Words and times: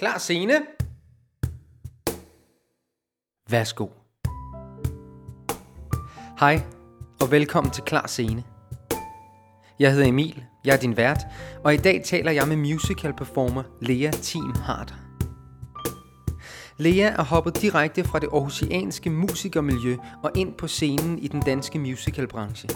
Klar 0.00 0.18
scene. 0.18 0.52
Værsgo. 3.50 3.86
Hej, 6.38 6.60
og 7.20 7.30
velkommen 7.30 7.72
til 7.72 7.84
Klar 7.84 8.06
Scene. 8.06 8.44
Jeg 9.78 9.92
hedder 9.92 10.06
Emil, 10.06 10.44
jeg 10.64 10.74
er 10.74 10.80
din 10.80 10.96
vært, 10.96 11.18
og 11.64 11.74
i 11.74 11.76
dag 11.76 12.02
taler 12.04 12.32
jeg 12.32 12.48
med 12.48 12.56
musical 12.56 13.12
performer 13.12 13.62
Lea 13.80 14.10
Team 14.10 14.54
Harder. 14.54 14.94
Lea 16.78 17.08
er 17.08 17.22
hoppet 17.22 17.62
direkte 17.62 18.04
fra 18.04 18.18
det 18.18 18.28
aarhusianske 18.32 19.10
musikermiljø 19.10 19.96
og 20.22 20.30
ind 20.34 20.54
på 20.54 20.68
scenen 20.68 21.18
i 21.18 21.28
den 21.28 21.40
danske 21.40 21.78
musicalbranche. 21.78 22.68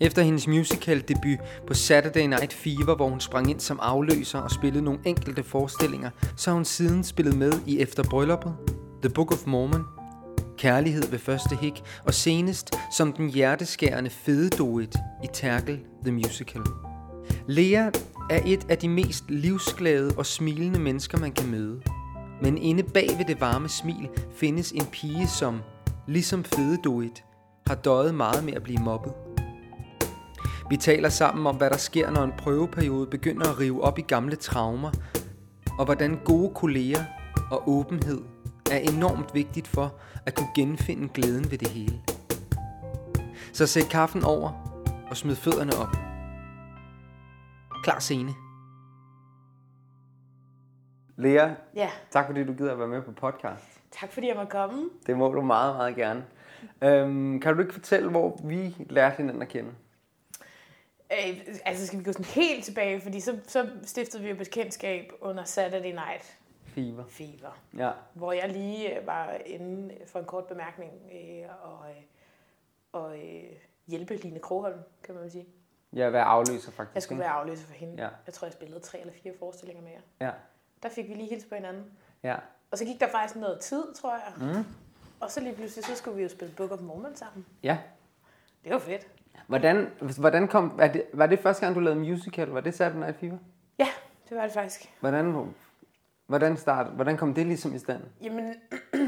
Efter 0.00 0.22
hendes 0.22 0.46
musical 0.46 1.00
debut 1.00 1.38
på 1.66 1.74
Saturday 1.74 2.26
Night 2.26 2.52
Fever, 2.52 2.96
hvor 2.96 3.08
hun 3.08 3.20
sprang 3.20 3.50
ind 3.50 3.60
som 3.60 3.78
afløser 3.82 4.38
og 4.38 4.50
spillede 4.50 4.84
nogle 4.84 5.00
enkelte 5.04 5.42
forestillinger, 5.42 6.10
så 6.36 6.50
har 6.50 6.54
hun 6.54 6.64
siden 6.64 7.04
spillet 7.04 7.36
med 7.36 7.52
i 7.66 7.80
Efter 7.80 8.02
Brylluppet, 8.02 8.54
The 9.02 9.10
Book 9.10 9.32
of 9.32 9.46
Mormon, 9.46 9.84
Kærlighed 10.58 11.10
ved 11.10 11.18
første 11.18 11.56
hik 11.56 11.82
og 12.06 12.14
senest 12.14 12.74
som 12.96 13.12
den 13.12 13.30
hjerteskærende 13.30 14.10
fede 14.10 14.50
duet 14.50 14.96
i 15.24 15.26
Terkel 15.32 15.80
The 16.02 16.12
Musical. 16.12 16.62
Lea 17.46 17.90
er 18.30 18.40
et 18.46 18.66
af 18.68 18.78
de 18.78 18.88
mest 18.88 19.24
livsglade 19.28 20.14
og 20.16 20.26
smilende 20.26 20.78
mennesker, 20.80 21.18
man 21.18 21.32
kan 21.32 21.50
møde. 21.50 21.80
Men 22.42 22.58
inde 22.58 22.82
bag 22.82 23.08
ved 23.18 23.24
det 23.24 23.40
varme 23.40 23.68
smil 23.68 24.08
findes 24.36 24.72
en 24.72 24.86
pige, 24.92 25.28
som, 25.28 25.60
ligesom 26.06 26.44
fede 26.44 26.78
duet, 26.84 27.24
har 27.66 27.74
døjet 27.74 28.14
meget 28.14 28.44
med 28.44 28.52
at 28.52 28.62
blive 28.62 28.78
mobbet. 28.78 29.12
Vi 30.70 30.76
taler 30.76 31.08
sammen 31.08 31.46
om, 31.46 31.56
hvad 31.56 31.70
der 31.70 31.76
sker, 31.76 32.10
når 32.10 32.22
en 32.22 32.32
prøveperiode 32.38 33.06
begynder 33.06 33.50
at 33.50 33.60
rive 33.60 33.82
op 33.82 33.98
i 33.98 34.02
gamle 34.02 34.36
traumer, 34.36 34.90
og 35.78 35.84
hvordan 35.84 36.20
gode 36.24 36.54
kolleger 36.54 37.04
og 37.50 37.68
åbenhed 37.68 38.22
er 38.70 38.78
enormt 38.78 39.34
vigtigt 39.34 39.68
for 39.68 39.94
at 40.26 40.34
kunne 40.34 40.48
genfinde 40.54 41.08
glæden 41.08 41.50
ved 41.50 41.58
det 41.58 41.68
hele. 41.68 42.00
Så 43.52 43.66
sæt 43.66 43.88
kaffen 43.90 44.24
over 44.24 44.50
og 45.10 45.16
smid 45.16 45.36
fødderne 45.36 45.72
op. 45.76 45.96
Klar 47.84 47.98
scene. 47.98 48.30
Lea, 51.16 51.48
Ja, 51.74 51.88
tak 52.10 52.26
fordi 52.26 52.44
du 52.44 52.52
gider 52.52 52.72
at 52.72 52.78
være 52.78 52.88
med 52.88 53.02
på 53.02 53.12
podcast. 53.12 53.80
tak 53.90 54.12
fordi 54.12 54.28
jeg 54.28 54.36
må 54.36 54.44
komme. 54.44 54.88
Det 55.06 55.16
må 55.16 55.32
du 55.32 55.40
meget, 55.40 55.76
meget 55.76 55.96
gerne. 55.96 56.24
Øhm, 56.82 57.40
kan 57.40 57.54
du 57.54 57.60
ikke 57.60 57.72
fortælle, 57.72 58.10
hvor 58.10 58.40
vi 58.44 58.76
lærte 58.90 59.16
hinanden 59.16 59.42
at 59.42 59.48
kende? 59.48 59.70
Øh, 61.12 61.46
altså 61.64 61.86
skal 61.86 61.98
vi 61.98 62.04
gå 62.04 62.12
sådan 62.12 62.24
helt 62.24 62.64
tilbage, 62.64 63.00
fordi 63.00 63.20
så, 63.20 63.38
så 63.46 63.70
stiftede 63.84 64.22
vi 64.22 64.28
jo 64.28 64.36
bekendtskab 64.36 65.12
under 65.20 65.44
Saturday 65.44 65.92
Night 65.92 66.38
Fever. 66.64 67.04
Fever, 67.08 67.62
Ja, 67.76 67.90
hvor 68.14 68.32
jeg 68.32 68.48
lige 68.48 68.98
øh, 69.00 69.06
var 69.06 69.32
inde 69.46 69.94
for 70.06 70.18
en 70.18 70.24
kort 70.24 70.44
bemærkning 70.46 70.92
øh, 71.12 71.48
og, 71.62 71.90
øh, 71.90 71.96
og 72.92 73.18
øh, 73.18 73.42
hjælpe 73.86 74.16
Line 74.16 74.38
Kroholm, 74.40 74.78
kan 75.02 75.14
man 75.14 75.30
sige. 75.30 75.46
jeg 75.92 76.12
vil 76.12 76.18
afløser 76.18 76.72
faktisk. 76.72 76.94
Jeg 76.94 77.02
skulle 77.02 77.20
være 77.20 77.28
afløser 77.30 77.66
for 77.66 77.74
hende. 77.74 78.02
Ja. 78.02 78.08
Jeg 78.26 78.34
tror, 78.34 78.46
jeg 78.46 78.52
spillede 78.52 78.80
tre 78.80 79.00
eller 79.00 79.12
fire 79.22 79.32
forestillinger 79.38 79.82
med 79.82 79.90
jer. 79.92 80.26
Ja, 80.26 80.32
Der 80.82 80.88
fik 80.88 81.08
vi 81.08 81.14
lige 81.14 81.28
hils 81.28 81.44
på 81.44 81.54
hinanden. 81.54 81.84
ja. 82.22 82.36
Og 82.70 82.78
så 82.78 82.84
gik 82.84 83.00
der 83.00 83.08
faktisk 83.08 83.36
noget 83.36 83.60
tid, 83.60 83.94
tror 83.94 84.14
jeg. 84.14 84.54
Mm. 84.56 84.64
Og 85.20 85.30
så 85.30 85.40
lige 85.40 85.54
pludselig, 85.54 85.84
så 85.84 85.94
skulle 85.96 86.16
vi 86.16 86.22
jo 86.22 86.28
spille 86.28 86.54
Book 86.54 86.70
of 86.70 86.80
Mormon 86.80 87.16
sammen. 87.16 87.46
Ja. 87.62 87.78
Det 88.64 88.72
var 88.72 88.78
fedt. 88.78 89.06
Hvordan, 89.48 89.86
hvordan 90.18 90.48
kom, 90.48 90.72
var 90.76 90.88
det, 90.88 91.04
var 91.12 91.26
det 91.26 91.38
første 91.38 91.64
gang, 91.64 91.74
du 91.74 91.80
lavede 91.80 92.00
musical? 92.00 92.48
Var 92.48 92.60
det 92.60 92.74
Saturday 92.74 93.00
Night 93.00 93.16
Fever? 93.16 93.38
Ja, 93.78 93.88
det 94.28 94.36
var 94.36 94.42
det 94.42 94.52
faktisk. 94.52 94.92
Hvordan, 95.00 95.54
hvordan, 96.26 96.56
start, 96.56 96.86
hvordan 96.86 97.16
kom 97.16 97.34
det 97.34 97.46
ligesom 97.46 97.74
i 97.74 97.78
stand? 97.78 98.02
Jamen, 98.22 98.54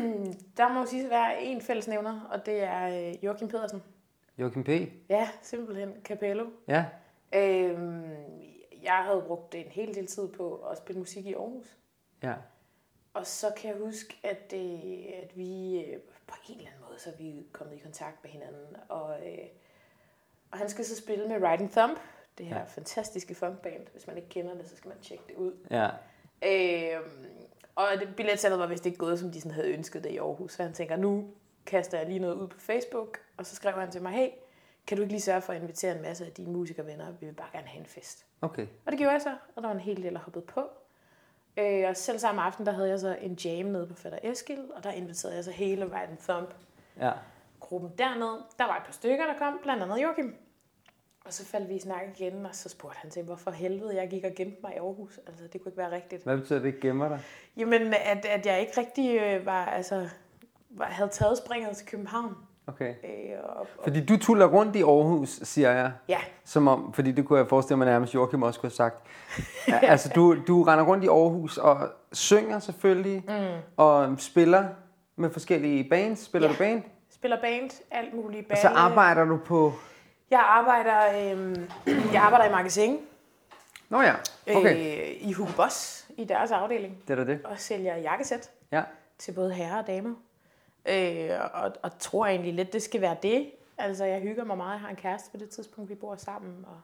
der 0.57 0.75
må 0.75 0.87
sige 0.87 1.11
være 1.11 1.43
en 1.43 1.61
fællesnævner, 1.61 2.21
og 2.31 2.47
det 2.47 2.63
er 2.63 3.09
øh, 3.09 3.25
Joachim 3.25 3.49
Pedersen. 3.49 3.83
Joachim 4.39 4.65
P? 4.65 4.69
Ja, 5.09 5.29
simpelthen 5.43 5.93
Capello. 6.05 6.47
Ja. 6.69 6.85
Øhm, 7.35 8.11
jeg 8.83 9.03
havde 9.05 9.25
brugt 9.27 9.55
en 9.55 9.67
hel 9.67 9.95
del 9.95 10.07
tid 10.07 10.29
på 10.29 10.55
at 10.55 10.79
spille 10.79 10.99
musik 10.99 11.27
i 11.27 11.35
Aarhus. 11.35 11.77
Ja. 12.23 12.35
Og 13.15 13.27
så 13.27 13.47
kan 13.57 13.71
jeg 13.71 13.79
huske, 13.79 14.21
at, 14.23 14.51
det, 14.51 15.05
at 15.23 15.37
vi 15.37 15.81
øh, 15.81 16.01
på 16.27 16.35
en 16.49 16.57
eller 16.59 16.71
anden 16.71 16.85
måde, 16.89 16.99
så 16.99 17.11
er 17.11 17.17
vi 17.19 17.47
kommet 17.53 17.77
i 17.77 17.79
kontakt 17.79 18.23
med 18.23 18.31
hinanden. 18.31 18.77
Og, 18.89 19.19
øh, 19.27 19.47
og 20.53 20.59
han 20.59 20.69
skal 20.69 20.85
så 20.85 20.97
spille 20.97 21.29
med 21.29 21.51
Riding 21.51 21.71
Thumb, 21.73 21.99
det 22.39 22.47
her 22.47 22.59
Ja. 22.59 22.65
fantastiske 22.65 23.35
funkband. 23.35 23.87
Hvis 23.93 24.07
man 24.07 24.17
ikke 24.17 24.29
kender 24.29 24.55
det, 24.55 24.69
så 24.69 24.77
skal 24.77 24.89
man 24.89 24.99
tjekke 25.03 25.25
det 25.29 25.35
ud. 25.37 25.53
Ja. 25.71 25.89
Øhm, 26.43 27.27
og 27.75 27.87
det, 28.01 28.17
billetsalget 28.17 28.59
var 28.61 28.67
vist 28.67 28.87
ikke 28.87 28.99
gået, 28.99 29.19
som 29.19 29.31
de 29.33 29.41
sådan 29.41 29.53
havde 29.55 29.69
ønsket 29.73 30.05
det 30.05 30.11
i 30.11 30.17
Aarhus. 30.17 30.53
Så 30.53 30.63
han 30.63 30.73
tænker, 30.73 30.97
nu 30.97 31.29
kaster 31.67 31.99
jeg 31.99 32.07
lige 32.07 32.19
noget 32.19 32.35
ud 32.35 32.49
på 32.49 32.61
Facebook. 32.61 33.19
Og 33.37 33.47
så 33.47 33.55
skrev 33.57 33.73
han 33.75 33.91
til 33.91 34.03
mig, 34.03 34.13
hey, 34.13 34.29
kan 34.87 34.97
du 34.97 35.03
ikke 35.03 35.13
lige 35.13 35.21
sørge 35.23 35.41
for 35.41 35.53
at 35.53 35.63
invitere 35.63 35.97
en 35.97 36.03
masse 36.03 36.27
af 36.27 36.33
dine 36.33 36.53
musikervenner? 36.53 37.11
Vi 37.21 37.27
vil 37.27 37.33
bare 37.33 37.49
gerne 37.53 37.67
have 37.67 37.81
en 37.81 37.87
fest. 37.87 38.27
Okay. 38.43 38.67
Og 38.87 38.93
det 38.93 38.99
gjorde 38.99 39.13
jeg 39.13 39.23
så, 39.23 39.37
og 39.57 39.63
der 39.63 39.69
var 39.69 39.75
en 39.75 39.81
hel 39.81 40.03
del, 40.03 40.13
der 40.15 40.19
hoppede 40.21 40.45
på. 40.45 40.63
Øh, 41.57 41.89
og 41.89 41.97
selv 41.97 42.19
samme 42.19 42.43
aften, 42.43 42.67
der 42.67 42.73
havde 42.73 42.89
jeg 42.89 42.99
så 43.01 43.17
en 43.21 43.35
jam 43.35 43.67
nede 43.67 43.87
på 43.87 43.95
Fatter 43.95 44.19
Eskil, 44.23 44.65
og 44.77 44.85
der 44.85 44.91
inviterede 44.91 45.37
jeg 45.37 45.45
så 45.45 45.51
hele 45.51 45.85
Right 45.85 46.19
Thumb 46.29 46.51
Ja. 47.01 47.13
Gruppen 47.61 47.91
derned. 47.99 48.39
Der 48.59 48.65
var 48.67 48.77
et 48.77 48.83
par 48.85 48.93
stykker, 48.93 49.27
der 49.27 49.35
kom, 49.39 49.59
blandt 49.63 49.83
andet 49.83 50.03
Joachim. 50.03 50.35
Og 51.25 51.33
så 51.33 51.47
faldt 51.47 51.69
vi 51.69 51.75
i 51.75 51.81
snak 51.81 52.01
igen, 52.19 52.47
og 52.47 52.55
så 52.55 52.69
spurgte 52.69 52.99
han 53.03 53.11
til, 53.11 53.23
hvorfor 53.23 53.51
helvede 53.51 53.97
jeg 53.97 54.09
gik 54.11 54.25
og 54.25 54.31
gemte 54.37 54.57
mig 54.63 54.73
i 54.75 54.79
Aarhus. 54.79 55.21
Altså, 55.27 55.45
det 55.53 55.61
kunne 55.63 55.71
ikke 55.71 55.79
være 55.79 55.91
rigtigt. 55.91 56.25
Hvad 56.25 56.37
betyder 56.39 56.59
det, 56.59 56.67
ikke 56.67 56.81
gemmer 56.81 57.09
dig? 57.09 57.21
Jamen, 57.57 57.95
at, 58.05 58.25
at 58.25 58.47
jeg 58.47 58.61
ikke 58.61 58.73
rigtig 58.81 59.21
øh, 59.21 59.47
var, 59.47 59.65
altså, 59.65 60.09
var, 60.71 60.85
havde 60.85 61.11
taget 61.11 61.39
springet 61.39 61.77
til 61.77 61.87
København. 61.87 62.35
Okay. 62.67 62.95
Øh, 63.05 63.39
og, 63.43 63.57
og, 63.61 63.67
Fordi 63.83 64.05
du 64.07 64.17
tuller 64.19 64.47
rundt 64.47 64.77
i 64.77 64.83
Aarhus, 64.83 65.29
siger 65.29 65.71
jeg. 65.71 65.93
ja, 66.09 66.19
Som 66.45 66.69
om, 66.69 66.93
fordi 66.93 67.13
det 67.13 67.27
kunne 67.27 67.39
jeg 67.39 67.49
forestille 67.49 67.77
mig 67.79 67.87
nærmest, 67.87 68.15
Joachim 68.15 68.43
også 68.43 68.61
kunne 68.61 68.69
have 68.69 68.75
sagt. 68.75 69.07
Altså, 69.91 70.13
du, 70.15 70.37
du 70.47 70.63
render 70.63 70.85
rundt 70.85 71.05
i 71.05 71.09
Aarhus 71.09 71.59
og 71.59 71.89
synger 72.13 72.59
selvfølgelig, 72.59 73.25
mm. 73.29 73.61
og 73.77 74.15
spiller 74.19 74.69
med 75.17 75.31
forskellige 75.31 75.89
bands. 75.91 76.19
Spiller 76.21 76.49
Ja. 76.49 76.53
du 76.55 76.59
band? 76.59 76.83
Spiller 77.21 77.41
band, 77.41 77.71
alt 77.91 78.15
muligt. 78.15 78.43
Og 78.45 78.49
Balle. 78.49 78.63
så 78.63 78.69
arbejder 78.69 79.25
du 79.25 79.37
på... 79.37 79.73
Jeg 80.31 80.41
arbejder, 80.41 80.99
øh, 81.35 81.57
jeg 82.13 82.23
arbejder 82.23 82.45
i 82.47 82.51
magasin 82.51 82.99
Nå 83.89 84.01
ja, 84.03 84.15
okay. 84.57 85.01
øh, 85.01 85.29
i 85.29 85.33
Hugo 85.33 85.51
Boss, 85.57 86.09
i 86.17 86.25
deres 86.25 86.51
afdeling, 86.51 86.97
Det 87.09 87.19
er 87.19 87.25
da 87.25 87.33
det. 87.33 87.41
og 87.45 87.59
sælger 87.59 87.97
jakkesæt 87.97 88.51
Ja. 88.73 88.83
til 89.19 89.33
både 89.33 89.53
herrer 89.55 89.79
og 89.79 89.87
damer. 89.87 90.15
Øh, 90.89 91.31
og, 91.55 91.73
og 91.83 91.99
tror 91.99 92.27
egentlig 92.27 92.55
lidt, 92.55 92.73
det 92.73 92.83
skal 92.83 93.01
være 93.01 93.17
det. 93.23 93.51
Altså, 93.79 94.05
jeg 94.05 94.21
hygger 94.21 94.45
mig 94.45 94.57
meget. 94.57 94.73
Jeg 94.73 94.81
har 94.81 94.89
en 94.89 94.97
kæreste 94.97 95.31
på 95.31 95.37
det 95.37 95.49
tidspunkt, 95.51 95.91
vi 95.91 95.95
bor 95.95 96.17
sammen, 96.17 96.67
og 96.69 96.81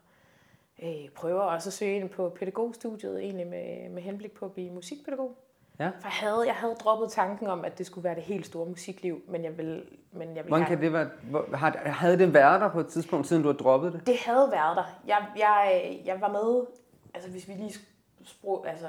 øh, 0.87 1.09
prøver 1.15 1.41
også 1.43 1.69
at 1.69 1.73
søge 1.73 1.97
ind 1.97 2.09
på 2.09 2.29
pædagogstudiet, 2.29 3.21
egentlig 3.23 3.47
med, 3.47 3.89
med 3.91 4.03
henblik 4.03 4.33
på 4.33 4.45
at 4.45 4.53
blive 4.53 4.71
musikpædagog. 4.71 5.37
Ja. 5.79 5.87
For 5.87 5.93
jeg 6.05 6.11
havde, 6.13 6.43
jeg 6.47 6.55
havde 6.55 6.75
droppet 6.75 7.11
tanken 7.13 7.47
om, 7.47 7.65
at 7.65 7.79
det 7.79 7.87
skulle 7.87 8.05
være 8.05 8.15
det 8.15 8.23
helt 8.23 8.47
store 8.47 8.67
musikliv, 8.67 9.21
men 9.29 9.45
jeg 9.45 9.59
vil, 9.59 9.85
men 10.13 10.37
jeg 10.37 10.45
vil 10.45 10.49
Hvordan 10.51 10.67
kan 10.67 10.81
det 10.81 10.93
være? 10.93 11.09
hvor- 11.31 11.57
Har, 11.57 11.79
havde 11.85 12.19
det 12.19 12.35
været 12.35 12.61
der 12.61 12.69
på 12.69 12.81
et 12.81 12.87
tidspunkt, 12.87 13.27
siden 13.27 13.43
du 13.43 13.49
har 13.49 13.57
droppet 13.57 13.93
det? 13.93 14.07
Det 14.07 14.17
havde 14.19 14.49
været 14.53 14.77
der. 14.77 15.01
Jeg, 15.07 15.27
jeg, 15.37 16.01
jeg 16.05 16.21
var 16.21 16.29
med, 16.33 16.67
altså 17.15 17.31
hvis 17.31 17.49
vi 17.49 17.53
lige 17.53 17.75
spro, 18.25 18.63
altså, 18.65 18.87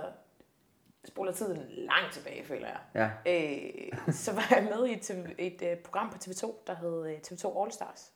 spoler 1.07 1.31
tiden 1.31 1.57
langt 1.69 2.13
tilbage, 2.13 2.45
føler 2.45 2.67
jeg. 2.67 3.09
Ja. 3.25 3.31
Øh, 3.33 4.13
så 4.13 4.33
var 4.33 4.47
jeg 4.51 4.67
med 4.75 4.87
i 4.87 4.93
et, 4.93 5.33
et, 5.37 5.71
et 5.71 5.79
program 5.79 6.09
på 6.09 6.17
TV2, 6.23 6.53
der 6.67 6.75
hed 6.75 7.05
øh, 7.07 7.13
TV2 7.27 7.61
All 7.63 7.71
Stars. 7.71 8.11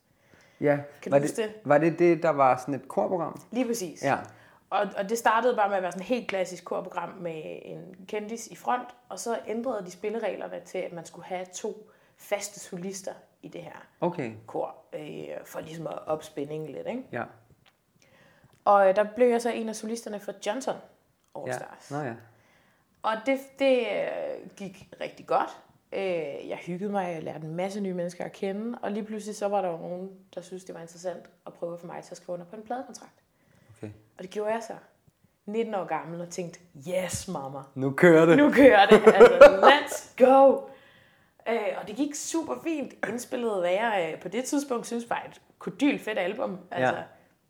Ja. 0.62 0.80
Kan 1.02 1.12
var, 1.12 1.18
du 1.20 1.24
huske 1.24 1.42
det, 1.42 1.50
det? 1.50 1.62
var 1.66 1.78
det 1.78 2.00
det, 2.00 2.24
der 2.24 2.30
var 2.30 2.58
sådan 2.58 2.74
et 2.74 2.88
korprogram? 2.88 3.42
Lige 3.52 3.68
præcis. 3.68 4.04
Ja. 4.04 4.18
Og, 4.72 4.88
og 4.98 5.10
det 5.10 5.18
startede 5.18 5.56
bare 5.56 5.70
med 5.70 5.78
at 5.78 5.84
være 5.84 5.92
sådan 5.92 6.02
et 6.02 6.08
helt 6.08 6.28
klassisk 6.28 6.66
korprogram 6.66 7.10
med 7.10 7.60
en 7.64 8.06
kendis 8.08 8.48
i 8.48 8.56
front, 8.56 8.88
og 9.10 9.20
så 9.20 9.40
ændrede 9.48 9.86
de 9.86 9.92
spillereglerne 9.92 10.62
til, 10.66 10.78
at 10.78 10.94
man 10.94 11.06
skulle 11.06 11.26
have 11.26 11.46
to 11.54 11.90
faste 12.18 12.60
solister 12.60 13.14
i 13.42 13.48
det 13.48 13.62
her 13.62 13.88
Okay. 14.02 14.32
kor, 14.48 14.76
øh, 14.94 15.28
for 15.46 15.60
ligesom 15.60 15.88
at 15.88 16.08
op 16.08 16.24
spændingen 16.24 16.70
lidt. 16.70 16.88
Ikke? 16.88 17.04
Ja. 17.12 17.24
Og 18.66 18.90
øh, 18.90 18.96
der 18.96 19.04
blev 19.16 19.28
jeg 19.28 19.42
så 19.42 19.50
en 19.50 19.70
af 19.70 19.76
solisterne 19.76 20.20
for 20.20 20.34
Johnson 20.48 20.76
All 21.36 21.48
ja. 21.48 21.54
Stars. 21.54 21.92
Nå 21.92 21.98
ja. 21.98 22.14
Og 23.04 23.14
det, 23.26 23.40
det 23.60 23.80
øh, 23.80 24.50
gik 24.56 24.90
rigtig 25.02 25.28
godt. 25.28 25.58
Øh, 25.94 26.50
jeg 26.50 26.58
hyggede 26.66 26.92
mig, 26.92 27.14
jeg 27.14 27.24
lærte 27.24 27.48
en 27.48 27.56
masse 27.56 27.82
nye 27.82 27.94
mennesker 27.94 28.26
at 28.26 28.32
kende, 28.32 28.78
og 28.82 28.92
lige 28.92 29.04
pludselig 29.04 29.36
så 29.36 29.48
var 29.48 29.62
der 29.62 29.70
jo 29.70 29.78
nogen, 29.78 30.12
der 30.36 30.42
syntes, 30.42 30.64
det 30.64 30.76
var 30.76 30.82
interessant 30.82 31.30
at 31.46 31.54
prøve 31.54 31.78
for 31.78 31.88
mig 31.88 32.04
til 32.04 32.12
at 32.12 32.18
skrive 32.18 32.34
under 32.34 32.46
på 32.46 32.56
en 32.56 32.64
pladekontrakt. 32.64 33.21
Okay. 33.82 33.92
Og 34.18 34.24
det 34.24 34.30
gjorde 34.30 34.52
jeg 34.54 34.64
så. 34.64 34.74
19 35.46 35.76
år 35.76 35.86
gammel 35.86 36.22
og 36.22 36.30
tænkte, 36.30 36.60
yes 36.90 37.28
mamma, 37.28 37.60
Nu 37.76 37.92
kører 37.92 38.26
det. 38.26 38.38
nu 38.38 38.52
kører 38.52 38.86
det. 38.86 39.02
Altså, 39.06 39.60
let's 39.62 40.26
go. 40.26 40.58
Øh, 41.50 41.60
og 41.82 41.88
det 41.88 41.96
gik 41.96 42.16
super 42.16 42.54
fint. 42.64 42.94
Indspillet, 43.10 43.60
hvad 43.60 43.72
jeg 43.72 44.12
øh, 44.14 44.22
på 44.22 44.28
det 44.28 44.44
tidspunkt 44.44 44.88
synes 44.88 45.10
var 45.10 45.24
et 45.30 45.42
kodyl 45.60 46.00
fedt 46.00 46.20
album. 46.20 46.58
Altså, 46.72 46.96
Ja. 46.96 47.02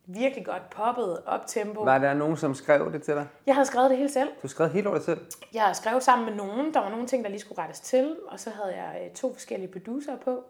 virkelig 0.05 0.45
godt 0.45 0.69
poppet 0.69 1.17
op-tempo. 1.25 1.83
Var 1.83 1.97
der 1.97 2.13
nogen, 2.13 2.37
som 2.37 2.55
skrev 2.55 2.93
det 2.93 3.03
til 3.03 3.13
dig? 3.15 3.27
Jeg 3.45 3.55
havde 3.55 3.65
skrevet 3.65 3.89
det 3.89 3.97
hele 3.97 4.09
selv. 4.11 4.29
Du 4.43 4.47
skrev 4.47 4.69
helt 4.69 4.87
over 4.87 4.95
dig 4.95 5.05
selv? 5.05 5.19
Jeg 5.53 5.71
skrev 5.75 6.01
sammen 6.01 6.25
med 6.25 6.35
nogen. 6.35 6.73
Der 6.73 6.79
var 6.79 6.89
nogle 6.89 7.07
ting, 7.07 7.23
der 7.23 7.29
lige 7.29 7.39
skulle 7.39 7.61
rettes 7.61 7.79
til. 7.79 8.15
Og 8.27 8.39
så 8.39 8.49
havde 8.49 8.75
jeg 8.75 9.01
øh, 9.05 9.11
to 9.13 9.33
forskellige 9.33 9.71
producer 9.71 10.17
på. 10.17 10.43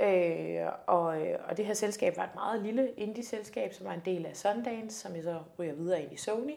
Øh, 0.00 0.66
og, 0.86 1.20
øh, 1.26 1.38
og 1.48 1.56
det 1.56 1.66
her 1.66 1.74
selskab 1.74 2.16
var 2.16 2.24
et 2.24 2.34
meget 2.34 2.62
lille 2.62 2.90
indie-selskab, 2.96 3.74
som 3.74 3.86
var 3.86 3.92
en 3.92 4.02
del 4.04 4.26
af 4.26 4.36
Sundance, 4.36 5.00
som 5.00 5.14
jeg 5.16 5.22
så 5.22 5.38
ryger 5.58 5.74
videre 5.74 6.02
ind 6.02 6.12
i 6.12 6.16
Sony. 6.16 6.54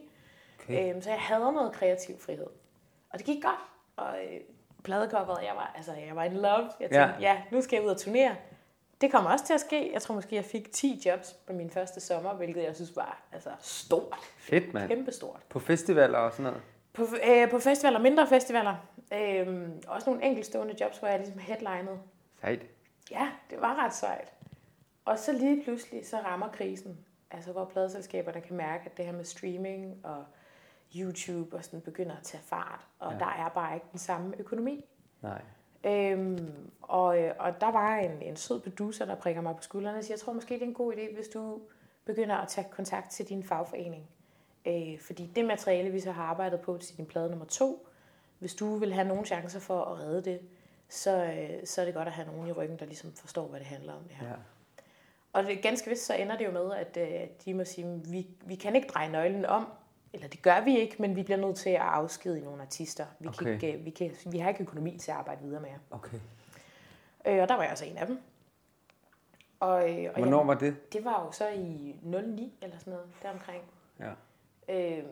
Okay. 0.63 0.95
Øh, 0.95 1.01
så 1.03 1.09
jeg 1.09 1.19
havde 1.19 1.39
noget 1.53 1.71
kreativ 1.73 2.19
frihed. 2.19 2.47
Og 3.09 3.19
det 3.19 3.25
gik 3.25 3.43
godt. 3.43 3.59
Og 3.95 4.15
øh, 4.23 4.39
pladecoveret, 4.83 5.43
jeg 5.43 5.53
var, 5.55 5.73
altså, 5.75 5.93
jeg 6.07 6.15
var 6.15 6.23
in 6.23 6.33
love. 6.33 6.53
Jeg 6.55 6.69
tænkte, 6.79 6.97
Ja. 6.97 7.07
ja. 7.07 7.15
ja, 7.19 7.41
nu 7.51 7.61
skal 7.61 7.77
jeg 7.77 7.85
ud 7.85 7.89
og 7.91 7.97
turnere. 7.97 8.35
Det 9.01 9.11
kommer 9.11 9.29
også 9.31 9.45
til 9.45 9.53
at 9.53 9.59
ske. 9.59 9.93
Jeg 9.93 10.01
tror 10.01 10.15
måske, 10.15 10.35
jeg 10.35 10.45
fik 10.45 10.71
10 10.71 11.01
jobs 11.05 11.33
på 11.47 11.53
min 11.53 11.69
første 11.69 11.99
sommer, 11.99 12.33
hvilket 12.33 12.63
jeg 12.63 12.75
synes 12.75 12.95
var 12.95 13.21
altså, 13.33 13.49
stort. 13.59 14.17
Fedt, 14.37 14.73
mand. 14.73 14.89
Kæmpestort. 14.89 15.39
På 15.49 15.59
festivaler 15.59 16.17
og 16.17 16.31
sådan 16.31 16.43
noget? 16.43 16.61
På, 16.93 17.07
øh, 17.27 17.49
på 17.49 17.59
festivaler, 17.59 17.99
mindre 17.99 18.27
festivaler. 18.27 18.75
Øh, 19.13 19.69
også 19.87 20.09
nogle 20.09 20.25
enkeltstående 20.25 20.75
jobs, 20.81 20.97
hvor 20.97 21.07
jeg 21.07 21.19
ligesom 21.19 21.39
headlinede. 21.39 21.97
Sejt. 22.41 22.59
Ja, 23.11 23.29
det 23.49 23.61
var 23.61 23.75
ret 23.85 23.93
sejt. 23.93 24.33
Og 25.05 25.19
så 25.19 25.31
lige 25.31 25.63
pludselig, 25.63 26.07
så 26.07 26.17
rammer 26.17 26.47
krisen. 26.49 26.97
Altså, 27.31 27.51
hvor 27.51 27.65
pladeselskaberne 27.65 28.41
kan 28.41 28.55
mærke, 28.55 28.85
at 28.85 28.97
det 28.97 29.05
her 29.05 29.11
med 29.11 29.23
streaming 29.23 30.05
og 30.05 30.23
YouTube 30.95 31.57
og 31.57 31.63
sådan 31.65 31.81
begynder 31.81 32.15
at 32.17 32.23
tage 32.23 32.43
fart. 32.43 32.87
Og 32.99 33.11
Ja. 33.13 33.19
der 33.19 33.25
er 33.25 33.49
bare 33.49 33.75
ikke 33.75 33.85
den 33.91 33.99
samme 33.99 34.33
økonomi. 34.39 34.85
Nej. 35.21 35.41
Øhm, 35.83 36.71
og, 36.81 37.19
øh, 37.21 37.33
og 37.39 37.61
der 37.61 37.71
var 37.71 37.95
en, 37.97 38.21
en 38.21 38.35
sød 38.35 38.59
producer, 38.61 39.05
der 39.05 39.15
prikker 39.15 39.41
mig 39.41 39.55
på 39.55 39.61
skuldrene 39.61 39.97
og 39.97 40.03
siger, 40.03 40.15
jeg 40.15 40.19
tror 40.19 40.33
måske, 40.33 40.53
det 40.53 40.61
er 40.61 40.65
en 40.65 40.73
god 40.73 40.93
idé, 40.93 41.15
hvis 41.15 41.27
du 41.27 41.61
begynder 42.05 42.35
at 42.35 42.47
tage 42.47 42.67
kontakt 42.71 43.11
til 43.11 43.29
din 43.29 43.43
fagforening. 43.43 44.09
Øh, 44.67 44.99
fordi 44.99 45.31
det 45.35 45.45
materiale, 45.45 45.89
vi 45.89 45.99
så 45.99 46.11
har 46.11 46.23
arbejdet 46.23 46.61
på 46.61 46.77
til 46.77 46.97
din 46.97 47.05
plade 47.05 47.29
nummer 47.29 47.45
to, 47.45 47.87
hvis 48.39 48.55
du 48.55 48.75
vil 48.75 48.93
have 48.93 49.07
nogle 49.07 49.25
chancer 49.25 49.59
for 49.59 49.81
at 49.81 49.99
redde 49.99 50.21
det, 50.31 50.39
så, 50.89 51.23
øh, 51.23 51.65
så 51.67 51.81
er 51.81 51.85
det 51.85 51.93
godt 51.93 52.07
at 52.07 52.13
have 52.13 52.27
nogen 52.27 52.47
i 52.47 52.51
ryggen, 52.51 52.79
der 52.79 52.85
ligesom 52.85 53.13
forstår, 53.13 53.47
hvad 53.47 53.59
det 53.59 53.67
handler 53.67 53.93
om 53.93 54.03
det 54.03 54.15
her. 54.15 54.27
Ja. 54.27 54.35
Og 55.33 55.43
det, 55.43 55.61
ganske 55.61 55.89
vist 55.89 56.05
så 56.05 56.13
ender 56.13 56.37
det 56.37 56.45
jo 56.45 56.51
med, 56.51 56.71
at 56.73 56.97
øh, 56.97 57.27
de 57.45 57.53
må 57.53 57.63
sige, 57.65 58.01
vi, 58.05 58.27
vi 58.45 58.55
kan 58.55 58.75
ikke 58.75 58.87
dreje 58.87 59.09
nøglen 59.09 59.45
om, 59.45 59.67
eller 60.13 60.27
det 60.27 60.41
gør 60.41 60.61
vi 60.61 60.77
ikke, 60.79 60.95
men 60.99 61.15
vi 61.15 61.23
bliver 61.23 61.37
nødt 61.37 61.57
til 61.57 61.69
at 61.69 61.81
afskedige 61.81 62.43
nogle 62.45 62.61
artister. 62.61 63.05
Vi, 63.19 63.27
kan 63.27 63.47
Okay. 63.47 63.53
ikke, 63.53 63.73
øh, 63.77 63.85
vi, 63.85 63.89
kan, 63.89 64.11
vi 64.25 64.37
har 64.37 64.49
ikke 64.49 64.61
økonomi 64.63 64.97
til 64.97 65.11
at 65.11 65.17
arbejde 65.17 65.41
videre 65.43 65.61
med 65.61 65.69
jer. 65.69 65.77
Okay. 65.91 66.17
Øh, 67.25 67.41
og 67.41 67.49
der 67.49 67.55
var 67.55 67.61
jeg 67.61 67.69
altså 67.69 67.85
en 67.85 67.97
af 67.97 68.07
dem. 68.07 68.21
Og, 69.59 69.89
øh, 70.03 70.11
og 70.13 70.19
Hvornår 70.21 70.39
jeg, 70.39 70.47
var 70.47 70.53
det? 70.53 70.93
det 70.93 71.05
var 71.05 71.25
jo 71.25 71.31
så 71.31 71.47
i 71.49 71.95
09 72.03 72.53
eller 72.61 72.77
sådan 72.77 72.93
noget, 72.93 73.07
deromkring. 73.23 73.63
Ja. 73.99 74.11
Øh, 74.69 75.03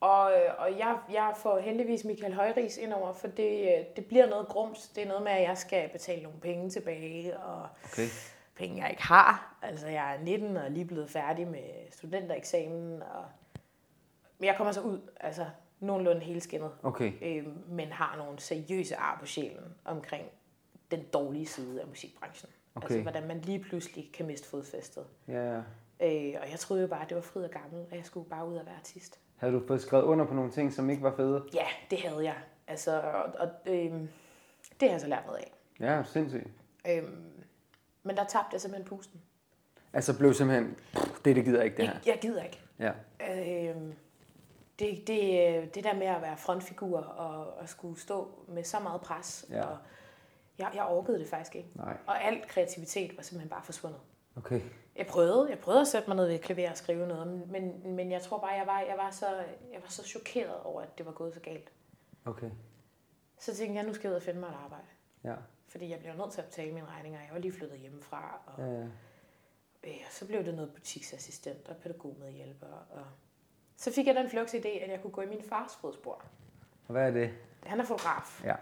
og 0.00 0.32
øh, 0.32 0.50
og 0.58 0.78
jeg, 0.78 0.98
jeg 1.12 1.32
får 1.36 1.58
heldigvis 1.58 2.04
Michael 2.04 2.34
Højris 2.34 2.76
ind 2.76 2.92
over, 2.92 3.12
for 3.12 3.26
det, 3.28 3.60
øh, 3.62 3.84
det 3.96 4.06
bliver 4.06 4.26
noget 4.26 4.48
grums. 4.48 4.88
Det 4.88 5.02
er 5.02 5.08
noget 5.08 5.22
med, 5.22 5.32
at 5.32 5.42
jeg 5.42 5.58
skal 5.58 5.88
betale 5.88 6.22
nogle 6.22 6.40
penge 6.40 6.70
tilbage, 6.70 7.38
og 7.38 7.68
Okay. 7.84 8.06
penge, 8.54 8.82
jeg 8.82 8.90
ikke 8.90 9.02
har. 9.02 9.56
Altså, 9.62 9.86
jeg 9.88 10.14
er 10.14 10.20
19 10.20 10.56
og 10.56 10.64
er 10.64 10.68
lige 10.68 10.84
blevet 10.84 11.10
færdig 11.10 11.48
med 11.48 11.90
studentereksamen. 11.90 13.02
Og... 13.02 13.24
Men 14.38 14.46
jeg 14.46 14.54
kommer 14.56 14.72
så 14.72 14.80
ud, 14.80 15.00
altså 15.20 15.46
nogenlunde 15.80 16.20
helskindet, 16.20 16.70
Okay. 16.82 17.12
øh, 17.22 17.46
men 17.68 17.92
har 17.92 18.16
nogle 18.16 18.38
seriøse 18.40 18.96
ar 18.96 19.16
på 19.20 19.26
sjælen 19.26 19.74
omkring 19.84 20.26
den 20.90 21.02
dårlige 21.12 21.46
side 21.46 21.80
af 21.80 21.86
musikbranchen. 21.86 22.50
Okay. 22.74 22.84
Altså, 22.84 23.02
hvordan 23.02 23.26
man 23.28 23.40
lige 23.40 23.58
pludselig 23.58 24.10
kan 24.14 24.26
miste 24.26 24.48
fodfæstet. 24.48 25.06
Ja, 25.28 25.54
ja. 25.54 25.56
Øh, 26.00 26.34
og 26.42 26.50
jeg 26.50 26.58
troede 26.58 26.82
jo 26.82 26.88
bare, 26.88 27.02
at 27.02 27.08
det 27.08 27.14
var 27.14 27.22
fryd 27.22 27.42
og 27.42 27.50
gammel, 27.50 27.86
og 27.90 27.96
jeg 27.96 28.04
skulle 28.04 28.28
bare 28.28 28.48
ud 28.48 28.56
og 28.56 28.66
være 28.66 28.74
artist. 28.76 29.20
Havde 29.38 29.52
du 29.52 29.66
fået 29.66 29.82
skrevet 29.82 30.04
under 30.04 30.24
på 30.26 30.34
nogle 30.34 30.50
ting, 30.50 30.72
som 30.72 30.90
ikke 30.90 31.02
var 31.02 31.16
fede? 31.16 31.44
Ja, 31.54 31.66
det 31.90 32.00
havde 32.00 32.24
jeg. 32.24 32.36
Altså, 32.66 33.00
og, 33.00 33.22
og 33.38 33.48
øh, 33.66 33.92
det 34.80 34.82
har 34.82 34.88
jeg 34.90 35.00
så 35.00 35.06
lært 35.06 35.26
noget 35.26 35.38
af. 35.38 35.52
Ja, 35.80 36.02
sindssygt. 36.04 36.46
Øh, 36.88 37.02
men 38.02 38.16
der 38.16 38.24
tabte 38.24 38.48
jeg 38.52 38.60
simpelthen 38.60 38.88
pusten. 38.96 39.20
Altså 39.92 40.18
blev 40.18 40.34
simpelthen, 40.34 40.76
"Pff, 40.94 41.20
det, 41.24 41.36
det 41.36 41.44
gider 41.44 41.62
ikke 41.62 41.76
det 41.76 41.86
her. 41.88 41.94
Jeg, 41.94 42.06
jeg 42.06 42.18
gider 42.20 42.42
ikke. 42.42 42.60
Ja. 42.78 42.90
Øh, 43.30 43.76
det, 44.78 45.06
det, 45.06 45.74
det 45.74 45.84
der 45.84 45.94
med 45.94 46.06
at 46.06 46.22
være 46.22 46.36
frontfigur 46.36 46.98
og, 46.98 47.54
og 47.58 47.68
skulle 47.68 48.00
stå 48.00 48.44
med 48.48 48.64
så 48.64 48.78
meget 48.80 49.00
pres, 49.00 49.46
Ja. 49.50 49.64
og 49.64 49.78
jeg, 50.58 50.70
jeg 50.74 50.84
orkede 50.84 51.18
det 51.18 51.28
faktisk 51.28 51.56
ikke. 51.56 51.68
Nej. 51.74 51.96
Og 52.06 52.24
alt 52.24 52.48
kreativitet 52.48 53.16
var 53.16 53.22
simpelthen 53.22 53.50
bare 53.50 53.62
forsvundet. 53.62 54.00
Okay. 54.38 54.60
Jeg 54.96 55.06
prøvede, 55.06 55.50
jeg 55.50 55.58
prøvede 55.58 55.80
at 55.80 55.88
sætte 55.88 56.08
mig 56.08 56.16
ned 56.16 56.26
ved 56.28 56.38
klaver 56.38 56.70
og 56.70 56.76
skrive 56.76 57.06
noget, 57.06 57.48
men, 57.48 57.94
men 57.96 58.10
jeg 58.12 58.22
tror 58.22 58.38
bare, 58.38 58.50
jeg 58.50 58.66
var, 58.66 58.80
jeg, 58.80 58.96
var 58.98 59.10
så, 59.10 59.26
jeg 59.72 59.82
var 59.82 59.88
så 59.88 60.04
chokeret 60.04 60.60
over, 60.62 60.82
at 60.82 60.98
det 60.98 61.06
var 61.06 61.12
gået 61.12 61.34
så 61.34 61.40
galt. 61.40 61.72
Okay. 62.24 62.50
Så 63.38 63.54
tænkte 63.54 63.76
jeg, 63.76 63.84
nu 63.86 63.94
skal 63.94 64.08
jeg 64.08 64.12
ud 64.12 64.16
og 64.16 64.22
finde 64.22 64.40
mig 64.40 64.48
et 64.48 64.56
arbejde. 64.64 64.86
Ja. 65.24 65.34
Fordi 65.68 65.90
jeg 65.90 65.98
bliver 65.98 66.14
nødt 66.16 66.32
til 66.32 66.40
at 66.40 66.46
betale 66.46 66.72
mine 66.72 66.86
regninger. 66.86 67.20
Jeg 67.20 67.28
var 67.32 67.38
lige 67.38 67.52
flyttet 67.52 67.78
hjemmefra, 67.78 68.40
og, 68.46 68.62
Ja, 68.64 68.70
ja. 68.72 68.84
øh, 69.84 69.94
og 70.06 70.12
så 70.12 70.26
blev 70.26 70.44
det 70.44 70.54
noget 70.54 70.72
butiksassistent 70.74 71.68
og 71.68 71.76
pædagogmedhjælper. 71.76 72.66
Og 72.90 73.04
så 73.76 73.92
fik 73.92 74.06
jeg 74.06 74.14
den 74.14 74.30
flux 74.30 74.54
idé, 74.54 74.68
at 74.68 74.90
jeg 74.90 75.02
kunne 75.02 75.10
gå 75.12 75.20
i 75.20 75.26
min 75.26 75.42
fars 75.42 75.76
fodspor. 75.80 76.24
Og 76.88 76.92
hvad 76.92 77.06
er 77.06 77.10
det? 77.10 77.30
Han 77.62 77.80
er 77.80 77.84
fotograf. 77.84 78.44
Ja. 78.44 78.54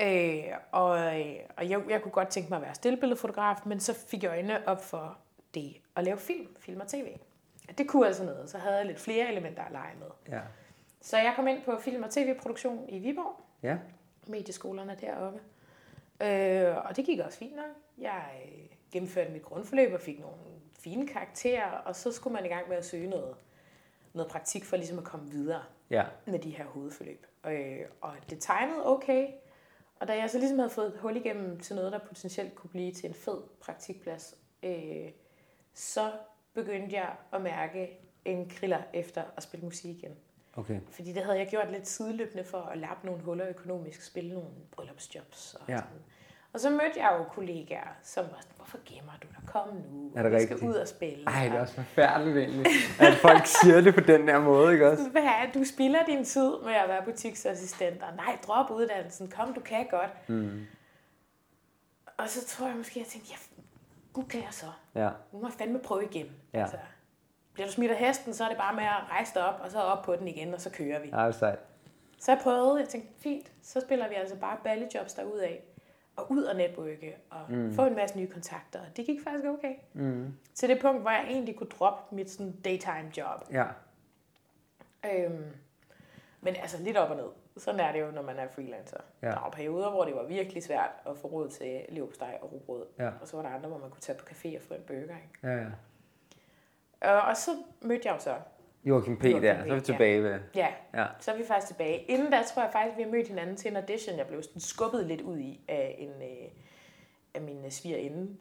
Øh, 0.00 0.44
og 0.72 1.20
øh, 1.20 1.36
og 1.56 1.70
jeg, 1.70 1.82
jeg 1.90 2.02
kunne 2.02 2.12
godt 2.12 2.28
tænke 2.28 2.48
mig 2.48 2.56
at 2.56 2.62
være 2.62 2.74
stillbilledfotograf, 2.74 3.56
men 3.66 3.80
så 3.80 3.94
fik 3.94 4.22
jeg 4.22 4.30
øjnene 4.30 4.68
op 4.68 4.84
for 4.84 5.18
det 5.54 5.76
at 5.96 6.04
lave 6.04 6.18
film, 6.18 6.56
film 6.58 6.80
og 6.80 6.88
tv. 6.88 7.16
Det 7.78 7.88
kunne 7.88 8.06
altså 8.06 8.24
noget. 8.24 8.50
Så 8.50 8.58
havde 8.58 8.76
jeg 8.76 8.86
lidt 8.86 9.00
flere 9.00 9.28
elementer 9.32 9.62
at 9.62 9.72
lege 9.72 9.94
med. 9.98 10.06
Ja. 10.36 10.40
Så 11.00 11.16
jeg 11.18 11.32
kom 11.36 11.48
ind 11.48 11.62
på 11.64 11.78
film- 11.80 12.02
og 12.02 12.10
tv-produktion 12.10 12.88
i 12.88 12.98
Viborg, 12.98 13.40
Ja. 13.62 13.76
medieskolerne 14.26 14.96
deroppe. 15.00 15.40
Øh, 16.20 16.76
og 16.86 16.96
det 16.96 17.04
gik 17.04 17.18
også 17.20 17.38
fint 17.38 17.56
nok. 17.56 17.64
Jeg 17.98 18.24
øh, 18.44 18.64
gennemførte 18.92 19.30
mit 19.30 19.42
grundforløb 19.42 19.92
og 19.92 20.00
fik 20.00 20.20
nogle 20.20 20.36
fine 20.80 21.08
karakterer, 21.08 21.70
og 21.70 21.96
så 21.96 22.12
skulle 22.12 22.34
man 22.34 22.44
i 22.44 22.48
gang 22.48 22.68
med 22.68 22.76
at 22.76 22.84
søge 22.84 23.10
noget, 23.10 23.34
noget 24.12 24.30
praktik 24.30 24.64
for 24.64 24.76
ligesom 24.76 24.98
at 24.98 25.04
komme 25.04 25.30
videre 25.30 25.62
Ja. 25.90 26.04
med 26.26 26.38
de 26.38 26.50
her 26.50 26.64
hovedforløb. 26.64 27.26
Øh, 27.46 27.78
og 28.00 28.12
det 28.30 28.38
tegnede 28.40 28.86
okay. 28.86 29.26
Og 30.02 30.08
da 30.08 30.16
jeg 30.16 30.30
så 30.30 30.38
ligesom 30.38 30.58
havde 30.58 30.70
fået 30.70 30.98
hul 30.98 31.16
igennem 31.16 31.60
til 31.60 31.76
noget, 31.76 31.92
der 31.92 31.98
potentielt 31.98 32.54
kunne 32.54 32.70
blive 32.70 32.92
til 32.92 33.08
en 33.08 33.14
fed 33.14 33.42
praktikplads, 33.60 34.34
øh, 34.62 35.10
så 35.74 36.12
begyndte 36.54 36.96
jeg 36.96 37.16
at 37.32 37.42
mærke 37.42 37.98
en 38.24 38.48
kriller 38.50 38.82
efter 38.92 39.24
at 39.36 39.42
spille 39.42 39.64
musik 39.64 39.90
igen. 39.96 40.16
Okay. 40.54 40.80
Fordi 40.90 41.12
det 41.12 41.22
havde 41.22 41.38
jeg 41.38 41.46
gjort 41.46 41.70
lidt 41.72 41.88
sideløbende 41.88 42.44
for 42.44 42.58
at 42.58 42.78
lappe 42.78 43.06
nogle 43.06 43.22
huller 43.22 43.48
økonomisk, 43.48 44.02
spille 44.02 44.34
nogle 44.34 44.50
bryllupsjobs. 44.70 45.54
Og, 45.54 45.68
Ja. 45.68 45.76
sådan. 45.76 46.02
Og 46.54 46.60
så 46.60 46.70
mødte 46.70 46.92
jeg 46.96 47.16
jo 47.18 47.24
kollegaer, 47.24 47.88
som 48.02 48.24
var 48.24 48.38
sådan, 48.40 48.52
hvorfor 48.56 48.78
gemmer 48.86 49.12
du 49.22 49.26
dig? 49.28 49.38
Kom 49.46 49.68
nu, 49.68 50.12
Er 50.16 50.22
det 50.22 50.32
vi 50.32 50.36
rigtigt? 50.36 50.58
skal 50.58 50.68
ud 50.68 50.74
og 50.74 50.88
spille. 50.88 51.24
Ej, 51.26 51.42
det 51.44 51.50
er 51.50 51.54
Og- 51.54 51.60
også 51.60 51.74
forfærdeligt 51.74 52.36
egentlig, 52.36 52.66
at 53.00 53.14
folk 53.14 53.46
siger 53.46 53.80
det 53.80 53.94
på 53.94 54.00
den 54.00 54.28
der 54.28 54.38
måde, 54.40 54.72
ikke 54.72 54.90
også? 54.90 55.08
Hvad 55.10 55.22
er, 55.22 55.52
du 55.54 55.64
spilder 55.64 56.04
din 56.04 56.24
tid 56.24 56.50
med 56.64 56.72
at 56.74 56.88
være 56.88 57.02
butiksassistent, 57.04 58.02
og 58.02 58.16
nej, 58.16 58.38
drop 58.46 58.70
uddannelsen, 58.70 59.28
kom, 59.30 59.54
du 59.54 59.60
kan 59.60 59.86
godt. 59.90 60.28
Mm. 60.28 60.66
Og 62.18 62.28
så 62.28 62.46
tror 62.46 62.66
jeg 62.66 62.76
måske, 62.76 62.98
jeg 63.00 63.06
tænkte, 63.06 63.30
ja, 63.30 63.36
gud 64.12 64.24
kan 64.24 64.40
jeg 64.40 64.48
så. 64.52 64.66
Ja. 64.94 65.08
Nu 65.32 65.38
må 65.40 65.46
jeg 65.46 65.52
fandme 65.58 65.78
prøve 65.78 66.04
igen. 66.04 66.26
Ja. 66.52 66.60
Altså, 66.60 66.76
bliver 67.52 67.66
du 67.66 67.72
smidt 67.72 67.90
af 67.90 67.96
hesten, 67.96 68.34
så 68.34 68.44
er 68.44 68.48
det 68.48 68.56
bare 68.58 68.74
med 68.74 68.84
at 68.84 69.10
rejse 69.10 69.34
dig 69.34 69.44
op, 69.48 69.60
og 69.64 69.70
så 69.70 69.78
op 69.78 70.04
på 70.04 70.16
den 70.16 70.28
igen, 70.28 70.54
og 70.54 70.60
så 70.60 70.70
kører 70.70 71.00
vi. 71.00 71.08
Ej, 71.10 71.26
det 71.26 71.34
er 71.34 71.38
sejt. 71.38 71.58
Så 72.18 72.32
jeg 72.32 72.40
prøvede, 72.42 72.80
jeg 72.80 72.88
tænkte, 72.88 73.10
fint, 73.22 73.52
så 73.62 73.80
spiller 73.80 74.08
vi 74.08 74.14
altså 74.14 74.36
bare 74.36 74.56
ballejobs 74.64 75.12
derudad, 75.14 75.56
og 76.16 76.30
ud 76.30 76.42
og 76.42 76.56
networke, 76.56 77.16
og 77.30 77.40
mm. 77.48 77.74
få 77.74 77.86
en 77.86 77.94
masse 77.94 78.18
nye 78.18 78.26
kontakter. 78.26 78.80
Og 78.80 78.96
det 78.96 79.06
gik 79.06 79.20
faktisk 79.24 79.44
okay. 79.48 79.74
Mm. 79.92 80.34
Til 80.54 80.68
det 80.68 80.80
punkt, 80.80 81.00
hvor 81.00 81.10
jeg 81.10 81.24
egentlig 81.28 81.56
kunne 81.56 81.70
droppe 81.70 82.14
mit 82.14 82.30
sådan 82.30 82.52
daytime 82.64 83.12
job. 83.16 83.44
Ja. 83.52 83.66
Øhm, 85.12 85.44
men 86.40 86.56
altså 86.56 86.82
lidt 86.82 86.96
op 86.96 87.10
og 87.10 87.16
ned. 87.16 87.28
Sådan 87.56 87.80
er 87.80 87.92
det 87.92 88.00
jo, 88.00 88.10
når 88.10 88.22
man 88.22 88.38
er 88.38 88.48
freelancer. 88.48 88.96
Ja. 89.22 89.26
Der 89.26 89.40
var 89.40 89.50
perioder, 89.50 89.90
hvor 89.90 90.04
det 90.04 90.14
var 90.14 90.26
virkelig 90.26 90.62
svært 90.62 90.90
at 91.06 91.16
få 91.16 91.28
råd 91.28 91.48
til 91.48 91.80
leverpostej 91.88 92.38
og 92.42 92.52
rugbrød. 92.52 92.86
Ja. 92.98 93.10
Og 93.20 93.28
så 93.28 93.36
var 93.36 93.42
der 93.42 93.50
andre, 93.50 93.68
hvor 93.68 93.78
man 93.78 93.90
kunne 93.90 94.00
tage 94.00 94.18
på 94.18 94.24
café 94.30 94.56
og 94.56 94.62
få 94.62 94.74
en 94.74 94.82
burger. 94.86 95.00
Ikke? 95.00 95.38
Ja, 95.42 95.56
ja. 95.56 95.66
Øh, 97.04 97.28
og 97.28 97.36
så 97.36 97.50
mødte 97.80 98.02
jeg 98.08 98.14
jo 98.14 98.18
så. 98.18 98.34
Joachim 98.84 99.16
P. 99.16 99.24
Joachim 99.24 99.42
der, 99.42 99.54
P, 99.62 99.66
så 99.66 99.72
er 99.72 99.74
vi 99.74 99.80
tilbage 99.80 100.22
ved. 100.22 100.38
Ja, 100.54 100.68
Ja. 100.94 101.06
så 101.20 101.30
er 101.32 101.36
vi 101.36 101.44
faktisk 101.46 101.66
tilbage. 101.66 101.98
Inden 101.98 102.30
da 102.32 102.42
tror 102.54 102.62
jeg 102.62 102.72
faktisk, 102.72 102.96
vi 102.96 103.02
har 103.02 103.10
mødt 103.10 103.28
hinanden 103.28 103.56
til 103.56 103.70
en 103.70 103.76
audition, 103.76 104.18
jeg 104.18 104.26
blev 104.26 104.42
sådan 104.42 104.60
skubbet 104.60 105.06
lidt 105.06 105.20
ud 105.20 105.38
i 105.38 105.60
af, 105.68 105.96
en, 105.98 106.08
øh, 106.22 106.48
af 107.34 107.40
min 107.40 107.64
øh, 107.64 107.70
svigerinde, 107.70 108.36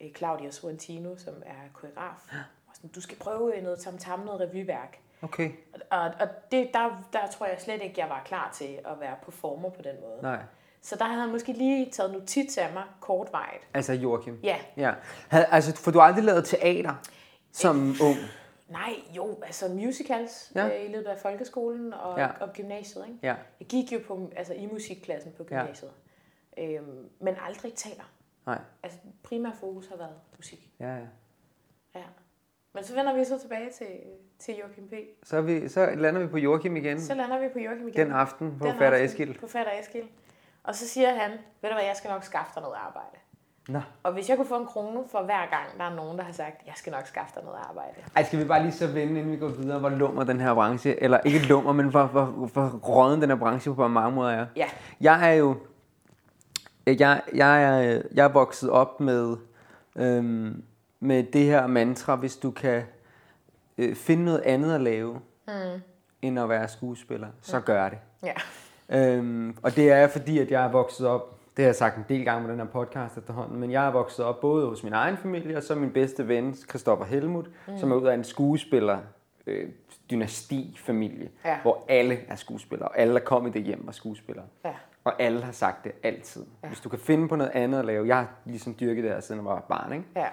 øh, 0.00 0.12
Claudia 0.16 0.50
Sorrentino, 0.50 1.16
som 1.16 1.34
er 1.46 1.52
koreograf. 1.72 2.28
Og 2.68 2.74
sådan, 2.76 2.90
du 2.90 3.00
skal 3.00 3.18
prøve 3.18 3.52
noget 3.62 3.78
tam-tam, 3.78 4.20
noget 4.20 4.40
revyværk. 4.40 4.98
Okay. 5.22 5.50
Og, 5.90 6.00
og 6.00 6.28
det, 6.52 6.70
der, 6.74 7.04
der 7.12 7.26
tror 7.32 7.46
jeg 7.46 7.56
slet 7.60 7.82
ikke, 7.82 7.94
jeg 8.00 8.08
var 8.08 8.22
klar 8.24 8.50
til 8.54 8.78
at 8.84 9.00
være 9.00 9.14
performer 9.24 9.70
på 9.70 9.82
den 9.82 9.94
måde. 10.00 10.22
Nej. 10.22 10.38
Så 10.82 10.96
der 10.96 11.04
havde 11.04 11.20
han 11.20 11.30
måske 11.30 11.52
lige 11.52 11.90
taget 11.90 12.12
notits 12.12 12.58
af 12.58 12.72
mig 12.72 12.82
kortvarigt. 13.00 13.68
Altså 13.74 13.92
Joachim. 13.92 14.38
Ja, 14.42 14.56
Ja. 14.76 14.92
Altså, 15.30 15.76
for 15.76 15.90
du 15.90 15.98
har 15.98 16.06
aldrig 16.06 16.24
lavet 16.24 16.44
teater? 16.44 16.94
som 17.52 17.94
ung? 18.02 18.16
Nej, 18.70 18.92
jo, 19.16 19.38
altså 19.42 19.68
musicals 19.68 20.52
Ja. 20.54 20.66
øh, 20.78 20.84
i 20.84 20.92
løbet 20.92 21.06
af 21.06 21.18
folkeskolen 21.18 21.92
og, 21.94 22.18
Ja. 22.18 22.28
og 22.40 22.52
gymnasiet. 22.52 23.04
Ikke? 23.08 23.18
Ja. 23.22 23.34
Jeg 23.60 23.68
gik 23.68 23.92
jo 23.92 24.00
på, 24.06 24.30
altså, 24.36 24.54
i 24.54 24.66
musikklassen 24.66 25.32
på 25.36 25.44
gymnasiet. 25.44 25.90
Ja. 26.56 26.68
Øhm, 26.72 27.08
men 27.20 27.34
aldrig 27.46 27.74
teater. 27.74 28.12
Nej. 28.46 28.58
Altså, 28.82 28.98
primær 29.22 29.50
fokus 29.60 29.86
har 29.88 29.96
været 29.96 30.14
musik. 30.36 30.70
Ja, 30.80 30.94
ja. 30.96 31.06
Ja. 31.94 32.02
Men 32.74 32.84
så 32.84 32.94
vender 32.94 33.14
vi 33.14 33.24
så 33.24 33.38
tilbage 33.38 33.70
til, 33.70 33.86
til 34.38 34.54
Joachim 34.56 34.88
P. 34.88 34.92
Så, 35.22 35.40
vi, 35.40 35.68
så 35.68 35.90
lander 35.94 36.20
vi 36.20 36.26
på 36.26 36.38
Joachim 36.38 36.76
igen. 36.76 37.00
Så 37.00 37.14
lander 37.14 37.38
vi 37.38 37.48
på 37.48 37.58
Joachim 37.58 37.88
igen. 37.88 38.06
Den 38.06 38.12
aften 38.12 38.58
på 38.58 38.66
Den 38.66 38.78
Fatter 38.78 38.98
Eskild. 38.98 39.38
På 39.38 39.46
Fatter 39.46 39.72
Eskild. 39.80 40.06
Og 40.62 40.74
så 40.74 40.88
siger 40.88 41.14
han, 41.14 41.30
ved 41.30 41.70
du 41.70 41.74
hvad, 41.74 41.84
jeg 41.84 41.96
skal 41.96 42.08
nok 42.10 42.24
skaffe 42.24 42.52
dig 42.54 42.62
noget 42.62 42.76
arbejde. 42.76 43.16
Nå. 43.68 43.80
Og 44.02 44.12
hvis 44.12 44.28
jeg 44.28 44.36
kunne 44.36 44.46
få 44.46 44.58
en 44.60 44.66
krone 44.66 45.00
for 45.10 45.22
hver 45.22 45.50
gang, 45.50 45.78
der 45.78 45.84
er 45.84 45.94
nogen, 45.94 46.18
der 46.18 46.24
har 46.24 46.32
sagt, 46.32 46.66
jeg 46.66 46.74
skal 46.76 46.90
nok 46.90 47.06
skaffe 47.06 47.32
dig 47.34 47.44
noget 47.44 47.58
arbejde. 47.68 47.92
Ej, 48.16 48.24
skal 48.24 48.38
vi 48.38 48.44
bare 48.44 48.62
lige 48.62 48.72
så 48.72 48.86
vende, 48.86 49.20
inden 49.20 49.32
vi 49.32 49.36
går 49.36 49.48
videre, 49.48 49.78
hvor 49.78 49.88
lummer 49.88 50.24
den 50.24 50.40
her 50.40 50.54
branche, 50.54 51.02
eller 51.02 51.18
ikke 51.24 51.46
lummer, 51.46 51.72
men 51.72 51.88
hvor, 51.88 52.04
hvor, 52.04 52.24
hvor 52.24 52.68
råden 52.68 53.22
den 53.22 53.30
her 53.30 53.36
branche 53.36 53.74
på 53.74 53.88
mange 53.88 54.14
måder 54.16 54.30
er. 54.30 54.46
Ja. 54.56 54.66
Jeg 55.00 55.30
er 55.30 55.32
jo, 55.32 55.56
jeg, 56.86 57.22
jeg, 57.34 57.62
er, 57.62 58.02
jeg 58.14 58.24
er 58.24 58.32
vokset 58.32 58.70
op 58.70 59.00
med, 59.00 59.36
øhm, 59.96 60.62
med 61.00 61.22
det 61.22 61.44
her 61.44 61.66
mantra, 61.66 62.16
hvis 62.16 62.36
du 62.36 62.50
kan 62.50 62.82
øh, 63.78 63.96
finde 63.96 64.24
noget 64.24 64.40
andet 64.40 64.74
at 64.74 64.80
lave, 64.80 65.20
mm. 65.46 65.80
end 66.22 66.40
at 66.40 66.48
være 66.48 66.68
skuespiller, 66.68 67.28
så 67.42 67.60
gør 67.60 67.88
det. 67.88 67.98
Ja. 68.22 68.34
Øhm, 68.88 69.56
og 69.62 69.76
det 69.76 69.92
er 69.92 70.08
fordi, 70.08 70.38
at 70.38 70.50
jeg 70.50 70.64
er 70.64 70.70
vokset 70.70 71.06
op, 71.06 71.39
det 71.56 71.62
har 71.64 71.68
jeg 71.68 71.74
sagt 71.76 71.96
en 71.96 72.04
del 72.08 72.24
gange 72.24 72.42
med 72.42 72.50
den 72.50 72.60
her 72.60 72.66
podcast 72.66 73.18
efterhånden, 73.18 73.60
men 73.60 73.70
jeg 73.70 73.86
er 73.86 73.90
vokset 73.90 74.24
op 74.24 74.40
både 74.40 74.66
hos 74.68 74.82
min 74.82 74.92
egen 74.92 75.16
familie, 75.16 75.56
og 75.56 75.62
så 75.62 75.74
min 75.74 75.90
bedste 75.92 76.28
ven, 76.28 76.54
Christoffer 76.54 77.04
Helmut, 77.04 77.50
mm. 77.68 77.78
som 77.78 77.92
er 77.92 77.96
ud 77.96 78.06
af 78.06 78.14
en 78.14 78.24
skuespiller, 78.24 78.98
øh, 79.46 79.68
dynasti-familie, 80.10 81.30
Ja. 81.44 81.58
hvor 81.62 81.84
alle 81.88 82.18
er 82.28 82.34
skuespillere, 82.34 82.88
og 82.88 82.98
alle, 82.98 83.14
der 83.14 83.20
kom 83.20 83.46
i 83.46 83.50
det 83.50 83.62
hjem, 83.62 83.82
var 83.86 83.92
skuespillere. 83.92 84.44
Ja. 84.64 84.74
Og 85.04 85.22
alle 85.22 85.42
har 85.42 85.52
sagt 85.52 85.84
det 85.84 85.92
altid. 86.02 86.44
Ja. 86.62 86.68
Hvis 86.68 86.80
du 86.80 86.88
kan 86.88 86.98
finde 86.98 87.28
på 87.28 87.36
noget 87.36 87.50
andet 87.54 87.78
at 87.78 87.84
lave, 87.84 88.06
jeg 88.06 88.16
har 88.16 88.28
ligesom 88.44 88.76
dyrket 88.80 89.04
det 89.04 89.12
her, 89.12 89.20
siden 89.20 89.38
jeg 89.40 89.44
var 89.44 89.60
barn, 89.68 89.92
ikke? 89.92 90.04
Ja. 90.16 90.26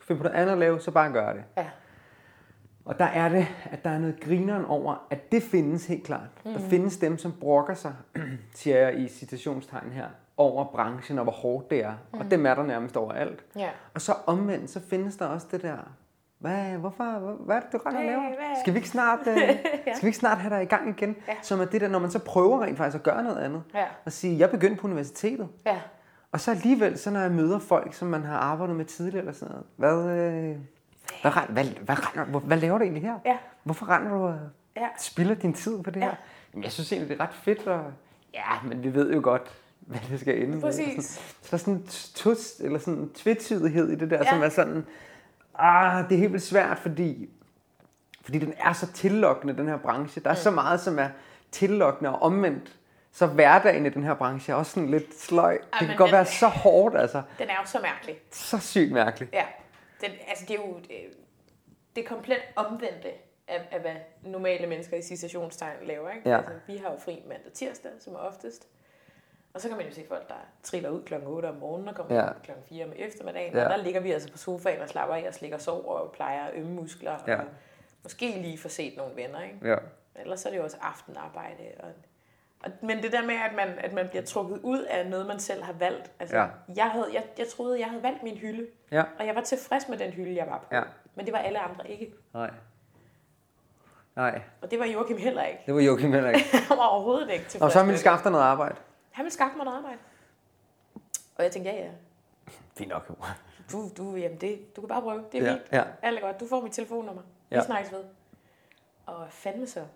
Du 0.00 0.04
finde 0.04 0.18
på 0.18 0.22
noget 0.28 0.40
andet 0.40 0.52
at 0.52 0.58
lave, 0.58 0.80
så 0.80 0.90
bare 0.90 1.12
gør 1.12 1.32
det. 1.32 1.42
Ja. 1.56 1.66
Og 2.84 2.98
der 2.98 3.04
er 3.04 3.28
det, 3.28 3.46
at 3.64 3.84
der 3.84 3.90
er 3.90 3.98
noget 3.98 4.20
grineren 4.20 4.64
over, 4.64 5.06
at 5.10 5.32
det 5.32 5.42
findes 5.42 5.86
helt 5.86 6.04
klart. 6.04 6.28
Mm. 6.44 6.52
Der 6.52 6.58
findes 6.60 6.96
dem, 6.98 7.18
som 7.18 7.32
brokker 7.40 7.74
sig, 7.74 7.94
siger 8.54 8.76
jeg 8.76 8.98
i 8.98 9.08
citationstegn 9.08 9.90
her, 9.92 10.06
over 10.36 10.64
branchen 10.64 11.18
og 11.18 11.24
hvor 11.24 11.32
hårdt 11.32 11.70
det 11.70 11.84
er. 11.84 11.92
Mm. 12.12 12.18
Og 12.20 12.30
dem 12.30 12.46
er 12.46 12.54
der 12.54 12.62
nærmest 12.62 12.96
overalt. 12.96 13.44
Ja. 13.56 13.68
Og 13.94 14.00
så 14.00 14.14
omvendt, 14.26 14.70
så 14.70 14.80
findes 14.90 15.16
der 15.16 15.26
også 15.26 15.46
det 15.50 15.62
der, 15.62 15.76
hvad, 16.38 16.72
hvorfor, 16.76 17.04
hvad, 17.18 17.34
hvad 17.46 17.56
er 17.56 17.60
det, 17.60 17.72
du 17.72 17.78
render 17.78 17.98
og 18.00 18.04
Hvad- 18.04 18.12
laver? 18.12 18.22
hvad- 18.28 18.60
Skal 18.62 18.72
vi 18.74 18.78
ikke 18.78 18.88
snart, 18.88 19.18
øh, 19.26 19.36
skal 19.94 20.02
vi 20.02 20.06
ikke 20.06 20.18
snart 20.18 20.38
have 20.38 20.54
dig 20.54 20.62
i 20.62 20.66
gang 20.66 20.88
igen? 20.88 21.16
Ja. 21.28 21.32
Som 21.42 21.60
er 21.60 21.64
det 21.64 21.80
der, 21.80 21.88
når 21.88 21.98
man 21.98 22.10
så 22.10 22.18
prøver 22.18 22.62
rent 22.62 22.76
faktisk 22.78 22.96
at 22.96 23.02
gøre 23.02 23.22
noget 23.22 23.36
andet. 23.38 23.62
Ja. 23.74 23.84
Og 24.04 24.12
sige, 24.12 24.38
jeg 24.38 24.50
begyndte 24.50 24.80
på 24.80 24.86
universitetet. 24.86 25.48
Ja. 25.66 25.80
Og 26.32 26.40
så 26.40 26.50
alligevel, 26.50 26.98
så 26.98 27.10
når 27.10 27.20
jeg 27.20 27.30
møder 27.30 27.58
folk, 27.58 27.94
som 27.94 28.08
man 28.08 28.22
har 28.24 28.36
arbejdet 28.38 28.76
med 28.76 28.84
tidligere 28.84 29.18
eller 29.18 29.32
sådan 29.32 29.54
noget, 29.54 29.66
hvad, 29.76 30.16
øh, 30.18 30.56
hvad, 31.22 31.32
hvad, 31.32 31.64
hvad, 31.64 31.64
hvad, 31.84 32.24
hvad, 32.26 32.40
hvad 32.40 32.56
laver 32.56 32.78
du 32.78 32.84
egentlig 32.84 33.02
her? 33.02 33.18
Ja. 33.26 33.36
Hvorfor 33.62 33.88
render 33.90 34.10
du 34.10 34.24
og 34.26 34.38
Ja. 34.76 34.88
spilder 34.98 35.34
din 35.34 35.52
tid 35.52 35.82
på 35.82 35.90
det 35.90 36.00
Ja. 36.00 36.04
her? 36.06 36.14
Jamen, 36.52 36.64
jeg 36.64 36.72
synes 36.72 36.92
egentlig, 36.92 37.08
det 37.10 37.20
er 37.20 37.24
ret 37.26 37.34
fedt, 37.34 37.66
og 37.66 37.84
ja, 38.34 38.44
men 38.64 38.82
vi 38.82 38.94
ved 38.94 39.12
jo 39.14 39.20
godt, 39.24 39.52
hvad 39.90 40.00
det 40.10 40.20
skal 40.20 40.42
ende 40.42 40.52
med. 40.54 40.60
Præcis. 40.60 41.20
Så 41.42 41.58
sådan 41.58 41.74
en 41.74 41.86
tus, 42.14 42.60
eller 42.60 42.78
sådan 42.78 42.94
en 42.94 43.10
tvetydighed 43.14 43.88
i 43.90 43.94
det 43.94 44.10
der, 44.10 44.18
Ja. 44.24 44.30
som 44.30 44.42
er 44.42 44.48
sådan, 44.48 44.86
ah, 45.54 46.04
det 46.08 46.14
er 46.14 46.18
helt 46.18 46.32
vildt 46.32 46.44
svært, 46.44 46.78
fordi, 46.78 47.30
fordi 48.22 48.38
den 48.38 48.54
er 48.58 48.72
så 48.72 48.92
tillokkende, 48.92 49.56
den 49.56 49.68
her 49.68 49.76
branche. 49.78 50.20
Der 50.22 50.30
er 50.30 50.34
mm. 50.34 50.38
så 50.40 50.50
meget, 50.50 50.80
som 50.80 50.98
er 50.98 51.08
tillokkende 51.50 52.10
og 52.10 52.22
omvendt. 52.22 52.76
Så 53.12 53.26
hverdagen 53.26 53.86
i 53.86 53.88
den 53.88 54.04
her 54.04 54.14
branche 54.14 54.52
er 54.52 54.56
også 54.56 54.72
sådan 54.72 54.90
lidt 54.90 55.20
sløj. 55.20 55.58
Det 55.80 55.88
kan 55.88 55.96
godt 55.96 56.08
den- 56.08 56.12
være 56.16 56.26
så 56.26 56.46
hårdt, 56.48 56.96
altså. 56.96 57.22
Den 57.38 57.48
er 57.48 57.54
jo 57.60 57.66
så 57.66 57.78
mærkelig. 57.82 58.16
Så 58.32 58.58
sygt 58.58 58.92
mærkeligt. 58.92 59.32
Ja. 59.32 59.44
Den, 60.00 60.10
altså, 60.28 60.44
det 60.48 60.54
er 60.56 60.60
jo 60.66 60.76
øh, 60.76 61.12
det 61.96 62.06
komplet 62.06 62.38
omvendte 62.56 63.08
af, 63.48 63.68
af, 63.72 63.80
hvad 63.80 63.94
normale 64.22 64.66
mennesker 64.66 64.96
i 64.96 65.02
citationstegn 65.02 65.76
laver. 65.86 66.10
Ikke? 66.10 66.30
Ja. 66.30 66.36
Altså, 66.36 66.52
vi 66.66 66.76
har 66.76 66.90
jo 66.90 66.96
fri 67.04 67.22
mandag 67.28 67.46
og 67.46 67.52
tirsdag, 67.52 67.90
som 68.00 68.14
er 68.14 68.18
oftest. 68.18 68.66
Og 69.54 69.60
så 69.60 69.68
kan 69.68 69.76
man 69.76 69.86
jo 69.86 69.92
se 69.94 70.04
folk, 70.08 70.28
der 70.28 70.34
triller 70.62 70.90
ud 70.90 71.02
klokken 71.02 71.28
8 71.28 71.46
om 71.46 71.54
morgenen 71.54 71.88
og 71.88 71.94
kommer 71.94 72.14
Ja. 72.16 72.28
klokken 72.42 72.64
4 72.68 72.84
om 72.84 72.92
eftermiddagen. 72.96 73.54
Ja. 73.54 73.64
Og 73.64 73.70
der 73.70 73.76
ligger 73.76 74.00
vi 74.00 74.10
altså 74.12 74.32
på 74.32 74.38
sofaen 74.38 74.80
og 74.82 74.88
slapper 74.88 75.14
af 75.14 75.24
og 75.28 75.34
slikker 75.34 75.58
sov 75.58 75.84
og 75.88 76.12
plejer 76.12 76.50
ømme 76.54 76.72
muskler. 76.72 77.16
Ja. 77.26 77.36
Og 77.38 77.44
måske 78.02 78.30
lige 78.30 78.58
får 78.58 78.68
set 78.68 78.96
nogle 78.96 79.16
venner. 79.16 79.42
Ikke? 79.42 79.58
Ja. 79.68 79.76
Ellers 80.20 80.46
er 80.46 80.50
det 80.50 80.56
jo 80.58 80.62
også 80.64 80.76
aftenarbejde. 80.80 81.62
Og, 81.78 81.88
og, 82.64 82.70
men 82.82 83.02
det 83.02 83.12
der 83.12 83.22
med, 83.22 83.34
at 83.34 83.54
man, 83.56 83.68
at 83.78 83.92
man 83.92 84.08
bliver 84.08 84.24
trukket 84.24 84.60
ud 84.62 84.82
af 84.82 85.06
noget, 85.06 85.26
man 85.26 85.38
selv 85.38 85.62
har 85.62 85.72
valgt. 85.72 86.10
Altså, 86.20 86.36
Ja. 86.36 86.46
jeg, 86.76 86.86
havde, 86.90 87.08
jeg, 87.12 87.24
jeg 87.38 87.46
troede, 87.48 87.80
jeg 87.80 87.88
havde 87.88 88.02
valgt 88.02 88.22
min 88.22 88.36
hylde. 88.36 88.66
Ja. 88.92 89.02
Og 89.18 89.26
jeg 89.26 89.34
var 89.34 89.40
tilfreds 89.40 89.88
med 89.88 89.98
den 89.98 90.10
hylde, 90.12 90.36
jeg 90.36 90.46
var 90.46 90.58
på. 90.58 90.64
Ja. 90.72 90.82
Men 91.14 91.24
det 91.26 91.32
var 91.32 91.38
alle 91.38 91.58
andre 91.58 91.90
ikke. 91.90 92.12
Nej. 92.34 92.50
Nej, 94.16 94.40
Og 94.62 94.70
det 94.70 94.78
var 94.78 94.84
Joachim 94.84 95.16
heller 95.16 95.42
ikke. 95.42 95.62
det 95.66 95.74
var 95.74 95.80
Joachim 95.80 96.12
heller 96.12 96.30
ikke. 96.30 96.46
Han 96.68 96.78
var 96.78 96.86
overhovedet 96.86 97.30
ikke 97.30 97.44
tilfreds 97.44 97.62
Og 97.62 97.70
så 97.72 97.78
har 97.78 97.86
man 97.86 97.96
dig 98.22 98.32
noget 98.32 98.44
arbejde. 98.44 98.74
Han 99.14 99.24
ville 99.24 99.32
skaffe 99.32 99.56
mig 99.56 99.64
noget 99.64 99.78
arbejde. 99.78 99.98
Og 101.36 101.44
jeg 101.44 101.52
tænkte, 101.52 101.70
ja, 101.70 101.84
ja. 101.84 101.90
Fint 102.76 102.88
nok, 102.90 103.06
jo. 103.10 103.14
Du, 103.72 103.88
du, 103.96 104.16
jamen 104.16 104.40
det, 104.40 104.76
du 104.76 104.80
kan 104.80 104.88
bare 104.88 105.02
prøve. 105.02 105.24
Det 105.32 105.40
er 105.42 105.44
Ja, 105.44 105.52
fint. 105.52 105.72
ja. 105.72 105.84
Alt 106.02 106.18
er 106.18 106.22
godt. 106.22 106.40
Du 106.40 106.46
får 106.48 106.60
mit 106.60 106.72
telefonnummer. 106.72 107.22
Vi 107.50 107.56
Ja. 107.56 107.62
snakkes 107.64 107.92
ved. 107.92 108.04
Og 109.06 109.26
fandme 109.30 109.66
så. 109.66 109.86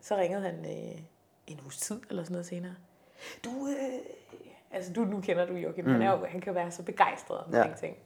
Så 0.00 0.16
ringede 0.16 0.42
han 0.42 0.54
øh, 0.64 1.00
en 1.46 1.60
uges 1.62 1.78
tid 1.78 2.00
eller 2.10 2.22
sådan 2.22 2.32
noget 2.32 2.46
senere. 2.46 2.74
Du, 3.44 3.66
øh, 3.68 3.98
altså 4.70 4.92
du, 4.92 5.00
nu 5.04 5.20
kender 5.20 5.46
du 5.46 5.52
Joachim. 5.54 5.84
Mm. 5.84 5.90
Han, 5.92 6.02
er 6.02 6.10
jo, 6.10 6.24
han 6.24 6.40
kan 6.40 6.54
være 6.54 6.70
så 6.70 6.82
begejstret 6.82 7.38
omkring 7.44 7.70
Ja. 7.70 7.74
ting. 7.76 7.96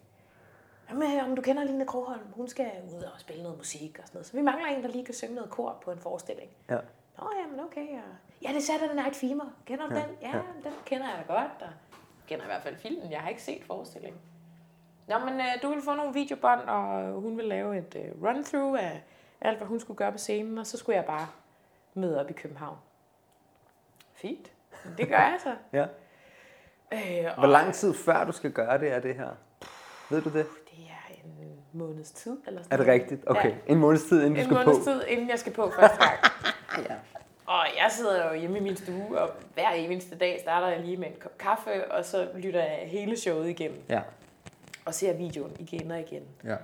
Jamen, 0.91 1.21
om 1.21 1.37
du 1.37 1.43
kender 1.43 1.65
Line 1.65 1.87
Kroholm, 1.87 2.21
hun 2.33 2.49
skal 2.49 2.71
ud 2.97 3.03
og 3.03 3.21
spille 3.21 3.43
noget 3.43 3.59
musik 3.59 3.99
og 3.99 4.07
sådan 4.07 4.17
noget. 4.17 4.27
Så 4.27 4.33
vi 4.37 4.43
mangler 4.43 4.67
en, 4.67 4.83
der 4.83 4.89
lige 4.89 5.05
kan 5.05 5.15
synge 5.15 5.35
noget 5.35 5.51
kor 5.51 5.79
på 5.85 5.91
en 5.93 5.99
forestilling. 5.99 6.51
Ja. 6.71 6.79
Nå, 7.19 7.31
jamen 7.43 7.61
okay. 7.61 7.89
Og... 7.89 8.03
Ja, 8.43 8.49
det 8.49 8.57
er 8.57 8.61
Saturday 8.61 8.95
Night 8.95 9.17
Fever. 9.17 9.45
Kender 9.67 9.89
du 9.89 9.95
ja, 9.95 10.01
den? 10.01 10.11
Ja, 10.23 10.29
ja, 10.29 10.43
den 10.65 10.73
kender 10.85 11.07
jeg 11.07 11.25
da 11.29 11.33
godt. 11.33 11.63
Og 11.63 11.69
kender 12.29 12.45
i 12.45 12.49
hvert 12.49 12.63
fald 12.63 12.77
filmen. 12.77 13.11
Jeg 13.13 13.21
har 13.21 13.29
ikke 13.29 13.43
set 13.43 13.65
forestillingen. 13.65 14.21
Nå, 15.09 15.19
men 15.19 15.35
øh, 15.41 15.47
du 15.63 15.69
vil 15.69 15.83
få 15.83 15.95
nogle 15.95 16.13
videobånd, 16.15 16.61
og 16.61 17.13
hun 17.13 17.37
vil 17.37 17.45
lave 17.45 17.79
et 17.79 17.97
øh, 17.97 18.23
run-through 18.29 18.79
af 18.85 19.03
alt, 19.41 19.59
hvad 19.59 19.67
hun 19.67 19.81
skulle 19.81 19.97
gøre 19.97 20.13
på 20.13 20.19
scenen, 20.19 20.59
og 20.59 20.67
så 20.67 20.77
skulle 20.77 20.97
jeg 20.97 21.05
bare 21.05 21.27
møde 21.95 22.21
op 22.21 22.31
i 22.31 22.33
København. 22.33 22.77
Fint. 24.15 24.53
Det 24.99 25.09
gør 25.09 25.17
jeg 25.17 25.39
så. 25.43 25.55
ja. 25.79 25.87
Øh, 26.93 27.31
og 27.33 27.39
Hvor 27.39 27.47
lang 27.47 27.75
tid 27.75 27.95
før 27.95 28.25
du 28.25 28.33
skal 28.33 28.53
gøre 28.53 28.79
det 28.79 28.93
er 28.93 29.01
det 29.01 29.15
her? 29.15 29.29
Ved 30.11 30.23
du 30.23 30.29
det? 30.29 30.47
Det 30.71 30.85
er 30.91 31.15
en 31.25 31.59
måneds 31.73 32.11
tid, 32.13 32.37
eller 32.47 32.63
sådan 32.63 32.73
Er 32.81 32.85
det 32.85 32.93
rigtigt? 32.93 33.25
Okay. 33.27 33.51
Ja. 33.51 33.57
En 33.67 33.79
måneds 33.79 34.05
tid, 34.05 34.19
inden 34.25 34.35
du 34.35 34.39
En 34.41 34.45
skal 34.45 34.55
måneds 34.55 34.79
på. 34.79 34.85
tid, 34.85 35.03
inden 35.09 35.29
jeg 35.29 35.39
skal 35.39 35.53
på 35.53 35.71
første 35.71 35.99
gang. 35.99 36.19
Ja. 36.91 36.95
Og 37.49 37.67
jeg 37.77 37.87
sidder 37.91 38.29
jo 38.33 38.35
hjemme 38.41 38.59
i 38.59 38.61
min 38.61 38.77
stue, 38.77 39.21
og 39.21 39.31
hver 39.55 39.71
eneste 39.71 40.19
dag 40.19 40.41
starter 40.41 40.69
jeg 40.69 40.81
lige 40.81 40.97
med 40.97 41.09
en 41.09 41.15
kop 41.21 41.39
kaffe, 41.39 41.93
og 41.93 42.05
så 42.05 42.29
lytter 42.35 42.65
jeg 42.65 42.89
hele 42.89 43.17
showet 43.17 43.49
igennem, 43.49 43.83
Ja. 43.89 44.01
og 44.85 44.95
ser 44.95 45.13
videoen 45.13 45.57
igen 45.59 45.91
og 45.91 46.01
igen. 46.01 46.23
Ja. 46.45 46.57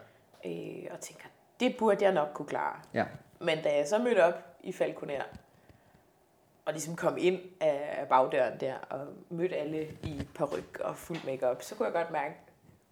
Øh, 0.46 0.86
og 0.90 1.00
tænker, 1.00 1.24
det 1.60 1.76
burde 1.78 2.04
jeg 2.04 2.12
nok 2.12 2.28
kunne 2.34 2.46
klare. 2.48 2.76
Ja. 2.94 3.04
Men 3.40 3.62
da 3.62 3.76
jeg 3.76 3.88
så 3.88 3.98
mødte 3.98 4.24
op 4.24 4.34
i 4.60 4.72
Falconer, 4.72 5.22
og 6.66 6.72
ligesom 6.72 6.96
kom 6.96 7.16
ind 7.18 7.40
af 7.60 8.06
bagdøren 8.08 8.60
der, 8.60 8.74
og 8.90 9.06
mødte 9.30 9.56
alle 9.56 9.88
i 10.02 10.28
peruk 10.34 10.80
og 10.80 10.96
fuld 10.96 11.18
makeup, 11.26 11.62
så 11.62 11.74
kunne 11.74 11.86
jeg 11.86 11.92
godt 11.94 12.10
mærke, 12.10 12.34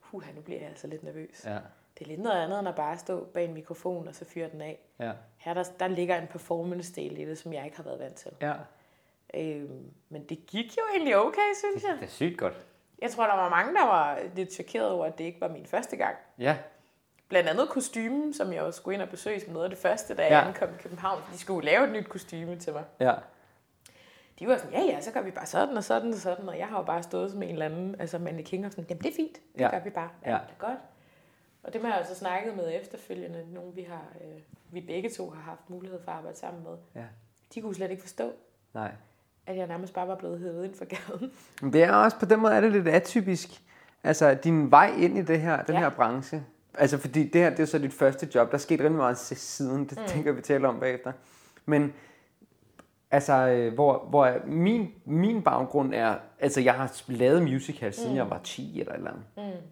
huha, 0.00 0.32
nu 0.32 0.40
bliver 0.40 0.60
jeg 0.60 0.68
altså 0.68 0.86
lidt 0.86 1.04
nervøs. 1.04 1.42
Ja. 1.44 1.58
Det 2.02 2.08
er 2.08 2.10
lidt 2.16 2.20
noget 2.22 2.42
andet, 2.42 2.58
end 2.58 2.68
at 2.68 2.74
bare 2.74 2.98
stå 2.98 3.24
bag 3.24 3.44
en 3.44 3.54
mikrofon 3.54 4.08
og 4.08 4.14
så 4.14 4.24
fyre 4.24 4.48
den 4.52 4.60
af. 4.60 4.78
Ja. 4.98 5.12
Her 5.36 5.54
der, 5.54 5.64
der 5.80 5.88
ligger 5.88 6.16
en 6.20 6.26
performance-del 6.26 7.18
i 7.18 7.24
det, 7.24 7.38
som 7.38 7.52
jeg 7.52 7.64
ikke 7.64 7.76
har 7.76 7.84
været 7.84 7.98
vant 7.98 8.14
til. 8.14 8.30
Ja. 8.40 8.52
Øhm, 9.34 9.90
men 10.08 10.24
det 10.24 10.46
gik 10.46 10.76
jo 10.76 10.82
egentlig 10.94 11.16
okay, 11.16 11.52
synes 11.58 11.84
jeg. 11.84 11.96
Det 12.00 12.06
er 12.06 12.10
sygt 12.10 12.38
godt. 12.38 12.54
Jeg 13.02 13.10
tror, 13.10 13.26
der 13.26 13.34
var 13.34 13.48
mange, 13.48 13.74
der 13.74 13.86
var 13.86 14.18
lidt 14.34 14.52
chokeret 14.52 14.90
over, 14.90 15.06
at 15.06 15.18
det 15.18 15.24
ikke 15.24 15.40
var 15.40 15.48
min 15.48 15.66
første 15.66 15.96
gang. 15.96 16.16
Ja. 16.38 16.56
Blandt 17.28 17.48
andet 17.48 17.68
kostymen, 17.68 18.34
som 18.34 18.52
jeg 18.52 18.62
også 18.62 18.76
skulle 18.76 18.94
ind 18.94 19.02
og 19.02 19.08
besøge 19.08 19.40
som 19.40 19.52
noget 19.52 19.64
af 19.64 19.70
det 19.70 19.78
første, 19.78 20.14
da 20.14 20.22
jeg 20.22 20.30
Ja. 20.30 20.46
ankom 20.48 20.68
i 20.68 20.82
København. 20.82 21.20
De 21.32 21.38
skulle 21.38 21.66
lave 21.66 21.84
et 21.86 21.92
nyt 21.92 22.08
kostyme 22.08 22.56
til 22.58 22.72
mig. 22.72 22.84
Ja. 23.00 23.14
De 24.38 24.46
var 24.48 24.56
sådan, 24.56 24.72
ja 24.72 24.80
ja, 24.84 25.00
så 25.00 25.10
gør 25.12 25.20
vi 25.22 25.30
bare 25.30 25.46
sådan 25.46 25.76
og 25.76 25.84
sådan 25.84 26.12
og 26.12 26.18
sådan. 26.18 26.48
Og 26.48 26.58
jeg 26.58 26.66
har 26.68 26.76
jo 26.78 26.84
bare 26.84 27.02
stået 27.02 27.30
som 27.30 27.42
en 27.42 27.48
eller 27.50 27.66
anden, 27.66 27.96
altså 28.00 28.18
mannequin 28.18 28.64
og 28.64 28.70
sådan, 28.70 28.84
jamen 28.88 29.02
det 29.02 29.10
er 29.10 29.16
fint, 29.16 29.34
det 29.34 29.60
Ja. 29.60 29.70
gør 29.70 29.80
vi 29.80 29.90
bare. 29.90 30.08
Ja, 30.24 30.30
Ja. 30.30 30.36
det 30.36 30.54
er 30.60 30.66
godt. 30.66 30.78
Og 31.62 31.72
dem 31.72 31.84
har 31.84 31.96
jeg 31.96 32.06
så 32.08 32.14
snakket 32.14 32.56
med 32.56 32.80
efterfølgende, 32.80 33.44
nogle 33.54 33.74
vi 33.74 33.82
har, 33.82 34.04
øh, 34.20 34.40
vi 34.70 34.80
begge 34.80 35.10
to 35.10 35.30
har 35.30 35.40
haft 35.42 35.70
mulighed 35.70 36.00
for 36.04 36.10
at 36.10 36.16
arbejde 36.16 36.38
sammen 36.38 36.62
med. 36.62 36.72
Ja. 36.94 37.04
De 37.54 37.60
kunne 37.60 37.74
slet 37.74 37.90
ikke 37.90 38.02
forstå, 38.02 38.32
Nej. 38.74 38.92
at 39.46 39.56
jeg 39.56 39.66
nærmest 39.66 39.94
bare 39.94 40.08
var 40.08 40.14
blevet 40.16 40.38
hævet 40.38 40.64
ind 40.64 40.74
for 40.74 40.84
gaden. 40.84 41.32
Men 41.62 41.72
det 41.72 41.82
er 41.82 41.92
også, 41.92 42.18
på 42.18 42.26
den 42.26 42.40
måde 42.40 42.54
er 42.54 42.60
det 42.60 42.72
lidt 42.72 42.88
atypisk. 42.88 43.62
Altså, 44.04 44.34
din 44.34 44.70
vej 44.70 44.94
ind 44.98 45.18
i 45.18 45.22
det 45.22 45.40
her, 45.40 45.62
den 45.62 45.74
Ja. 45.74 45.80
her 45.80 45.90
branche, 45.90 46.44
altså 46.78 46.98
fordi 46.98 47.28
det 47.28 47.40
her, 47.40 47.50
det 47.50 47.60
er 47.60 47.64
så 47.66 47.78
dit 47.78 47.92
første 47.92 48.28
job. 48.34 48.52
Der 48.52 48.58
skete 48.58 48.84
rimelig 48.84 48.98
meget 48.98 49.18
siden, 49.18 49.88
det 49.88 49.98
mm. 49.98 50.06
tænker 50.06 50.32
vi 50.32 50.42
taler 50.42 50.68
om 50.68 50.80
bagefter. 50.80 51.12
Men 51.66 51.92
altså, 53.10 53.32
øh, 53.48 53.74
hvor, 53.74 54.06
hvor 54.10 54.32
min, 54.46 54.92
min 55.04 55.42
baggrund 55.42 55.94
er, 55.94 56.14
altså 56.40 56.60
jeg 56.60 56.74
har 56.74 57.02
lavet 57.08 57.42
musical, 57.42 57.92
siden 57.92 58.10
mm. 58.10 58.16
jeg 58.16 58.30
var 58.30 58.40
10 58.44 58.80
eller 58.80 58.92
eller 58.92 59.10
andet. 59.10 59.24
Mm. 59.36 59.62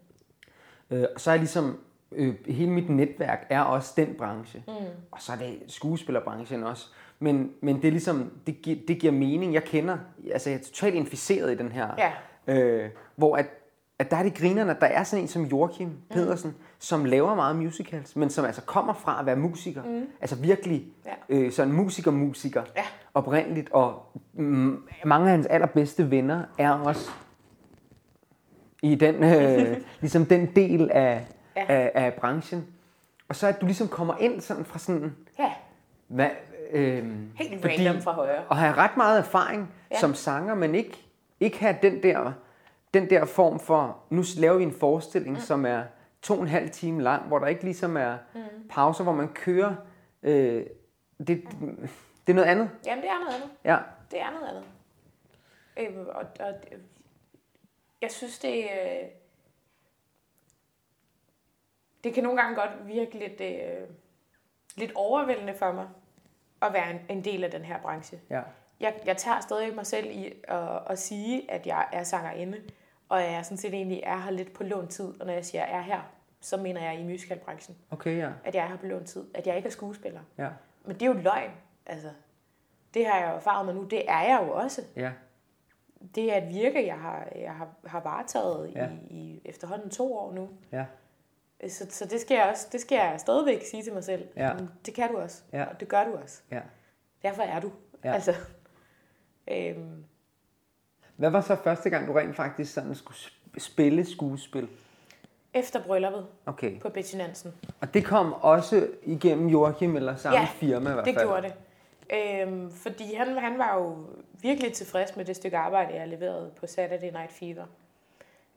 Øh, 0.90 1.04
så 1.16 1.30
er 1.30 1.34
jeg 1.34 1.38
ligesom, 1.40 1.78
øh, 2.12 2.34
hele 2.46 2.70
mit 2.70 2.88
netværk 2.90 3.46
er 3.50 3.60
også 3.60 3.92
den 3.96 4.14
branche. 4.18 4.62
Mm. 4.68 4.72
Og 5.10 5.18
så 5.22 5.32
er 5.32 5.36
det 5.36 5.58
skuespillerbranchen 5.66 6.64
også. 6.64 6.86
Men, 7.18 7.50
men 7.62 7.76
det 7.76 7.84
er 7.84 7.90
ligesom, 7.92 8.30
det, 8.46 8.62
gi- 8.62 8.84
det 8.88 8.98
giver 8.98 9.12
mening. 9.12 9.54
Jeg 9.54 9.64
kender, 9.64 9.98
altså 10.32 10.50
jeg 10.50 10.58
er 10.58 10.62
totalt 10.62 10.94
inficeret 10.94 11.52
i 11.52 11.56
den 11.56 11.72
her. 11.72 11.88
Ja. 11.98 12.12
Øh, 12.54 12.90
hvor 13.16 13.36
at, 13.36 13.46
at 13.98 14.10
der 14.10 14.16
er 14.16 14.22
det 14.22 14.34
grinerne, 14.34 14.76
der 14.80 14.86
er 14.86 15.02
sådan 15.04 15.22
en 15.24 15.28
som 15.28 15.44
Joachim 15.44 15.90
Pedersen, 16.10 16.50
mm. 16.50 16.56
som 16.78 17.04
laver 17.04 17.34
meget 17.34 17.56
musicals, 17.56 18.16
men 18.16 18.30
som 18.30 18.44
altså 18.44 18.62
kommer 18.62 18.92
fra 18.92 19.20
at 19.20 19.26
være 19.26 19.36
musiker. 19.36 19.82
Mm. 19.82 20.06
Altså 20.20 20.36
virkelig 20.36 20.86
Ja. 21.06 21.10
øh, 21.28 21.52
sådan 21.52 21.72
musiker-musiker 21.72 22.62
Ja. 22.76 22.82
oprindeligt. 23.14 23.70
Og 23.72 24.12
mm, 24.32 24.82
mange 25.04 25.26
af 25.26 25.30
hans 25.30 25.46
allerbedste 25.46 26.10
venner 26.10 26.42
er 26.58 26.70
også 26.70 27.10
i 28.82 28.94
den, 28.94 29.14
øh, 29.24 29.76
ligesom 30.00 30.26
den 30.26 30.46
del 30.56 30.90
af, 30.90 31.26
Ja. 31.56 31.64
af, 31.68 31.92
af 31.94 32.14
branchen. 32.14 32.66
Og 33.28 33.36
så 33.36 33.46
at 33.46 33.60
du 33.60 33.66
ligesom 33.66 33.88
kommer 33.88 34.16
ind 34.20 34.40
sådan 34.40 34.64
fra 34.64 34.78
sådan, 34.78 35.16
Ja, 35.38 35.52
hvad, 36.08 36.30
øh, 36.72 37.04
helt 37.34 37.64
random 37.64 38.02
fra 38.02 38.12
højre. 38.12 38.42
og 38.48 38.56
have 38.56 38.72
ret 38.72 38.96
meget 38.96 39.18
erfaring 39.18 39.70
Ja. 39.90 39.98
som 39.98 40.14
sanger, 40.14 40.54
men 40.54 40.74
ikke, 40.74 41.04
ikke 41.40 41.58
have 41.58 41.76
den 41.82 42.02
der, 42.02 42.32
den 42.94 43.10
der 43.10 43.24
form 43.24 43.60
for, 43.60 43.96
nu 44.10 44.22
laver 44.38 44.56
vi 44.56 44.62
en 44.62 44.72
forestilling, 44.72 45.34
mm. 45.34 45.40
som 45.40 45.66
er 45.66 45.82
to 46.22 46.34
og 46.34 46.40
en 46.42 46.48
halv 46.48 46.70
time 46.70 47.02
lang, 47.02 47.22
hvor 47.26 47.38
der 47.38 47.46
ikke 47.46 47.64
ligesom 47.64 47.96
er 47.96 48.16
mm. 48.34 48.40
pauser, 48.70 49.04
hvor 49.04 49.12
man 49.12 49.28
kører. 49.28 49.74
Øh, 50.22 50.62
det, 51.18 51.26
det 52.26 52.28
er 52.28 52.34
noget 52.34 52.48
andet. 52.48 52.70
Jamen, 52.86 53.02
det 53.02 53.10
er 53.10 53.18
noget 53.24 53.34
andet. 53.34 53.50
Ja. 53.64 53.76
Det 54.10 54.20
er 54.20 54.30
noget 54.40 54.48
andet. 54.48 54.64
Øhm, 55.96 56.06
og, 56.08 56.22
og 56.40 56.54
jeg 58.02 58.10
synes, 58.10 58.38
det, 58.38 58.58
øh, 58.64 59.08
det 62.04 62.14
kan 62.14 62.22
nogle 62.22 62.42
gange 62.42 62.56
godt 62.60 62.86
virke 62.86 63.18
lidt, 63.18 63.40
øh, 63.40 63.88
lidt 64.76 64.92
overvældende 64.94 65.54
for 65.54 65.72
mig 65.72 65.88
at 66.62 66.72
være 66.72 66.90
en, 66.90 67.00
en 67.08 67.24
del 67.24 67.44
af 67.44 67.50
den 67.50 67.64
her 67.64 67.80
branche. 67.82 68.20
ja. 68.30 68.42
Jeg, 68.80 69.00
jeg 69.04 69.16
tager 69.16 69.40
stadig 69.40 69.74
mig 69.74 69.86
selv 69.86 70.10
i 70.10 70.32
at, 70.44 70.78
at 70.90 70.98
sige, 70.98 71.50
at 71.50 71.66
jeg 71.66 71.88
er 71.92 72.02
sangerinde, 72.04 72.60
og 73.08 73.22
jeg 73.22 73.44
sådan 73.44 73.56
set 73.58 73.74
egentlig 73.74 74.00
er 74.04 74.16
her 74.18 74.30
lidt 74.30 74.52
på 74.52 74.62
lån 74.64 74.88
tid. 74.88 75.20
Og 75.20 75.26
når 75.26 75.32
jeg 75.32 75.44
siger, 75.44 75.64
at 75.64 75.70
jeg 75.70 75.78
er 75.78 75.82
her, 75.82 76.00
så 76.40 76.56
mener 76.56 76.82
jeg 76.90 77.00
i 77.00 77.02
musicalbranchen, 77.02 77.76
Okay, 77.90 78.18
ja. 78.18 78.30
at 78.44 78.54
jeg 78.54 78.64
er 78.64 78.68
her 78.68 78.76
på 78.76 78.86
lån 78.86 79.04
tid, 79.04 79.24
at 79.34 79.46
jeg 79.46 79.56
ikke 79.56 79.66
er 79.66 79.70
skuespiller. 79.70 80.20
Ja. 80.38 80.48
Men 80.84 80.94
det 80.94 81.02
er 81.02 81.06
jo 81.06 81.12
løgn. 81.12 81.50
Altså, 81.86 82.10
det 82.94 83.06
har 83.06 83.18
jeg 83.20 83.30
jo 83.30 83.34
erfaret 83.36 83.66
med 83.66 83.74
nu. 83.74 83.84
Det 83.84 84.10
er 84.10 84.20
jeg 84.22 84.40
jo 84.46 84.52
også. 84.52 84.82
Ja. 84.96 85.12
Det 86.14 86.32
er 86.32 86.36
et 86.36 86.48
virke, 86.48 86.86
jeg 86.86 86.98
har, 86.98 87.28
jeg 87.36 87.52
har, 87.54 87.68
har 87.86 88.00
varetaget 88.00 88.72
Ja. 88.74 88.88
i, 89.10 89.16
i 89.16 89.40
efterhånden 89.44 89.90
to 89.90 90.16
år 90.16 90.32
nu. 90.32 90.48
Ja. 90.72 90.84
Så, 91.68 91.86
så 91.90 92.04
det, 92.04 92.20
skal 92.20 92.34
jeg 92.34 92.48
også, 92.50 92.68
det 92.72 92.80
skal 92.80 92.96
jeg 92.96 93.14
stadigvæk 93.20 93.62
sige 93.70 93.82
til 93.82 93.92
mig 93.92 94.04
selv. 94.04 94.28
Ja. 94.36 94.52
Det 94.86 94.94
kan 94.94 95.08
du 95.12 95.18
også. 95.18 95.42
Ja. 95.52 95.64
Og 95.64 95.80
det 95.80 95.88
gør 95.88 96.04
du 96.04 96.16
også. 96.22 96.42
ja. 96.50 96.60
Derfor 97.22 97.42
er 97.42 97.60
du. 97.60 97.70
Ja. 98.04 98.12
Altså, 98.12 98.34
øhm, 99.48 100.04
Hvad 101.16 101.30
var 101.30 101.40
så 101.40 101.56
første 101.56 101.90
gang, 101.90 102.06
du 102.08 102.12
rent 102.12 102.36
faktisk 102.36 102.72
sådan 102.74 102.94
skulle 102.94 103.16
sp- 103.16 103.58
spille 103.58 104.04
skuespil? 104.04 104.68
efter 105.54 105.82
brylluppet 105.82 106.26
Okay. 106.46 106.80
på 106.80 106.88
Betty 106.88 107.16
Nansen. 107.16 107.52
Og 107.80 107.94
det 107.94 108.04
kom 108.04 108.32
også 108.32 108.88
igennem 109.02 109.48
Joachim 109.48 109.96
eller 109.96 110.16
samme 110.16 110.38
Ja, 110.38 110.44
firma 110.44 110.90
i 110.90 110.92
hvert 110.94 111.04
Det 111.06 111.14
fald? 111.14 111.26
gjorde 111.26 111.42
det. 111.42 111.54
Øhm, 112.12 112.70
fordi 112.70 113.14
han, 113.14 113.28
han 113.36 113.58
var 113.58 113.74
jo 113.78 114.06
virkelig 114.32 114.72
tilfreds 114.72 115.16
med 115.16 115.24
det 115.24 115.36
stykke 115.36 115.56
arbejde, 115.56 115.94
jeg 115.94 116.08
leverede 116.08 116.50
på 116.56 116.66
Saturday 116.66 117.10
Night 117.12 117.32
Fever. 117.32 117.64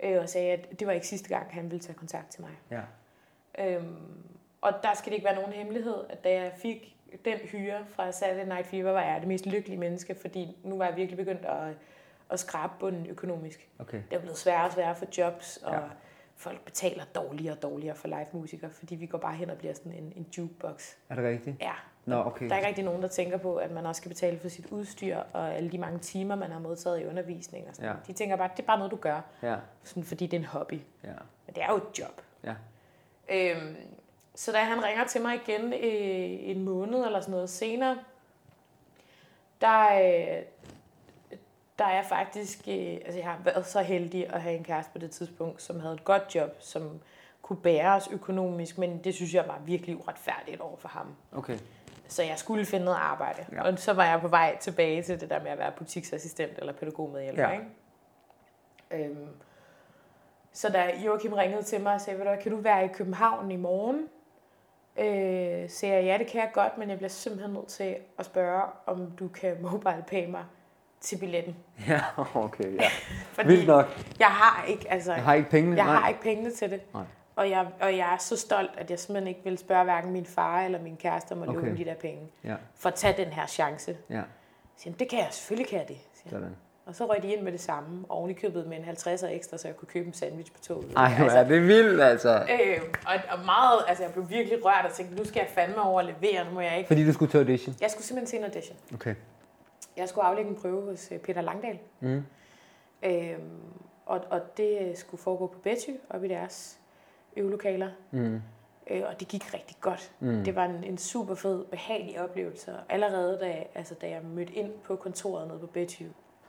Øh, 0.04 0.22
og 0.22 0.30
sagde, 0.30 0.52
at 0.52 0.80
det 0.80 0.88
var 0.88 0.94
ikke 0.94 1.08
sidste 1.08 1.30
gang, 1.30 1.54
han 1.54 1.64
ville 1.72 1.80
tage 1.80 1.96
kontakt 1.98 2.30
til 2.32 2.42
mig. 2.42 2.52
Ja. 2.72 2.82
Øhm, 3.66 3.96
og 4.62 4.72
der 4.84 4.94
skal 4.94 5.10
det 5.10 5.14
ikke 5.16 5.26
være 5.26 5.36
nogen 5.36 5.54
hemmelighed, 5.54 5.96
at 6.10 6.24
da 6.24 6.32
jeg 6.34 6.52
fik 6.58 6.96
den 7.26 7.38
hyre 7.38 7.86
fra 7.90 8.12
Saturday 8.12 8.46
Night 8.46 8.68
Fever, 8.68 8.92
var 8.92 9.02
jeg 9.04 9.20
det 9.20 9.28
mest 9.28 9.46
lykkelige 9.46 9.80
menneske, 9.80 10.16
fordi 10.16 10.58
nu 10.64 10.78
var 10.78 10.86
jeg 10.86 10.96
virkelig 10.96 11.18
begyndt 11.18 11.46
at, 11.46 11.74
at 12.30 12.40
skrabe 12.40 12.74
bunden 12.80 13.06
økonomisk. 13.08 13.70
Okay. 13.80 14.02
Det 14.10 14.16
er 14.16 14.20
blevet 14.22 14.38
sværere 14.38 14.66
og 14.66 14.72
sværere 14.72 14.96
for 14.96 15.06
jobs, 15.18 15.58
og 15.58 15.74
Ja. 15.74 15.80
folk 16.36 16.62
betaler 16.66 17.04
dårligere 17.16 17.56
og 17.56 17.62
dårligere 17.62 17.96
for 17.96 18.08
live-musikere, 18.08 18.72
fordi 18.72 18.96
vi 18.96 19.06
går 19.06 19.18
bare 19.18 19.36
hen 19.36 19.50
og 19.50 19.58
bliver 19.58 19.74
sådan 19.74 19.92
en, 19.92 20.14
en 20.16 20.28
jukebox. 20.38 20.94
Er 21.10 21.16
det 21.16 21.24
rigtigt? 21.24 21.56
Ja. 21.62 21.74
Nå, 22.06 22.16
okay. 22.26 22.46
Der 22.46 22.52
er 22.54 22.58
ikke 22.58 22.68
rigtig 22.68 22.84
nogen, 22.84 23.02
der 23.02 23.08
tænker 23.08 23.38
på, 23.38 23.56
at 23.56 23.72
man 23.72 23.86
også 23.86 24.00
skal 24.00 24.10
betale 24.10 24.40
for 24.40 24.50
sit 24.50 24.66
udstyr, 24.72 25.18
og 25.34 25.54
alle 25.56 25.72
de 25.72 25.78
mange 25.78 26.00
timer, 26.00 26.36
man 26.36 26.52
har 26.52 26.60
modtaget 26.60 27.02
i 27.02 27.06
undervisning. 27.06 27.68
Og 27.70 27.76
sådan. 27.76 27.90
Ja. 27.90 27.96
De 28.08 28.14
tænker 28.14 28.36
bare, 28.36 28.52
at 28.52 28.58
det 28.58 28.64
er 28.64 28.68
bare 28.68 28.78
noget, 28.78 28.92
du 28.92 28.96
gør, 28.98 29.22
Ja. 29.44 29.56
sådan, 29.84 30.04
fordi 30.04 30.26
det 30.28 30.38
er 30.38 30.42
en 30.42 30.46
hobby. 30.46 30.80
Ja. 31.04 31.10
Men 31.48 31.56
det 31.56 31.64
er 31.64 31.68
jo 31.70 31.76
et 31.78 32.00
job. 32.00 32.22
Ja. 32.44 32.54
Øhm, 33.30 33.76
så 34.36 34.52
da 34.52 34.58
han 34.58 34.84
ringer 34.84 35.06
til 35.06 35.22
mig 35.22 35.36
igen 35.36 35.74
øh, 35.74 36.50
en 36.50 36.64
måned 36.64 37.06
eller 37.06 37.20
sådan 37.20 37.32
noget 37.32 37.50
senere, 37.50 37.98
der, 39.62 39.94
øh, 39.94 40.44
der 41.80 41.86
er 41.86 41.96
jeg 41.96 42.06
faktisk, 42.10 42.60
øh, 42.68 42.94
altså 43.06 43.20
jeg 43.20 43.26
har 43.28 43.40
været 43.44 43.66
så 43.66 43.82
heldig 43.82 44.34
at 44.34 44.42
have 44.42 44.56
en 44.58 44.64
kæreste 44.64 44.92
på 44.92 44.98
det 44.98 45.12
tidspunkt, 45.12 45.62
som 45.62 45.80
havde 45.80 45.94
et 45.94 46.04
godt 46.04 46.36
job, 46.36 46.56
som 46.60 47.00
kunne 47.42 47.58
bære 47.58 47.96
os 47.96 48.10
økonomisk, 48.12 48.78
men 48.78 48.98
det 49.04 49.14
synes 49.16 49.34
jeg 49.34 49.48
var 49.48 49.60
virkelig 49.66 49.98
uretfærdigt 49.98 50.62
over 50.62 50.78
for 50.78 50.88
ham. 50.90 51.16
Okay. 51.32 51.58
Så 52.08 52.24
jeg 52.24 52.38
skulle 52.38 52.66
finde 52.66 52.86
noget 52.86 52.98
arbejde. 53.02 53.46
Ja. 53.52 53.64
Og 53.64 53.80
så 53.80 53.94
var 53.94 54.06
jeg 54.06 54.22
på 54.22 54.28
vej 54.28 54.58
tilbage 54.58 55.04
til 55.04 55.22
det 55.22 55.30
der 55.30 55.44
med 55.44 55.52
at 55.52 55.58
være 55.58 55.72
butiksassistent 55.78 56.58
eller 56.58 56.74
pædagogmedhjælper. 56.74 57.44
Ja. 57.44 57.52
Ikke? 57.52 59.06
Øhm, 59.10 59.28
så 60.54 60.70
da 60.70 60.92
Joachim 61.06 61.34
ringede 61.34 61.64
til 61.64 61.82
mig 61.82 61.94
og 61.94 62.02
sagde, 62.02 62.20
"Ved 62.20 62.26
du 62.26 62.42
kan 62.42 62.52
du 62.52 62.58
være 62.58 62.86
i 62.86 62.88
København 62.88 63.52
i 63.52 63.56
morgen? 63.56 64.08
Øh, 64.98 65.70
så 65.70 65.88
jeg, 65.88 66.04
ja, 66.04 66.18
det 66.18 66.28
kan 66.28 66.42
jeg 66.42 66.50
godt, 66.54 66.78
men 66.78 66.90
jeg 66.90 66.98
bliver 66.98 67.10
simpelthen 67.10 67.54
nødt 67.54 67.68
til 67.68 67.96
at 68.20 68.26
spørge, 68.26 68.62
om 68.86 69.12
du 69.20 69.28
kan 69.28 69.58
mobile 69.62 70.04
pay 70.08 70.26
mig 70.30 70.44
til 71.02 71.18
billetten. 71.18 71.56
Ja, 71.88 72.02
okay, 72.36 72.76
ja. 72.82 72.90
Fordi 73.36 73.48
Vildt 73.50 73.68
nok. 73.68 73.86
jeg 74.20 74.28
har 74.28 74.66
ikke, 74.66 74.92
altså, 74.92 75.14
Jeg 75.14 75.24
har 75.24 75.34
ikke 75.34 75.50
pengene. 75.50 75.76
jeg 75.78 75.86
Nej. 75.86 75.96
har 75.96 76.08
ikke 76.10 76.22
pengene 76.22 76.52
til 76.52 76.72
det. 76.72 76.82
Nej. 76.94 77.04
Og 77.36 77.50
jeg, 77.50 77.68
og 77.82 77.98
jeg 77.98 78.14
er 78.14 78.18
så 78.18 78.38
stolt, 78.38 78.72
at 78.78 78.90
jeg 78.92 79.00
simpelthen 79.00 79.28
ikke 79.28 79.42
vil 79.44 79.58
spørge 79.58 79.84
hverken 79.84 80.12
min 80.12 80.26
far 80.26 80.62
eller 80.62 80.82
min 80.82 80.98
kæreste 80.98 81.32
om 81.32 81.44
at 81.44 81.50
Okay. 81.50 81.60
låne 81.60 81.78
de 81.78 81.86
der 81.86 81.96
penge. 81.96 82.22
Ja, 82.44 82.56
For 82.76 82.90
at 82.90 82.96
tage 82.96 83.26
den 83.26 83.34
her 83.34 83.48
chance. 83.48 83.98
ja. 84.10 84.22
Så 84.78 84.90
det 85.00 85.10
kan 85.10 85.20
jeg, 85.20 85.28
selvfølgelig 85.32 85.68
kan 85.70 85.80
jeg 85.80 85.88
det. 85.88 85.98
Siger. 86.14 86.30
Sådan. 86.30 86.56
Og 86.86 86.96
så 86.96 87.06
røg 87.06 87.24
de 87.24 87.34
ind 87.34 87.42
med 87.42 87.52
det 87.52 87.62
samme, 87.62 88.06
oven 88.10 88.30
i 88.30 88.34
købet 88.34 88.68
med 88.68 88.78
en 88.78 88.84
50'er 88.84 89.26
ekstra, 89.28 89.58
så 89.58 89.68
jeg 89.68 89.78
kunne 89.78 89.88
købe 89.88 90.08
en 90.08 90.14
sandwich 90.14 90.52
på 90.54 90.60
toget. 90.60 90.94
Ej, 90.96 91.16
hvor 91.18 91.26
er 91.30 91.48
det 91.48 91.62
vildt, 91.68 92.02
altså. 92.02 92.30
Øh, 92.36 92.82
og, 93.08 93.14
og 93.38 93.46
meget, 93.46 93.82
altså 93.88 94.04
jeg 94.04 94.14
blev 94.14 94.30
virkelig 94.30 94.66
rørt 94.66 94.86
og 94.86 94.92
tænkte, 94.94 95.16
nu 95.16 95.26
skal 95.26 95.40
jeg 95.40 95.50
fandme 95.50 95.82
over 95.82 96.00
at 96.00 96.06
levere, 96.06 96.46
nu 96.46 96.52
må 96.52 96.62
jeg 96.62 96.78
ikke. 96.78 96.88
Fordi 96.88 97.06
du 97.06 97.14
skulle 97.14 97.32
til 97.32 97.38
audition. 97.38 97.76
Jeg 97.82 97.92
skulle 97.92 98.04
simpelthen 98.06 98.28
til 98.30 98.40
en 98.40 98.46
audition. 98.56 98.78
Okay. 98.94 99.16
Jeg 99.98 100.10
skulle 100.10 100.26
aflægge 100.26 100.50
en 100.50 100.56
prøve 100.62 100.86
hos 100.86 101.12
øh, 101.12 101.20
Peter 101.20 101.42
Langdal. 101.42 101.80
Mm. 102.00 102.24
Øhm, 103.04 103.40
og, 104.06 104.22
og 104.30 104.58
det 104.58 104.78
øh, 104.82 104.96
skulle 104.98 105.22
foregå 105.24 105.48
på 105.48 105.60
Betty, 105.60 105.90
oppe 106.10 106.26
i 106.26 106.30
deres 106.30 106.80
øvelokaler. 107.38 107.90
Mm. 108.12 108.42
Øh, 108.92 109.04
og 109.10 109.20
det 109.20 109.28
gik 109.28 109.54
rigtig 109.54 109.78
godt. 109.82 110.12
Mm. 110.20 110.44
Det 110.44 110.56
var 110.56 110.66
en, 110.66 110.84
en 110.84 110.98
super 110.98 111.36
fed, 111.36 111.66
behagelig 111.66 112.22
oplevelse. 112.22 112.72
Og 112.74 112.80
allerede 112.90 113.38
da, 113.42 113.46
jeg- 113.48 113.68
altså, 113.76 113.96
da 114.02 114.10
jeg 114.10 114.22
mødte 114.24 114.54
ind 114.54 114.72
på 114.84 114.96
kontoret 114.96 115.48
nede 115.48 115.60
på 115.60 115.68
Betty, 115.68 116.04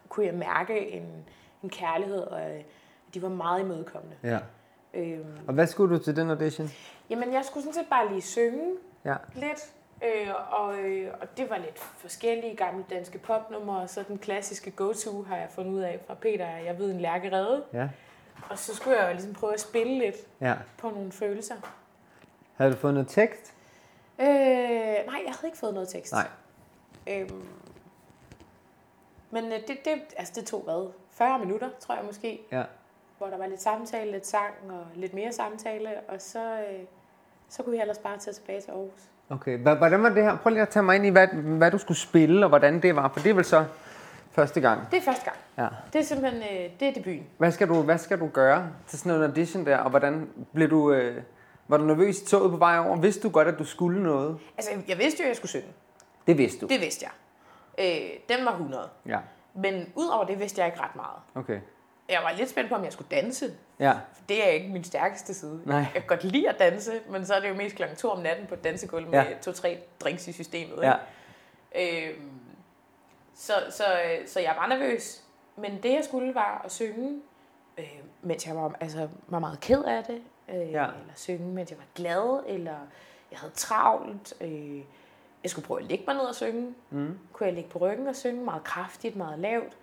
kunne 0.08 0.26
jeg 0.26 0.34
mærke 0.34 0.90
en, 0.90 1.24
en 1.62 1.70
kærlighed, 1.70 2.20
og 2.20 2.50
øh, 2.50 2.60
de 3.14 3.22
var 3.22 3.28
meget 3.28 3.60
imødekommende. 3.60 4.16
Ja. 4.22 4.38
Øhm, 4.94 5.24
Og 5.48 5.54
hvad 5.54 5.66
skulle 5.66 5.98
du 5.98 6.02
til 6.04 6.16
den 6.16 6.30
audition? 6.30 6.68
jamen, 7.10 7.32
jeg 7.32 7.44
skulle 7.44 7.62
sådan 7.64 7.74
set 7.74 7.86
bare 7.90 8.08
lige 8.08 8.20
synge 8.22 8.74
Ja. 9.04 9.14
lidt. 9.34 9.72
Øh, 10.04 10.28
og, 10.50 10.78
øh, 10.78 11.10
og 11.20 11.36
det 11.36 11.50
var 11.50 11.58
lidt 11.58 11.78
forskellige 11.78 12.56
gamle 12.56 12.84
danske 12.90 13.18
popnumre, 13.18 13.78
og 13.80 13.90
så 13.90 14.04
den 14.08 14.18
klassiske 14.18 14.70
go-to 14.70 15.22
har 15.22 15.36
jeg 15.36 15.48
fundet 15.50 15.72
ud 15.72 15.80
af 15.80 16.00
fra 16.06 16.14
Peter, 16.14 16.46
jeg 16.56 16.78
ved 16.78 16.90
en 16.90 17.00
lærkerede. 17.00 17.64
Ja. 17.72 17.88
Og 18.50 18.58
så 18.58 18.74
skulle 18.74 18.96
jeg 19.00 19.08
jo 19.08 19.12
ligesom 19.12 19.32
prøve 19.32 19.54
at 19.54 19.60
spille 19.60 19.98
lidt 19.98 20.16
Ja. 20.40 20.54
på 20.78 20.90
nogle 20.90 21.12
følelser. 21.12 21.54
Havde 22.56 22.72
du 22.72 22.76
fået 22.76 22.94
noget 22.94 23.08
tekst? 23.08 23.52
Øh, 24.20 24.26
nej, 24.26 25.20
jeg 25.26 25.32
havde 25.34 25.46
ikke 25.46 25.58
fået 25.58 25.74
noget 25.74 25.88
tekst. 25.88 26.12
Nej. 26.12 26.26
Øhm, 27.06 27.44
men 29.30 29.44
øh, 29.44 29.52
det, 29.52 29.78
det, 29.84 29.92
altså 30.16 30.32
det 30.36 30.46
tog 30.46 30.60
hvad? 30.62 30.90
40 31.10 31.38
minutter, 31.38 31.68
tror 31.80 31.94
jeg 31.94 32.04
måske, 32.04 32.40
Ja. 32.52 32.62
hvor 33.18 33.26
der 33.26 33.36
var 33.38 33.46
lidt 33.46 33.62
samtale, 33.62 34.10
lidt 34.12 34.26
sang 34.26 34.54
og 34.70 34.86
lidt 34.94 35.14
mere 35.14 35.32
samtale, 35.32 35.88
og 36.08 36.20
så, 36.20 36.52
øh, 36.60 36.84
så 37.48 37.62
kunne 37.62 37.72
vi 37.72 37.80
ellers 37.80 37.98
bare 37.98 38.18
tage 38.18 38.34
tilbage 38.34 38.60
til 38.60 38.70
Aarhus. 38.70 39.00
Okay. 39.30 39.58
Hvordan 39.58 40.02
var 40.02 40.08
det 40.08 40.22
her? 40.24 40.36
Prøv 40.36 40.50
lige 40.50 40.62
at 40.62 40.68
tage 40.68 40.82
mig 40.82 40.96
ind 40.96 41.06
i, 41.06 41.08
hvad, 41.08 41.26
hvad 41.28 41.70
du 41.70 41.78
skulle 41.78 41.98
spille, 41.98 42.44
og 42.44 42.48
hvordan 42.48 42.82
det 42.82 42.96
var. 42.96 43.08
For 43.08 43.20
det 43.20 43.30
er 43.30 43.34
vel 43.34 43.44
så 43.44 43.64
første 44.34 44.60
gang. 44.60 44.90
Det 44.90 44.96
er 44.98 45.02
første 45.02 45.24
gang. 45.24 45.36
Ja. 45.58 45.68
Det 45.92 45.98
er 46.00 46.04
simpelthen 46.04 46.42
øh, 46.42 46.70
det 46.80 46.88
er 46.88 46.92
debuten. 46.92 47.26
Hvad 47.38 47.50
skal 47.52 47.68
du, 47.68 47.82
hvad 47.82 47.98
skal 47.98 48.20
du 48.20 48.28
gøre 48.28 48.68
til 48.86 48.98
sådan 48.98 49.12
en 49.12 49.22
audition 49.22 49.66
der, 49.66 49.76
og 49.78 49.90
hvordan 49.90 50.28
blev 50.54 50.70
du... 50.70 50.92
Øh, 50.92 51.22
Var 51.68 51.76
du 51.76 51.84
nervøs 51.84 52.20
i 52.22 52.26
toget 52.26 52.50
på 52.50 52.56
vej 52.56 52.78
over? 52.78 52.96
Vidste 52.96 53.22
du 53.22 53.28
godt, 53.30 53.48
at 53.48 53.58
du 53.58 53.64
skulle 53.64 54.02
noget? 54.02 54.38
Altså, 54.56 54.70
jeg 54.88 54.98
vidste 54.98 55.20
jo, 55.22 55.24
at 55.24 55.28
jeg 55.28 55.36
skulle 55.36 55.50
synge. 55.50 55.66
Det 56.26 56.38
vidste 56.38 56.60
du. 56.60 56.66
Det 56.66 56.80
vidste 56.80 57.06
jeg. 57.06 57.12
Øh, 57.86 58.36
den 58.36 58.44
var 58.46 58.50
100. 58.52 58.88
Ja, 59.06 59.18
Men 59.54 59.92
udover 59.94 60.24
det 60.24 60.40
vidste 60.40 60.60
jeg 60.60 60.68
ikke 60.68 60.80
ret 60.80 60.96
meget. 60.96 61.16
okay. 61.34 61.60
Jeg 62.08 62.18
var 62.22 62.32
lidt 62.38 62.50
spændt 62.50 62.68
på, 62.68 62.74
om 62.74 62.84
jeg 62.84 62.92
skulle 62.92 63.08
danse. 63.10 63.46
Ja, 63.78 63.92
For 63.92 64.22
det 64.28 64.44
er 64.44 64.48
ikke 64.48 64.68
min 64.68 64.84
stærkeste 64.84 65.34
side. 65.34 65.60
Nej. 65.64 65.76
Jeg 65.78 65.88
kan 65.92 66.02
godt 66.06 66.24
lide 66.24 66.48
at 66.48 66.58
danse, 66.58 66.92
men 67.10 67.26
så 67.26 67.34
er 67.34 67.40
det 67.40 67.48
jo 67.48 67.54
mest 67.54 67.76
klokken 67.76 67.96
to 67.96 68.10
om 68.10 68.18
natten 68.22 68.46
på 68.46 68.54
et 68.54 68.64
dansegulv 68.64 69.06
Ja. 69.12 69.24
med 69.24 69.32
to-tre 69.42 69.78
drinks 70.00 70.28
i 70.28 70.32
systemet. 70.32 70.78
ja, 70.82 70.94
Ikke? 71.74 72.08
Øhm, 72.10 72.30
så, 73.34 73.52
så, 73.70 73.84
så 74.26 74.40
jeg 74.40 74.54
var 74.58 74.66
nervøs. 74.66 75.24
Men 75.56 75.82
det, 75.82 75.92
jeg 75.92 76.04
skulle, 76.04 76.34
var 76.34 76.62
at 76.64 76.72
synge, 76.72 77.20
øh, 77.78 77.84
mens 78.22 78.46
jeg 78.46 78.56
var, 78.56 78.76
altså, 78.80 79.08
var 79.26 79.38
meget 79.38 79.60
ked 79.60 79.82
af 79.84 80.04
det. 80.04 80.22
Øh, 80.48 80.56
Ja. 80.72 80.84
Eller 80.84 81.12
synge, 81.14 81.46
mens 81.52 81.70
jeg 81.70 81.78
var 81.78 81.84
glad, 81.94 82.42
eller 82.46 82.76
jeg 83.30 83.38
havde 83.38 83.52
travlt. 83.52 84.34
Øh, 84.40 84.76
jeg 85.42 85.50
skulle 85.50 85.66
prøve 85.66 85.80
at 85.80 85.86
lægge 85.86 86.04
mig 86.06 86.14
ned 86.16 86.24
og 86.24 86.34
synge. 86.34 86.74
Mm. 86.90 87.18
Kunne 87.32 87.46
jeg 87.46 87.54
ligge 87.54 87.70
på 87.70 87.78
ryggen 87.78 88.06
og 88.06 88.16
synge 88.16 88.44
meget 88.44 88.64
kraftigt, 88.64 89.16
meget 89.16 89.38
lavt. 89.38 89.76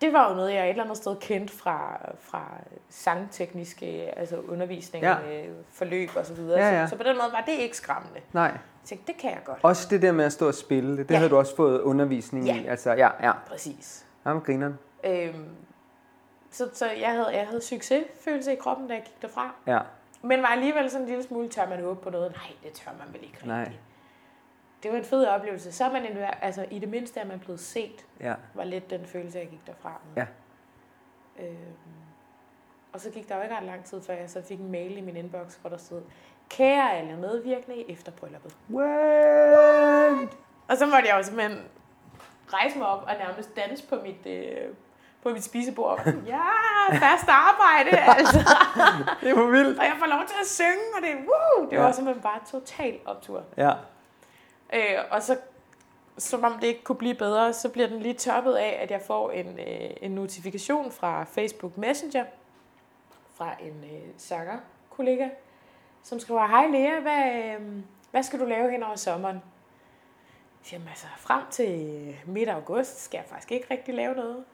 Det 0.00 0.12
var 0.12 0.28
jo 0.30 0.34
noget, 0.36 0.54
jeg 0.54 0.64
et 0.64 0.70
eller 0.70 0.82
andet 0.84 0.96
sted 0.96 1.16
kendte 1.20 1.54
fra, 1.56 2.00
fra 2.20 2.44
sangtekniske 2.88 4.18
altså 4.18 4.36
undervisning, 4.40 5.04
Ja. 5.04 5.16
ja. 5.28 5.44
forløb 5.72 6.10
og 6.16 6.26
så 6.26 6.34
videre. 6.34 6.60
Ja, 6.60 6.80
ja. 6.80 6.86
Så, 6.86 6.90
så 6.90 6.96
på 6.96 7.02
den 7.02 7.16
måde 7.16 7.28
var 7.32 7.40
det 7.46 7.52
ikke 7.52 7.76
skræmmende. 7.76 8.20
nej. 8.32 8.44
Jeg 8.44 8.88
tænkte, 8.88 9.12
det 9.12 9.20
kan 9.20 9.30
jeg 9.30 9.40
godt. 9.44 9.58
Også 9.62 9.88
det 9.90 10.02
der 10.02 10.12
med 10.12 10.24
at 10.24 10.32
stå 10.32 10.46
og 10.48 10.54
spille, 10.54 10.90
det, 10.96 11.08
det 11.08 11.14
Ja. 11.14 11.18
havde 11.18 11.30
du 11.30 11.36
også 11.36 11.56
fået 11.56 11.80
undervisning 11.80 12.46
Ja. 12.46 12.56
i. 12.62 12.66
Altså, 12.66 12.90
ja, 12.92 13.08
ja. 13.22 13.32
Præcis. 13.46 14.06
Ham 14.22 14.40
grineren. 14.40 14.78
Øhm, 15.04 15.44
så 16.50 16.68
så 16.74 16.86
jeg, 17.00 17.10
havde, 17.10 17.26
jeg 17.28 17.46
havde 17.46 17.60
succesfølelse 17.62 18.52
i 18.52 18.56
kroppen, 18.56 18.88
da 18.88 18.94
jeg 18.94 19.02
gik 19.02 19.22
derfra. 19.22 19.54
Ja, 19.66 19.78
Men 20.22 20.42
var 20.42 20.48
alligevel 20.48 20.90
sådan 20.90 21.02
en 21.02 21.08
lille 21.08 21.22
smule, 21.24 21.48
tør 21.48 21.68
man 21.68 21.82
håbe 21.84 22.00
på 22.00 22.10
noget? 22.10 22.32
Nej, 22.32 22.46
det 22.62 22.72
tør 22.72 22.90
man 22.98 23.06
vel 23.14 23.22
ikke 23.22 23.38
Nej. 23.44 23.72
Det 24.84 24.92
var 24.92 24.98
en 24.98 25.04
fed 25.04 25.26
oplevelse. 25.26 25.72
Så 25.72 25.84
er 25.84 25.92
man 25.92 26.06
en, 26.06 26.16
altså, 26.42 26.66
i 26.70 26.78
det 26.78 26.88
mindste 26.88 27.20
er 27.20 27.24
man 27.24 27.38
blevet 27.38 27.60
set, 27.60 28.06
ja, 28.20 28.34
var 28.54 28.64
lidt 28.64 28.90
den 28.90 29.06
følelse, 29.06 29.38
jeg 29.38 29.48
gik 29.48 29.66
derfra 29.66 30.00
med. 30.14 30.22
Ja. 31.36 31.44
Øhm, 31.44 31.56
og 32.92 33.00
så 33.00 33.10
gik 33.10 33.28
der 33.28 33.36
jo 33.36 33.42
ikke 33.42 33.56
ret 33.56 33.62
lang 33.64 33.84
tid, 33.84 34.02
før 34.02 34.14
jeg 34.14 34.30
så 34.30 34.42
fik 34.48 34.58
en 34.60 34.70
mail 34.72 34.98
i 34.98 35.00
min 35.00 35.16
inbox, 35.16 35.54
hvor 35.54 35.70
der 35.70 35.76
stod, 35.76 36.02
kære 36.48 36.92
alle 36.92 37.16
medvirkende 37.16 37.76
i 37.76 37.92
efterbrylluppet. 37.92 38.56
What? 38.70 40.28
Og 40.68 40.76
så 40.76 40.86
måtte 40.86 41.08
jeg 41.08 41.16
jo 41.18 41.22
simpelthen 41.22 41.58
rejse 42.48 42.78
mig 42.78 42.86
op 42.86 43.02
og 43.02 43.12
nærmest 43.18 43.56
danse 43.56 43.88
på 43.88 43.94
mit, 44.02 44.26
øh, 44.26 44.68
på 45.22 45.28
mit 45.28 45.44
spisebord. 45.44 46.00
Ja, 46.26 46.40
fast 46.92 47.28
arbejde, 47.28 47.90
altså. 48.18 48.38
Det 49.26 49.36
var 49.36 49.46
vildt. 49.50 49.78
Og 49.78 49.84
jeg 49.84 49.94
får 49.98 50.06
lov 50.06 50.20
til 50.26 50.36
at 50.40 50.46
synge, 50.46 50.84
og 50.96 51.02
det, 51.02 51.10
woo, 51.14 51.64
det 51.70 51.76
Ja. 51.76 51.82
var 51.82 51.92
simpelthen 51.92 52.22
bare 52.22 52.38
total 52.50 52.98
optur. 53.06 53.42
Ja, 53.56 53.72
Øh, 54.74 54.98
og 55.10 55.22
så, 55.22 55.38
som 56.18 56.44
om 56.44 56.58
det 56.58 56.66
ikke 56.66 56.84
kunne 56.84 56.98
blive 56.98 57.14
bedre, 57.14 57.52
så 57.52 57.68
bliver 57.68 57.88
den 57.88 58.00
lige 58.00 58.14
toppet 58.14 58.54
af, 58.54 58.78
at 58.82 58.90
jeg 58.90 59.02
får 59.02 59.30
en, 59.30 59.58
øh, 59.58 59.90
en 60.00 60.10
notifikation 60.10 60.92
fra 60.92 61.24
Facebook 61.24 61.76
Messenger, 61.76 62.24
fra 63.34 63.54
en 63.60 63.84
øh, 63.84 64.08
sanger-kollega, 64.16 65.28
som 66.02 66.20
skriver, 66.20 66.46
hej 66.46 66.66
Lea, 66.66 67.00
hvad, 67.00 67.44
øh, 67.44 67.82
hvad 68.10 68.22
skal 68.22 68.40
du 68.40 68.44
lave 68.44 68.70
hen 68.70 68.82
over 68.82 68.96
sommeren? 68.96 69.42
Jamen 70.72 70.88
altså, 70.88 71.06
frem 71.16 71.42
til 71.50 72.16
midt 72.26 72.48
august 72.48 73.04
skal 73.04 73.18
jeg 73.18 73.26
faktisk 73.28 73.52
ikke 73.52 73.66
rigtig 73.70 73.94
lave 73.94 74.14
noget. 74.14 74.44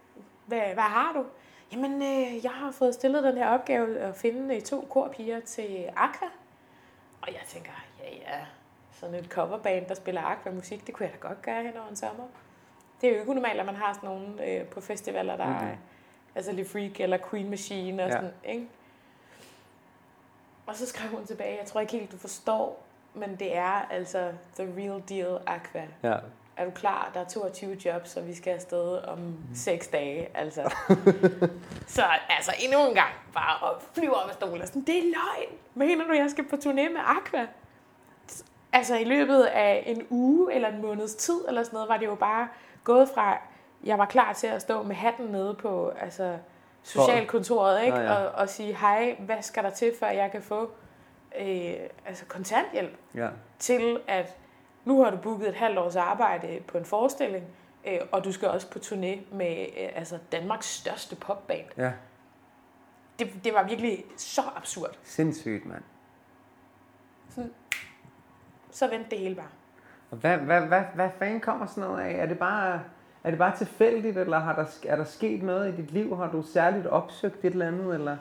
Hvad, 0.46 0.60
hvad 0.60 0.82
har 0.82 1.12
du? 1.12 1.24
Jamen, 1.72 2.02
øh, 2.02 2.44
jeg 2.44 2.50
har 2.50 2.70
fået 2.70 2.94
stillet 2.94 3.24
den 3.24 3.36
her 3.36 3.48
opgave 3.48 3.98
at 3.98 4.16
finde 4.16 4.56
øh, 4.56 4.62
to 4.62 4.86
korpiger 4.90 5.40
til 5.40 5.88
Aqua. 5.96 6.28
Og 7.22 7.28
jeg 7.28 7.40
tænker, 7.48 7.70
ja 8.00 8.16
ja, 8.16 8.46
sådan 9.00 9.14
et 9.14 9.26
coverband, 9.26 9.86
der 9.86 9.94
spiller 9.94 10.22
Aqua-musik, 10.22 10.86
det 10.86 10.94
kunne 10.94 11.06
jeg 11.06 11.12
da 11.22 11.28
godt 11.28 11.42
gøre 11.42 11.62
hen 11.62 11.76
over 11.76 11.88
en 11.88 11.96
sommer. 11.96 12.24
Det 13.00 13.06
er 13.08 13.12
jo 13.12 13.18
ikke 13.18 13.30
unormalt, 13.30 13.60
at 13.60 13.66
man 13.66 13.76
har 13.76 13.92
sådan 13.92 14.08
nogen 14.08 14.40
øh, 14.46 14.64
på 14.66 14.80
festivaler, 14.80 15.36
der 15.36 15.46
mm-hmm. 15.46 15.68
er 15.68 15.74
altså 16.34 16.52
Le 16.52 16.64
Freak 16.64 17.00
eller 17.00 17.18
Queen 17.30 17.50
Machine 17.50 18.02
og 18.02 18.08
Ja. 18.08 18.14
sådan, 18.14 18.30
ikke? 18.44 18.66
Og 20.66 20.76
så 20.76 20.86
skrev 20.86 21.10
hun 21.10 21.26
tilbage, 21.26 21.58
jeg 21.58 21.66
tror 21.66 21.80
ikke 21.80 21.92
helt, 21.92 22.12
du 22.12 22.16
forstår, 22.18 22.82
men 23.14 23.36
det 23.36 23.56
er 23.56 23.86
altså 23.90 24.32
the 24.58 24.68
real 24.76 25.02
deal 25.08 25.38
Aqua. 25.46 25.86
ja. 26.02 26.16
Er 26.56 26.64
du 26.64 26.70
klar? 26.70 27.10
Der 27.14 27.20
er 27.20 27.24
22 27.24 27.76
jobs, 27.84 28.16
og 28.16 28.26
vi 28.26 28.34
skal 28.34 28.50
afsted 28.54 28.98
om 29.04 29.36
6 29.54 29.88
dage. 29.88 30.28
Altså. 30.34 30.62
så 31.96 32.02
altså 32.28 32.52
endnu 32.64 32.88
en 32.88 32.94
gang 32.94 33.12
bare 33.34 33.70
at 33.70 33.82
flyve 33.94 34.14
op 34.16 34.28
af 34.28 34.34
stolen 34.34 34.60
og 34.62 34.66
sådan, 34.68 34.82
det 34.82 34.98
er 34.98 35.02
løgn. 35.02 35.58
Mener 35.74 36.04
du, 36.06 36.12
jeg 36.12 36.30
skal 36.30 36.44
på 36.44 36.56
turné 36.56 36.68
med 36.92 37.00
Aqua? 37.04 37.46
Altså 38.72 38.96
i 38.96 39.04
løbet 39.04 39.42
af 39.42 39.82
en 39.86 40.06
uge 40.10 40.54
eller 40.54 40.68
en 40.68 40.82
måneds 40.82 41.14
tid 41.14 41.40
eller 41.48 41.62
sådan 41.62 41.76
noget, 41.76 41.88
var 41.88 41.96
det 41.96 42.06
jo 42.06 42.14
bare 42.14 42.48
gået 42.84 43.08
fra, 43.14 43.38
jeg 43.84 43.98
var 43.98 44.04
klar 44.04 44.32
til 44.32 44.46
at 44.46 44.62
stå 44.62 44.82
med 44.82 44.96
hatten 44.96 45.26
nede 45.26 45.54
på 45.54 45.88
altså, 45.88 46.38
socialkontoret 46.82 47.84
ikke? 47.84 47.96
Ja, 47.96 48.02
ja. 48.02 48.24
Og, 48.24 48.32
og 48.32 48.48
sige, 48.48 48.76
hej, 48.76 49.16
hvad 49.18 49.42
skal 49.42 49.64
der 49.64 49.70
til, 49.70 49.92
før 50.00 50.08
jeg 50.08 50.30
kan 50.30 50.42
få 50.42 50.70
øh, 51.40 51.74
altså 52.06 52.24
kontanthjælp? 52.28 52.96
ja. 53.14 53.28
til, 53.58 54.00
at 54.06 54.36
nu 54.84 55.02
har 55.02 55.10
du 55.10 55.16
booket 55.16 55.48
et 55.48 55.54
halvt 55.54 55.78
års 55.78 55.96
arbejde 55.96 56.60
på 56.66 56.78
en 56.78 56.84
forestilling, 56.84 57.44
øh, 57.86 57.98
og 58.12 58.24
du 58.24 58.32
skal 58.32 58.48
også 58.48 58.70
på 58.70 58.78
turné 58.78 59.34
med 59.34 59.66
øh, 59.80 59.88
altså 59.94 60.18
Danmarks 60.32 60.66
største 60.66 61.16
popband. 61.16 61.66
ja. 61.76 61.92
Det, 63.18 63.44
det 63.44 63.54
var 63.54 63.62
virkelig 63.62 64.04
så 64.16 64.42
absurd. 64.56 64.98
Sindssygt, 65.02 65.66
mand. 65.66 65.82
Så 68.72 68.88
vendte 68.88 69.10
det 69.10 69.18
hele 69.18 69.34
bare. 69.34 69.46
Og 70.10 70.16
hvad, 70.16 70.36
hvad, 70.36 70.60
hvad, 70.60 70.82
hvad 70.94 71.08
fanden 71.18 71.40
kommer 71.40 71.66
sådan 71.66 71.84
noget 71.90 72.02
af? 72.04 72.12
Er 72.22 72.26
det 72.26 72.38
bare, 72.38 72.80
er 73.24 73.30
det 73.30 73.38
bare 73.38 73.56
tilfældigt, 73.56 74.18
eller 74.18 74.38
har 74.38 74.54
der, 74.54 74.64
er 74.86 74.96
der 74.96 75.04
sket 75.04 75.42
noget 75.42 75.72
i 75.72 75.76
dit 75.76 75.90
liv? 75.90 76.16
Har 76.16 76.30
du 76.30 76.42
særligt 76.42 76.86
opsøgt 76.86 77.44
et 77.44 77.52
eller 77.52 77.66
andet? 77.66 77.94
Eller? 77.94 78.16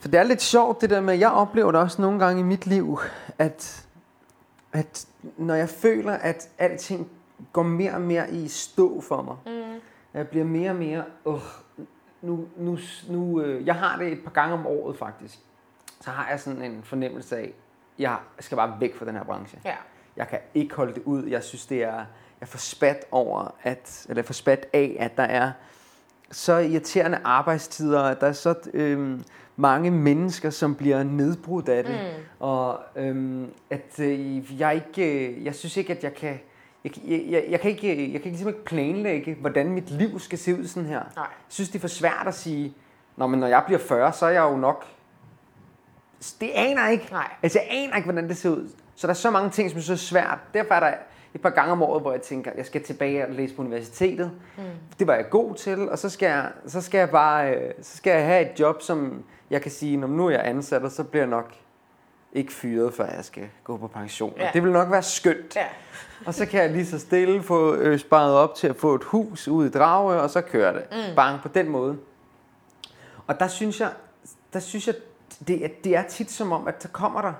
For 0.00 0.08
det 0.08 0.20
er 0.20 0.24
lidt 0.24 0.42
sjovt 0.42 0.80
det 0.80 0.90
der 0.90 1.00
med, 1.00 1.14
jeg 1.14 1.30
oplever 1.30 1.72
det 1.72 1.80
også 1.80 2.02
nogle 2.02 2.18
gange 2.24 2.40
i 2.40 2.44
mit 2.44 2.66
liv, 2.66 2.98
at, 3.38 3.86
at 4.72 5.06
når 5.36 5.54
jeg 5.54 5.68
føler, 5.68 6.12
at 6.12 6.48
alting 6.58 7.10
går 7.52 7.62
mere 7.62 7.92
og 7.94 8.00
mere 8.00 8.30
i 8.30 8.48
stå 8.48 9.00
for 9.00 9.22
mig, 9.22 9.36
Mm. 9.46 9.80
jeg 10.14 10.28
bliver 10.28 10.44
mere 10.44 10.70
og 10.70 10.76
mere, 10.76 11.04
uh, 11.24 11.40
nu, 12.22 12.46
nu, 12.56 12.78
nu, 13.08 13.40
øh, 13.40 13.66
jeg 13.66 13.74
har 13.74 13.98
det 13.98 14.12
et 14.12 14.24
par 14.24 14.30
gange 14.30 14.54
om 14.54 14.66
året 14.66 14.98
faktisk, 14.98 15.38
så 16.00 16.10
har 16.10 16.30
jeg 16.30 16.40
sådan 16.40 16.62
en 16.62 16.82
fornemmelse 16.82 17.36
af, 17.36 17.52
jeg 17.98 18.16
skal 18.40 18.56
bare 18.56 18.76
væk 18.80 18.96
fra 18.96 19.04
den 19.04 19.14
her 19.14 19.24
branche. 19.24 19.60
Ja. 19.64 19.74
Jeg 20.16 20.28
kan 20.28 20.38
ikke 20.54 20.74
holde 20.74 20.94
det 20.94 21.02
ud. 21.02 21.24
Jeg 21.26 21.42
synes, 21.42 21.66
det 21.66 21.82
er, 21.82 22.04
jeg 22.40 22.48
for 22.48 22.58
spat 22.58 23.04
over, 23.10 23.54
at, 23.62 24.06
eller 24.08 24.22
for 24.22 24.32
spat 24.32 24.66
af, 24.72 24.96
at 24.98 25.16
der 25.16 25.22
er 25.22 25.52
så 26.30 26.56
irriterende 26.56 27.20
arbejdstider, 27.24 28.02
at 28.02 28.20
der 28.20 28.26
er 28.26 28.32
så 28.32 28.54
øhm, 28.74 29.24
mange 29.56 29.90
mennesker, 29.90 30.50
som 30.50 30.74
bliver 30.74 31.02
nedbrudt 31.02 31.68
af 31.68 31.84
det. 31.84 31.94
Mm. 31.94 32.22
Og 32.46 32.80
øhm, 32.96 33.52
at 33.70 34.00
øh, 34.00 34.60
jeg 34.60 34.74
ikke, 34.74 35.28
øh, 35.28 35.44
jeg 35.44 35.54
synes 35.54 35.76
ikke, 35.76 35.92
at 35.92 36.04
jeg 36.04 36.14
kan, 36.14 36.40
jeg, 36.84 36.92
jeg, 37.04 37.24
jeg, 37.28 37.44
jeg 37.48 37.60
kan 37.60 37.70
ikke, 37.70 38.12
jeg 38.12 38.22
kan 38.22 38.30
ligesom 38.30 38.48
ikke 38.48 38.64
planlægge, 38.64 39.34
hvordan 39.34 39.68
mit 39.68 39.90
liv 39.90 40.18
skal 40.18 40.38
se 40.38 40.58
ud 40.58 40.66
sådan 40.66 40.88
her. 40.88 41.02
Nej. 41.16 41.24
Jeg 41.24 41.26
synes, 41.48 41.68
det 41.68 41.76
er 41.76 41.80
for 41.80 41.88
svært 41.88 42.24
at 42.26 42.34
sige, 42.34 42.74
Nå, 43.18 43.26
men 43.26 43.40
når 43.40 43.46
jeg 43.46 43.62
bliver 43.66 43.78
40, 43.78 44.12
så 44.12 44.26
er 44.26 44.30
jeg 44.30 44.42
jo 44.42 44.56
nok... 44.56 44.84
Det 46.40 46.50
aner 46.54 46.82
jeg 46.82 46.92
ikke. 46.92 47.08
Nej. 47.10 47.30
Altså, 47.42 47.58
jeg 47.58 47.68
aner 47.70 47.96
ikke, 47.96 48.06
hvordan 48.06 48.28
det 48.28 48.36
ser 48.36 48.50
ud. 48.50 48.68
Så 48.96 49.06
der 49.06 49.12
er 49.12 49.14
så 49.14 49.30
mange 49.30 49.50
ting, 49.50 49.70
som 49.70 49.78
er 49.78 49.82
så 49.82 49.96
svært. 49.96 50.38
Derfor 50.54 50.74
er 50.74 50.80
der 50.80 50.92
et 51.34 51.40
par 51.40 51.50
gange 51.50 51.72
om 51.72 51.82
året, 51.82 52.02
hvor 52.02 52.12
jeg 52.12 52.22
tænker, 52.22 52.50
jeg 52.56 52.66
skal 52.66 52.82
tilbage 52.82 53.26
og 53.26 53.32
læse 53.32 53.54
på 53.54 53.62
universitetet. 53.62 54.30
Mm. 54.56 54.62
Det 54.98 55.06
var 55.06 55.14
jeg 55.14 55.30
god 55.30 55.54
til, 55.54 55.90
og 55.90 55.98
så 55.98 56.08
skal 56.08 56.26
jeg, 56.26 56.50
så 56.66 56.80
skal 56.80 56.98
jeg 56.98 57.10
bare 57.10 57.54
øh, 57.54 57.72
så 57.82 57.96
skal 57.96 58.10
jeg 58.10 58.26
have 58.26 58.52
et 58.52 58.60
job, 58.60 58.82
som 58.82 59.24
jeg 59.50 59.62
kan 59.62 59.70
sige, 59.70 59.96
når 59.96 60.08
nu 60.08 60.26
er 60.26 60.30
jeg 60.30 60.42
ansat, 60.44 60.82
og 60.82 60.90
så 60.90 61.04
bliver 61.04 61.22
jeg 61.22 61.30
nok 61.30 61.54
ikke 62.32 62.52
fyret, 62.52 62.94
før 62.94 63.06
jeg 63.06 63.24
skal 63.24 63.48
gå 63.64 63.76
på 63.76 63.86
pension. 63.86 64.32
Ja. 64.36 64.42
Ja. 64.42 64.48
Og 64.48 64.54
det 64.54 64.62
vil 64.62 64.72
nok 64.72 64.90
være 64.90 65.02
skønt. 65.02 65.56
Ja. 65.56 65.66
Og 66.26 66.34
så 66.34 66.46
kan 66.46 66.62
jeg 66.62 66.70
lige 66.70 66.86
så 66.86 66.98
stille 66.98 67.42
få 67.42 67.74
øh, 67.74 67.98
sparet 67.98 68.34
op 68.34 68.54
til 68.54 68.68
at 68.68 68.76
få 68.76 68.94
et 68.94 69.04
hus 69.04 69.48
ude 69.48 69.68
i 69.68 69.70
Drage, 69.70 70.20
og 70.20 70.30
så 70.30 70.40
kører 70.40 70.72
det. 70.72 70.82
Mm. 70.90 71.16
Bang, 71.16 71.40
på 71.42 71.48
den 71.48 71.68
måde. 71.68 71.98
Og 73.26 73.40
der 73.40 73.48
synes 73.48 73.80
jeg, 73.80 73.90
der 74.52 74.60
synes 74.60 74.86
jeg 74.86 74.94
det, 75.46 75.64
er- 75.64 75.68
det 75.84 75.96
er 75.96 76.02
tit 76.02 76.30
som 76.30 76.52
om, 76.52 76.68
at 76.68 76.82
så 76.82 76.88
kommer 76.88 77.22
der 77.22 77.32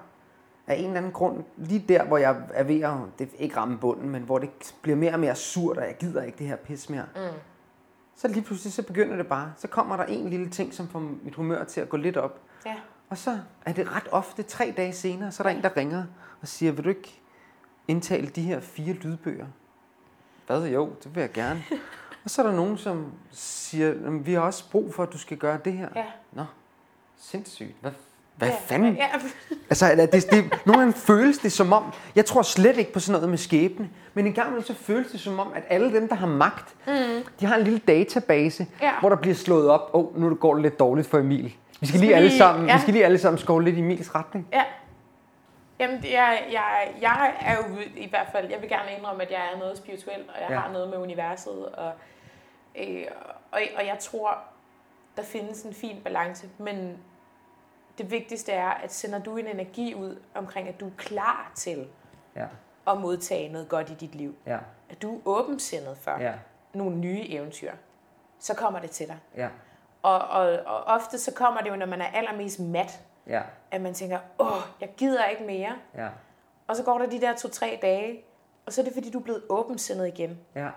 af 0.67 0.75
en 0.77 0.85
eller 0.85 0.97
anden 0.97 1.13
grund, 1.13 1.45
lige 1.57 1.85
der, 1.89 2.05
hvor 2.05 2.19
jeg 2.19 2.43
er 2.55 2.63
ved 2.65 2.81
at, 2.81 2.93
det 3.19 3.29
ikke 3.39 3.57
ramme 3.57 3.79
bunden, 3.79 4.11
men 4.11 4.23
hvor 4.23 4.39
det 4.39 4.75
bliver 4.83 4.97
mere 4.97 5.13
og 5.13 5.21
mere 5.21 5.35
surt, 5.35 5.77
og 5.77 5.85
jeg 5.87 5.97
gider 6.01 6.23
ikke 6.23 6.39
det 6.39 6.47
her 6.47 6.57
pis 6.57 6.91
mere. 6.91 7.05
Mm. 7.17 7.21
Så 8.17 8.29
lige 8.29 8.43
pludselig, 8.43 8.73
så 8.73 8.83
begynder 8.83 9.17
det 9.17 9.27
bare. 9.27 9.53
Så 9.57 9.69
kommer 9.69 9.97
der 9.97 10.05
en 10.05 10.31
lille 10.31 10.49
ting, 10.51 10.75
som 10.75 10.89
får 10.89 10.99
mit 11.23 11.35
humør 11.35 11.65
til 11.65 11.81
at 11.81 11.89
gå 11.89 11.97
lidt 11.97 12.17
op. 12.17 12.41
Ja. 12.67 12.75
Og 13.11 13.19
så 13.19 13.39
er 13.67 13.73
det 13.73 13.97
ret 13.97 14.09
ofte, 14.13 14.43
tre 14.43 14.75
dage 14.77 14.93
senere, 14.93 15.33
så 15.33 15.43
er 15.43 15.49
der 15.49 15.57
en, 15.57 15.63
der 15.63 15.77
ringer 15.77 16.05
og 16.43 16.49
siger, 16.49 16.73
vil 16.73 16.85
du 16.85 16.89
ikke 16.89 17.21
indtale 17.89 18.27
de 18.27 18.43
her 18.43 18.61
fire 18.61 18.93
lydbøger? 18.93 19.47
Hvad? 20.47 20.67
Jo, 20.67 20.93
det 21.05 21.15
vil 21.15 21.21
jeg 21.21 21.33
gerne. 21.33 21.63
og 22.25 22.31
så 22.31 22.43
er 22.43 22.47
der 22.47 22.57
nogen, 22.57 22.79
som 22.79 23.13
siger, 23.31 23.89
"Jamen, 23.89 24.27
vi 24.27 24.33
har 24.35 24.41
også 24.41 24.71
brug 24.71 24.95
for, 24.95 25.03
at 25.03 25.13
du 25.13 25.19
skal 25.19 25.37
gøre 25.37 25.59
det 25.65 25.73
her. 25.73 25.89
Ja. 25.97 26.05
Nå, 26.33 26.45
sindssygt. 27.21 27.75
Hvad, 27.81 27.91
hvad 28.37 28.49
Ja, 28.49 28.55
fanden? 28.67 28.97
ja. 28.97 29.07
Altså, 29.71 30.09
det, 30.13 30.31
det, 30.31 30.61
nogle 30.67 30.81
gange 30.81 30.93
føles 30.93 31.39
det 31.39 31.53
som 31.53 31.73
om, 31.73 31.85
jeg 32.17 32.25
tror 32.25 32.43
slet 32.43 32.77
ikke 32.79 32.93
på 32.93 33.01
sådan 33.01 33.13
noget 33.13 33.29
med 33.31 33.39
skæbne, 33.39 33.91
men 34.15 34.27
en 34.27 34.33
gang 34.33 34.49
imellem 34.49 34.67
så 34.67 34.75
føles 34.75 35.11
det 35.13 35.21
som 35.21 35.39
om, 35.41 35.53
at 35.55 35.63
alle 35.69 35.93
dem, 35.93 36.09
der 36.09 36.15
har 36.15 36.27
magt, 36.27 36.75
mm. 36.87 36.93
de 37.41 37.47
har 37.47 37.57
en 37.57 37.65
lille 37.65 37.79
database, 37.79 38.67
Ja. 38.83 38.93
hvor 39.01 39.09
der 39.09 39.17
bliver 39.17 39.35
slået 39.35 39.71
op, 39.71 39.91
åh, 39.93 40.05
oh, 40.05 40.21
nu 40.21 40.35
går 40.35 40.55
det 40.55 40.63
lidt 40.63 40.79
dårligt 40.79 41.07
for 41.09 41.19
Emil. 41.19 41.55
Vi 41.81 41.87
skal 41.87 42.01
lige 42.01 42.15
alle 42.15 42.37
sammen, 42.39 42.69
ja. 42.69 42.75
vi 42.75 42.81
skal 42.81 42.93
lige 42.95 43.05
alle 43.05 43.19
sammen 43.19 43.39
skåle 43.39 43.65
lidt 43.65 43.77
i 43.77 43.81
Emils 43.81 44.15
retning. 44.15 44.49
Ja. 44.53 44.65
Jamen, 45.81 46.03
det 46.03 46.17
er, 46.19 46.29
jeg, 46.53 46.95
jeg 47.01 47.35
er 47.41 47.57
jo 47.57 47.63
i 47.97 48.09
hvert 48.09 48.27
fald, 48.33 48.51
jeg 48.51 48.61
vil 48.61 48.69
gerne 48.69 48.89
indrømme, 48.99 49.23
at 49.23 49.31
jeg 49.31 49.41
er 49.55 49.59
noget 49.59 49.79
spirituel, 49.79 50.21
og 50.29 50.41
jeg 50.41 50.51
ja. 50.51 50.59
har 50.59 50.73
noget 50.73 50.89
med 50.89 50.99
universet, 50.99 51.67
og, 51.67 51.93
øh, 52.79 53.05
og, 53.53 53.61
og 53.79 53.87
jeg 53.87 53.97
tror, 54.01 54.39
der 55.19 55.25
findes 55.25 55.63
en 55.63 55.73
fin 55.75 56.01
balance, 56.05 56.49
men 56.59 56.99
det 57.99 58.11
vigtigste 58.11 58.53
er, 58.53 58.69
at 58.69 58.93
sender 58.93 59.19
du 59.19 59.37
en 59.37 59.47
energi 59.47 59.95
ud 59.95 60.23
omkring, 60.35 60.69
at 60.69 60.81
du 60.81 60.87
er 60.87 60.91
klar 60.97 61.53
til 61.55 61.89
Ja, 62.37 62.47
at 62.89 63.01
modtage 63.01 63.49
noget 63.53 63.69
godt 63.69 63.91
i 63.91 63.95
dit 63.95 64.15
liv, 64.15 64.35
ja, 64.47 64.59
at 64.91 65.03
du 65.03 65.15
er 65.17 65.21
åbensindet 65.25 65.97
for 65.99 66.11
ja, 66.21 66.35
nogle 66.75 66.97
nye 66.97 67.25
eventyr, 67.29 67.73
så 68.39 68.55
kommer 68.55 68.81
det 68.81 68.91
til 68.91 69.07
dig. 69.07 69.19
ja, 69.37 69.49
Og, 70.03 70.19
og, 70.19 70.49
og 70.67 70.85
ofte 70.85 71.19
så 71.19 71.33
kommer 71.35 71.61
det 71.61 71.71
jo, 71.71 71.77
når 71.77 71.87
man 71.87 72.01
er 72.01 72.07
allermest 72.07 72.61
mat, 72.61 73.01
ja, 73.27 73.43
at 73.71 73.81
man 73.81 73.95
tænker, 73.95 74.19
åh, 74.39 74.63
jeg 74.81 74.89
gider 74.97 75.25
ikke 75.25 75.45
mere. 75.45 75.73
ja, 75.97 76.09
Og 76.67 76.77
så 76.77 76.83
går 76.85 76.99
der 76.99 77.07
de 77.07 77.21
der 77.21 77.37
to-tre 77.37 77.79
dage, 77.83 78.25
og 78.67 78.73
så 78.73 78.81
er 78.81 78.85
det 78.85 78.95
fordi, 78.95 79.11
du 79.11 79.19
er 79.19 79.23
blevet 79.23 79.43
åbensindet 79.49 80.07
igen. 80.07 80.39
ja, 80.55 80.69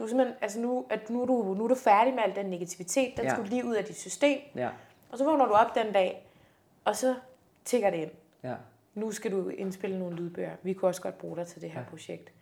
Du 0.00 0.04
er 0.04 0.08
simpelthen, 0.08 0.36
altså 0.40 0.60
nu, 0.60 0.86
at 0.90 1.10
nu, 1.10 1.22
er 1.22 1.26
du, 1.26 1.54
nu 1.58 1.64
er 1.64 1.68
du 1.68 1.74
færdig 1.74 2.14
med 2.14 2.22
al 2.22 2.36
den 2.36 2.46
negativitet, 2.46 3.16
den 3.16 3.24
Ja. 3.24 3.30
skal 3.30 3.44
lige 3.44 3.64
ud 3.64 3.74
af 3.74 3.84
dit 3.84 3.96
system. 3.96 4.40
ja, 4.54 4.70
Og 5.10 5.18
så 5.18 5.24
vågner 5.24 5.46
du 5.46 5.52
op 5.52 5.74
den 5.74 5.92
dag, 5.92 6.26
og 6.84 6.96
så 6.96 7.14
tigger 7.64 7.90
det 7.90 7.96
ind. 7.98 8.10
ja, 8.42 8.54
Nu 8.94 9.10
skal 9.12 9.30
du 9.32 9.48
indspille 9.48 9.98
nogle 9.98 10.16
lydbøger. 10.16 10.50
Vi 10.62 10.72
kunne 10.72 10.88
også 10.88 11.02
godt 11.02 11.18
bruge 11.18 11.36
dig 11.36 11.46
til 11.46 11.62
det 11.62 11.70
her 11.70 11.80
Ja. 11.80 11.86
projekt. 11.90 12.32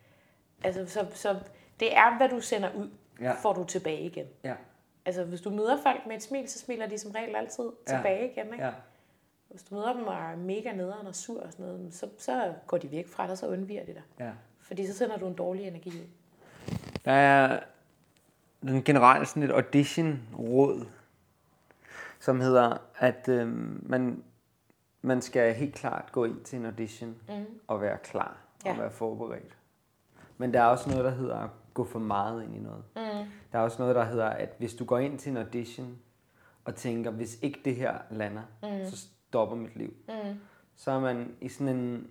Altså, 0.63 0.85
så, 0.85 1.05
så 1.13 1.39
det 1.79 1.97
er, 1.97 2.17
hvad 2.17 2.29
du 2.29 2.41
sender 2.41 2.69
ud, 2.75 2.89
ja. 3.21 3.31
får 3.31 3.53
du 3.53 3.63
tilbage 3.63 4.01
igen. 4.01 4.25
ja, 4.43 4.55
Altså, 5.05 5.23
hvis 5.23 5.41
du 5.41 5.49
møder 5.49 5.77
folk 5.83 6.05
med 6.07 6.15
et 6.15 6.23
smil, 6.23 6.49
så 6.49 6.59
smiler 6.59 6.87
de 6.87 6.97
som 6.97 7.11
regel 7.11 7.35
altid 7.35 7.63
Ja. 7.87 7.95
tilbage 7.95 8.31
igen. 8.31 8.45
Ikke? 8.53 8.65
ja, 8.65 8.71
Hvis 9.49 9.63
du 9.63 9.75
møder 9.75 9.93
dem 9.93 10.07
og 10.07 10.13
er 10.15 10.35
mega 10.35 10.71
nederen 10.71 11.07
og 11.07 11.15
sur 11.15 11.41
og 11.41 11.51
sådan 11.51 11.65
noget, 11.65 11.93
så, 11.93 12.09
så 12.17 12.53
går 12.67 12.77
de 12.77 12.91
væk 12.91 13.07
fra 13.07 13.27
dig, 13.27 13.37
så 13.37 13.47
undviger 13.47 13.85
de 13.85 13.93
dig. 13.93 14.01
ja. 14.19 14.31
Fordi 14.61 14.87
så 14.87 14.93
sender 14.93 15.17
du 15.17 15.27
en 15.27 15.33
dårlig 15.33 15.67
energi 15.67 15.89
ud. 15.89 16.07
Der 17.05 17.11
er 17.11 17.59
den 18.61 18.83
generelt 18.83 19.27
sådan 19.27 19.43
et 19.43 19.51
audition-råd, 19.51 20.85
som 22.19 22.39
hedder, 22.39 22.77
at 22.97 23.27
øh, 23.27 23.47
man, 23.89 24.23
man 25.01 25.21
skal 25.21 25.53
helt 25.53 25.75
klart 25.75 26.11
gå 26.11 26.25
ind 26.25 26.41
til 26.41 26.59
en 26.59 26.65
audition 26.65 27.15
mm. 27.29 27.45
og 27.67 27.81
være 27.81 27.97
klar 27.97 28.37
og 28.65 28.71
Ja. 28.71 28.77
være 28.77 28.91
forberedt. 28.91 29.57
Men 30.37 30.53
der 30.53 30.61
er 30.61 30.65
også 30.65 30.89
noget, 30.89 31.05
der 31.05 31.11
hedder 31.11 31.35
at 31.37 31.49
gå 31.73 31.83
for 31.85 31.99
meget 31.99 32.43
ind 32.43 32.55
i 32.55 32.59
noget. 32.59 32.83
Mm. 32.95 33.29
Der 33.51 33.59
er 33.59 33.63
også 33.63 33.81
noget, 33.81 33.95
der 33.95 34.03
hedder, 34.03 34.29
at 34.29 34.49
hvis 34.57 34.73
du 34.73 34.85
går 34.85 34.97
ind 34.97 35.19
til 35.19 35.29
en 35.29 35.37
audition 35.37 35.97
og 36.65 36.75
tænker, 36.75 37.11
hvis 37.11 37.37
ikke 37.41 37.61
det 37.65 37.75
her 37.75 37.97
lander, 38.11 38.41
mm. 38.63 38.85
så 38.89 38.97
stopper 39.27 39.55
mit 39.55 39.75
liv. 39.75 39.93
Mm. 40.07 40.39
Så 40.75 40.91
er 40.91 40.99
man 40.99 41.35
i 41.41 41.49
sådan 41.49 41.75
en... 41.75 42.07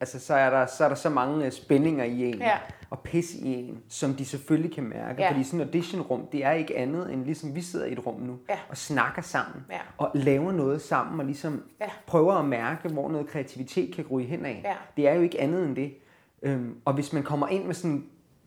Altså, 0.00 0.18
så 0.20 0.34
er 0.34 0.50
der 0.50 0.66
så, 0.66 0.84
er 0.84 0.88
der 0.88 0.96
så 0.96 1.10
mange 1.10 1.46
øh, 1.46 1.52
spændinger 1.52 2.04
i 2.04 2.24
en, 2.24 2.38
Ja. 2.38 2.58
og 2.90 3.00
pis 3.00 3.34
i 3.34 3.46
en, 3.54 3.82
som 3.88 4.14
de 4.14 4.24
selvfølgelig 4.24 4.74
kan 4.74 4.84
mærke. 4.84 5.22
Ja. 5.22 5.30
Fordi 5.30 5.44
sådan 5.44 5.60
et 5.60 5.64
auditionrum, 5.64 6.26
det 6.32 6.44
er 6.44 6.52
ikke 6.52 6.76
andet 6.78 7.12
end 7.12 7.24
ligesom 7.24 7.54
vi 7.54 7.62
sidder 7.62 7.86
i 7.86 7.92
et 7.92 8.06
rum 8.06 8.20
nu, 8.20 8.38
Ja. 8.48 8.58
og 8.68 8.76
snakker 8.76 9.22
sammen, 9.22 9.64
Ja. 9.70 9.78
og 9.98 10.10
laver 10.14 10.52
noget 10.52 10.82
sammen, 10.82 11.20
og 11.20 11.26
ligesom 11.26 11.62
Ja. 11.80 11.86
prøver 12.06 12.34
at 12.34 12.44
mærke, 12.44 12.88
hvor 12.88 13.10
noget 13.10 13.26
kreativitet 13.28 13.94
kan 13.94 14.06
ryge 14.10 14.26
hen 14.26 14.44
af. 14.46 14.60
Ja. 14.64 14.74
Det 14.96 15.08
er 15.08 15.14
jo 15.14 15.22
ikke 15.22 15.40
andet 15.40 15.64
end 15.64 15.76
det. 15.76 15.94
Øhm, 16.42 16.76
og 16.84 16.94
hvis 16.94 17.12
man 17.12 17.22
kommer 17.22 17.48
ind 17.48 17.64
med 17.64 17.74
sådan, 17.74 18.04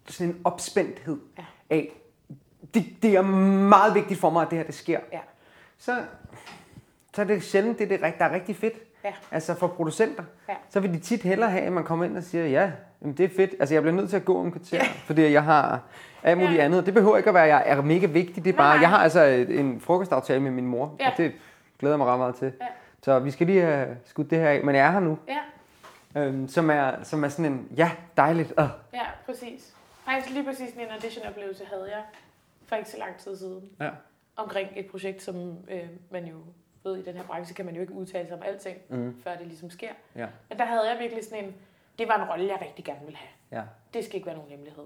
sådan 0.07 0.33
en 0.35 0.41
opspændthed 0.43 1.17
Ja. 1.37 1.43
af, 1.69 1.91
det, 2.73 2.85
det 3.03 3.15
er 3.15 3.21
meget 3.21 3.95
vigtigt 3.95 4.19
for 4.19 4.29
mig, 4.29 4.41
at 4.41 4.49
det 4.49 4.57
her 4.57 4.65
det 4.65 4.75
sker, 4.75 4.99
Ja. 5.13 5.19
så, 5.77 6.03
så 7.15 7.21
er 7.21 7.25
det 7.25 7.43
sjældent, 7.43 7.77
det, 7.79 7.83
er 7.91 7.97
det, 7.97 8.03
rigt- 8.03 8.17
der 8.19 8.25
er 8.25 8.33
rigtig 8.33 8.55
fedt. 8.55 8.73
Ja. 9.03 9.13
Altså 9.31 9.53
for 9.53 9.67
producenter, 9.67 10.23
Ja. 10.49 10.53
så 10.69 10.79
vil 10.79 10.93
de 10.93 10.99
tit 10.99 11.21
hellere 11.23 11.49
have, 11.49 11.63
at 11.63 11.71
man 11.71 11.83
kommer 11.83 12.05
ind 12.05 12.17
og 12.17 12.23
siger, 12.23 12.47
ja, 12.47 12.71
jamen 13.01 13.17
det 13.17 13.25
er 13.25 13.29
fedt. 13.35 13.51
Altså 13.59 13.75
jeg 13.75 13.81
bliver 13.83 13.95
nødt 13.95 14.09
til 14.09 14.17
at 14.17 14.25
gå 14.25 14.39
om 14.39 14.51
kvarter, 14.51 14.77
ja. 14.77 14.83
fordi 15.05 15.31
jeg 15.31 15.43
har 15.43 15.81
alt 16.23 16.37
muligt 16.37 16.57
Ja. 16.57 16.63
andet. 16.65 16.85
Det 16.85 16.93
behøver 16.93 17.17
ikke 17.17 17.29
at 17.29 17.33
være, 17.35 17.43
at 17.43 17.49
jeg 17.49 17.63
er 17.65 17.81
mega 17.81 18.05
vigtig. 18.05 18.43
Det 18.45 18.53
er 18.53 18.57
bare, 18.57 18.73
Nej. 18.75 18.81
jeg 18.81 18.89
har 18.89 18.97
altså 18.97 19.23
en 19.49 19.81
frokostaftale 19.81 20.39
med 20.39 20.51
min 20.51 20.65
mor, 20.65 20.95
Ja. 20.99 21.11
og 21.11 21.17
det 21.17 21.31
glæder 21.79 21.93
jeg 21.93 21.97
mig 21.97 22.07
ret 22.07 22.19
meget 22.19 22.35
til. 22.35 22.53
Ja. 22.61 22.65
Så 23.03 23.19
vi 23.19 23.31
skal 23.31 23.47
lige 23.47 23.61
have 23.61 23.97
skudt 24.05 24.29
det 24.29 24.37
her 24.39 24.49
af, 24.49 24.63
men 24.63 24.75
jeg 24.75 24.87
er 24.87 24.91
her 24.91 24.99
nu. 24.99 25.17
Ja, 25.27 25.37
Øhm, 26.15 26.47
som, 26.47 26.69
er, 26.69 26.91
som 27.03 27.23
er 27.23 27.27
sådan 27.27 27.45
en, 27.51 27.67
ja, 27.77 27.91
dejligt. 28.17 28.53
Øh. 28.59 28.65
ja, 28.93 29.01
præcis. 29.25 29.73
Faktisk 30.05 30.33
lige 30.33 30.45
præcis 30.45 30.73
en 30.73 30.79
audition-oplevelse 30.93 31.63
havde 31.65 31.85
jeg 31.91 32.01
for 32.67 32.75
ikke 32.75 32.89
så 32.89 32.97
lang 32.97 33.17
tid 33.17 33.37
siden. 33.37 33.61
Ja. 33.81 33.89
Omkring 34.35 34.69
et 34.75 34.85
projekt, 34.85 35.21
som 35.21 35.35
øh, 35.71 35.79
man 36.11 36.25
jo 36.25 36.35
ved, 36.83 36.97
i 36.97 37.01
den 37.03 37.15
her 37.15 37.23
branche 37.23 37.53
kan 37.55 37.65
man 37.65 37.75
jo 37.75 37.81
ikke 37.81 37.93
udtale 37.93 38.27
sig 38.27 38.37
om 38.37 38.43
alting, 38.43 38.77
Mm. 38.89 39.21
før 39.23 39.35
det 39.35 39.47
ligesom 39.47 39.69
sker. 39.69 39.91
Ja. 40.15 40.27
Men 40.49 40.57
der 40.59 40.65
havde 40.65 40.89
jeg 40.91 40.99
virkelig 40.99 41.23
sådan 41.23 41.43
en, 41.43 41.55
det 41.99 42.07
var 42.07 42.23
en 42.23 42.29
rolle, 42.29 42.47
jeg 42.47 42.61
rigtig 42.61 42.85
gerne 42.85 42.99
ville 43.05 43.17
have. 43.17 43.59
Ja. 43.61 43.63
Det 43.93 44.03
skal 44.05 44.15
ikke 44.15 44.25
være 44.25 44.35
nogen 44.35 44.49
hemmelighed. 44.51 44.83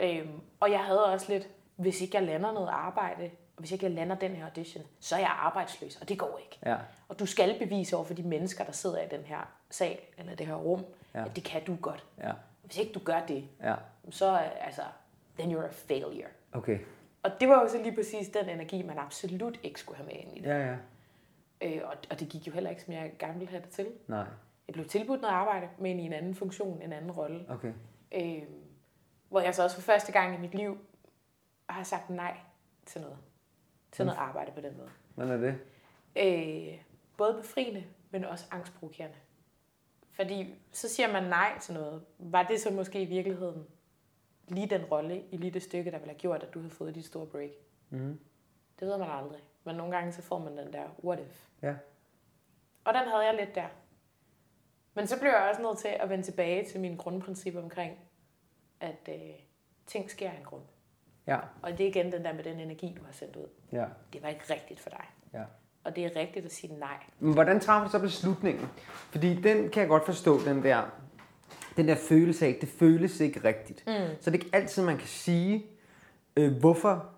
Øhm, 0.00 0.40
og 0.60 0.70
jeg 0.70 0.84
havde 0.84 1.04
også 1.04 1.32
lidt, 1.32 1.48
hvis 1.76 2.00
ikke 2.00 2.16
jeg 2.16 2.26
lander 2.26 2.52
noget 2.52 2.68
arbejde, 2.68 3.24
og 3.56 3.60
hvis 3.60 3.72
ikke 3.72 3.84
jeg 3.86 3.92
lander 3.94 4.16
den 4.16 4.30
her 4.36 4.44
audition, 4.44 4.84
så 5.00 5.14
er 5.16 5.20
jeg 5.20 5.30
arbejdsløs, 5.38 5.96
og 6.00 6.08
det 6.08 6.18
går 6.18 6.38
ikke. 6.44 6.58
Ja. 6.66 6.76
Og 7.08 7.18
du 7.18 7.26
skal 7.26 7.58
bevise 7.58 7.96
over 7.96 8.04
for 8.04 8.14
de 8.14 8.22
mennesker, 8.22 8.64
der 8.64 8.72
sidder 8.72 9.02
i 9.02 9.08
den 9.10 9.20
her 9.24 9.38
sal, 9.70 9.98
eller 10.18 10.34
det 10.34 10.46
her 10.46 10.54
rum, 10.54 10.84
Ja. 11.14 11.24
at 11.24 11.36
det 11.36 11.44
kan 11.44 11.64
du 11.64 11.76
godt. 11.82 12.04
Ja. 12.18 12.32
Hvis 12.64 12.78
ikke 12.78 12.92
du 12.92 12.98
gør 12.98 13.20
det, 13.28 13.44
Ja. 13.62 13.74
så 14.10 14.36
altså, 14.60 14.82
then 15.38 15.56
you're 15.56 15.64
a 15.64 15.70
failure. 15.70 16.26
Okay. 16.52 16.78
Og 17.22 17.40
det 17.40 17.48
var 17.48 17.62
jo 17.62 17.68
så 17.68 17.78
lige 17.82 17.94
præcis 17.94 18.28
den 18.28 18.48
energi, 18.48 18.82
man 18.82 18.98
absolut 18.98 19.58
ikke 19.62 19.80
skulle 19.80 19.96
have 19.96 20.06
med 20.06 20.14
ind 20.16 20.36
i 20.36 20.40
det. 20.40 20.48
Ja, 20.48 20.66
ja. 20.66 20.76
Øh, 21.60 21.80
og, 21.84 21.94
og 22.10 22.20
det 22.20 22.28
gik 22.28 22.46
jo 22.46 22.52
heller 22.52 22.70
ikke, 22.70 22.82
som 22.82 22.94
jeg 22.94 23.12
gerne 23.18 23.38
ville 23.38 23.50
have 23.50 23.62
det 23.62 23.70
til. 23.70 23.86
Nej. 24.06 24.26
Jeg 24.68 24.72
blev 24.72 24.88
tilbudt 24.88 25.20
noget 25.20 25.34
arbejde, 25.34 25.68
men 25.78 26.00
i 26.00 26.02
en 26.02 26.12
anden 26.12 26.34
funktion, 26.34 26.82
en 26.82 26.92
anden 26.92 27.10
rolle. 27.10 27.44
Okay. 27.48 27.72
Øh, 28.12 28.42
hvor 29.28 29.40
jeg 29.40 29.54
så 29.54 29.62
også 29.62 29.76
for 29.76 29.82
første 29.82 30.12
gang 30.12 30.34
i 30.34 30.40
mit 30.40 30.54
liv 30.54 30.78
har 31.68 31.82
sagt 31.82 32.10
nej 32.10 32.36
til 32.86 33.00
noget. 33.00 33.18
Til 33.92 34.04
noget 34.04 34.18
arbejde 34.18 34.52
på 34.52 34.60
den 34.60 34.76
måde. 34.76 34.90
Hvordan 35.14 35.32
er 35.32 35.50
det? 35.50 35.58
Øh, 36.16 36.80
både 37.16 37.34
befriende, 37.34 37.84
men 38.10 38.24
også 38.24 38.46
angstprovokerende. 38.50 39.16
Fordi 40.10 40.54
så 40.72 40.88
siger 40.88 41.12
man 41.12 41.22
nej 41.22 41.58
til 41.60 41.74
noget. 41.74 42.04
Var 42.18 42.42
det 42.42 42.60
så 42.60 42.72
måske 42.72 43.02
i 43.02 43.04
virkeligheden 43.04 43.66
lige 44.48 44.66
den 44.66 44.84
rolle 44.84 45.22
i 45.30 45.36
lige 45.36 45.50
det 45.50 45.62
stykke, 45.62 45.90
der 45.90 45.98
ville 45.98 46.10
have 46.10 46.18
gjort, 46.18 46.42
at 46.42 46.54
du 46.54 46.58
havde 46.58 46.74
fået 46.74 46.94
dit 46.94 47.04
store 47.04 47.26
break? 47.26 47.50
Mm. 47.90 48.18
Det 48.80 48.88
ved 48.88 48.98
man 48.98 49.10
aldrig. 49.10 49.40
Men 49.64 49.76
nogle 49.76 49.96
gange 49.96 50.12
så 50.12 50.22
får 50.22 50.38
man 50.38 50.58
den 50.58 50.72
der 50.72 50.84
what 51.04 51.20
if. 51.20 51.46
Ja. 51.62 51.74
Og 52.84 52.94
den 52.94 53.02
havde 53.08 53.24
jeg 53.24 53.34
lidt 53.34 53.54
der. 53.54 53.66
Men 54.94 55.06
så 55.06 55.18
blev 55.20 55.30
jeg 55.30 55.48
også 55.50 55.62
nødt 55.62 55.78
til 55.78 55.88
at 55.88 56.10
vende 56.10 56.24
tilbage 56.24 56.64
til 56.64 56.80
mine 56.80 56.96
grundprincipper 56.96 57.62
omkring, 57.62 57.98
at 58.80 59.08
øh, 59.08 59.14
ting 59.86 60.10
sker 60.10 60.30
af 60.30 60.36
en 60.36 60.44
grund. 60.44 60.62
Ja. 61.26 61.38
Og 61.62 61.70
det 61.70 61.80
er 61.80 61.88
igen 61.88 62.12
den 62.12 62.24
der 62.24 62.32
med 62.32 62.44
den 62.44 62.60
energi, 62.60 62.94
du 62.98 63.04
har 63.04 63.12
sendt 63.12 63.36
ud. 63.36 63.46
Ja. 63.72 63.84
Det 64.12 64.22
var 64.22 64.28
ikke 64.28 64.44
rigtigt 64.50 64.80
for 64.80 64.90
dig. 64.90 65.04
Ja. 65.34 65.44
Og 65.84 65.96
det 65.96 66.04
er 66.04 66.16
rigtigt 66.16 66.46
at 66.46 66.52
sige 66.52 66.78
nej. 66.78 66.96
Men 67.18 67.34
hvordan 67.34 67.60
træffer 67.60 67.84
du 67.84 67.90
så 67.90 67.98
beslutningen? 67.98 68.68
Fordi 69.10 69.34
den 69.34 69.70
kan 69.70 69.80
jeg 69.80 69.88
godt 69.88 70.04
forstå, 70.04 70.40
den 70.44 70.62
der, 70.62 70.82
den 71.76 71.88
der 71.88 71.94
følelse 71.94 72.46
af, 72.46 72.58
det 72.60 72.68
føles 72.68 73.20
ikke 73.20 73.44
rigtigt. 73.44 73.84
Mm. 73.86 73.92
Så 74.20 74.30
det 74.30 74.40
er 74.40 74.44
ikke 74.44 74.56
altid, 74.56 74.84
man 74.84 74.98
kan 74.98 75.06
sige, 75.06 75.66
øh, 76.36 76.58
hvorfor 76.60 77.17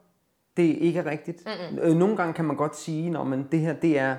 det 0.57 0.63
ikke 0.63 0.99
er 0.99 1.07
rigtigt. 1.07 1.43
Mm-mm. 1.47 1.79
Øh, 1.83 1.97
nogle 1.97 2.17
gange 2.17 2.33
kan 2.33 2.45
man 2.45 2.57
godt 2.57 2.77
sige, 2.77 3.19
at 3.19 3.45
det 3.53 3.61
her 3.61 3.73
det 3.73 3.99
er 3.99 4.17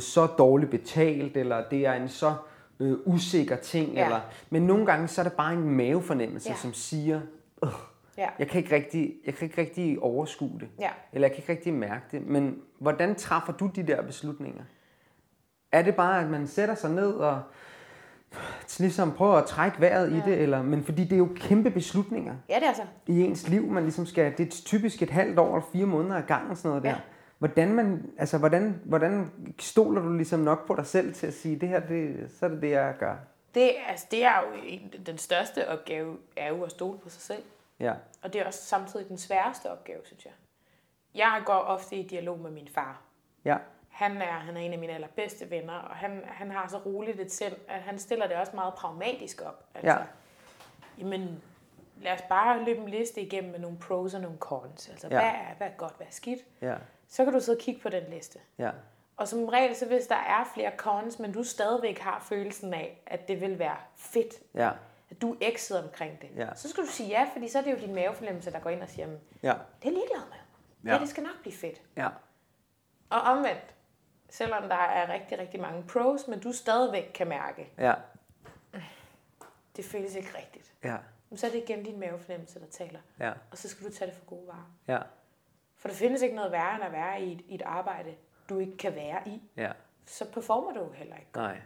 så 0.00 0.26
dårligt 0.26 0.70
betalt, 0.70 1.36
eller 1.36 1.64
det 1.70 1.86
er 1.86 1.92
en 1.92 2.08
så 2.08 2.34
øh, 2.80 2.96
usikker 3.04 3.56
ting. 3.56 3.92
Ja. 3.94 4.04
Eller, 4.04 4.20
men 4.50 4.62
nogle 4.62 4.86
gange 4.86 5.08
så 5.08 5.20
er 5.20 5.22
det 5.22 5.32
bare 5.32 5.52
en 5.52 5.70
mavefornemmelse, 5.70 6.48
Ja. 6.50 6.54
som 6.56 6.72
siger, 6.72 7.20
"Ugh, 7.62 7.72
Ja. 8.18 8.28
jeg 8.38 8.48
kan, 8.48 8.58
ikke 8.62 8.74
rigtig, 8.74 9.14
jeg 9.26 9.34
kan 9.34 9.44
ikke 9.48 9.60
rigtig 9.60 9.98
overskue 10.02 10.58
det. 10.60 10.68
Ja. 10.80 10.90
Eller 11.12 11.28
jeg 11.28 11.34
kan 11.34 11.42
ikke 11.42 11.52
rigtig 11.52 11.74
mærke 11.74 12.04
det. 12.12 12.26
Men 12.26 12.58
hvordan 12.78 13.14
træffer 13.14 13.52
du 13.52 13.66
de 13.76 13.82
der 13.82 14.02
beslutninger? 14.02 14.62
Er 15.72 15.82
det 15.82 15.94
bare, 15.94 16.20
at 16.24 16.30
man 16.30 16.46
sætter 16.46 16.74
sig 16.74 16.90
ned 16.90 17.12
og 17.12 17.42
ligesom 18.78 19.12
prøver 19.12 19.34
at 19.36 19.46
trække 19.46 19.80
vejret 19.80 20.12
ja. 20.12 20.16
i 20.16 20.20
det? 20.30 20.38
Eller, 20.42 20.62
men 20.62 20.84
fordi 20.84 21.04
det 21.04 21.12
er 21.12 21.16
jo 21.18 21.28
kæmpe 21.36 21.70
beslutninger 21.70 22.34
Ja, 22.48 22.54
det 22.60 22.68
er 22.68 22.72
så. 22.72 22.82
i 23.06 23.20
ens 23.22 23.48
liv, 23.48 23.66
man 23.66 23.82
ligesom 23.82 24.06
skal, 24.06 24.34
det 24.38 24.46
er 24.46 24.50
typisk 24.64 25.02
et 25.02 25.10
halvt 25.10 25.38
år 25.38 25.56
eller 25.56 25.66
fire 25.72 25.86
måneder 25.86 26.16
ad 26.16 26.22
gangen, 26.22 26.56
sådan 26.56 26.68
noget 26.68 26.82
der. 26.82 26.90
Ja. 26.90 26.96
Hvordan, 27.38 27.72
man, 27.74 28.10
altså, 28.18 28.38
hvordan, 28.38 28.80
hvordan 28.84 29.30
stoler 29.58 30.02
du 30.02 30.12
ligesom 30.12 30.40
nok 30.40 30.66
på 30.66 30.74
dig 30.74 30.86
selv 30.86 31.14
til 31.14 31.26
at 31.26 31.34
sige, 31.34 31.56
det 31.56 31.68
her, 31.68 31.80
det, 31.80 32.30
så 32.38 32.46
er 32.46 32.50
det 32.50 32.62
det, 32.62 32.70
jeg 32.70 32.94
gør? 32.98 33.16
Det, 33.54 33.70
altså, 33.88 34.06
det 34.10 34.24
er 34.24 34.40
jo 34.40 34.60
en, 34.66 34.92
den 35.06 35.18
største 35.18 35.68
opgave, 35.68 36.16
er 36.36 36.48
jo 36.48 36.62
at 36.62 36.70
stole 36.70 36.98
på 36.98 37.08
sig 37.08 37.22
selv. 37.22 37.42
Ja, 37.80 37.92
Og 38.22 38.32
det 38.32 38.40
er 38.40 38.46
også 38.46 38.64
samtidig 38.64 39.08
den 39.08 39.18
sværeste 39.18 39.70
opgave, 39.70 39.98
synes 40.04 40.24
jeg. 40.24 40.32
Jeg 41.14 41.42
går 41.44 41.54
ofte 41.54 41.96
i 41.96 42.06
dialog 42.08 42.38
med 42.38 42.50
min 42.50 42.68
far. 42.74 43.02
ja, 43.44 43.56
han 44.00 44.22
er, 44.22 44.32
han 44.32 44.56
er 44.56 44.60
en 44.60 44.72
af 44.72 44.78
mine 44.78 44.92
allerbedste 44.92 45.50
venner, 45.50 45.74
og 45.74 45.96
han, 45.96 46.22
han 46.26 46.50
har 46.50 46.68
så 46.68 46.78
roligt 46.78 47.20
et 47.20 47.32
sind, 47.32 47.54
at 47.68 47.80
han 47.82 47.98
stiller 47.98 48.26
det 48.26 48.36
også 48.36 48.52
meget 48.54 48.74
pragmatisk 48.74 49.42
op. 49.46 49.64
Altså, 49.74 49.90
Ja. 49.90 49.96
Jamen, 50.98 51.42
lad 52.02 52.12
os 52.12 52.22
bare 52.28 52.64
løbe 52.64 52.80
en 52.80 52.88
liste 52.88 53.20
igennem 53.20 53.50
med 53.50 53.58
nogle 53.60 53.78
pros 53.78 54.14
og 54.14 54.20
nogle 54.20 54.38
cons. 54.38 54.88
Altså, 54.88 55.06
Ja. 55.10 55.14
hvad, 55.20 55.30
er, 55.30 55.54
hvad 55.58 55.66
er 55.66 55.70
godt, 55.76 55.96
hvad 55.96 56.06
er 56.06 56.10
skidt? 56.10 56.40
Ja, 56.60 56.74
Så 57.08 57.24
kan 57.24 57.32
du 57.32 57.40
sidde 57.40 57.56
og 57.56 57.60
kigge 57.60 57.80
på 57.80 57.88
den 57.88 58.02
liste. 58.10 58.38
ja, 58.58 58.70
Og 59.16 59.28
som 59.28 59.44
regel, 59.44 59.76
så 59.76 59.86
hvis 59.86 60.06
der 60.06 60.14
er 60.16 60.44
flere 60.54 60.72
cons, 60.76 61.18
men 61.18 61.32
du 61.32 61.42
stadigvæk 61.44 61.98
har 61.98 62.20
følelsen 62.28 62.74
af, 62.74 63.02
at 63.06 63.28
det 63.28 63.40
vil 63.40 63.58
være 63.58 63.76
fedt, 63.96 64.34
ja, 64.54 64.70
at 65.10 65.22
du 65.22 65.36
er 65.40 65.80
omkring 65.84 66.22
det, 66.22 66.28
Ja. 66.36 66.48
så 66.54 66.68
skal 66.68 66.82
du 66.84 66.88
sige 66.88 67.08
ja, 67.08 67.28
fordi 67.32 67.48
så 67.48 67.58
er 67.58 67.62
det 67.62 67.72
jo 67.72 67.76
din 67.86 67.94
mavefornemmelse, 67.94 68.50
der 68.52 68.58
går 68.60 68.70
ind 68.70 68.82
og 68.82 68.88
siger, 68.88 69.06
"Men 69.06 69.18
ja, 69.42 69.54
det 69.82 69.88
er 69.88 69.92
ligeglad 69.92 70.20
med. 70.28 70.36
Ja. 70.90 70.94
ja, 70.96 71.00
det 71.00 71.08
skal 71.08 71.22
nok 71.22 71.40
blive 71.40 71.54
fedt. 71.54 71.82
ja, 71.96 72.08
Og 73.10 73.20
omvendt, 73.20 73.74
selvom 74.30 74.68
der 74.68 74.74
er 74.76 75.12
rigtig, 75.12 75.38
rigtig 75.38 75.60
mange 75.60 75.82
pros, 75.82 76.28
men 76.28 76.40
du 76.40 76.52
stadigvæk 76.52 77.10
kan 77.14 77.28
mærke, 77.28 77.72
ja, 77.78 77.94
det 79.76 79.84
føles 79.84 80.14
ikke 80.14 80.28
rigtigt. 80.38 80.72
ja, 80.84 80.96
Så 81.36 81.46
er 81.46 81.50
det 81.50 81.58
igen 81.68 81.82
din 81.84 82.00
mavefornemmelse, 82.00 82.60
der 82.60 82.66
taler. 82.70 82.98
ja, 83.20 83.32
Og 83.50 83.58
så 83.58 83.68
skal 83.68 83.86
du 83.86 83.92
tage 83.92 84.10
det 84.10 84.18
for 84.18 84.24
gode 84.26 84.46
varer. 84.46 84.70
ja, 84.88 84.98
For 85.76 85.88
der 85.88 85.94
findes 85.94 86.22
ikke 86.22 86.36
noget 86.36 86.52
værre 86.52 86.74
end 86.74 86.84
at 86.84 86.92
være 86.92 87.22
i 87.22 87.32
et, 87.32 87.40
i 87.48 87.54
et 87.54 87.62
arbejde, 87.62 88.14
du 88.48 88.58
ikke 88.58 88.76
kan 88.76 88.94
være 88.94 89.28
i. 89.28 89.42
ja. 89.56 89.72
Så 90.06 90.24
performer 90.32 90.72
du 90.72 90.92
heller 90.94 91.16
ikke. 91.16 91.30
Nej. 91.34 91.60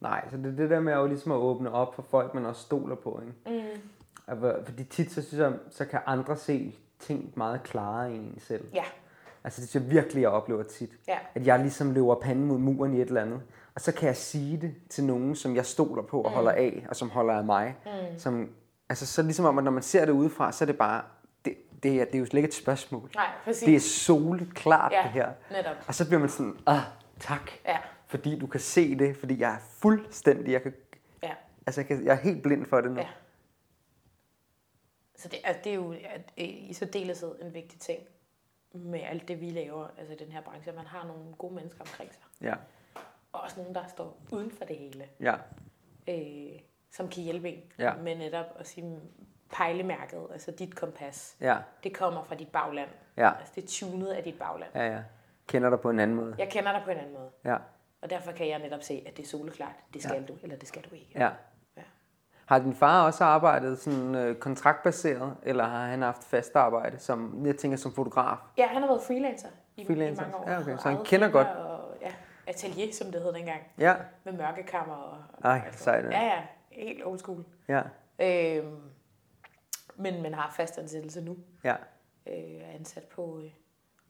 Nej, 0.00 0.28
så 0.30 0.36
det 0.36 0.46
er 0.46 0.50
det 0.56 0.70
der 0.70 0.80
med 0.80 0.92
at, 0.92 0.98
jo 0.98 1.06
ligesom 1.06 1.32
at 1.32 1.36
åbne 1.36 1.72
op 1.72 1.94
for 1.94 2.02
folk, 2.02 2.34
man 2.34 2.46
også 2.46 2.62
stoler 2.62 2.94
på. 2.96 3.20
Ikke? 3.46 3.62
Mm. 3.64 4.40
Fordi 4.64 4.84
tit, 4.84 5.12
så 5.12 5.22
synes 5.22 5.40
jeg, 5.40 5.52
så 5.70 5.84
kan 5.84 6.00
andre 6.06 6.36
se 6.36 6.78
ting 6.98 7.32
meget 7.36 7.62
klarere 7.62 8.12
end 8.12 8.34
en 8.34 8.40
selv. 8.40 8.74
Ja, 8.74 8.84
Altså 9.44 9.60
det 9.60 9.68
synes 9.68 9.84
jeg 9.84 9.90
virkelig, 9.92 10.20
jeg 10.20 10.30
oplever 10.30 10.62
tit. 10.62 10.90
ja, 11.08 11.18
At 11.34 11.46
jeg 11.46 11.58
ligesom 11.58 11.92
løber 11.94 12.14
panden 12.14 12.46
mod 12.46 12.58
muren 12.58 12.94
i 12.94 13.00
et 13.00 13.08
eller 13.08 13.22
andet. 13.22 13.42
Og 13.74 13.80
så 13.80 13.92
kan 13.92 14.06
jeg 14.06 14.16
sige 14.16 14.56
det 14.60 14.74
til 14.88 15.04
nogen, 15.04 15.36
som 15.36 15.56
jeg 15.56 15.66
stoler 15.66 16.02
på 16.02 16.20
og 16.22 16.30
holder 16.30 16.50
af, 16.52 16.86
og 16.88 16.96
som 16.96 17.10
holder 17.10 17.34
af 17.34 17.44
mig. 17.44 17.76
Mm. 17.86 18.18
Som, 18.18 18.50
altså 18.88 19.06
så 19.06 19.22
ligesom 19.22 19.44
om, 19.44 19.58
at 19.58 19.64
når 19.64 19.70
man 19.70 19.82
ser 19.82 20.04
det 20.04 20.12
udefra, 20.12 20.52
så 20.52 20.64
er 20.64 20.66
det 20.66 20.78
bare, 20.78 21.02
det, 21.44 21.54
det, 21.82 22.00
er, 22.00 22.04
det 22.04 22.14
er 22.14 22.18
jo 22.18 22.26
slet 22.26 22.38
ikke 22.38 22.48
et 22.48 22.54
spørgsmål. 22.54 23.10
nej, 23.14 23.26
præcis. 23.44 23.62
Det 23.64 23.74
er 23.76 23.80
soligt 23.80 24.54
klart, 24.54 24.92
ja, 24.92 25.02
det 25.02 25.10
her. 25.10 25.32
netop. 25.50 25.76
Og 25.86 25.94
så 25.94 26.06
bliver 26.06 26.20
man 26.20 26.28
sådan, 26.28 26.58
ah, 26.66 26.80
tak. 27.20 27.50
Ja, 27.66 27.78
Fordi 28.06 28.38
du 28.38 28.46
kan 28.46 28.60
se 28.60 28.98
det, 28.98 29.16
fordi 29.16 29.40
jeg 29.40 29.54
er 29.54 29.58
fuldstændig, 29.78 30.52
jeg, 30.52 30.62
kan, 30.62 30.74
ja, 31.22 31.32
altså 31.66 31.80
jeg, 31.80 31.88
kan, 31.88 32.04
jeg 32.04 32.12
er 32.12 32.18
helt 32.20 32.42
blind 32.42 32.66
for 32.66 32.80
det 32.80 32.90
nu. 32.90 33.00
ja. 33.00 33.06
Så 35.16 35.28
det, 35.28 35.38
altså, 35.44 35.60
det 35.64 35.70
er 35.70 35.74
jo 35.76 35.94
i 36.36 36.72
særdeleshed 36.72 37.34
en 37.42 37.54
vigtig 37.54 37.80
ting 37.80 37.98
med 38.72 39.00
alt 39.02 39.28
det, 39.28 39.40
vi 39.40 39.50
laver, 39.50 39.86
altså 39.98 40.14
den 40.18 40.32
her 40.32 40.40
branche, 40.40 40.70
at 40.70 40.76
man 40.76 40.86
har 40.86 41.06
nogle 41.06 41.34
gode 41.38 41.54
mennesker 41.54 41.80
omkring 41.80 42.14
sig. 42.14 42.22
Ja, 42.40 42.54
Og 43.32 43.40
også 43.40 43.60
nogen, 43.60 43.74
der 43.74 43.86
står 43.86 44.16
uden 44.32 44.50
for 44.50 44.64
det 44.64 44.76
hele, 44.76 45.04
ja, 45.20 45.34
øh, 46.08 46.58
som 46.90 47.08
kan 47.08 47.22
hjælpe 47.22 47.48
en 47.48 47.62
Ja. 47.78 47.94
med 47.96 48.16
netop 48.16 48.46
at 48.56 48.66
sige 48.68 49.00
pejlemærket, 49.52 50.26
altså 50.32 50.50
dit 50.50 50.74
kompas. 50.76 51.36
ja, 51.40 51.56
Det 51.84 51.94
kommer 51.94 52.22
fra 52.22 52.34
dit 52.34 52.48
bagland. 52.48 52.90
ja, 53.16 53.32
Altså 53.38 53.52
det 53.56 53.64
er 53.64 53.68
tunet 53.68 54.08
af 54.12 54.22
dit 54.24 54.38
bagland. 54.38 54.70
ja, 54.74 54.86
ja. 54.92 55.02
Kender 55.46 55.70
dig 55.70 55.80
på 55.80 55.90
en 55.90 56.00
anden 56.00 56.16
måde. 56.16 56.34
Jeg 56.38 56.48
kender 56.50 56.72
dig 56.72 56.82
på 56.84 56.90
en 56.90 56.96
anden 56.98 57.12
måde. 57.14 57.30
Ja, 57.44 57.56
Og 58.02 58.10
derfor 58.10 58.32
kan 58.32 58.48
jeg 58.48 58.58
netop 58.58 58.82
se, 58.82 59.02
at 59.06 59.16
det 59.16 59.22
er 59.22 59.26
soleklart. 59.26 59.74
Det 59.94 60.02
skal 60.02 60.20
ja. 60.20 60.26
du, 60.26 60.36
eller 60.42 60.56
det 60.56 60.68
skal 60.68 60.82
du 60.82 60.94
ikke. 60.94 61.10
ja. 61.14 61.30
Har 62.50 62.58
din 62.58 62.74
far 62.74 63.06
også 63.06 63.24
arbejdet 63.24 63.78
sådan 63.78 64.14
øh, 64.14 64.36
kontraktbaseret, 64.36 65.36
eller 65.42 65.64
har 65.64 65.86
han 65.86 66.02
haft 66.02 66.24
fast 66.24 66.56
arbejde, 66.56 66.98
som, 66.98 67.46
jeg 67.46 67.56
tænker 67.56 67.76
som 67.76 67.92
fotograf? 67.92 68.36
Ja, 68.58 68.66
han 68.66 68.82
har 68.82 68.88
været 68.88 69.02
freelancer 69.02 69.48
i, 69.76 69.86
Freelancer. 69.86 70.22
i 70.26 70.30
mange 70.30 70.36
år. 70.46 70.50
Ja, 70.50 70.60
okay. 70.60 70.76
Så 70.78 70.88
han 70.88 71.04
kender 71.04 71.30
godt. 71.30 71.46
Og, 71.48 71.94
ja, 72.00 72.12
atelier, 72.46 72.92
som 72.92 73.12
det 73.12 73.22
hed 73.22 73.32
dengang. 73.32 73.60
Ja, 73.78 73.94
Med 74.24 74.32
mørkekammer. 74.32 74.94
Og, 74.94 75.18
Ej, 75.44 75.70
sejt, 75.72 76.04
ja. 76.04 76.24
Ja. 76.24 76.42
Helt 76.70 77.06
old 77.06 77.18
school. 77.18 77.44
ja, 77.68 77.82
Øhm, 78.20 78.80
men 79.96 80.22
man 80.22 80.34
har 80.34 80.50
fast 80.56 80.78
ansættelse 80.78 81.20
nu. 81.20 81.36
ja, 81.64 81.74
Øh, 82.26 82.34
er 82.34 82.70
ansat 82.74 83.04
på 83.04 83.40
øh, 83.44 83.50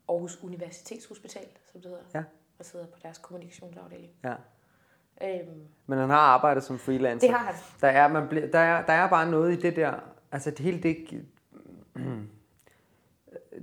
Aarhus 0.08 0.42
Universitetshospital, 0.42 1.46
som 1.72 1.80
det 1.80 1.90
hedder. 1.90 2.04
Ja. 2.14 2.22
Og 2.58 2.64
sidder 2.64 2.86
på 2.86 2.98
deres 3.02 3.18
kommunikationsafdeling. 3.18 4.12
ja. 4.24 4.34
Øhm, 5.22 5.62
Men 5.86 5.98
han 5.98 6.10
har 6.10 6.16
arbejdet 6.18 6.62
som 6.64 6.78
freelancer. 6.78 7.28
det 7.28 7.36
har 7.36 7.44
han. 7.44 7.54
Der 7.80 7.88
er, 7.88 8.08
man 8.08 8.28
bliver, 8.28 8.46
der, 8.50 8.58
er, 8.58 8.86
der 8.86 8.92
er 8.92 9.08
bare 9.08 9.30
noget 9.30 9.52
i 9.52 9.60
det 9.60 9.76
der, 9.76 9.92
altså 10.32 10.50
det 10.50 10.58
hele 10.58 10.82
det, 10.82 10.96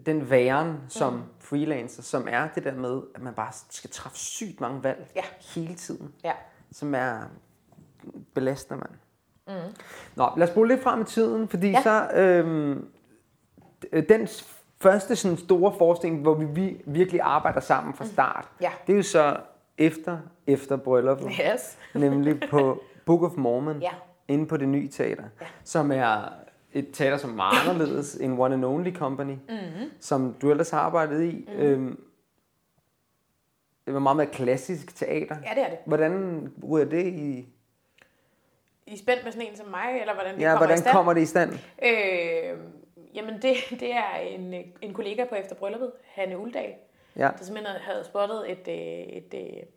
den 0.06 0.30
væren 0.30 0.78
som 0.90 1.14
Mm. 1.14 1.22
freelancer, 1.40 2.02
som 2.04 2.28
er 2.30 2.48
det 2.56 2.64
der 2.64 2.76
med, 2.76 3.02
at 3.16 3.22
man 3.22 3.34
bare 3.34 3.52
skal 3.70 3.90
træffe 3.90 4.18
sygt 4.18 4.62
mange 4.62 4.84
valg 4.84 5.08
Ja. 5.16 5.22
hele 5.56 5.76
tiden, 5.76 6.14
Ja. 6.24 6.32
som 6.72 6.96
er 6.96 7.20
belastende, 8.34 8.80
mand. 8.80 8.92
Mm. 9.48 9.74
Nå, 10.16 10.30
lad 10.38 10.48
os 10.48 10.54
bruge 10.54 10.68
lidt 10.68 10.84
frem 10.84 11.02
i 11.02 11.06
tiden, 11.06 11.48
fordi 11.48 11.70
Ja. 11.70 11.82
så 11.82 12.10
øhm, 12.14 12.90
den 14.10 14.28
første 14.82 15.16
sådan 15.16 15.38
store 15.38 15.74
forestilling, 15.78 16.22
hvor 16.22 16.34
vi, 16.34 16.46
vi 16.46 16.82
virkelig 16.86 17.22
arbejder 17.22 17.60
sammen 17.60 17.94
fra 17.94 18.06
start, 18.06 18.48
Ja. 18.62 18.72
det 18.88 18.94
er 18.94 18.98
jo 18.98 19.04
så 19.04 19.38
efter, 19.78 20.18
efter 20.48 20.78
brylluppet, 20.78 21.32
Yes. 21.54 21.78
nemlig 21.94 22.40
på 22.50 22.84
Book 23.06 23.22
of 23.24 23.32
Mormon, 23.38 23.82
Ja. 23.82 23.92
inde 24.28 24.48
på 24.48 24.58
det 24.58 24.68
nye 24.70 24.88
teater, 24.88 25.24
Ja. 25.42 25.46
som 25.64 25.92
er 25.92 26.34
et 26.74 26.88
teater, 26.94 27.18
som 27.18 27.30
er 27.32 27.36
meget 27.36 27.70
anderledes 27.70 28.16
end 28.16 28.40
One 28.42 28.54
and 28.54 28.66
Only 28.66 28.94
Company, 28.96 29.32
Mm-hmm. 29.50 29.92
som 30.00 30.36
du 30.42 30.52
ellers 30.52 30.70
har 30.70 30.80
arbejdet 30.80 31.24
i. 31.24 31.46
Mm. 31.48 31.54
Øhm, 31.60 32.04
det 33.86 33.94
var 33.94 34.00
meget 34.00 34.18
mere 34.18 34.28
klassisk 34.28 34.96
teater. 34.96 35.36
Ja, 35.46 35.50
det 35.56 35.64
er 35.66 35.70
det. 35.70 35.78
Hvordan 35.86 36.48
ryger 36.70 36.86
det 36.90 37.06
i... 37.08 37.48
I 38.88 38.94
er 38.94 38.98
spændt 38.98 39.24
med 39.24 39.32
sådan 39.32 39.48
en 39.48 39.56
som 39.58 39.68
mig, 39.68 40.00
eller 40.02 40.14
hvordan 40.14 40.36
det 40.36 40.42
Ja, 40.42 40.48
kommer 40.52 40.64
i 40.64 40.66
hvordan 40.66 40.78
stand? 40.78 40.94
kommer 40.96 41.14
det 41.14 41.22
i 41.22 41.26
stand? 41.26 41.52
Øh, 41.84 42.58
jamen, 43.16 43.34
det, 43.42 43.54
det 43.70 43.94
er 43.94 44.16
en, 44.22 44.54
en 44.82 44.94
kollega 44.94 45.26
på 45.30 45.36
Efter 45.36 45.56
Brylluppet, 45.56 45.92
Hanne 46.06 46.38
Uldal, 46.38 46.74
Ja, 47.18 47.30
der 47.38 47.46
simpelthen 47.46 47.76
havde 47.82 48.04
spottet 48.06 48.52
et, 48.52 48.68
øh, 48.68 49.18
et, 49.18 49.34
et 49.34 49.68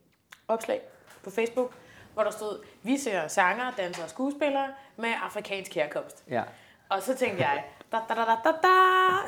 opslag 0.49 0.81
på 1.25 1.31
Facebook, 1.31 1.71
hvor 2.15 2.23
der 2.23 2.31
stod, 2.31 2.59
vi 2.83 2.99
ser 2.99 3.29
sanger, 3.29 3.65
dansere 3.77 4.05
og 4.05 4.11
skuespillere 4.11 4.69
med 4.97 5.09
afrikansk 5.23 5.75
herkomst. 5.75 6.25
ja. 6.31 6.43
Og 6.89 7.03
så 7.03 7.17
tænkte 7.17 7.43
jeg, 7.43 7.65
da, 7.93 7.97
da, 8.09 8.15
da, 8.15 8.21
da, 8.21 8.37
da, 8.45 8.51
da. 8.63 8.69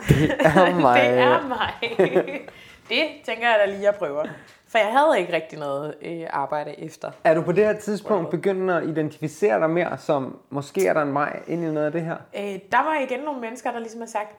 Det 0.08 0.30
er 0.40 0.74
mig. 0.74 1.00
det 1.10 1.18
er 1.18 1.48
mig. 1.48 1.72
det 2.90 3.02
tænker 3.24 3.48
jeg 3.48 3.58
da 3.66 3.72
lige 3.72 3.88
at 3.88 3.94
prøve. 3.94 4.22
For 4.66 4.78
jeg 4.78 4.92
havde 4.92 5.20
ikke 5.20 5.32
rigtig 5.32 5.58
noget 5.58 5.94
øh, 6.02 6.26
arbejde 6.30 6.80
efter. 6.80 7.10
Er 7.24 7.34
du 7.34 7.42
på 7.42 7.52
det 7.52 7.64
her 7.64 7.80
tidspunkt 7.80 8.30
begyndt 8.30 8.70
at 8.70 8.88
identificere 8.88 9.60
dig 9.60 9.70
mere 9.70 9.98
som, 9.98 10.38
måske 10.50 10.86
er 10.86 10.92
der 10.92 11.02
en 11.02 11.14
vej 11.14 11.42
ind 11.46 11.64
i 11.64 11.70
noget 11.70 11.86
af 11.86 11.92
det 11.92 12.02
her? 12.02 12.16
Øh, 12.36 12.58
der 12.72 12.84
var 12.84 12.98
igen 12.98 13.20
nogle 13.20 13.40
mennesker, 13.40 13.72
der 13.72 13.78
ligesom 13.78 14.00
har 14.00 14.08
sagt, 14.08 14.36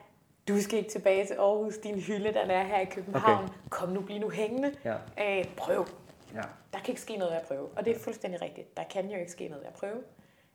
du 0.47 0.61
skal 0.61 0.79
ikke 0.79 0.91
tilbage 0.91 1.25
til 1.25 1.33
Aarhus, 1.33 1.77
din 1.77 1.99
hylde, 1.99 2.27
den 2.27 2.49
er 2.51 2.63
her 2.63 2.79
i 2.79 2.85
København. 2.85 3.43
Okay. 3.43 3.53
Kom 3.69 3.89
nu, 3.89 4.01
bliv 4.01 4.19
nu 4.19 4.29
hængende. 4.29 4.75
Ja. 4.85 4.95
Øh, 5.39 5.45
prøv. 5.57 5.87
Ja. 6.33 6.41
Der 6.73 6.79
kan 6.79 6.87
ikke 6.89 7.01
ske 7.01 7.17
noget 7.17 7.31
ved 7.31 7.39
at 7.39 7.47
prøve. 7.47 7.67
Og 7.75 7.85
det 7.85 7.95
er 7.95 7.99
fuldstændig 7.99 8.41
rigtigt. 8.41 8.77
Der 8.77 8.83
kan 8.83 9.09
jo 9.09 9.17
ikke 9.19 9.31
ske 9.31 9.47
noget 9.47 9.61
ved 9.61 9.67
at 9.67 9.73
prøve. 9.73 10.03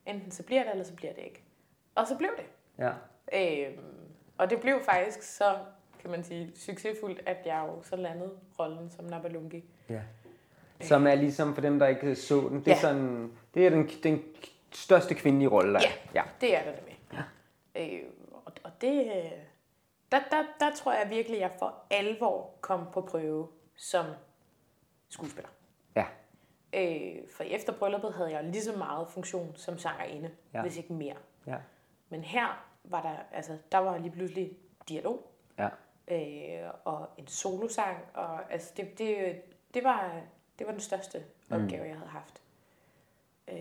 Enten 0.06 0.30
så 0.30 0.42
bliver 0.42 0.62
det, 0.62 0.70
eller 0.72 0.84
så 0.84 0.94
bliver 0.94 1.12
det 1.12 1.22
ikke. 1.24 1.42
Og 1.94 2.06
så 2.06 2.16
blev 2.16 2.30
det. 2.36 2.44
ja. 2.78 2.90
Øh, 3.32 3.72
og 4.38 4.50
det 4.50 4.60
blev 4.60 4.80
faktisk 4.84 5.22
så, 5.22 5.56
kan 6.00 6.10
man 6.10 6.24
sige, 6.24 6.52
succesfuldt, 6.56 7.20
at 7.26 7.36
jeg 7.46 7.64
jo 7.68 7.82
så 7.82 7.96
landede 7.96 8.30
rollen 8.58 8.90
som 8.90 9.04
Nabalungi. 9.04 9.64
ja. 9.88 10.00
Som 10.80 11.06
er 11.06 11.14
ligesom, 11.14 11.54
for 11.54 11.60
dem, 11.60 11.78
der 11.78 11.86
ikke 11.86 12.14
så 12.16 12.34
den, 12.40 12.58
det 12.60 12.68
er, 12.68 12.70
Ja. 12.70 12.80
sådan, 12.80 13.32
det 13.54 13.66
er 13.66 13.70
den, 13.70 13.88
den 14.02 14.22
største 14.72 15.14
kvindelige 15.14 15.48
rolle, 15.48 15.72
der 15.72 15.78
er. 15.78 15.82
Ja. 16.14 16.20
ja. 16.20 16.22
Det 16.40 16.56
er 16.56 16.62
det 16.72 16.74
med. 16.86 17.18
Ja. 17.78 17.82
Øh, 17.96 18.02
og, 18.44 18.52
og 18.62 18.70
det, 18.80 19.00
øh, 19.06 19.30
der, 20.12 20.20
der, 20.30 20.42
der 20.60 20.70
tror 20.74 20.92
jeg 20.92 21.10
virkelig, 21.10 21.36
at 21.36 21.50
jeg 21.50 21.58
for 21.58 21.74
alvor 21.90 22.50
kom 22.60 22.86
på 22.92 23.00
prøve 23.00 23.48
som 23.76 24.06
skuespiller. 25.08 25.50
Ja. 25.96 26.06
Øh, 26.72 27.28
for 27.36 27.42
efter 27.44 27.72
brylluppet 27.72 28.14
havde 28.14 28.32
jeg 28.32 28.44
lige 28.44 28.62
så 28.62 28.76
meget 28.78 29.08
funktion 29.08 29.52
som 29.56 29.78
sangerinde, 29.78 30.30
Ja. 30.54 30.62
hvis 30.62 30.76
ikke 30.76 30.92
mere. 30.92 31.16
Ja. 31.46 31.56
Men 32.08 32.24
her 32.24 32.64
var 32.84 33.02
der, 33.02 33.16
altså, 33.32 33.58
der 33.72 33.78
var 33.78 33.98
lige 33.98 34.10
pludselig 34.12 34.52
dialog, 34.88 35.30
Ja. 35.58 35.68
øh, 36.08 36.70
og 36.84 37.08
en 37.16 37.26
solosang, 37.26 37.98
og 38.14 38.52
altså, 38.52 38.72
det, 38.76 38.98
det, 38.98 39.42
det, 39.74 39.84
var, 39.84 40.20
det 40.58 40.66
var 40.66 40.72
den 40.72 40.80
største 40.80 41.24
opgave, 41.50 41.84
jeg 41.86 41.96
havde 41.96 42.10
haft. 42.10 42.42
Øh, 43.48 43.56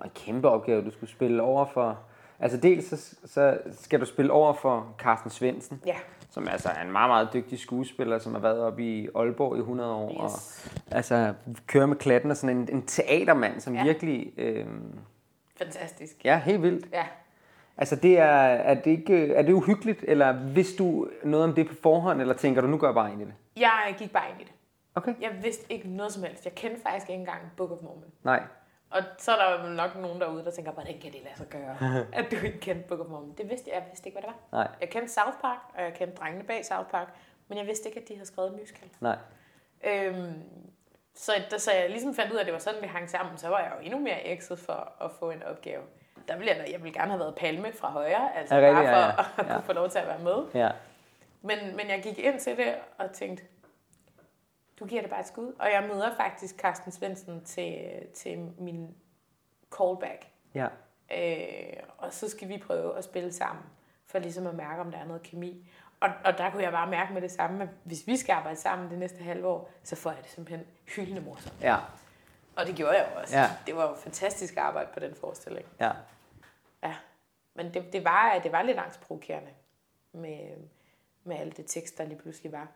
Og 0.00 0.06
en 0.06 0.12
kæmpe 0.14 0.48
opgave, 0.48 0.84
du 0.84 0.90
skulle 0.90 1.10
spille 1.10 1.42
over 1.42 1.64
for... 1.66 2.04
Altså 2.40 2.58
dels 2.58 2.84
så, 2.84 3.16
så 3.24 3.58
skal 3.72 4.00
du 4.00 4.04
spille 4.04 4.32
over 4.32 4.52
for 4.52 4.94
Carsten 4.98 5.30
Svendsen, 5.30 5.82
ja, 5.86 5.96
som 6.30 6.48
altså 6.48 6.68
er 6.68 6.82
en 6.82 6.92
meget, 6.92 7.10
meget 7.10 7.28
dygtig 7.32 7.58
skuespiller, 7.58 8.18
som 8.18 8.32
har 8.34 8.40
været 8.40 8.60
oppe 8.60 8.82
i 8.82 9.08
Aalborg 9.14 9.56
i 9.56 9.58
100 9.58 9.94
år. 9.94 10.20
Og, 10.20 10.30
yes. 10.30 10.70
altså 10.90 11.34
kører 11.66 11.86
med 11.86 11.96
klatten 11.96 12.30
og 12.30 12.36
sådan 12.36 12.56
en, 12.56 12.68
en 12.72 12.86
teatermand, 12.86 13.60
som 13.60 13.74
ja. 13.74 13.84
Virkelig... 13.84 14.32
Øh, 14.36 14.66
fantastisk. 15.58 16.24
ja, 16.24 16.38
helt 16.38 16.62
vildt. 16.62 16.86
Ja. 16.92 17.04
Altså 17.76 17.96
det 17.96 18.18
er, 18.18 18.24
er, 18.24 18.74
det 18.74 18.90
ikke, 18.90 19.34
er 19.34 19.42
det 19.42 19.52
uhyggeligt, 19.52 20.04
eller 20.08 20.32
hvis 20.32 20.74
du 20.74 21.08
noget 21.24 21.44
om 21.44 21.54
det 21.54 21.68
på 21.68 21.74
forhånd, 21.82 22.20
eller 22.20 22.34
tænker 22.34 22.60
du, 22.60 22.66
nu 22.66 22.76
går 22.76 22.86
jeg 22.86 22.94
bare 22.94 23.12
ind 23.12 23.22
i 23.22 23.24
det? 23.24 23.34
Jeg 23.56 23.94
gik 23.98 24.12
bare 24.12 24.30
ind 24.30 24.40
i 24.40 24.44
det. 24.44 24.52
Okay. 24.94 25.14
Jeg 25.20 25.30
vidste 25.42 25.72
ikke 25.72 25.88
noget 25.88 26.12
som 26.12 26.22
helst. 26.22 26.44
Jeg 26.44 26.54
kendte 26.54 26.82
faktisk 26.82 27.10
ikke 27.10 27.20
engang 27.20 27.40
Book 27.56 27.70
of 27.70 27.78
Mormon. 27.82 28.04
Nej. 28.22 28.42
Og 28.90 29.02
så 29.18 29.32
er 29.32 29.36
der 29.36 29.62
jo 29.68 29.68
nok 29.74 29.96
nogen 29.96 30.20
derude, 30.20 30.44
der 30.44 30.50
tænker, 30.50 30.72
hvordan 30.72 31.00
kan 31.00 31.12
det 31.12 31.20
lade 31.24 31.36
sig 31.36 31.46
gøre, 31.46 31.76
at 32.18 32.30
du 32.30 32.36
ikke 32.36 32.60
kendte 32.60 32.96
Mormon? 32.96 33.34
Det 33.38 33.50
vidste 33.50 33.70
jeg. 33.70 33.74
Jeg 33.80 33.84
vidste 33.90 34.08
ikke, 34.08 34.20
hvad 34.20 34.30
det 34.30 34.36
var. 34.50 34.58
Nej. 34.58 34.68
Jeg 34.80 34.90
kendte 34.90 35.12
South 35.12 35.36
Park, 35.40 35.58
og 35.74 35.82
jeg 35.82 35.94
kendte 35.94 36.16
drengene 36.16 36.44
bag 36.44 36.64
South 36.64 36.88
Park, 36.90 37.08
men 37.48 37.58
jeg 37.58 37.66
vidste 37.66 37.88
ikke, 37.88 38.00
at 38.00 38.08
de 38.08 38.14
havde 38.14 38.26
skrevet 38.26 38.52
musical. 38.52 38.88
Nej. 39.00 39.16
Øhm, 39.84 40.42
så 41.14 41.32
da 41.50 41.58
så 41.58 41.72
jeg 41.72 41.90
ligesom 41.90 42.14
fandt 42.14 42.32
ud 42.32 42.36
af, 42.36 42.40
at 42.40 42.46
det 42.46 42.52
var 42.52 42.58
sådan, 42.60 42.82
vi 42.82 42.86
hang 42.86 43.10
sammen, 43.10 43.38
så 43.38 43.48
var 43.48 43.58
jeg 43.58 43.72
jo 43.78 43.84
endnu 43.84 43.98
mere 43.98 44.26
ekset 44.26 44.58
for 44.58 44.92
at 45.00 45.10
få 45.18 45.30
en 45.30 45.42
opgave. 45.42 45.82
Der 46.28 46.36
ville 46.36 46.52
jeg, 46.56 46.72
jeg 46.72 46.82
ville 46.82 46.98
gerne 47.00 47.10
have 47.10 47.20
været 47.20 47.34
palme 47.34 47.72
fra 47.72 47.90
højre, 47.90 48.36
altså 48.36 48.54
Ja, 48.56 48.66
ja, 48.66 48.72
bare 48.72 48.82
ja, 48.88 48.92
for 48.92 48.98
ja. 48.98 49.42
at 49.42 49.46
Ja. 49.48 49.54
kunne 49.54 49.64
få 49.64 49.72
lov 49.72 49.88
til 49.90 49.98
at 49.98 50.06
være 50.06 50.18
med. 50.18 50.44
Ja. 50.54 50.70
Men, 51.42 51.58
men 51.76 51.88
jeg 51.88 52.00
gik 52.02 52.18
ind 52.18 52.40
til 52.40 52.56
det 52.56 52.74
og 52.98 53.10
tænkte, 53.12 53.44
du 54.80 54.86
giver 54.86 55.00
det 55.00 55.10
bare 55.10 55.20
et 55.20 55.26
skud. 55.26 55.52
Og 55.58 55.72
jeg 55.72 55.88
møder 55.88 56.16
faktisk 56.16 56.56
Carsten 56.56 56.92
Svendsen 56.92 57.44
til, 57.44 58.06
til 58.14 58.38
min 58.58 58.94
callback. 59.76 60.26
Ja. 60.54 60.66
Øh, 61.16 61.82
og 61.98 62.12
så 62.12 62.28
skal 62.28 62.48
vi 62.48 62.58
prøve 62.58 62.98
at 62.98 63.04
spille 63.04 63.32
sammen, 63.32 63.64
for 64.06 64.18
ligesom 64.18 64.46
at 64.46 64.54
mærke, 64.54 64.80
om 64.80 64.90
der 64.90 64.98
er 64.98 65.04
noget 65.04 65.22
kemi. 65.22 65.70
Og, 66.00 66.10
og 66.24 66.38
der 66.38 66.50
kunne 66.50 66.62
jeg 66.62 66.72
bare 66.72 66.90
mærke 66.90 67.12
med 67.12 67.22
det 67.22 67.30
samme, 67.30 67.62
at 67.62 67.68
hvis 67.84 68.06
vi 68.06 68.16
skal 68.16 68.32
arbejde 68.32 68.56
sammen 68.56 68.90
det 68.90 68.98
næste 68.98 69.22
halve 69.22 69.48
år, 69.48 69.70
så 69.82 69.96
får 69.96 70.10
jeg 70.10 70.22
det 70.22 70.30
simpelthen 70.30 70.66
hyldende 70.96 71.20
morsomt. 71.20 71.62
Ja. 71.62 71.76
Og 72.56 72.66
det 72.66 72.76
gjorde 72.76 72.96
jeg 72.96 73.08
også. 73.16 73.38
Ja. 73.38 73.46
Det 73.66 73.76
var 73.76 73.88
jo 73.88 73.94
fantastisk 73.94 74.56
arbejde 74.56 74.88
på 74.94 75.00
den 75.00 75.14
forestilling. 75.14 75.66
Ja. 75.80 75.90
Ja. 76.82 76.96
Men 77.54 77.74
det, 77.74 77.92
det, 77.92 78.04
var, 78.04 78.40
det 78.42 78.52
var 78.52 78.62
lidt 78.62 78.78
angstprovokerende 78.78 79.50
med, 80.12 80.48
med 81.24 81.36
alt 81.36 81.56
det 81.56 81.66
tekst, 81.66 81.98
der 81.98 82.04
lige 82.04 82.18
pludselig 82.18 82.52
var. 82.52 82.68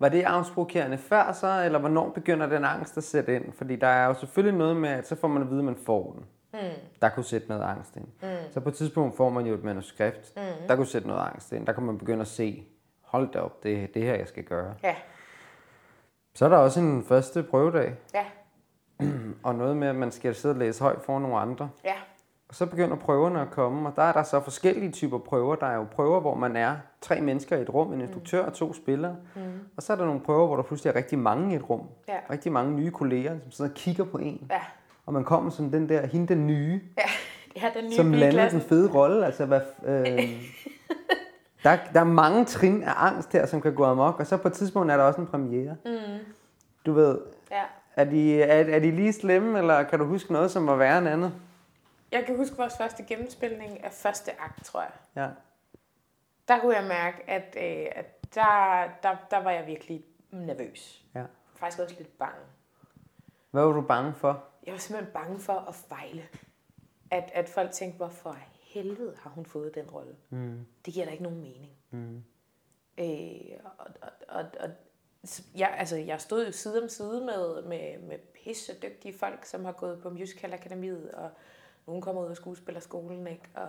Var 0.00 0.08
det 0.08 0.22
angstprovokerende 0.22 0.98
før 0.98 1.32
så, 1.32 1.62
eller 1.64 1.78
hvornår 1.78 2.08
begynder 2.10 2.46
den 2.46 2.64
angst 2.64 2.96
at 2.96 3.04
sætte 3.04 3.36
ind? 3.36 3.52
Fordi 3.52 3.76
der 3.76 3.86
er 3.86 4.06
jo 4.06 4.14
selvfølgelig 4.14 4.58
noget 4.58 4.76
med, 4.76 4.88
at 4.88 5.06
så 5.08 5.16
får 5.16 5.28
man 5.28 5.42
at 5.42 5.50
vide, 5.50 5.58
at 5.58 5.64
man 5.64 5.76
får 5.86 6.12
den. 6.12 6.24
Mm. 6.52 6.58
Der 7.02 7.08
kunne 7.08 7.24
sætte 7.24 7.48
noget 7.48 7.62
angst 7.62 7.96
ind. 7.96 8.04
Mm. 8.22 8.28
Så 8.52 8.60
på 8.60 8.68
et 8.68 8.74
tidspunkt 8.74 9.16
får 9.16 9.30
man 9.30 9.46
jo 9.46 9.54
et 9.54 9.64
manuskript. 9.64 10.32
Mm. 10.36 10.42
Der 10.68 10.76
kunne 10.76 10.86
sætte 10.86 11.08
noget 11.08 11.20
angst 11.20 11.52
ind. 11.52 11.66
Der 11.66 11.72
kan 11.72 11.82
man 11.82 11.98
begynde 11.98 12.20
at 12.20 12.26
se, 12.26 12.64
hold 13.02 13.32
da 13.32 13.38
op, 13.40 13.62
det 13.62 13.82
er 13.82 13.86
det 13.94 14.02
her, 14.02 14.14
jeg 14.14 14.28
skal 14.28 14.44
gøre. 14.44 14.74
Ja, 14.82 14.94
Så 16.34 16.44
er 16.44 16.48
der 16.48 16.56
også 16.56 16.80
en 16.80 17.04
første 17.04 17.42
prøvedag, 17.42 17.94
ja, 18.14 18.24
og 19.44 19.54
noget 19.54 19.76
med, 19.76 19.88
at 19.88 19.96
man 19.96 20.10
skal 20.10 20.34
sidde 20.34 20.52
og 20.52 20.58
læse 20.58 20.82
højt 20.82 21.02
for 21.02 21.18
nogle 21.18 21.36
andre. 21.38 21.70
ja. 21.84 21.94
Og 22.50 22.56
så 22.56 22.66
begynder 22.66 22.96
prøverne 22.96 23.40
at 23.40 23.50
komme, 23.50 23.88
og 23.88 23.96
der 23.96 24.02
er 24.02 24.12
der 24.12 24.22
så 24.22 24.40
forskellige 24.40 24.90
typer 24.92 25.18
prøver. 25.18 25.54
Der 25.56 25.66
er 25.66 25.74
jo 25.76 25.86
prøver, 25.92 26.20
hvor 26.20 26.34
man 26.34 26.56
er 26.56 26.76
tre 27.00 27.20
mennesker 27.20 27.56
i 27.56 27.62
et 27.62 27.74
rum, 27.74 27.92
en 27.92 28.00
instruktør 28.00 28.44
og 28.46 28.52
to 28.52 28.72
spillere. 28.72 29.16
Mm. 29.36 29.40
Og 29.76 29.82
så 29.82 29.92
er 29.92 29.96
der 29.96 30.04
nogle 30.04 30.20
prøver, 30.20 30.46
hvor 30.46 30.56
der 30.56 30.62
pludselig 30.62 30.90
er 30.90 30.96
rigtig 30.96 31.18
mange 31.18 31.52
i 31.52 31.56
et 31.56 31.70
rum. 31.70 31.82
Ja. 32.08 32.14
Rigtig 32.30 32.52
mange 32.52 32.72
nye 32.72 32.90
kolleger, 32.90 33.38
som 33.42 33.50
sidder 33.50 33.70
og 33.70 33.74
kigger 33.74 34.04
på 34.04 34.18
en. 34.18 34.46
Ja, 34.50 34.60
Og 35.06 35.12
man 35.12 35.24
kommer 35.24 35.50
som 35.50 35.70
den 35.70 35.88
der, 35.88 36.06
hende 36.06 36.26
den 36.34 36.46
nye, 36.46 36.80
ja. 36.98 37.02
Er 37.66 37.72
den 37.80 37.84
nye 37.84 37.92
som 37.96 38.12
lander 38.12 38.48
den 38.48 38.60
fede 38.60 38.90
rolle. 38.94 39.26
Altså, 39.26 39.46
hvad, 39.46 39.60
øh, 39.86 40.06
der, 41.64 41.76
der 41.94 42.00
er 42.00 42.04
mange 42.04 42.44
trin 42.44 42.82
af 42.82 42.92
angst 42.96 43.32
her, 43.32 43.46
som 43.46 43.60
kan 43.60 43.74
gå 43.74 43.84
amok. 43.84 44.20
Og 44.20 44.26
så 44.26 44.36
på 44.36 44.48
et 44.48 44.54
tidspunkt 44.54 44.92
er 44.92 44.96
der 44.96 45.04
også 45.04 45.20
en 45.20 45.26
premiere. 45.26 45.76
Mm. 45.84 45.90
Du 46.86 46.92
ved, 46.92 47.18
Ja. 47.50 47.62
er 47.96 48.04
de, 48.04 48.42
er, 48.42 48.74
er 48.76 48.78
de 48.78 48.90
lige 48.90 49.12
slemme, 49.12 49.58
eller 49.58 49.82
kan 49.82 49.98
du 49.98 50.04
huske 50.04 50.32
noget, 50.32 50.50
som 50.50 50.66
var 50.66 50.76
værre 50.76 50.98
end 50.98 51.08
andet? 51.08 51.32
Jeg 52.12 52.26
kan 52.26 52.36
huske 52.36 52.56
vores 52.56 52.76
første 52.76 53.02
gennemspilning 53.04 53.84
af 53.84 53.92
første 53.92 54.40
akt, 54.40 54.64
tror 54.64 54.80
jeg. 54.80 54.92
Ja. 55.16 55.28
Der 56.48 56.60
kunne 56.60 56.76
jeg 56.76 56.84
mærke, 56.84 57.30
at, 57.30 57.56
øh, 57.56 57.86
at 57.94 58.34
der, 58.34 58.88
der, 59.02 59.16
der 59.30 59.36
var 59.38 59.50
jeg 59.50 59.66
virkelig 59.66 60.04
nervøs. 60.30 61.04
ja. 61.14 61.24
Faktisk 61.54 61.82
også 61.82 61.94
lidt 61.98 62.18
bange. 62.18 62.40
Hvad 63.50 63.64
var 63.64 63.72
du 63.72 63.80
bange 63.80 64.14
for? 64.14 64.44
Jeg 64.66 64.72
var 64.72 64.78
simpelthen 64.78 65.12
bange 65.12 65.38
for 65.38 65.52
at 65.52 65.74
fejle. 65.74 66.28
At, 67.10 67.30
at 67.34 67.48
folk 67.48 67.70
tænkte, 67.70 67.96
hvorfor 67.96 68.36
helvede 68.60 69.16
har 69.16 69.30
hun 69.30 69.46
fået 69.46 69.74
den 69.74 69.90
rolle? 69.90 70.16
Mm. 70.30 70.66
Det 70.84 70.94
giver 70.94 71.04
da 71.06 71.12
ikke 71.12 71.22
nogen 71.22 71.40
mening. 71.40 71.72
Mm. 71.90 72.24
Øh, 72.98 73.60
og, 73.64 73.86
og, 74.00 74.10
og, 74.28 74.44
og 74.60 74.70
jeg, 75.54 75.74
altså, 75.78 75.96
jeg 75.96 76.20
stod 76.20 76.46
jo 76.46 76.52
side 76.52 76.82
om 76.82 76.88
side 76.88 77.24
med, 77.24 77.62
med, 77.62 77.98
med 77.98 78.18
pisse 78.18 78.72
dygtige 78.82 79.18
folk, 79.18 79.44
som 79.44 79.64
har 79.64 79.72
gået 79.72 80.02
på 80.02 80.10
Musical 80.10 80.52
Akademiet, 80.52 81.12
og 81.12 81.30
nogen 81.90 82.02
kommer 82.02 82.22
ud 82.22 82.30
af 82.30 82.36
skuespillerskolen, 82.36 83.26
ikke? 83.26 83.42
Og 83.54 83.68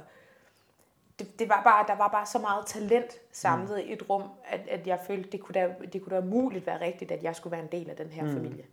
det, 1.19 1.39
det 1.39 1.49
var 1.49 1.61
bare, 1.63 1.85
der 1.87 1.95
var 1.95 2.07
bare 2.07 2.25
så 2.25 2.39
meget 2.39 2.65
talent 2.65 3.13
samlet 3.31 3.83
mm. 3.83 3.89
i 3.89 3.93
et 3.93 4.09
rum, 4.09 4.23
at, 4.45 4.59
at 4.69 4.87
jeg 4.87 4.99
følte, 5.07 5.29
det 5.31 5.39
kunne, 5.39 5.53
da, 5.53 5.75
det 5.93 6.03
kunne 6.03 6.15
da 6.15 6.21
muligt 6.21 6.65
være 6.65 6.81
rigtigt, 6.81 7.11
at 7.11 7.23
jeg 7.23 7.35
skulle 7.35 7.51
være 7.51 7.63
en 7.63 7.71
del 7.71 7.89
af 7.89 7.95
den 7.95 8.07
her 8.07 8.23
mm. 8.23 8.33
familie. 8.33 8.63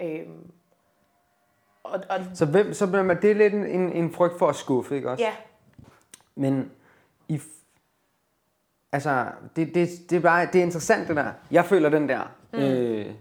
Øhm, 0.00 0.50
og, 1.82 2.00
og 2.10 2.20
Så, 2.34 2.46
hvem, 2.46 2.74
så 2.74 2.86
bliver 2.86 3.02
man, 3.02 3.22
det 3.22 3.30
er 3.30 3.34
lidt 3.34 3.54
en, 3.54 3.92
en, 3.92 4.12
frygt 4.12 4.38
for 4.38 4.48
at 4.48 4.56
skuffe, 4.56 4.96
ikke 4.96 5.10
også? 5.10 5.24
ja, 5.24 5.32
Men 6.34 6.72
i, 7.28 7.40
altså, 8.92 9.26
det, 9.56 9.74
det, 9.74 9.88
det, 10.10 10.16
er 10.16 10.20
bare, 10.20 10.46
det 10.46 10.58
er 10.58 10.62
interessant 10.62 11.08
det 11.08 11.16
der. 11.16 11.32
Jeg 11.50 11.64
føler 11.64 11.88
den 11.88 12.08
der 12.08 12.22
mm. 12.52 12.58
øh, 12.58 13.14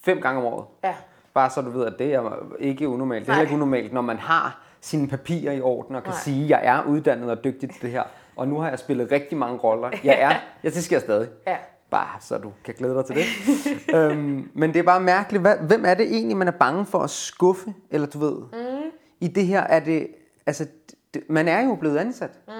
fem 0.00 0.20
gange 0.20 0.40
om 0.40 0.46
året. 0.46 0.66
ja, 0.84 0.96
Bare 1.40 1.50
så 1.50 1.62
du 1.62 1.70
ved, 1.70 1.86
at 1.86 1.94
det 1.98 2.14
er 2.14 2.22
ikke 2.58 2.88
unormalt. 2.88 3.26
Det 3.26 3.34
er 3.34 3.40
ikke 3.40 3.54
unormalt, 3.54 3.92
når 3.92 4.00
man 4.00 4.16
har 4.16 4.62
sine 4.80 5.08
papirer 5.08 5.52
i 5.52 5.60
orden 5.60 5.96
og 5.96 6.02
kan 6.02 6.10
Nej. 6.10 6.20
sige, 6.20 6.44
at 6.44 6.50
jeg 6.50 6.76
er 6.76 6.84
uddannet 6.84 7.30
og 7.30 7.44
dygtig 7.44 7.70
til 7.70 7.82
det 7.82 7.90
her. 7.90 8.02
Og 8.36 8.48
nu 8.48 8.58
har 8.58 8.68
jeg 8.68 8.78
spillet 8.78 9.12
rigtig 9.12 9.38
mange 9.38 9.58
roller. 9.58 9.90
Jeg 10.04 10.20
er, 10.20 10.28
ja, 10.64 10.70
det 10.70 10.92
jeg 10.92 11.00
stadig. 11.00 11.28
ja. 11.46 11.56
Bare 11.90 12.20
så 12.20 12.38
du 12.38 12.52
kan 12.64 12.74
glæde 12.78 12.94
dig 12.94 13.04
til 13.04 13.16
det. 13.16 13.24
øhm, 13.96 14.50
men 14.54 14.72
det 14.72 14.78
er 14.78 14.82
bare 14.82 15.00
mærkeligt. 15.00 15.42
Hvad, 15.42 15.56
hvem 15.56 15.84
er 15.84 15.94
det 15.94 16.06
egentlig, 16.06 16.36
man 16.36 16.48
er 16.48 16.52
bange 16.52 16.86
for 16.86 16.98
at 16.98 17.10
skuffe? 17.10 17.74
Eller 17.90 18.06
du 18.06 18.18
ved, 18.18 18.36
mm. 18.36 18.90
i 19.20 19.28
det 19.28 19.46
her 19.46 19.60
er 19.60 19.80
det, 19.80 20.08
altså, 20.46 20.66
det, 21.14 21.22
man 21.28 21.48
er 21.48 21.66
jo 21.66 21.74
blevet 21.74 21.96
ansat. 21.96 22.38
Mm. 22.48 22.52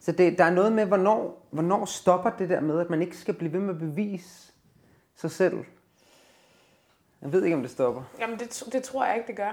Så 0.00 0.12
det, 0.12 0.38
der 0.38 0.44
er 0.44 0.50
noget 0.50 0.72
med, 0.72 0.86
hvornår, 0.86 1.48
hvornår 1.50 1.84
stopper 1.84 2.30
det 2.30 2.48
der 2.48 2.60
med, 2.60 2.80
at 2.80 2.90
man 2.90 3.02
ikke 3.02 3.16
skal 3.16 3.34
blive 3.34 3.52
ved 3.52 3.60
med 3.60 3.74
at 3.74 3.78
bevise 3.78 4.52
sig 5.16 5.30
selv. 5.30 5.64
Jeg 7.22 7.32
ved 7.32 7.44
ikke, 7.44 7.56
om 7.56 7.62
det 7.62 7.70
stopper. 7.70 8.02
Jamen, 8.20 8.38
det, 8.38 8.62
det 8.72 8.82
tror 8.82 9.04
jeg 9.04 9.16
ikke, 9.16 9.26
det 9.26 9.36
gør. 9.36 9.50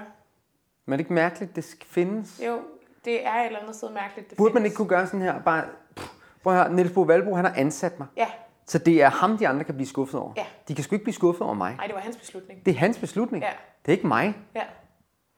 Men 0.86 0.92
er 0.92 0.96
det 0.96 1.00
ikke 1.00 1.12
mærkeligt, 1.12 1.56
det 1.56 1.76
findes? 1.86 2.40
Jo, 2.46 2.60
det 3.04 3.26
er 3.26 3.32
et 3.34 3.46
eller 3.46 3.58
andet 3.58 3.76
sted 3.76 3.90
mærkeligt. 3.90 4.30
Det 4.30 4.38
Burde 4.38 4.54
man 4.54 4.60
findes. 4.60 4.70
ikke 4.72 4.76
kunne 4.76 4.88
gøre 4.88 5.06
sådan 5.06 5.22
her? 5.22 5.42
Bare, 5.42 5.64
pff, 5.96 6.08
prøv 6.42 6.52
at 6.52 6.58
høre, 6.64 6.72
Niels 6.74 6.92
Bo 6.92 7.00
Valbro, 7.02 7.34
han 7.34 7.44
har 7.44 7.54
ansat 7.56 7.98
mig. 7.98 8.08
Ja, 8.16 8.26
Så 8.66 8.78
det 8.78 9.02
er 9.02 9.08
ham, 9.08 9.38
de 9.38 9.48
andre 9.48 9.64
kan 9.64 9.74
blive 9.74 9.88
skuffet 9.88 10.20
over. 10.20 10.32
Ja. 10.36 10.46
De 10.68 10.74
kan 10.74 10.84
sgu 10.84 10.94
ikke 10.94 11.04
blive 11.04 11.14
skuffet 11.14 11.42
over 11.42 11.54
mig. 11.54 11.74
nej, 11.76 11.86
det 11.86 11.94
var 11.94 12.00
hans 12.00 12.16
beslutning. 12.16 12.66
Det 12.66 12.74
er 12.74 12.78
hans 12.78 12.98
beslutning. 12.98 13.44
Ja. 13.44 13.50
Det 13.86 13.92
er 13.92 13.96
ikke 13.96 14.06
mig. 14.06 14.34
Ja, 14.54 14.62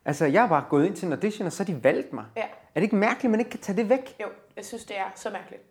Altså, 0.05 0.26
jeg 0.26 0.41
har 0.43 0.49
bare 0.49 0.64
gået 0.68 0.87
ind 0.87 0.97
til 0.97 1.07
en 1.07 1.12
audition, 1.12 1.47
og 1.47 1.53
så 1.53 1.64
har 1.64 1.72
de 1.74 1.85
valgt 1.85 2.12
mig. 2.12 2.24
ja. 2.37 2.43
Er 2.74 2.80
det 2.80 2.83
ikke 2.83 2.97
mærkeligt, 2.97 3.24
at 3.24 3.30
man 3.30 3.41
ikke 3.41 3.51
kan 3.51 3.61
tage 3.61 3.76
det 3.76 3.89
væk? 3.89 4.16
Jo, 4.20 4.26
jeg 4.57 4.64
synes, 4.64 4.85
det 4.85 4.99
er 4.99 5.05
så 5.14 5.30
mærkeligt. 5.30 5.62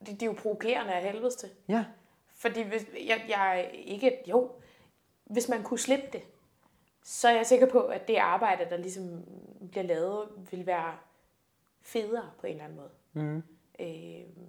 Det, 0.00 0.08
det 0.08 0.22
er 0.22 0.26
jo 0.26 0.32
provokerende 0.32 0.92
af 0.92 1.02
helvedes 1.02 1.34
til. 1.34 1.48
Ja. 1.68 1.84
Fordi 2.38 2.62
hvis, 2.62 2.86
jeg, 3.08 3.24
jeg 3.28 3.58
er 3.58 3.62
ikke... 3.72 4.12
Jo, 4.30 4.50
hvis 5.28 5.48
man 5.48 5.62
kunne 5.62 5.78
slippe 5.78 6.06
det, 6.12 6.22
så 7.02 7.28
er 7.28 7.36
jeg 7.36 7.46
sikker 7.46 7.70
på, 7.70 7.80
at 7.80 8.08
det 8.08 8.16
arbejde, 8.16 8.70
der 8.70 8.76
ligesom 8.76 9.24
bliver 9.70 9.84
lavet, 9.84 10.28
vil 10.50 10.66
være 10.66 10.92
federe 11.82 12.30
på 12.40 12.46
en 12.46 12.52
eller 12.52 12.64
anden 12.64 12.78
måde. 12.78 12.90
Mm. 13.12 13.42
Øh, 13.80 14.46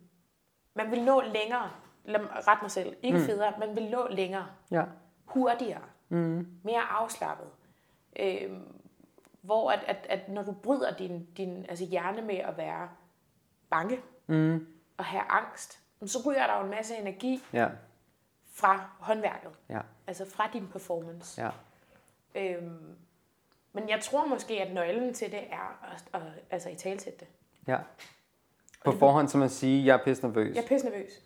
man 0.74 0.92
vil 0.92 1.04
nå 1.04 1.22
længere. 1.22 1.72
Lad 2.06 2.20
mig 2.20 2.48
rette 2.48 2.64
mig 2.64 2.72
selv. 2.72 2.96
Ikke 3.02 3.18
mm. 3.18 3.24
federe, 3.24 3.54
man 3.60 3.76
vil 3.76 3.90
nå 3.90 4.08
længere. 4.08 4.48
Ja. 4.72 4.84
Hurtigere. 5.26 5.82
Mm. 6.10 6.48
Mere 6.64 6.82
afslappet. 6.82 7.48
Øh, 8.20 8.52
hvor 9.42 9.72
at, 9.72 9.84
at, 9.88 10.06
at 10.10 10.30
når 10.30 10.44
du 10.44 10.52
bryder 10.52 10.96
din, 10.96 11.28
din 11.38 11.66
altså 11.70 11.86
hjerne 11.86 12.22
med 12.22 12.36
at 12.36 12.58
være 12.58 12.90
bange 13.70 14.00
mm. 14.28 14.68
og 14.98 15.06
have 15.06 15.24
angst, 15.30 15.80
så 16.06 16.20
ryger 16.26 16.48
der 16.48 16.58
jo 16.58 16.64
en 16.64 16.70
masse 16.70 16.96
energi 16.96 17.42
Ja. 17.54 17.68
Fra 18.60 18.90
håndværket. 19.00 19.52
Ja. 19.70 19.82
Altså 20.08 20.26
fra 20.30 20.50
din 20.54 20.68
performance. 20.68 21.42
Ja. 21.42 21.52
Øhm, 22.36 22.96
men 23.74 23.90
jeg 23.90 24.00
tror 24.02 24.26
måske, 24.26 24.62
at 24.62 24.74
nøglen 24.74 25.14
til 25.14 25.32
det 25.32 25.54
er 25.54 25.94
at, 25.94 26.22
at, 26.22 26.22
altså 26.50 26.70
i 26.70 26.76
talsætte 26.76 27.20
det. 27.20 27.28
Ja. 27.68 27.78
På 28.86 28.92
forhånd, 28.92 29.28
så 29.28 29.38
man 29.38 29.50
sige, 29.50 29.86
jeg 29.86 30.00
er 30.00 30.04
pisse 30.04 30.24
nervøs. 30.28 30.56
Jeg 30.56 30.64
er 30.64 30.68
pisse 30.68 30.90
nervøs. 30.90 31.22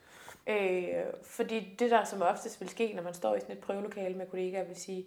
Øh, 0.47 1.13
fordi 1.23 1.75
det 1.79 1.91
der 1.91 2.03
som 2.03 2.21
oftest 2.21 2.61
vil 2.61 2.69
ske, 2.69 2.93
når 2.93 3.03
man 3.03 3.13
står 3.13 3.36
i 3.36 3.39
sådan 3.39 3.57
et 3.57 3.61
prøvelokale 3.61 4.17
med 4.17 4.27
kollegaer, 4.27 4.63
vil 4.63 4.75
sige, 4.75 5.05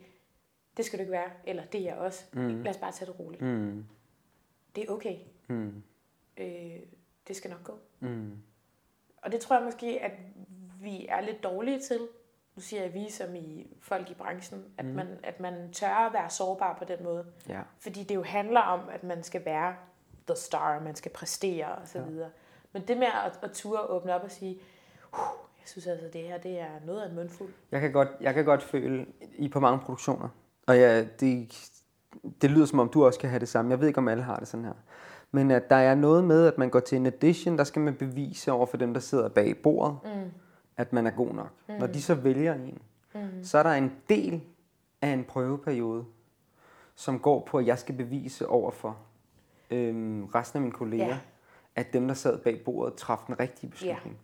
det 0.77 0.85
skal 0.85 0.99
du 0.99 1.03
ikke 1.03 1.12
være, 1.12 1.31
eller 1.45 1.64
det 1.64 1.81
er 1.81 1.85
jeg 1.85 1.97
også. 1.97 2.24
Mm. 2.33 2.62
Lad 2.62 2.74
os 2.74 2.77
bare 2.77 2.93
tage 2.93 3.11
det 3.11 3.20
roligt. 3.20 3.43
Mm. 3.43 3.87
Det 4.77 4.85
er 4.85 4.93
okay. 4.93 5.16
Mm. 5.49 5.83
Øh, 6.37 6.79
det 7.29 7.37
skal 7.37 7.51
nok 7.51 7.64
gå. 7.64 7.79
Mm. 8.01 8.39
Og 9.16 9.33
det 9.33 9.41
tror 9.41 9.57
jeg 9.57 9.64
måske, 9.64 10.03
at 10.03 10.12
vi 10.81 11.07
er 11.09 11.20
lidt 11.20 11.45
dårlige 11.45 11.81
til. 11.81 11.99
Nu 12.57 12.62
siger 12.62 12.83
jeg 12.83 12.95
vi 12.95 13.11
som 13.11 13.35
i 13.35 13.77
folk 13.81 14.11
i 14.11 14.14
branchen, 14.14 14.64
at, 14.79 14.85
mm. 14.85 14.91
man, 14.95 15.07
at 15.22 15.41
man 15.41 15.72
tør 15.72 16.07
at 16.07 16.12
være 16.12 16.31
sårbar 16.31 16.77
på 16.79 16.85
den 16.85 17.05
måde. 17.05 17.24
Ja. 17.49 17.61
Fordi 17.81 18.03
det 18.03 18.14
jo 18.14 18.22
handler 18.22 18.61
om, 18.61 18.81
at 18.93 19.05
man 19.05 19.22
skal 19.22 19.45
være 19.45 19.74
the 20.27 20.37
star, 20.37 20.81
man 20.81 20.95
skal 20.95 21.11
præstere 21.12 21.66
og 21.66 21.89
så 21.89 22.03
videre. 22.03 22.31
Men 22.72 22.83
det 22.89 22.97
med 22.97 23.07
at, 23.07 23.39
at 23.43 23.51
ture 23.51 23.81
åbne 23.81 24.14
op 24.14 24.22
og 24.22 24.31
sige, 24.31 24.61
"Huh, 25.11 25.47
synes 25.68 25.87
altså, 25.87 26.07
det 26.12 26.20
her 26.20 26.39
det 26.39 26.61
er 26.61 26.87
noget 26.87 27.03
af 27.03 27.09
en 27.09 27.14
mundfuld. 27.14 27.51
Jeg 27.72 27.81
kan 27.81 27.93
godt, 27.93 28.09
jeg 28.20 28.35
kan 28.35 28.45
godt 28.45 28.62
føle 28.62 29.07
i 29.39 29.49
på 29.49 29.61
mange 29.61 29.79
produktioner, 29.79 30.29
og 30.66 30.77
ja, 30.77 31.05
det, 31.20 31.70
det 32.43 32.51
lyder 32.51 32.66
som 32.66 32.79
om 32.79 32.89
du 32.89 33.05
også 33.05 33.20
kan 33.20 33.31
have 33.31 33.41
det 33.41 33.49
samme. 33.49 33.70
Jeg 33.70 33.81
ved 33.81 33.89
ikke, 33.89 33.99
om 33.99 34.09
alle 34.09 34.22
har 34.22 34.37
det 34.37 34.49
sådan 34.49 34.64
her. 34.64 34.72
Men 35.33 35.51
at 35.51 35.70
der 35.70 35.77
er 35.77 35.95
noget 35.95 36.24
med, 36.24 36.47
at 36.47 36.59
man 36.59 36.70
går 36.70 36.81
til 36.81 36.97
en 36.97 37.07
audition, 37.07 37.59
der 37.59 37.64
skal 37.64 37.83
man 37.83 37.95
bevise 37.95 38.53
over 38.53 38.66
for 38.66 38.77
dem, 38.77 38.95
der 38.95 39.01
sidder 39.01 39.29
bag 39.29 39.57
bordet, 39.62 39.97
mm. 40.05 40.31
At 40.77 40.93
man 40.93 41.07
er 41.07 41.11
god 41.11 41.35
nok. 41.35 41.51
Mm. 41.68 41.74
Når 41.74 41.87
de 41.87 42.03
så 42.03 42.14
vælger 42.14 42.55
en, 42.55 42.79
mm. 43.14 43.20
så 43.45 43.59
er 43.59 43.62
der 43.62 43.70
en 43.70 43.93
del 44.09 44.41
af 45.03 45.09
en 45.09 45.24
prøveperiode, 45.24 46.05
som 46.95 47.18
går 47.18 47.41
på, 47.51 47.59
at 47.59 47.66
jeg 47.66 47.79
skal 47.79 47.95
bevise 47.95 48.49
over 48.49 48.70
for 48.70 48.97
øhm, 49.70 50.24
resten 50.24 50.57
af 50.57 50.61
mine 50.61 50.72
kolleger, 50.72 51.07
Ja. 51.07 51.18
at 51.77 51.93
dem, 51.93 52.09
der 52.09 52.14
sad 52.14 52.39
bag 52.39 52.62
bordet, 52.64 52.95
traf 52.95 53.18
den 53.27 53.41
rigtige 53.41 53.70
beslutning. 53.70 54.16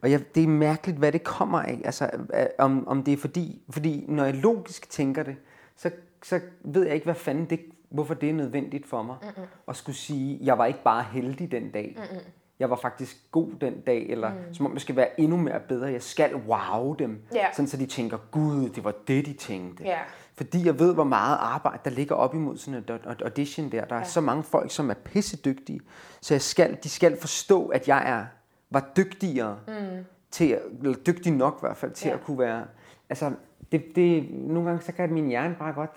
Og 0.00 0.10
jeg, 0.10 0.34
det 0.34 0.42
er 0.42 0.48
mærkeligt, 0.48 0.98
hvad 0.98 1.12
det 1.12 1.24
kommer 1.24 1.58
af. 1.62 1.80
Altså, 1.84 2.10
øh, 2.34 2.46
om, 2.58 2.88
om 2.88 3.02
det 3.02 3.12
er 3.14 3.16
fordi, 3.16 3.62
fordi 3.70 4.04
når 4.08 4.24
jeg 4.24 4.34
logisk 4.34 4.90
tænker 4.90 5.22
det, 5.22 5.36
så, 5.76 5.90
så 6.22 6.40
ved 6.60 6.84
jeg 6.84 6.94
ikke, 6.94 7.04
hvad 7.04 7.14
fanden 7.14 7.44
det, 7.50 7.60
hvorfor 7.88 8.14
det 8.14 8.28
er 8.30 8.34
nødvendigt 8.34 8.86
for 8.86 9.02
mig. 9.02 9.16
Mm-mm. 9.22 9.46
At 9.68 9.76
skulle 9.76 9.96
sige, 9.96 10.38
jeg 10.42 10.58
var 10.58 10.66
ikke 10.66 10.82
bare 10.82 11.02
heldig 11.12 11.50
den 11.50 11.70
dag. 11.70 11.94
Mm-mm. 11.96 12.20
Jeg 12.60 12.70
var 12.70 12.76
faktisk 12.76 13.16
god 13.32 13.48
den 13.60 13.80
dag, 13.80 14.06
eller 14.08 14.28
mm. 14.30 14.54
som 14.54 14.66
om 14.66 14.72
jeg 14.72 14.80
skal 14.80 14.96
være 14.96 15.20
endnu 15.20 15.36
mere 15.36 15.60
bedre. 15.68 15.86
Jeg 15.92 16.02
skal 16.02 16.34
wow 16.36 16.94
dem, 16.94 17.22
Ja. 17.34 17.46
sådan 17.52 17.66
så 17.68 17.76
de 17.76 17.86
tænker, 17.86 18.18
gud, 18.30 18.68
det 18.68 18.84
var 18.84 18.94
det, 19.08 19.26
de 19.26 19.32
tænkte. 19.32 19.84
Ja. 19.84 19.98
Fordi 20.34 20.66
jeg 20.66 20.78
ved, 20.78 20.94
hvor 20.94 21.04
meget 21.04 21.38
arbejde, 21.40 21.78
der 21.84 21.90
ligger 21.90 22.14
op 22.14 22.34
imod 22.34 22.56
sådan 22.56 22.84
aud- 22.90 23.22
audition 23.24 23.72
der. 23.72 23.84
Der 23.84 23.94
er 23.94 23.98
ja. 23.98 24.04
så 24.04 24.20
mange 24.20 24.42
folk, 24.42 24.70
som 24.70 24.90
er 24.90 24.94
pisse 24.94 25.36
dygtige. 25.36 25.80
Så 26.20 26.34
jeg 26.34 26.42
skal, 26.42 26.78
de 26.84 26.88
skal 26.88 27.20
forstå, 27.20 27.66
at 27.68 27.88
jeg 27.88 28.10
er, 28.10 28.24
var 28.70 28.90
dygtigere 28.96 29.58
mm. 29.68 30.04
til, 30.30 30.58
eller 30.82 30.96
dygtig 30.96 31.32
nok 31.32 31.54
i 31.58 31.66
hvert 31.66 31.76
fald, 31.76 31.90
til 31.92 32.08
Ja. 32.08 32.14
at 32.14 32.24
kunne 32.24 32.38
være... 32.38 32.64
Altså, 33.10 33.32
det, 33.72 33.84
det, 33.96 34.30
nogle 34.30 34.68
gange 34.68 34.84
så 34.84 34.92
kan 34.92 35.12
min 35.12 35.26
hjerne 35.28 35.54
bare 35.58 35.72
godt... 35.72 35.90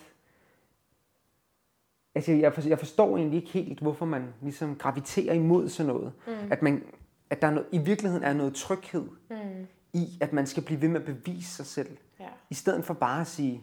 Altså, 2.16 2.32
jeg, 2.32 2.54
forstår, 2.54 2.70
jeg 2.70 2.80
forstår 2.80 3.18
egentlig 3.18 3.38
ikke 3.38 3.52
helt, 3.52 3.80
hvorfor 3.80 4.06
man 4.06 4.34
ligesom 4.42 4.76
graviterer 4.76 5.34
imod 5.34 5.70
sådan 5.70 5.94
noget. 5.94 6.14
Mm. 6.28 6.34
At, 6.52 6.62
man, 6.62 6.84
at 7.30 7.42
der 7.42 7.48
er 7.48 7.52
noget, 7.52 7.68
i 7.72 7.78
virkeligheden 7.78 8.24
er 8.24 8.34
noget 8.34 8.56
tryghed 8.56 9.08
mm. 9.30 9.68
i, 9.94 10.18
at 10.22 10.34
man 10.34 10.48
skal 10.48 10.64
blive 10.64 10.82
ved 10.82 10.90
med 10.90 11.00
at 11.00 11.06
bevise 11.06 11.50
sig 11.50 11.66
selv. 11.66 11.98
Ja. 12.20 12.28
I 12.50 12.54
stedet 12.54 12.86
for 12.86 12.94
bare 12.94 13.22
at 13.22 13.28
sige, 13.28 13.62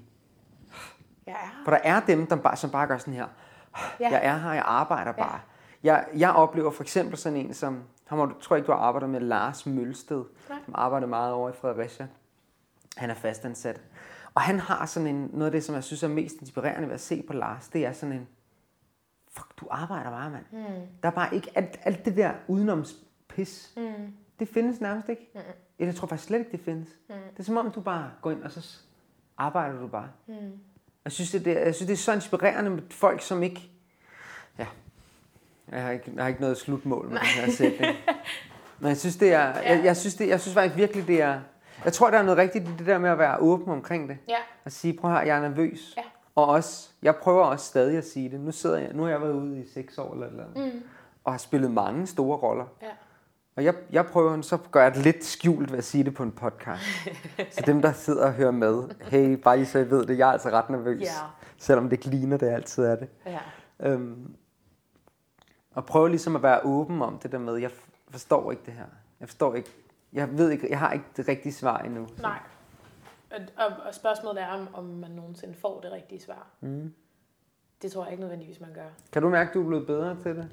Jeg 1.27 1.33
er 1.35 1.65
for 1.65 1.71
der 1.71 1.81
er 1.85 2.01
dem, 2.01 2.27
der 2.27 2.37
bare, 2.37 2.57
som 2.57 2.71
bare 2.71 2.87
gør 2.87 2.99
sådan 2.99 3.15
her. 3.15 3.27
Ja. 4.01 4.11
Jeg 4.11 4.21
er 4.23 4.39
her, 4.39 4.53
jeg 4.53 4.65
arbejder 4.67 5.13
bare. 5.13 5.41
Jeg, 5.83 6.07
jeg 6.17 6.31
oplever 6.31 6.71
for 6.71 6.83
eksempel 6.83 7.17
sådan 7.17 7.39
en 7.39 7.55
som, 7.55 7.83
ham 8.07 8.19
har 8.19 8.37
tror 8.41 8.57
jeg 8.57 8.59
ikke, 8.61 8.67
du 8.67 8.73
har 8.73 8.79
arbejdet 8.79 9.11
med, 9.11 9.21
Lars 9.21 9.67
Mølsted, 9.67 10.25
Nej. 10.49 10.59
som 10.65 10.75
arbejder 10.77 11.07
meget 11.07 11.33
over 11.33 11.51
i 11.51 11.53
Fredericia. 11.53 12.07
Han 12.97 13.11
er 13.11 13.15
fastansat. 13.15 13.81
Og 14.35 14.43
han 14.43 14.61
har 14.61 14.87
sådan 14.87 15.07
en, 15.07 15.31
noget 15.33 15.47
af 15.47 15.53
det, 15.53 15.65
som 15.65 15.75
jeg 15.75 15.85
synes 15.85 16.03
er 16.03 16.09
mest 16.09 16.37
inspirerende 16.41 16.89
ved 16.89 16.95
at 16.95 17.01
se 17.01 17.25
på 17.27 17.33
Lars, 17.33 17.69
det 17.69 17.87
er 17.87 17.93
sådan 17.93 18.13
en, 18.13 18.29
fuck, 19.33 19.47
du 19.61 19.67
arbejder 19.71 20.11
bare, 20.11 20.31
mand. 20.31 20.45
Mm. 20.53 20.59
Der 21.03 21.09
er 21.09 21.13
bare 21.13 21.35
ikke 21.35 21.51
alt, 21.55 21.79
alt 21.85 22.05
det 22.05 22.17
der 22.17 22.33
udenomspis. 22.49 23.73
Mm. 23.77 23.83
Det 24.41 24.49
findes 24.49 24.81
nærmest 24.81 25.09
ikke. 25.09 25.31
Mm. 25.35 25.41
Jeg 25.79 25.95
tror 25.95 26.07
faktisk 26.07 26.27
slet 26.29 26.39
ikke, 26.39 26.51
det 26.53 26.61
findes. 26.61 26.89
Mm. 27.09 27.15
Det 27.33 27.39
er 27.39 27.43
som 27.43 27.57
om, 27.57 27.71
du 27.71 27.81
bare 27.81 28.11
går 28.23 28.31
ind, 28.31 28.43
og 28.43 28.51
så 28.51 28.79
arbejder 29.39 29.81
du 29.81 29.87
bare. 29.87 30.09
Mm. 30.27 30.35
Jeg 31.05 31.13
synes, 31.13 31.31
det, 31.31 31.47
er- 31.47 31.65
jeg 31.65 31.75
synes, 31.75 31.87
det 31.87 31.93
er 31.93 31.97
så 31.99 32.13
inspirerende 32.13 32.71
med 32.71 32.83
folk, 32.91 33.23
som 33.23 33.43
ikke... 33.43 33.71
Ja, 34.59 34.67
jeg 35.71 35.83
har 35.83 35.91
ikke, 35.91 36.13
jeg 36.15 36.25
har 36.25 36.29
ikke 36.29 36.41
noget 36.41 36.57
slutmål 36.57 37.09
med 37.09 37.19
den 37.19 37.27
her 37.27 37.51
sætning. 37.53 37.97
Men 38.79 38.89
jeg 38.89 38.97
synes, 38.97 39.17
det 39.17 39.33
er, 39.33 39.61
jeg, 39.61 39.85
jeg, 39.85 39.97
synes, 39.97 40.15
det, 40.15 40.29
jeg 40.29 40.41
synes 40.41 40.55
faktisk 40.55 40.77
virkelig, 40.77 41.07
det 41.07 41.23
er... 41.23 41.41
Jeg 41.85 41.93
tror, 41.93 42.11
der 42.11 42.19
er 42.19 42.23
noget 42.23 42.39
rigtigt 42.39 42.69
i 42.69 42.73
det 42.79 42.87
der 42.87 42.99
med 42.99 43.11
at 43.11 43.19
være 43.19 43.39
åben 43.39 43.69
omkring 43.73 44.09
det. 44.09 44.19
Ja. 44.29 44.37
At 44.65 44.73
sige, 44.73 44.95
prøv 44.99 45.11
her, 45.11 45.21
jeg 45.23 45.37
er 45.37 45.41
nervøs. 45.49 45.95
Ja. 45.97 46.03
Og 46.35 46.47
også, 46.47 46.91
jeg 47.03 47.17
prøver 47.17 47.45
også 47.45 47.67
stadig 47.67 47.99
at 47.99 48.05
sige 48.07 48.31
det. 48.31 48.41
Nu, 48.41 48.53
sidder 48.53 48.79
jeg, 48.79 48.93
nu 48.93 49.03
har 49.03 49.11
jeg 49.11 49.21
været 49.21 49.33
ude 49.33 49.61
i 49.61 49.69
seks 49.75 49.99
år 49.99 50.13
eller, 50.13 50.27
eller 50.27 50.45
andet, 50.45 50.75
mm. 50.75 50.83
og 51.25 51.33
har 51.33 51.39
spillet 51.39 51.71
mange 51.71 52.07
store 52.07 52.37
roller. 52.39 52.65
Ja. 52.83 52.87
Og 53.57 53.65
jeg, 53.65 53.75
jeg 53.93 54.07
prøver, 54.07 54.41
så 54.43 54.59
gør 54.71 54.83
jeg 54.83 54.95
det 54.95 55.03
lidt 55.05 55.25
skjult 55.25 55.71
ved 55.71 55.79
at 55.79 55.85
sige 55.85 56.05
det 56.05 56.15
på 56.15 56.23
en 56.23 56.33
podcast. 56.33 56.83
så 57.55 57.63
dem, 57.67 57.83
der 57.83 57.93
sidder 57.93 58.27
og 58.27 58.33
hører 58.33 58.51
med, 58.51 58.83
hey, 59.01 59.35
bare 59.35 59.57
lige 59.57 59.67
så 59.67 59.79
I 59.79 59.91
ved 59.91 60.07
det, 60.07 60.19
jeg 60.19 60.29
er 60.29 60.33
altså 60.33 60.51
ret 60.51 60.71
nervøs. 60.71 61.03
Ja. 61.03 61.13
Selvom 61.59 61.85
det 61.85 61.93
ikke 61.93 62.07
ligner, 62.07 62.37
det 62.37 62.47
altid 62.49 62.85
er 62.85 62.97
det. 62.97 63.09
Ja. 63.27 63.39
Øhm, 63.81 64.35
og 65.75 65.85
prøve 65.87 66.09
ligesom 66.09 66.37
at 66.37 66.43
være 66.43 66.61
åben 66.65 67.03
om 67.03 67.19
det 67.19 67.33
der 67.33 67.39
med, 67.39 67.57
jeg 67.57 67.71
forstår 68.11 68.51
ikke 68.51 68.63
det 68.67 68.73
her. 68.75 68.85
Jeg 69.21 69.29
forstår 69.29 69.55
ikke, 69.55 69.71
jeg 70.13 70.39
ved 70.39 70.51
ikke, 70.51 70.67
jeg 70.71 70.79
har 70.79 70.93
ikke 70.93 71.05
det 71.17 71.29
rigtige 71.29 71.53
svar 71.53 71.79
endnu. 71.79 72.07
Så- 72.17 72.23
Nej. 72.23 72.39
Og, 73.31 73.41
og, 73.67 73.73
og 73.87 73.95
spørgsmålet 73.95 74.43
er, 74.43 74.47
om, 74.49 74.69
om 74.75 74.85
man 74.85 75.11
nogensinde 75.11 75.55
får 75.55 75.81
det 75.81 75.93
rigtige 75.93 76.21
svar. 76.21 76.47
Mm. 76.61 76.95
Det 77.83 77.93
tror 77.93 78.03
jeg 78.05 78.13
ikke 78.13 78.21
nødvendigvis, 78.21 78.61
man 78.61 78.73
gør. 78.75 78.89
Kan 79.13 79.23
du 79.23 79.29
mærke, 79.29 79.49
at 79.49 79.55
du 79.55 79.63
er 79.63 79.67
blevet 79.67 79.87
bedre 79.87 80.17
til 80.23 80.37
det? 80.37 80.49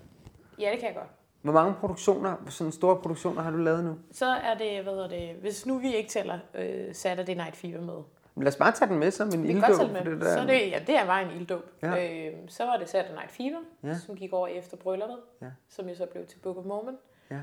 Ja, 0.60 0.70
det 0.72 0.80
kan 0.80 0.88
jeg 0.88 0.96
godt. 0.96 1.10
Hvor 1.42 1.54
mange 1.54 1.74
produktioner, 1.74 2.36
sådan 2.50 2.72
store 2.72 3.02
produktioner 3.02 3.42
har 3.42 3.52
du 3.52 3.58
lavet 3.58 3.84
nu? 3.84 3.98
Så 4.12 4.26
er 4.26 4.54
det, 4.58 4.84
hvad 4.84 4.94
hedder 4.94 5.08
det, 5.08 5.36
hvis 5.36 5.66
nu 5.66 5.78
vi 5.78 5.96
ikke 5.96 6.10
tæller 6.10 6.40
øh, 6.54 6.96
Saturday 6.96 7.34
Night 7.34 7.56
Fever 7.56 7.82
med. 7.82 8.04
Men 8.36 8.44
lad 8.44 8.52
os 8.52 8.56
bare 8.58 8.72
tage 8.72 8.90
den 8.90 9.00
med 9.00 9.12
som 9.12 9.28
en 9.34 9.44
Vi 9.44 9.48
kan 9.54 9.62
godt 9.62 9.72
ilddåb. 9.72 9.92
med. 9.92 10.12
det 10.12 10.22
der. 10.22 10.34
Så 10.34 10.40
er 10.40 10.46
det, 10.46 10.72
ja, 10.72 10.80
det 10.88 10.96
er 10.96 11.06
bare 11.06 11.22
en 11.32 11.32
ilddåb. 11.42 11.64
Ja. 11.82 12.28
Øh, 12.28 12.34
så 12.48 12.66
var 12.66 12.78
det 12.78 12.90
Saturday 12.90 13.16
Night 13.16 13.32
Fever, 13.32 13.60
Ja. 13.84 13.98
som 13.98 14.16
gik 14.16 14.34
over 14.34 14.48
efter 14.48 14.78
brylluppet, 14.78 15.18
Ja. 15.42 15.48
som 15.70 15.90
jo 15.90 15.96
så 15.96 16.06
blev 16.06 16.26
til 16.26 16.40
Book 16.40 16.58
of 16.58 16.66
Mormon. 16.66 16.98
Ja. 17.32 17.40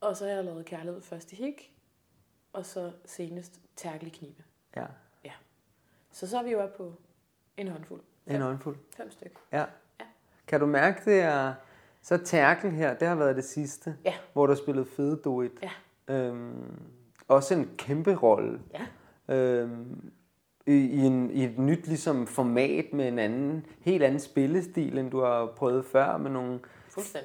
Og 0.00 0.16
så 0.16 0.26
har 0.26 0.32
jeg 0.32 0.44
lavet 0.44 0.64
Kærlighed 0.64 1.02
først 1.02 1.32
i 1.32 1.36
hik, 1.36 1.72
og 2.52 2.66
så 2.66 2.90
senest 3.04 3.60
Tærkel 3.76 4.06
i 4.06 4.10
knibe. 4.10 4.42
Ja, 4.76 4.84
Så 6.12 6.28
så 6.28 6.38
er 6.38 6.42
vi 6.42 6.50
jo 6.50 6.60
oppe 6.62 6.76
på 6.76 6.92
en 7.56 7.68
håndfuld. 7.68 8.00
en 8.26 8.40
håndfuld. 8.40 8.76
Fem 8.96 9.10
stykker. 9.10 9.38
Ja. 9.52 9.58
Ja. 10.00 10.04
Kan 10.46 10.60
du 10.60 10.66
mærke, 10.66 11.00
det 11.10 11.20
er... 11.20 11.54
Så 12.02 12.16
Tærkel 12.18 12.70
her, 12.70 12.94
det 12.94 13.08
har 13.08 13.14
været 13.14 13.36
det 13.36 13.44
sidste, 13.44 13.96
Ja. 14.04 14.14
hvor 14.32 14.46
du 14.46 14.52
har 14.52 14.56
spillet 14.56 14.86
fede 14.88 15.16
duet. 15.24 15.52
Ja. 15.62 15.70
Øhm, 16.14 16.80
også 17.28 17.54
en 17.54 17.70
kæmpe 17.78 18.14
rolle. 18.14 18.60
Ja. 19.28 19.34
Øhm, 19.36 20.12
i, 20.66 20.72
i, 20.74 20.98
en, 20.98 21.30
I 21.30 21.44
et 21.44 21.58
nyt 21.58 21.86
ligesom, 21.86 22.26
format 22.26 22.92
med 22.92 23.08
en 23.08 23.18
anden, 23.18 23.66
helt 23.80 24.02
anden 24.02 24.20
spillestil, 24.20 24.98
end 24.98 25.10
du 25.10 25.20
har 25.20 25.46
prøvet 25.46 25.84
før, 25.84 26.16
med 26.16 26.30
nogle 26.30 26.60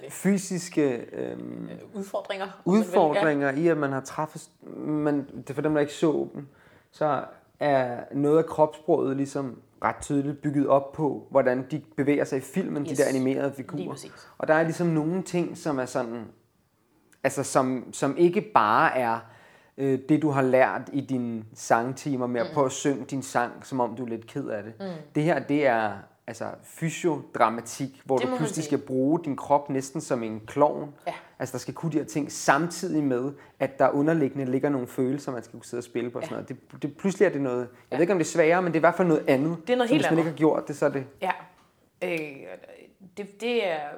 fysiske 0.10 0.98
øhm, 1.16 1.70
Øh, 1.70 1.78
udfordringer. 1.94 2.46
vil. 2.46 2.74
udfordringer 2.80 3.52
i, 3.52 3.68
at 3.68 3.78
man 3.78 3.92
har 3.92 4.02
træffet... 4.02 4.50
Man, 4.78 5.28
det 5.38 5.50
er 5.50 5.54
for 5.54 5.62
dem, 5.62 5.74
der 5.74 5.82
ikke 5.82 5.94
så 5.94 6.30
dem, 6.34 6.48
så 6.92 7.26
er 7.60 8.04
noget 8.12 8.38
af 8.38 8.46
kropssproget 8.46 9.18
ligesom 9.18 9.62
ret 9.84 9.96
tydeligt 10.02 10.42
bygget 10.42 10.68
op 10.68 10.92
på, 10.92 11.28
hvordan 11.32 11.66
de 11.72 11.82
bevæger 11.98 12.24
sig 12.24 12.38
i 12.38 12.42
filmen, 12.42 12.84
yes. 12.84 12.90
De 12.90 12.96
der 12.96 13.10
animerede 13.10 13.54
figurer. 13.58 13.96
Og 14.38 14.48
der 14.48 14.54
er 14.54 14.64
ligesom 14.64 14.88
nogle 14.88 15.24
ting, 15.24 15.58
som 15.58 15.80
er 15.80 15.86
sådan, 15.86 16.26
altså 17.24 17.44
som, 17.44 17.94
som 17.94 18.18
ikke 18.18 18.42
bare 18.42 18.98
er 18.98 19.20
øh, 19.78 20.00
det, 20.10 20.22
du 20.22 20.30
har 20.30 20.42
lært 20.42 20.90
i 20.94 21.02
dine 21.02 21.44
sangtimer 21.54 22.28
med 22.28 22.42
at 22.42 22.48
prøve 22.54 22.66
at 22.66 22.72
synge 22.72 23.06
din 23.06 23.22
sang, 23.22 23.66
som 23.66 23.80
om 23.80 23.96
du 23.96 24.04
er 24.04 24.10
lidt 24.10 24.28
ked 24.28 24.48
af 24.48 24.64
det. 24.64 24.74
Mm. 24.80 24.86
Det 25.16 25.24
her, 25.24 25.40
det 25.40 25.68
er 25.68 25.92
altså 26.28 26.46
fysiodramatik, 26.64 28.02
hvor 28.06 28.18
Det 28.18 28.28
du 28.28 28.38
pludselig 28.38 28.66
skal 28.66 28.78
bruge 28.78 29.20
din 29.26 29.36
krop 29.36 29.70
næsten 29.70 30.02
som 30.02 30.24
en 30.24 30.42
klovn. 30.46 30.94
Ja. 31.08 31.14
Altså 31.40 31.52
der 31.54 31.58
skal 31.60 31.74
kunne 31.74 31.92
de 31.92 31.98
her 31.98 32.06
ting 32.06 32.32
samtidig 32.32 33.04
med, 33.04 33.34
at 33.60 33.80
der 33.80 33.90
underliggende 33.90 34.52
ligger 34.52 34.70
nogle 34.70 34.88
følelser, 34.88 35.32
man 35.32 35.44
skal 35.44 35.52
kunne 35.60 35.66
sidde 35.66 35.80
og 35.80 35.84
spille 35.84 36.10
på. 36.12 36.18
Og 36.18 36.24
sådan 36.24 36.36
noget. 36.36 36.50
Det, 36.50 36.82
det, 36.82 36.98
pludselig 36.98 37.26
er 37.26 37.30
det 37.30 37.42
noget, 37.42 37.60
jeg 37.60 37.68
Ja. 37.92 37.96
ved 37.96 38.02
ikke 38.02 38.14
om 38.14 38.20
det 38.20 38.26
er 38.26 38.30
sværere, 38.30 38.62
men 38.62 38.68
det 38.74 38.76
er 38.76 38.80
i 38.80 38.88
hvert 38.88 38.96
fald 38.96 39.08
noget 39.08 39.30
andet. 39.30 39.58
Det 39.68 39.74
er 39.74 39.78
noget 39.78 39.90
helt 39.90 40.02
hvis 40.02 40.12
man 40.12 40.12
andet. 40.12 40.22
ikke 40.22 40.30
har 40.32 40.38
gjort 40.38 40.68
det, 40.68 40.78
så 40.78 40.86
er 40.86 40.90
det... 40.90 41.08
Ja. 41.22 41.32
Øh, 42.04 42.48
det, 43.18 43.42
det 43.42 43.68
er... 43.68 43.90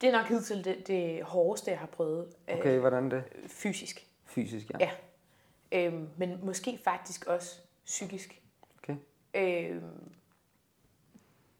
Det 0.00 0.08
er 0.08 0.12
nok 0.12 0.26
hidtil 0.26 0.64
det, 0.64 0.86
det 0.86 1.22
hårdeste, 1.22 1.70
jeg 1.70 1.78
har 1.78 1.86
prøvet 1.86 2.26
øh, 2.50 2.58
Okay, 2.58 2.78
hvordan 2.78 3.10
det? 3.10 3.22
fysisk. 3.46 4.06
Fysisk, 4.26 4.70
ja. 4.80 4.90
Ja. 5.72 5.86
Øh, 5.86 5.94
men 6.16 6.38
måske 6.42 6.78
faktisk 6.84 7.26
også 7.26 7.60
psykisk. 7.86 8.42
Okay. 8.78 8.96
Øh, 9.34 9.82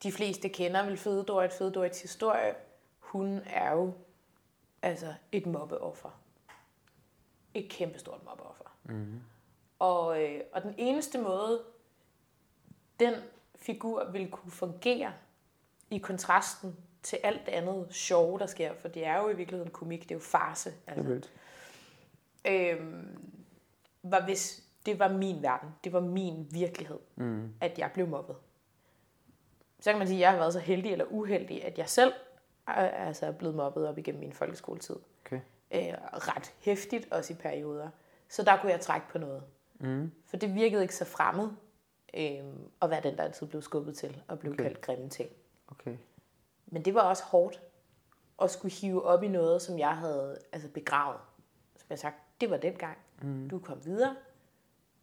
de 0.03 0.13
fleste 0.13 0.49
kender 0.49 0.85
vel 0.85 0.97
Fede 0.97 1.25
Dorit, 1.25 1.53
Fede 1.53 1.73
Dorits 1.73 2.03
historie. 2.03 2.55
Hun 2.99 3.41
er 3.47 3.73
jo 3.73 3.93
altså 4.83 5.15
et 5.33 5.47
mobbeoffer. 5.47 6.21
Et 7.55 7.69
kæmpestort 7.71 8.25
mobbeoffer. 8.25 8.65
Mm-hmm. 8.85 9.21
Og, 9.79 10.23
øh, 10.23 10.41
og 10.53 10.63
den 10.63 10.75
eneste 10.79 11.19
måde, 11.19 11.63
den 13.01 13.15
figur 13.55 14.11
vil 14.11 14.31
kunne 14.31 14.53
fungere 14.53 15.13
i 15.91 15.99
kontrasten 15.99 16.77
til 17.03 17.19
alt 17.23 17.47
det 17.47 17.53
andet 17.53 17.87
sjove, 17.91 18.39
der 18.39 18.47
sker, 18.47 18.75
for 18.75 18.89
det 18.89 19.07
er 19.07 19.19
jo 19.19 19.29
i 19.29 19.37
virkeligheden 19.37 19.73
komik, 19.73 20.03
det 20.03 20.11
er 20.11 20.15
jo 20.15 20.21
farse. 20.21 20.71
Det 20.71 20.77
Altså 20.87 21.03
vildt. 21.03 21.33
øhm, 22.45 23.19
var 24.03 24.25
hvis 24.25 24.65
det 24.87 24.99
var 24.99 25.09
min 25.09 25.43
verden, 25.43 25.69
det 25.85 25.93
var 25.93 26.01
min 26.01 26.47
virkelighed, 26.51 26.99
mm. 27.17 27.55
at 27.61 27.79
jeg 27.79 27.91
blev 27.95 28.07
mobbet. 28.09 28.37
Så 29.81 29.91
kan 29.91 29.99
man 29.99 30.07
sige, 30.09 30.17
at 30.17 30.21
jeg 30.21 30.31
har 30.31 30.39
været 30.39 30.53
så 30.53 30.59
heldig 30.59 30.93
eller 30.93 31.05
uheldig, 31.05 31.65
at 31.65 31.79
jeg 31.79 31.89
selv 31.89 32.13
altså 32.77 33.27
er 33.27 33.33
blevet 33.33 33.55
mobbet 33.55 33.89
op 33.89 33.99
igennem 33.99 34.21
min 34.21 34.33
folkeskoletid. 34.33 34.97
Okay. 35.27 35.41
Øh, 35.75 35.95
ret 36.13 36.55
hæftigt 36.61 37.13
også 37.13 37.33
i 37.33 37.37
perioder. 37.37 37.89
Så 38.29 38.43
der 38.43 38.57
kunne 38.57 38.73
jeg 38.73 38.81
trække 38.81 39.07
på 39.09 39.19
noget. 39.19 39.43
Mm. 39.79 40.13
For 40.27 40.37
det 40.37 40.55
virkede 40.55 40.83
ikke 40.83 40.95
så 40.95 41.05
fremmed 41.05 41.49
øh, 42.15 42.45
at 42.83 42.91
være 42.91 43.01
den, 43.03 43.17
der 43.17 43.25
altid 43.25 43.47
blev 43.47 43.63
skubbet 43.63 43.97
til 43.97 44.23
og 44.29 44.39
blev 44.39 44.53
okay. 44.53 44.63
kaldt 44.63 44.81
grimme 44.81 45.09
ting. 45.09 45.31
Okay. 45.69 45.97
Men 46.67 46.85
det 46.85 46.95
var 46.95 47.01
også 47.01 47.25
hårdt 47.25 47.61
at 48.43 48.51
skulle 48.51 48.75
hive 48.75 49.05
op 49.05 49.23
i 49.23 49.29
noget, 49.29 49.63
som 49.63 49.79
jeg 49.79 49.97
havde 49.97 50.39
altså 50.53 50.69
begravet. 50.69 51.21
Som 51.77 51.87
jeg 51.91 51.99
sagt, 51.99 52.17
det 52.41 52.51
var 52.51 52.57
den 52.57 52.75
gang. 52.75 52.99
Mm. 53.23 53.49
Du 53.49 53.59
kom 53.59 53.85
videre. 53.85 54.17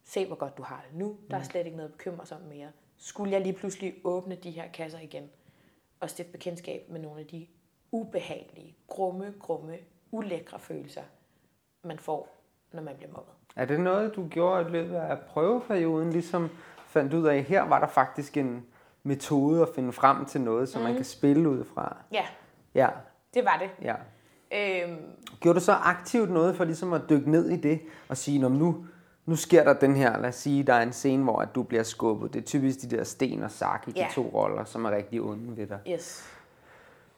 Se, 0.04 0.26
hvor 0.26 0.36
godt 0.36 0.58
du 0.58 0.62
har 0.62 0.84
det 0.88 0.98
nu. 0.98 1.18
Der 1.30 1.36
er 1.36 1.42
slet 1.42 1.66
ikke 1.66 1.76
noget 1.76 1.90
at 1.90 1.96
bekymre 1.96 2.26
sig 2.26 2.36
om 2.36 2.42
mere. 2.42 2.72
Skulle 2.96 3.32
jeg 3.32 3.40
lige 3.40 3.52
pludselig 3.52 3.94
åbne 4.04 4.34
de 4.34 4.50
her 4.50 4.72
kasser 4.72 4.98
igen 4.98 5.30
og 6.00 6.10
stifte 6.10 6.32
bekendtskab 6.32 6.88
med 6.88 7.00
nogle 7.00 7.20
af 7.20 7.26
de 7.26 7.46
ubehagelige, 7.92 8.76
grumme, 8.88 9.34
grumme, 9.40 9.74
ulækre 10.10 10.58
følelser, 10.58 11.02
man 11.84 11.98
får, 11.98 12.28
når 12.72 12.82
man 12.82 12.94
bliver 12.96 13.12
mobbet. 13.12 13.32
Er 13.56 13.64
det 13.64 13.80
noget, 13.80 14.16
du 14.16 14.28
gjorde 14.28 14.68
i 14.68 14.72
løbet 14.72 14.94
af 14.96 15.18
prøveperioden, 15.18 16.10
ligesom 16.12 16.48
fandt 16.86 17.14
ud 17.14 17.26
af, 17.26 17.42
her 17.42 17.62
var 17.62 17.80
der 17.80 17.86
faktisk 17.86 18.36
en 18.36 18.66
metode 19.02 19.62
at 19.62 19.68
finde 19.74 19.92
frem 19.92 20.24
til 20.24 20.40
noget, 20.40 20.68
som 20.68 20.80
mm. 20.80 20.86
man 20.86 20.96
kan 20.96 21.04
spille 21.04 21.48
ud 21.48 21.64
fra? 21.64 21.96
Ja, 22.12 22.24
Ja, 22.74 22.88
det 23.34 23.44
var 23.44 23.58
det. 23.62 23.70
ja. 23.84 23.94
Øhm, 24.52 24.96
Gjorde 25.40 25.58
du 25.60 25.64
så 25.64 25.72
aktivt 25.72 26.30
noget 26.30 26.56
for 26.56 26.64
ligesom 26.64 26.92
at 26.92 27.02
dykke 27.10 27.30
ned 27.30 27.48
i 27.50 27.56
det 27.56 27.80
og 28.08 28.16
sige, 28.16 28.38
"Nå, 28.38 28.48
nu, 28.48 28.86
nu 29.26 29.36
sker 29.36 29.64
der 29.64 29.72
den 29.72 29.96
her, 29.96 30.18
lad 30.18 30.28
os 30.28 30.34
sige, 30.34 30.62
der 30.62 30.74
er 30.74 30.82
en 30.82 30.92
scene, 30.92 31.22
hvor 31.24 31.38
at 31.38 31.48
du 31.54 31.62
bliver 31.62 31.82
skubbet. 31.82 32.32
Det 32.34 32.40
er 32.40 32.44
typisk 32.44 32.82
de 32.82 32.96
der 32.96 33.04
sten 33.04 33.42
og 33.42 33.50
sak 33.50 33.88
i 33.88 33.92
Ja. 33.96 34.06
de 34.08 34.14
to 34.14 34.30
roller, 34.34 34.64
som 34.64 34.84
er 34.84 34.90
rigtig 34.90 35.20
onde 35.20 35.56
ved 35.56 35.66
dig. 35.66 35.78
yes. 35.88 36.34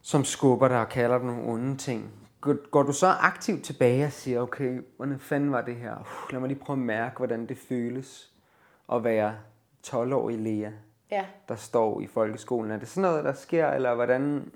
Som 0.02 0.24
skubber 0.24 0.68
dig 0.68 0.80
og 0.80 0.88
kalder 0.88 1.18
dig 1.18 1.26
nogle 1.26 1.52
onde 1.52 1.76
ting. 1.76 2.10
Går, 2.70 2.82
du 2.82 2.92
så 2.92 3.06
aktivt 3.06 3.64
tilbage 3.64 4.04
og 4.06 4.12
siger, 4.12 4.40
okay, 4.40 4.80
hvordan 4.96 5.18
fanden 5.18 5.52
var 5.52 5.60
det 5.62 5.76
her? 5.76 5.96
Uh, 6.00 6.32
lad 6.32 6.40
mig 6.40 6.48
lige 6.48 6.58
prøve 6.58 6.74
at 6.74 6.78
mærke, 6.82 7.16
hvordan 7.16 7.46
det 7.46 7.58
føles 7.58 8.32
at 8.92 9.04
være 9.04 9.34
12-årig 9.86 10.38
Lea, 10.38 10.70
Ja. 11.10 11.26
der 11.48 11.56
står 11.56 12.00
i 12.00 12.06
folkeskolen. 12.06 12.70
Er 12.70 12.76
det 12.78 12.88
sådan 12.88 13.10
noget, 13.10 13.24
der 13.24 13.32
sker, 13.32 13.68
eller 13.70 13.94
hvordan 13.94 14.52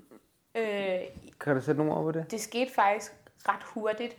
Øh, 0.57 0.99
kan 1.39 1.55
du 1.55 1.61
sætte 1.61 1.77
nogle 1.77 1.93
ord 1.93 2.03
på 2.03 2.11
det? 2.11 2.31
det 2.31 2.41
skete 2.41 2.73
faktisk 2.73 3.11
ret 3.49 3.63
hurtigt 3.63 4.17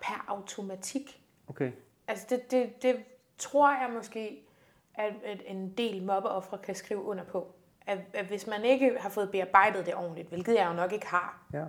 per 0.00 0.24
automatik. 0.28 1.22
Okay. 1.48 1.72
Altså 2.08 2.26
det, 2.30 2.50
det, 2.50 2.82
det 2.82 2.96
tror 3.38 3.70
jeg 3.70 3.90
måske, 3.94 4.46
at, 4.94 5.12
at 5.24 5.42
en 5.46 5.70
del 5.78 6.02
mobbeoffre 6.02 6.58
kan 6.58 6.74
skrive 6.74 7.02
under 7.02 7.24
på. 7.24 7.54
At, 7.86 7.98
at 8.14 8.24
hvis 8.26 8.46
man 8.46 8.64
ikke 8.64 8.96
har 9.00 9.08
fået 9.08 9.30
bearbejdet 9.30 9.86
det 9.86 9.94
ordentligt, 9.94 10.28
hvilket 10.28 10.54
jeg 10.54 10.66
jo 10.68 10.72
nok 10.72 10.92
ikke 10.92 11.06
har, 11.06 11.46
Ja. 11.52 11.64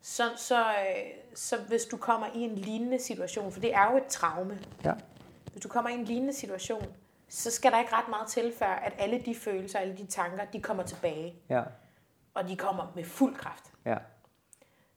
så, 0.00 0.22
så, 0.36 0.60
øh, 0.60 0.74
så 1.34 1.56
hvis 1.68 1.84
du 1.84 1.96
kommer 1.96 2.26
i 2.34 2.38
en 2.40 2.54
lignende 2.54 2.98
situation, 2.98 3.52
for 3.52 3.60
det 3.60 3.74
er 3.74 3.90
jo 3.90 3.96
et 3.96 4.06
traume, 4.06 4.58
Ja. 4.84 4.92
hvis 5.52 5.62
du 5.62 5.68
kommer 5.68 5.90
i 5.90 5.94
en 5.94 6.04
lignende 6.04 6.32
situation, 6.34 6.84
så 7.28 7.50
skal 7.50 7.72
der 7.72 7.78
ikke 7.80 7.92
ret 7.94 8.08
meget 8.08 8.28
til, 8.28 8.52
før 8.58 8.66
at 8.66 8.92
alle 8.98 9.20
de 9.20 9.34
følelser, 9.34 9.78
alle 9.78 9.96
de 9.96 10.06
tanker, 10.06 10.44
de 10.44 10.60
kommer 10.62 10.82
tilbage, 10.82 11.34
Ja. 11.50 11.62
og 12.34 12.48
de 12.48 12.56
kommer 12.56 12.92
med 12.94 13.04
fuld 13.04 13.34
kraft. 13.36 13.64
Ja. 13.84 13.96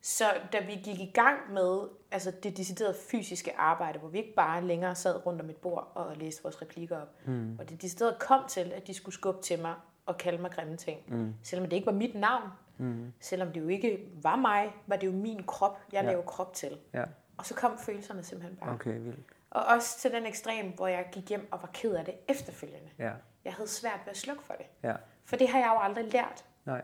Så 0.01 0.25
da 0.53 0.59
vi 0.59 0.71
gik 0.83 0.99
i 0.99 1.11
gang 1.13 1.53
med 1.53 1.79
altså 2.11 2.31
det 2.43 2.57
deciderede 2.57 2.95
fysiske 3.11 3.53
arbejde, 3.57 3.99
hvor 3.99 4.07
vi 4.09 4.17
ikke 4.17 4.33
bare 4.35 4.61
længere 4.63 4.95
sad 4.95 5.25
rundt 5.25 5.41
om 5.41 5.49
et 5.49 5.55
bord 5.57 5.91
og 5.95 6.17
læste 6.17 6.43
vores 6.43 6.61
replikker 6.61 7.01
op, 7.01 7.07
mm. 7.25 7.57
og 7.59 7.69
det 7.69 7.81
decideret 7.81 8.19
kom 8.19 8.47
til, 8.47 8.71
at 8.75 8.87
de 8.87 8.93
skulle 8.93 9.15
skubbe 9.15 9.41
til 9.41 9.61
mig 9.61 9.73
og 10.05 10.17
kalde 10.17 10.41
mig 10.41 10.51
grimme 10.51 10.77
ting, 10.77 10.99
mm. 11.07 11.33
selvom 11.43 11.69
det 11.69 11.75
ikke 11.75 11.85
var 11.85 11.91
mit 11.91 12.15
navn, 12.15 12.49
mm. 12.77 13.13
selvom 13.19 13.51
det 13.51 13.61
jo 13.61 13.67
ikke 13.67 13.99
var 14.21 14.35
mig, 14.35 14.73
var 14.87 14.95
det 14.95 15.07
jo 15.07 15.11
min 15.11 15.43
krop, 15.43 15.79
jeg 15.91 16.03
Ja. 16.03 16.09
lavede 16.09 16.27
krop 16.27 16.53
til. 16.53 16.77
Ja. 16.93 17.03
Og 17.37 17.45
så 17.45 17.53
kom 17.55 17.77
følelserne 17.79 18.23
simpelthen 18.23 18.57
bare. 18.57 18.69
Okay, 18.73 18.99
vildt. 18.99 19.19
Og 19.49 19.65
også 19.65 19.99
til 19.99 20.11
den 20.11 20.25
ekstrem, 20.25 20.71
hvor 20.75 20.87
jeg 20.87 21.05
gik 21.11 21.29
hjem 21.29 21.47
og 21.51 21.61
var 21.61 21.69
ked 21.73 21.93
af 21.95 22.05
det 22.05 22.13
efterfølgende. 22.27 22.89
Ja. 22.99 23.11
Jeg 23.45 23.53
havde 23.53 23.69
svært 23.69 23.99
ved 24.05 24.11
at 24.11 24.17
slukke 24.17 24.43
for 24.43 24.53
det. 24.53 24.65
Ja. 24.83 24.95
For 25.25 25.35
det 25.35 25.49
har 25.49 25.59
jeg 25.59 25.71
jo 25.75 25.79
aldrig 25.79 26.13
lært. 26.13 26.45
Nej. 26.65 26.81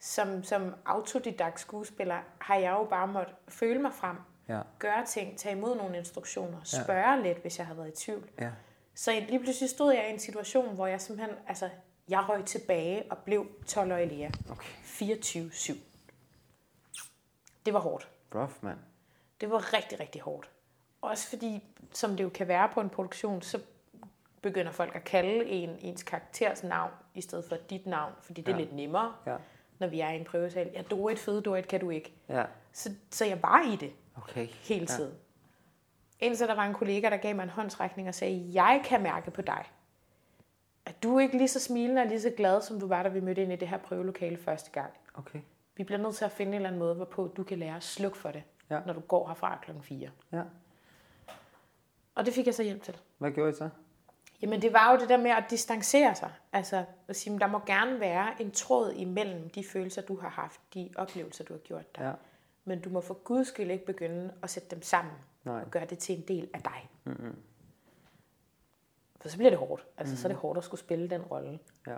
Som, 0.00 0.42
som 0.44 0.74
autodidakt 0.84 1.60
skuespiller 1.60 2.18
har 2.38 2.54
jeg 2.56 2.70
jo 2.72 2.84
bare 2.84 3.06
måttet 3.06 3.34
føle 3.48 3.78
mig 3.82 3.92
frem, 3.92 4.16
Ja. 4.48 4.60
gøre 4.78 5.04
ting, 5.06 5.38
tage 5.38 5.56
imod 5.56 5.76
nogle 5.76 5.96
instruktioner, 5.98 6.58
spørge 6.64 7.22
lidt, 7.22 7.38
hvis 7.38 7.58
jeg 7.58 7.66
har 7.66 7.74
været 7.74 7.88
i 7.88 8.04
tvivl. 8.04 8.30
Ja. 8.40 8.50
Så 8.94 9.10
lige 9.28 9.38
pludselig 9.40 9.70
stod 9.70 9.92
jeg 9.92 10.08
i 10.08 10.12
en 10.12 10.18
situation, 10.18 10.74
hvor 10.74 10.86
jeg 10.86 11.00
simpelthen, 11.00 11.36
altså, 11.48 11.70
jeg 12.08 12.28
røg 12.28 12.44
tilbage 12.44 13.02
og 13.10 13.18
blev 13.18 13.46
12 13.66 13.92
år 13.92 13.96
Lea. 13.96 14.30
Okay. 14.50 14.68
24-7. 14.84 15.74
Det 17.66 17.74
var 17.74 17.80
hårdt. 17.80 18.08
Rough, 18.34 18.52
mand. 18.60 18.78
Det 19.40 19.50
var 19.50 19.72
rigtig, 19.72 20.00
rigtig 20.00 20.20
hårdt. 20.22 20.50
Også 21.00 21.28
fordi, 21.28 21.64
som 21.92 22.16
det 22.16 22.24
jo 22.24 22.28
kan 22.28 22.48
være 22.48 22.68
på 22.68 22.80
en 22.80 22.88
produktion, 22.90 23.42
så 23.42 23.60
begynder 24.42 24.72
folk 24.72 24.94
at 24.96 25.04
kalde 25.04 25.44
en 25.46 25.76
ens 25.80 26.02
karakters 26.02 26.62
navn, 26.62 26.92
i 27.14 27.20
stedet 27.20 27.44
for 27.48 27.56
dit 27.70 27.86
navn, 27.86 28.12
fordi 28.22 28.40
det 28.40 28.52
er 28.52 28.56
Ja. 28.56 28.62
lidt 28.62 28.74
nemmere, 28.74 29.14
Ja. 29.26 29.36
når 29.78 29.86
vi 29.86 30.00
er 30.00 30.10
i 30.10 30.16
en 30.16 30.24
prøvesal. 30.24 30.70
Ja, 30.74 30.82
Dorit, 30.82 31.18
fede 31.18 31.42
Dorit, 31.42 31.68
kan 31.68 31.80
du 31.80 31.90
ikke. 31.90 32.12
Ja. 32.28 32.44
Så, 32.72 32.90
så 33.10 33.24
jeg 33.24 33.42
var 33.42 33.62
i 33.72 33.76
det 33.76 33.92
Okay. 34.16 34.46
hele 34.46 34.86
tiden. 34.86 35.14
Indtil 36.20 36.48
der 36.48 36.54
var 36.54 36.64
en 36.64 36.74
kollega, 36.74 37.10
der 37.10 37.16
gav 37.16 37.34
mig 37.36 37.42
en 37.42 37.48
håndsrækning 37.50 38.08
og 38.08 38.14
sagde, 38.14 38.50
jeg 38.52 38.82
kan 38.84 39.02
mærke 39.02 39.30
på 39.30 39.42
dig, 39.42 39.64
at 40.86 41.02
du 41.02 41.16
er 41.16 41.20
ikke 41.20 41.36
lige 41.36 41.48
så 41.48 41.60
smilende 41.60 42.02
og 42.02 42.08
lige 42.08 42.20
så 42.20 42.30
glad, 42.36 42.62
som 42.62 42.80
du 42.80 42.86
var, 42.86 43.02
da 43.02 43.08
vi 43.08 43.20
mødte 43.20 43.42
ind 43.42 43.52
i 43.52 43.56
det 43.56 43.68
her 43.68 43.78
prøvelokale 43.78 44.36
første 44.36 44.70
gang. 44.70 44.90
Okay. 45.14 45.40
Vi 45.76 45.84
bliver 45.84 45.98
nødt 45.98 46.14
til 46.14 46.24
at 46.24 46.32
finde 46.32 46.50
en 46.50 46.54
eller 46.54 46.68
anden 46.68 46.78
måde, 46.78 46.94
hvorpå 46.94 47.26
du 47.36 47.42
kan 47.42 47.58
lære 47.58 47.76
at 47.76 47.82
slukke 47.82 48.18
for 48.18 48.30
det, 48.30 48.42
Ja. 48.70 48.80
når 48.86 48.92
du 48.92 49.00
går 49.00 49.26
herfra 49.28 49.58
klokken 49.62 49.82
4. 49.84 50.10
Ja. 50.32 50.42
Og 52.14 52.26
det 52.26 52.34
fik 52.34 52.46
jeg 52.46 52.54
så 52.54 52.62
hjælp 52.62 52.82
til. 52.82 52.96
Hvad 53.18 53.30
gjorde 53.30 53.50
I 53.50 53.54
så? 53.54 53.68
Jamen 54.42 54.62
det 54.62 54.72
var 54.72 54.92
jo 54.92 54.98
det 54.98 55.08
der 55.08 55.16
med 55.16 55.30
at 55.30 55.44
distancere 55.50 56.14
sig. 56.14 56.30
Altså 56.52 56.84
at 57.08 57.16
sige, 57.16 57.38
der 57.38 57.46
må 57.46 57.60
gerne 57.66 58.00
være 58.00 58.42
en 58.42 58.50
tråd 58.50 58.92
imellem 58.92 59.50
de 59.50 59.64
følelser, 59.72 60.02
du 60.02 60.16
har 60.20 60.28
haft, 60.28 60.60
de 60.74 60.90
oplevelser, 60.96 61.44
du 61.44 61.52
har 61.52 61.58
gjort 61.60 61.96
dig. 61.96 62.02
Ja. 62.02 62.12
Men 62.64 62.80
du 62.80 62.90
må 62.90 63.00
for 63.00 63.14
guds 63.14 63.48
skyld 63.48 63.70
ikke 63.70 63.86
begynde 63.86 64.32
at 64.42 64.50
sætte 64.50 64.68
dem 64.70 64.82
sammen 64.82 65.14
Nej. 65.44 65.60
og 65.60 65.70
gøre 65.70 65.84
det 65.84 65.98
til 65.98 66.16
en 66.18 66.24
del 66.28 66.48
af 66.54 66.62
dig. 66.62 66.88
Mm-hmm. 67.04 67.36
For 69.24 69.28
så 69.28 69.36
bliver 69.36 69.50
det 69.50 69.58
hårdt. 69.58 69.86
Altså 69.96 70.12
mm-hmm. 70.12 70.16
så 70.16 70.28
er 70.28 70.32
det 70.32 70.40
hårdt 70.40 70.58
at 70.58 70.64
skulle 70.64 70.80
spille 70.80 71.10
den 71.10 71.22
rolle 71.22 71.58
Ja. 71.86 71.96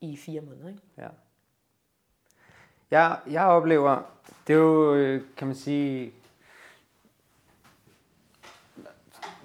i 0.00 0.16
fire 0.16 0.40
måneder. 0.40 0.68
Ikke? 0.68 0.80
Ja. 0.98 1.08
Jeg, 2.90 3.18
jeg 3.30 3.44
oplever, 3.44 4.02
det 4.46 4.52
er 4.52 4.58
jo, 4.58 4.94
øh, 4.94 5.22
kan 5.36 5.46
man 5.46 5.56
sige, 5.56 6.12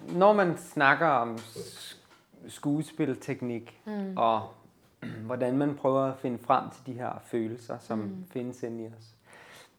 når 0.09 0.33
man 0.33 0.57
snakker 0.57 1.07
om 1.07 1.35
sk- 1.35 1.97
skuespilteknik 2.47 3.81
mm. 3.85 4.17
og 4.17 4.53
hvordan 5.25 5.57
man 5.57 5.75
prøver 5.75 6.01
at 6.01 6.17
finde 6.17 6.37
frem 6.37 6.69
til 6.69 6.85
de 6.85 6.93
her 6.93 7.21
følelser, 7.25 7.77
som 7.79 7.99
mm. 7.99 8.25
findes 8.29 8.63
inde 8.63 8.83
i 8.83 8.87
os. 8.87 9.15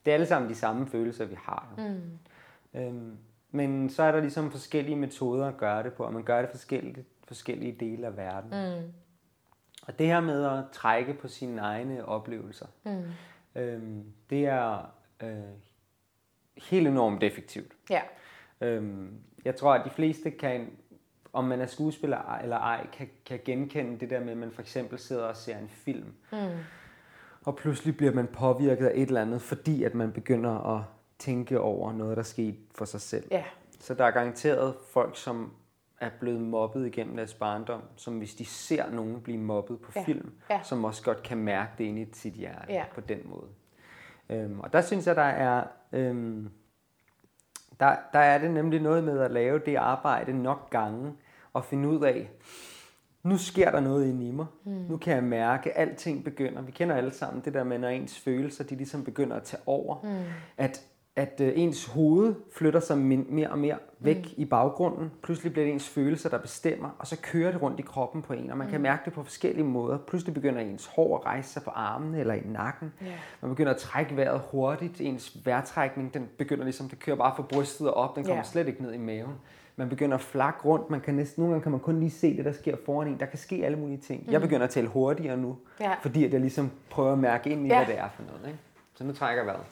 Det 0.05 0.11
er 0.11 0.15
alle 0.15 0.25
sammen 0.27 0.49
de 0.49 0.55
samme 0.55 0.87
følelser, 0.87 1.25
vi 1.25 1.35
har. 1.35 1.67
Jo. 1.77 1.83
Mm. 1.83 2.19
Øhm, 2.79 3.17
men 3.51 3.89
så 3.89 4.03
er 4.03 4.11
der 4.11 4.19
ligesom 4.19 4.51
forskellige 4.51 4.95
metoder 4.95 5.47
at 5.47 5.57
gøre 5.57 5.83
det 5.83 5.93
på, 5.93 6.03
og 6.03 6.13
man 6.13 6.23
gør 6.23 6.41
det 6.41 6.49
forskellige, 6.49 7.05
forskellige 7.29 7.71
dele 7.79 8.07
af 8.07 8.17
verden. 8.17 8.49
Mm. 8.49 8.91
Og 9.87 9.99
det 9.99 10.07
her 10.07 10.19
med 10.19 10.45
at 10.45 10.63
trække 10.71 11.13
på 11.13 11.27
sine 11.27 11.61
egne 11.61 12.05
oplevelser, 12.05 12.65
mm. 12.85 13.03
øhm, 13.61 14.03
det 14.29 14.45
er 14.45 14.93
øh, 15.23 15.39
helt 16.57 16.87
enormt 16.87 17.23
effektivt. 17.23 17.71
Ja. 17.89 18.01
Øhm, 18.61 19.19
jeg 19.45 19.55
tror, 19.55 19.73
at 19.73 19.85
de 19.85 19.89
fleste 19.89 20.31
kan, 20.31 20.71
om 21.33 21.43
man 21.43 21.61
er 21.61 21.65
skuespiller 21.65 22.37
eller 22.37 22.57
ej, 22.57 22.87
kan, 22.93 23.09
kan 23.25 23.39
genkende 23.45 23.99
det 23.99 24.09
der 24.09 24.19
med, 24.19 24.31
at 24.31 24.37
man 24.37 24.51
for 24.51 24.61
eksempel 24.61 24.99
sidder 24.99 25.23
og 25.23 25.35
ser 25.35 25.57
en 25.57 25.69
film. 25.69 26.13
Mm. 26.31 26.37
Og 27.45 27.55
pludselig 27.55 27.97
bliver 27.97 28.13
man 28.13 28.27
påvirket 28.27 28.85
af 28.85 28.91
et 28.95 29.07
eller 29.07 29.21
andet, 29.21 29.41
fordi 29.41 29.83
at 29.83 29.95
man 29.95 30.11
begynder 30.11 30.77
at 30.77 30.83
tænke 31.19 31.59
over 31.59 31.93
noget, 31.93 32.17
der 32.17 32.23
skete 32.23 32.57
for 32.75 32.85
sig 32.85 33.01
selv. 33.01 33.27
Ja. 33.31 33.43
Så 33.79 33.93
der 33.93 34.05
er 34.05 34.11
garanteret 34.11 34.75
folk, 34.93 35.17
som 35.17 35.53
er 36.01 36.09
blevet 36.19 36.41
mobbet 36.41 36.85
igennem 36.87 37.15
deres 37.15 37.33
barndom, 37.33 37.81
som 37.95 38.17
hvis 38.17 38.35
de 38.35 38.45
ser 38.45 38.91
nogen 38.91 39.21
blive 39.21 39.37
mobbet 39.37 39.79
på 39.81 39.91
Ja. 39.95 40.03
film, 40.03 40.31
Ja. 40.49 40.59
som 40.63 40.85
også 40.85 41.03
godt 41.03 41.23
kan 41.23 41.37
mærke 41.37 41.71
det 41.77 41.83
inde 41.83 42.01
i 42.01 42.07
sit 42.13 42.33
hjerte 42.33 42.65
Ja. 42.73 42.83
på 42.95 43.01
den 43.01 43.19
måde. 43.25 43.47
Øhm, 44.29 44.59
og 44.59 44.73
der 44.73 44.81
synes 44.81 45.07
jeg, 45.07 45.15
der 45.15 45.21
er, 45.21 45.63
øhm, 45.91 46.49
der, 47.79 47.95
der 48.13 48.19
er 48.19 48.37
det 48.37 48.51
nemlig 48.51 48.81
noget 48.81 49.03
med 49.03 49.19
at 49.19 49.31
lave 49.31 49.59
det 49.65 49.75
arbejde 49.75 50.41
nok 50.43 50.69
gange, 50.69 51.13
og 51.53 51.65
finde 51.65 51.89
ud 51.89 52.03
af, 52.03 52.29
nu 53.23 53.37
sker 53.37 53.71
der 53.71 53.79
noget 53.79 54.07
inde 54.07 54.27
i 54.27 54.31
mig. 54.31 54.45
Mm. 54.63 54.71
Nu 54.71 54.97
kan 54.97 55.15
jeg 55.15 55.23
mærke, 55.23 55.77
at 55.77 55.89
alting 55.89 56.23
begynder. 56.23 56.61
Vi 56.61 56.71
kender 56.71 56.95
alle 56.95 57.11
sammen 57.11 57.45
det 57.45 57.53
der 57.53 57.63
med, 57.63 57.77
når 57.79 57.87
ens 57.87 58.19
følelser, 58.19 58.63
de 58.63 58.75
ligesom 58.75 59.03
begynder 59.03 59.35
at 59.35 59.43
tage 59.43 59.61
over. 59.65 59.97
Mm. 60.03 60.23
At, 60.57 60.85
at 61.19 61.41
øh, 61.41 61.53
ens 61.55 61.85
hoved 61.85 62.35
flytter 62.53 62.79
sig 62.79 62.97
mere 62.97 63.49
og 63.49 63.59
mere 63.59 63.77
væk 63.99 64.17
mm. 64.17 64.33
i 64.37 64.45
baggrunden. 64.45 65.11
Pludselig 65.23 65.51
bliver 65.51 65.65
det 65.65 65.73
ens 65.73 65.89
følelser, 65.89 66.29
der 66.29 66.37
bestemmer, 66.37 66.89
og 66.99 67.07
så 67.07 67.17
kører 67.21 67.51
det 67.51 67.61
rundt 67.61 67.79
i 67.79 67.83
kroppen 67.83 68.21
på 68.21 68.33
en, 68.33 68.51
og 68.51 68.57
man 68.57 68.67
mm. 68.67 68.71
kan 68.71 68.81
mærke 68.81 69.01
det 69.05 69.13
på 69.13 69.23
forskellige 69.23 69.63
måder. 69.65 69.97
Pludselig 69.97 70.33
begynder 70.33 70.61
ens 70.61 70.85
hår 70.95 71.17
at 71.17 71.25
rejse 71.25 71.49
sig 71.49 71.63
på 71.63 71.69
armene 71.69 72.19
eller 72.19 72.33
i 72.33 72.41
nakken. 72.45 72.93
Ja. 73.01 73.05
Man 73.41 73.49
begynder 73.49 73.71
at 73.73 73.77
trække 73.77 74.17
vejret 74.17 74.41
hurtigt. 74.51 75.01
Ens 75.01 75.37
vejrtrækning, 75.45 76.13
den 76.13 76.29
begynder 76.37 76.63
ligesom, 76.63 76.89
det 76.89 76.99
kører 76.99 77.17
bare 77.17 77.33
fra 77.35 77.43
brystet 77.43 77.87
og 77.87 77.93
op. 77.93 78.15
Den 78.15 78.23
kommer 78.23 78.37
Ja. 78.37 78.43
slet 78.43 78.67
ikke 78.67 78.81
ned 78.81 78.93
i 78.93 78.97
maven. 78.97 79.33
Man 79.75 79.89
begynder 79.89 80.15
at 80.17 80.21
flakke 80.23 80.59
rundt. 80.65 80.89
Man 80.89 81.01
kan 81.01 81.13
næsten, 81.13 81.41
nogle 81.41 81.53
gange 81.53 81.63
kan 81.63 81.71
man 81.71 81.81
kun 81.81 81.99
lige 81.99 82.11
se 82.11 82.37
det, 82.37 82.45
der 82.45 82.51
sker 82.51 82.75
foran 82.85 83.07
en. 83.07 83.19
Der 83.19 83.25
kan 83.25 83.39
ske 83.39 83.61
alle 83.65 83.77
mulige 83.79 83.97
ting. 83.97 84.23
Mm. 84.25 84.31
Jeg 84.31 84.41
begynder 84.41 84.63
at 84.63 84.69
tale 84.69 84.87
hurtigere 84.87 85.37
nu, 85.37 85.57
Ja. 85.81 85.93
fordi 86.01 86.25
at 86.25 86.33
jeg 86.33 86.41
ligesom 86.41 86.71
prøver 86.89 87.11
at 87.13 87.19
mærke 87.19 87.49
ind 87.49 87.65
i, 87.65 87.69
Ja. 87.69 87.77
hvad 87.77 87.95
det 87.95 88.01
er 88.01 88.09
for 88.15 88.23
noget. 88.23 88.47
Ikke? 88.47 88.59
Så 88.95 89.03
nu 89.03 89.13
trækker 89.13 89.43
jeg 89.43 89.47
vejret. 89.47 89.63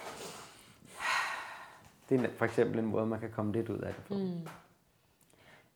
Det 2.10 2.26
er 2.26 2.30
for 2.38 2.46
eksempel 2.46 2.80
en 2.80 2.86
måde, 2.86 3.06
man 3.06 3.20
kan 3.20 3.32
komme 3.32 3.52
lidt 3.52 3.70
ud 3.70 3.80
af 3.80 3.94
det 3.94 4.04
på. 4.04 4.14
Mm. 4.14 4.48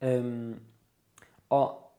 Øhm, 0.02 0.60
og, 1.50 1.92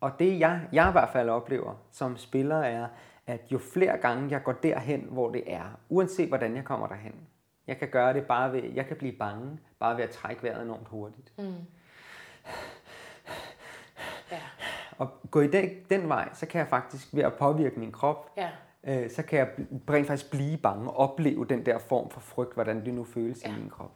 og 0.00 0.12
det 0.18 0.40
jeg, 0.40 0.68
jeg 0.72 0.88
i 0.88 0.92
hvert 0.92 1.08
fald 1.12 1.28
oplever 1.28 1.74
som 1.90 2.16
spiller 2.16 2.56
er, 2.56 2.88
at 3.26 3.52
jo 3.52 3.58
flere 3.58 3.98
gange 3.98 4.30
jeg 4.30 4.42
går 4.42 4.52
derhen, 4.52 5.00
hvor 5.00 5.30
det 5.30 5.52
er, 5.52 5.78
uanset 5.88 6.28
hvordan 6.28 6.56
jeg 6.56 6.64
kommer 6.64 6.86
derhen, 6.86 7.14
jeg 7.66 7.78
kan 7.78 7.88
gøre 7.88 8.14
det 8.14 8.26
bare 8.26 8.52
ved, 8.52 8.62
jeg 8.62 8.86
kan 8.86 8.96
blive 8.96 9.12
bange, 9.12 9.58
bare 9.78 9.96
ved 9.96 10.04
at 10.04 10.10
trække 10.10 10.42
vejret 10.42 10.62
enormt 10.62 10.88
hurtigt. 10.88 11.32
Ja. 14.30 14.40
Og 14.98 15.08
gå 15.30 15.40
i 15.40 15.46
den, 15.46 15.70
den 15.90 16.08
vej, 16.08 16.28
så 16.32 16.46
kan 16.46 16.58
jeg 16.58 16.68
faktisk 16.68 17.08
ved 17.12 17.22
at 17.22 17.34
påvirke 17.34 17.80
min 17.80 17.92
krop, 17.92 18.32
Ja. 18.36 18.50
Øh, 18.84 19.10
så 19.10 19.22
kan 19.22 19.38
jeg 19.38 19.48
rent 19.90 20.06
faktisk 20.06 20.30
blive 20.30 20.56
bange 20.58 20.90
og 20.90 20.96
opleve 20.96 21.44
den 21.44 21.66
der 21.66 21.78
form 21.78 22.10
for 22.10 22.20
frygt, 22.20 22.54
hvordan 22.54 22.84
det 22.84 22.94
nu 22.94 23.04
føles 23.04 23.44
ja. 23.44 23.50
I 23.50 23.60
min 23.60 23.70
krop. 23.70 23.90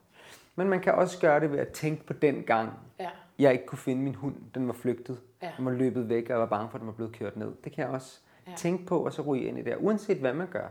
Men 0.56 0.68
man 0.68 0.80
kan 0.80 0.94
også 0.94 1.20
gøre 1.20 1.40
det 1.40 1.52
ved 1.52 1.58
at 1.58 1.68
tænke 1.68 2.06
på 2.06 2.12
den 2.12 2.42
gang, 2.42 2.70
Ja. 3.00 3.08
jeg 3.38 3.52
ikke 3.52 3.66
kunne 3.66 3.78
finde 3.78 4.02
min 4.02 4.14
hund, 4.14 4.34
den 4.54 4.66
var 4.66 4.72
flygtet. 4.72 5.20
Ja. 5.42 5.50
Den 5.56 5.64
var 5.64 5.70
løbet 5.72 6.08
væk, 6.08 6.22
og 6.24 6.30
jeg 6.30 6.38
var 6.40 6.46
bange 6.46 6.68
for, 6.70 6.74
at 6.76 6.80
den 6.80 6.86
var 6.86 6.92
blevet 6.94 7.12
kørt 7.16 7.36
ned. 7.36 7.52
Det 7.64 7.72
kan 7.72 7.84
jeg 7.84 7.90
også 7.92 8.18
ja. 8.46 8.52
Tænke 8.56 8.86
på, 8.86 9.04
og 9.04 9.12
så 9.12 9.22
ryge 9.22 9.44
ind 9.44 9.58
i 9.58 9.62
det. 9.62 9.76
Uanset 9.80 10.18
hvad 10.18 10.34
man 10.34 10.46
gør. 10.46 10.68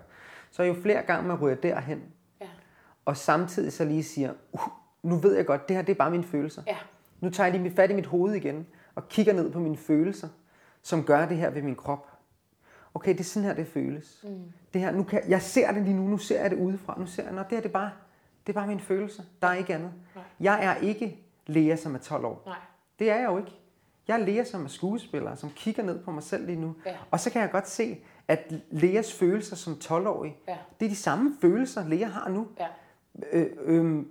Så 0.51 0.63
jo 0.63 0.73
flere 0.73 1.01
gange 1.01 1.27
man 1.27 1.37
ryger 1.41 1.55
derhen, 1.55 2.03
Ja. 2.41 2.47
og 3.05 3.17
samtidig 3.17 3.73
så 3.73 3.85
lige 3.85 4.03
siger, 4.03 4.33
uh, 4.51 4.59
nu 5.03 5.15
ved 5.15 5.35
jeg 5.35 5.45
godt, 5.45 5.67
det 5.67 5.75
her 5.75 5.83
det 5.83 5.91
er 5.93 5.97
bare 5.97 6.11
mine 6.11 6.23
følelser. 6.23 6.61
Ja. 6.67 6.77
Nu 7.21 7.29
tager 7.29 7.49
jeg 7.49 7.59
lige 7.61 7.75
fat 7.75 7.91
i 7.91 7.93
mit 7.93 8.05
hoved 8.05 8.33
igen, 8.33 8.67
og 8.95 9.07
kigger 9.09 9.33
ned 9.33 9.51
på 9.51 9.59
mine 9.59 9.77
følelser, 9.77 10.27
som 10.81 11.03
gør 11.03 11.25
det 11.25 11.37
her 11.37 11.49
ved 11.49 11.61
min 11.61 11.75
krop. 11.75 12.07
Okay, 12.95 13.11
det 13.11 13.19
er 13.19 13.23
sådan 13.23 13.47
her, 13.47 13.53
det 13.55 13.67
føles. 13.67 14.19
Mm. 14.23 14.43
Det 14.73 14.81
her, 14.81 14.91
nu 14.91 15.03
kan, 15.03 15.21
jeg 15.27 15.41
ser 15.41 15.71
det 15.71 15.83
lige 15.83 15.95
nu, 15.95 16.07
nu 16.07 16.17
ser 16.17 16.41
jeg 16.41 16.51
det 16.51 16.57
udefra, 16.57 16.95
nu 16.99 17.05
ser 17.05 17.23
jeg, 17.23 17.31
nå, 17.31 17.39
det 17.39 17.47
her 17.51 17.57
det 17.57 17.65
er 17.65 17.73
bare, 17.73 17.91
det 18.47 18.53
er 18.53 18.59
bare 18.59 18.67
mine 18.67 18.79
følelser. 18.79 19.23
Der 19.41 19.47
er 19.47 19.53
ikke 19.53 19.73
andet. 19.75 19.91
Nej. 20.15 20.23
Jeg 20.39 20.65
er 20.65 20.75
ikke 20.75 21.19
Lea, 21.47 21.75
som 21.75 21.95
er 21.95 21.99
12 21.99 22.25
år. 22.25 22.41
Nej. 22.45 22.55
Det 22.99 23.09
er 23.11 23.15
jeg 23.15 23.25
jo 23.25 23.37
ikke. 23.37 23.59
Jeg 24.07 24.19
er 24.21 24.25
Lea, 24.25 24.43
som 24.43 24.63
er 24.63 24.67
skuespiller, 24.67 25.35
som 25.35 25.49
kigger 25.55 25.83
ned 25.83 26.03
på 26.03 26.11
mig 26.11 26.23
selv 26.23 26.45
lige 26.45 26.59
nu. 26.61 26.75
Ja. 26.85 26.95
Og 27.11 27.19
så 27.19 27.29
kan 27.29 27.41
jeg 27.41 27.51
godt 27.51 27.67
se, 27.69 27.97
at 28.27 28.53
Leas 28.71 29.13
følelser 29.13 29.55
som 29.55 29.73
12-årig, 29.73 30.37
Ja. 30.47 30.57
det 30.79 30.85
er 30.85 30.89
de 30.89 30.95
samme 30.95 31.35
følelser, 31.41 31.87
Lea 31.87 32.07
har 32.07 32.29
nu. 32.29 32.47
Ja. 32.59 32.67
Øh, 33.31 33.47
øh, 33.65 34.03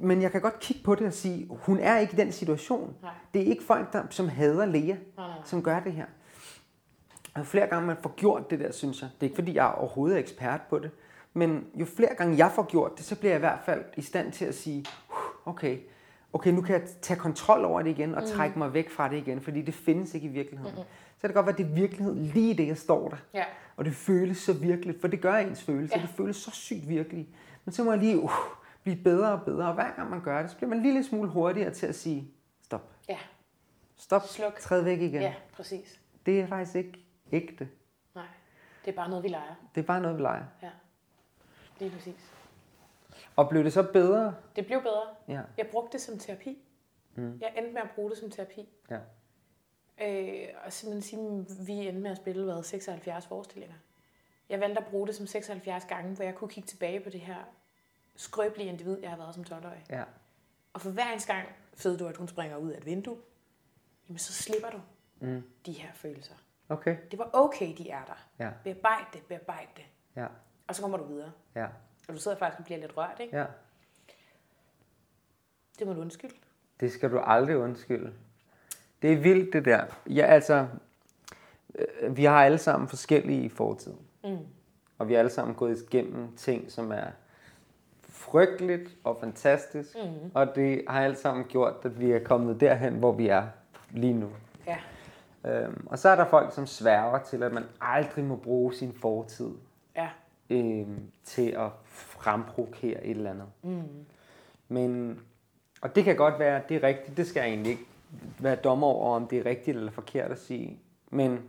men 0.00 0.22
jeg 0.22 0.32
kan 0.32 0.40
godt 0.40 0.60
kigge 0.60 0.82
på 0.82 0.94
det 0.94 1.06
og 1.06 1.12
sige, 1.12 1.46
hun 1.50 1.78
er 1.78 1.98
ikke 1.98 2.12
i 2.12 2.16
den 2.16 2.32
situation. 2.32 2.94
Nej. 3.02 3.10
Det 3.34 3.42
er 3.42 3.46
ikke 3.46 3.64
folk, 3.64 3.92
der, 3.92 4.02
som 4.10 4.28
hader 4.28 4.66
Nej, 4.66 4.96
nej. 5.16 5.26
som 5.44 5.62
gør 5.62 5.80
det 5.80 5.92
her. 5.92 6.06
Og 7.34 7.46
flere 7.46 7.66
gange 7.66 7.86
man 7.86 7.96
får 8.02 8.14
gjort 8.16 8.50
det 8.50 8.60
der, 8.60 8.72
synes 8.72 9.02
jeg. 9.02 9.10
Det 9.14 9.26
er 9.26 9.30
ikke 9.30 9.34
fordi, 9.34 9.54
jeg 9.54 9.66
overhovedet 9.66 10.14
er 10.16 10.20
ekspert 10.20 10.60
på 10.70 10.78
det. 10.78 10.90
Men 11.32 11.66
jo 11.74 11.84
flere 11.84 12.14
gange 12.14 12.36
jeg 12.38 12.52
får 12.54 12.62
gjort 12.70 12.96
det, 12.98 13.04
så 13.04 13.16
bliver 13.18 13.32
jeg 13.32 13.38
i 13.38 13.40
hvert 13.46 13.58
fald 13.64 13.84
i 13.96 14.02
stand 14.02 14.32
til 14.32 14.44
at 14.44 14.54
sige, 14.54 14.84
"Uh, 15.10 15.16
okay, 15.52 15.78
okay 16.32 16.50
nu 16.50 16.60
kan 16.62 16.74
jeg 16.80 16.82
tage 17.02 17.20
kontrol 17.20 17.64
over 17.64 17.82
det 17.82 17.90
igen 17.90 18.14
og 18.14 18.22
Mm. 18.22 18.28
trække 18.28 18.58
mig 18.58 18.74
væk 18.74 18.90
fra 18.90 19.08
det 19.08 19.16
igen, 19.16 19.40
fordi 19.40 19.62
det 19.62 19.74
findes 19.74 20.14
ikke 20.14 20.26
i 20.26 20.30
virkeligheden. 20.30 20.74
Mm-hmm. 20.74 20.88
Så 21.16 21.20
kan 21.20 21.28
det 21.28 21.34
godt 21.34 21.46
være, 21.46 21.52
at 21.52 21.58
det 21.58 21.66
er 21.66 21.74
virkelighed 21.74 22.14
lige 22.14 22.54
det, 22.54 22.66
jeg 22.68 22.78
står 22.78 23.08
der. 23.08 23.16
Ja. 23.34 23.44
Og 23.76 23.84
det 23.84 23.94
føles 23.94 24.36
så 24.38 24.52
virkeligt, 24.52 25.00
for 25.00 25.08
det 25.08 25.20
gør 25.20 25.34
ens 25.34 25.62
følelser. 25.62 25.96
Ja. 25.96 26.00
Ja. 26.02 26.06
Det 26.06 26.16
føles 26.16 26.36
så 26.36 26.50
sygt 26.50 26.88
virkeligt. 26.88 27.28
Men 27.64 27.72
så 27.72 27.84
må 27.84 27.92
jeg 27.92 28.00
lige 28.00 28.18
uh, 28.18 28.30
blive 28.82 28.96
bedre 28.96 29.32
og 29.32 29.42
bedre, 29.42 29.68
og 29.68 29.74
hver 29.74 29.90
gang 29.96 30.10
man 30.10 30.20
gør 30.20 30.42
det, 30.42 30.50
så 30.50 30.56
bliver 30.56 30.68
man 30.68 30.78
en 30.78 30.84
lille 30.84 31.04
smule 31.04 31.28
hurtigere 31.28 31.70
til 31.70 31.86
at 31.86 31.94
sige, 31.94 32.30
stop, 32.62 32.90
Ja. 33.08 33.16
stop, 33.96 34.22
Sluk. 34.26 34.58
træd 34.60 34.82
væk 34.82 35.00
igen. 35.00 35.20
Ja, 35.22 35.34
præcis. 35.52 36.00
Det 36.26 36.40
er 36.40 36.46
faktisk 36.46 36.76
ikke 36.76 37.03
ægte. 37.34 37.68
Nej. 38.14 38.26
Det 38.84 38.90
er 38.90 38.96
bare 38.96 39.08
noget, 39.08 39.22
vi 39.24 39.28
leger. 39.28 39.54
Det 39.74 39.80
er 39.80 39.86
bare 39.86 40.00
noget, 40.00 40.16
vi 40.16 40.22
leger. 40.22 40.44
Ja. 40.62 40.70
Lige 41.78 41.90
præcis. 41.90 42.32
Og 43.36 43.48
blev 43.48 43.64
det 43.64 43.72
så 43.72 43.82
bedre? 43.92 44.34
Det 44.56 44.66
blev 44.66 44.82
bedre. 44.82 45.06
Ja. 45.28 45.40
Jeg 45.58 45.66
brugte 45.66 45.92
det 45.92 46.00
som 46.00 46.18
terapi. 46.18 46.58
Mm. 47.14 47.38
Jeg 47.40 47.52
endte 47.56 47.72
med 47.72 47.82
at 47.82 47.90
bruge 47.94 48.10
det 48.10 48.18
som 48.18 48.30
terapi. 48.30 48.68
ja. 48.90 48.98
Øh, 50.00 50.48
og 50.64 50.72
simpelthen 50.72 51.02
sige, 51.48 51.66
vi 51.66 51.72
endte 51.72 52.02
med 52.02 52.10
at 52.10 52.16
spille 52.16 52.44
hvad, 52.44 52.62
76 52.62 53.26
forestillinger. 53.26 53.76
Jeg 54.48 54.60
valgte 54.60 54.80
at 54.80 54.86
bruge 54.86 55.06
det 55.06 55.14
som 55.14 55.26
76 55.26 55.84
gange, 55.84 56.14
hvor 56.14 56.24
jeg 56.24 56.34
kunne 56.34 56.50
kigge 56.50 56.66
tilbage 56.66 57.00
på 57.00 57.10
det 57.10 57.20
her 57.20 57.36
skrøbelige 58.16 58.68
individ, 58.68 58.98
jeg 59.00 59.10
har 59.10 59.16
været 59.16 59.34
som 59.34 59.44
12-årig. 59.44 59.84
ja. 59.90 60.04
Og 60.72 60.80
for 60.80 60.90
hver 60.90 61.10
eneste 61.12 61.32
gang 61.34 61.48
fed 61.74 61.98
du, 61.98 62.06
at 62.06 62.16
hun 62.16 62.28
springer 62.28 62.56
ud 62.56 62.70
af 62.70 62.76
et 62.78 62.86
vindue, 62.86 63.16
jamen 64.08 64.18
så 64.18 64.32
slipper 64.32 64.70
du 64.70 64.80
Mm. 65.20 65.42
de 65.66 65.72
her 65.72 65.88
følelser. 65.94 66.34
Okay. 66.68 66.96
Det 67.10 67.18
var 67.18 67.30
okay, 67.32 67.74
de 67.78 67.90
er 67.90 68.04
der. 68.04 68.44
Ja. 68.44 68.50
Bearbejd 68.64 69.04
det, 69.12 69.22
bearbejd 69.28 69.66
det. 69.76 69.84
Ja. 70.16 70.26
Og 70.68 70.74
så 70.74 70.82
kommer 70.82 70.98
du 70.98 71.04
videre. 71.04 71.32
Ja. 71.54 71.66
Og 72.08 72.14
du 72.14 72.18
sidder 72.18 72.36
faktisk 72.36 72.58
og 72.58 72.64
bliver 72.64 72.80
lidt 72.80 72.96
rørt, 72.96 73.20
ikke? 73.20 73.38
Ja. 73.38 73.44
Det 75.78 75.86
må 75.86 75.92
du 75.92 76.00
undskylde. 76.00 76.34
Det 76.80 76.92
skal 76.92 77.10
du 77.10 77.18
aldrig 77.18 77.56
undskylde. 77.56 78.12
Det 79.02 79.12
er 79.12 79.16
vildt, 79.16 79.52
det 79.52 79.64
der. 79.64 79.84
Ja, 80.06 80.22
altså, 80.26 80.66
øh, 81.74 82.16
vi 82.16 82.24
har 82.24 82.44
alle 82.44 82.58
sammen 82.58 82.88
forskellige 82.88 83.50
fortid. 83.50 83.94
Mm. 84.24 84.38
Og 84.98 85.08
vi 85.08 85.12
har 85.12 85.18
alle 85.18 85.30
sammen 85.30 85.54
gået 85.54 85.82
igennem 85.82 86.36
ting, 86.36 86.72
som 86.72 86.92
er 86.92 87.06
frygteligt 88.08 88.96
og 89.04 89.16
fantastisk. 89.20 89.96
Mm. 89.96 90.30
Og 90.34 90.54
det 90.54 90.84
har 90.88 91.04
alt 91.04 91.18
sammen 91.18 91.44
gjort, 91.44 91.74
at 91.84 92.00
vi 92.00 92.12
er 92.12 92.24
kommet 92.24 92.60
derhen, 92.60 92.94
hvor 92.94 93.12
vi 93.12 93.28
er 93.28 93.46
lige 93.90 94.14
nu. 94.14 94.30
Ja. 94.66 94.78
Øhm, 95.46 95.86
og 95.90 95.98
så 95.98 96.08
er 96.08 96.16
der 96.16 96.24
folk, 96.24 96.54
som 96.54 96.66
sværger 96.66 97.18
til, 97.22 97.42
at 97.42 97.52
man 97.52 97.64
aldrig 97.80 98.24
må 98.24 98.36
bruge 98.36 98.74
sin 98.74 98.92
fortid 98.92 99.50
Ja. 99.96 100.08
øhm, 100.50 101.10
til 101.24 101.50
at 101.50 101.68
fremprovokere 101.86 103.04
et 103.04 103.10
eller 103.16 103.30
andet. 103.30 103.46
Mm. 103.62 103.82
Men, 104.68 105.20
og 105.82 105.94
det 105.94 106.04
kan 106.04 106.16
godt 106.16 106.38
være, 106.38 106.56
at 106.62 106.68
det 106.68 106.76
er 106.76 106.82
rigtigt. 106.88 107.16
Det 107.16 107.26
skal 107.26 107.40
jeg 107.40 107.48
egentlig 107.48 107.70
ikke 107.70 107.86
være 108.38 108.56
dommer 108.56 108.86
over, 108.86 109.16
om 109.16 109.26
det 109.26 109.38
er 109.38 109.46
rigtigt 109.46 109.76
eller 109.76 109.92
forkert 109.92 110.30
at 110.30 110.38
sige. 110.38 110.78
Men 111.10 111.40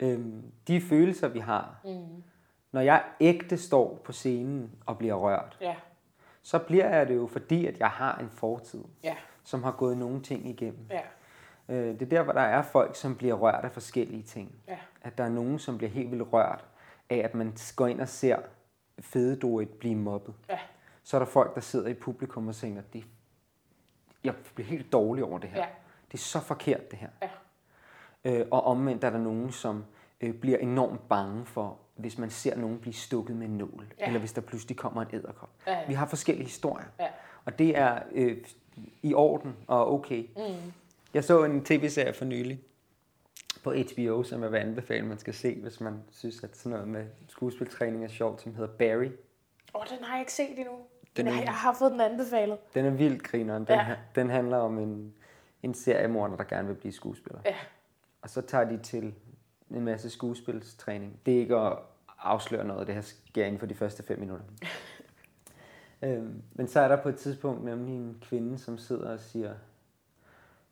øhm, 0.00 0.42
de 0.68 0.80
følelser, 0.80 1.28
vi 1.28 1.38
har, 1.38 1.80
Mm. 1.84 2.22
når 2.72 2.80
jeg 2.80 3.02
ægte 3.20 3.56
står 3.58 4.00
på 4.04 4.12
scenen 4.12 4.70
og 4.86 4.98
bliver 4.98 5.14
rørt, 5.14 5.56
Ja. 5.60 5.74
så 6.42 6.58
bliver 6.58 6.88
jeg 6.96 7.08
det 7.08 7.16
jo, 7.16 7.26
fordi 7.26 7.66
at 7.66 7.78
jeg 7.78 7.88
har 7.88 8.18
en 8.18 8.30
fortid, 8.30 8.84
Ja. 9.04 9.16
som 9.44 9.62
har 9.62 9.72
gået 9.72 9.98
nogle 9.98 10.20
ting 10.22 10.46
igennem. 10.48 10.86
Ja. 10.90 11.00
Øh, 11.72 11.86
det 11.86 12.02
er 12.02 12.06
der, 12.06 12.22
hvor 12.22 12.32
der 12.32 12.40
er 12.40 12.62
folk, 12.62 12.96
som 12.96 13.16
bliver 13.16 13.34
rørt 13.34 13.64
af 13.64 13.72
forskellige 13.72 14.22
ting. 14.22 14.54
Ja. 14.68 14.78
At 15.02 15.18
der 15.18 15.24
er 15.24 15.28
nogen, 15.28 15.58
som 15.58 15.78
bliver 15.78 15.90
helt 15.90 16.10
vildt 16.10 16.32
rørt 16.32 16.64
af, 17.10 17.16
at 17.16 17.34
man 17.34 17.56
går 17.76 17.86
ind 17.86 18.00
og 18.00 18.08
ser 18.08 18.38
fede 18.98 19.36
Dorit 19.36 19.68
blive 19.68 19.94
mobbet. 19.96 20.34
Ja. 20.48 20.58
Så 21.02 21.16
er 21.16 21.18
der 21.18 21.26
folk, 21.26 21.54
der 21.54 21.60
sidder 21.60 21.88
i 21.88 21.94
publikum 21.94 22.48
og 22.48 22.54
tænker, 22.54 22.82
det, 22.92 23.04
jeg 24.24 24.34
bliver 24.54 24.68
helt 24.68 24.92
dårlig 24.92 25.24
over 25.24 25.38
det 25.38 25.50
her. 25.50 25.58
Ja. 25.60 25.66
Det 26.12 26.14
er 26.18 26.22
så 26.22 26.40
forkert, 26.40 26.90
det 26.90 26.98
her. 26.98 27.08
Ja. 27.22 27.28
Øh, 28.24 28.46
og 28.50 28.64
omvendt 28.64 29.04
er 29.04 29.10
der 29.10 29.18
nogen, 29.18 29.52
som 29.52 29.84
øh, 30.20 30.34
bliver 30.34 30.58
enormt 30.58 31.08
bange 31.08 31.46
for, 31.46 31.78
hvis 31.96 32.18
man 32.18 32.30
ser 32.30 32.56
nogen 32.56 32.78
blive 32.78 32.94
stukket 32.94 33.36
med 33.36 33.46
en 33.46 33.58
nål, 33.58 33.86
Ja. 34.00 34.06
eller 34.06 34.18
hvis 34.18 34.32
der 34.32 34.40
pludselig 34.40 34.76
kommer 34.76 35.02
en 35.02 35.08
æderkop. 35.12 35.50
Ja, 35.66 35.72
ja. 35.78 35.86
Vi 35.86 35.94
har 35.94 36.06
forskellige 36.06 36.46
historier, 36.46 36.86
Ja. 37.00 37.06
og 37.44 37.58
det 37.58 37.78
er 37.78 38.02
øh, 38.12 38.36
i 39.02 39.14
orden 39.14 39.56
og 39.66 39.92
okay. 39.94 40.26
Mm. 40.36 40.72
Jeg 41.14 41.24
så 41.24 41.44
en 41.44 41.64
tv-serie 41.64 42.12
for 42.14 42.24
nylig 42.24 42.60
på 43.64 43.72
HBO, 43.72 44.22
som 44.22 44.42
jeg 44.42 44.52
vil 44.52 44.58
anbefale, 44.58 45.06
man 45.06 45.18
skal 45.18 45.34
se, 45.34 45.60
hvis 45.60 45.80
man 45.80 46.02
synes, 46.10 46.44
at 46.44 46.56
sådan 46.56 46.70
noget 46.72 46.88
med 46.88 47.06
skuespiltræning 47.28 48.04
er 48.04 48.08
sjovt, 48.08 48.40
som 48.42 48.54
hedder 48.54 48.72
Barry. 48.76 49.06
Åh, 49.74 49.80
oh, 49.80 49.86
den 49.96 50.04
har 50.04 50.14
jeg 50.14 50.20
ikke 50.20 50.32
set 50.32 50.58
endnu. 50.58 50.72
Den 51.16 51.26
er- 51.28 51.32
jeg 51.42 51.52
har 51.52 51.74
fået 51.78 51.92
den 51.92 52.00
anbefalet. 52.00 52.58
Den 52.74 52.84
er 52.84 52.90
vildt 52.90 53.22
grineren. 53.22 53.64
Den, 53.64 53.74
Ja. 53.74 53.88
ja. 53.88 53.96
den 54.14 54.30
handler 54.30 54.56
om 54.56 54.78
en, 54.78 55.14
en 55.62 55.74
seriemorder, 55.74 56.36
der 56.36 56.44
gerne 56.44 56.68
vil 56.68 56.74
blive 56.74 56.92
skuespiller. 56.92 57.40
Ja. 57.44 57.54
Og 58.22 58.30
så 58.30 58.40
tager 58.40 58.64
de 58.64 58.78
til 58.82 59.14
en 59.70 59.84
masse 59.84 60.10
skuespilstræning. 60.10 61.20
Det 61.26 61.34
er 61.34 61.38
ikke 61.38 61.56
at 61.56 61.78
afsløre 62.18 62.64
noget, 62.64 62.86
det 62.86 62.94
her 62.94 63.02
sker 63.02 63.44
inden 63.46 63.58
for 63.58 63.66
de 63.66 63.74
første 63.74 64.02
fem 64.02 64.18
minutter. 64.18 64.44
øhm, 66.02 66.42
men 66.52 66.68
så 66.68 66.80
er 66.80 66.88
der 66.88 67.02
på 67.02 67.08
et 67.08 67.16
tidspunkt 67.16 67.64
nemlig 67.64 67.94
en 67.94 68.16
kvinde, 68.22 68.58
som 68.58 68.78
sidder 68.78 69.12
og 69.12 69.20
siger, 69.20 69.54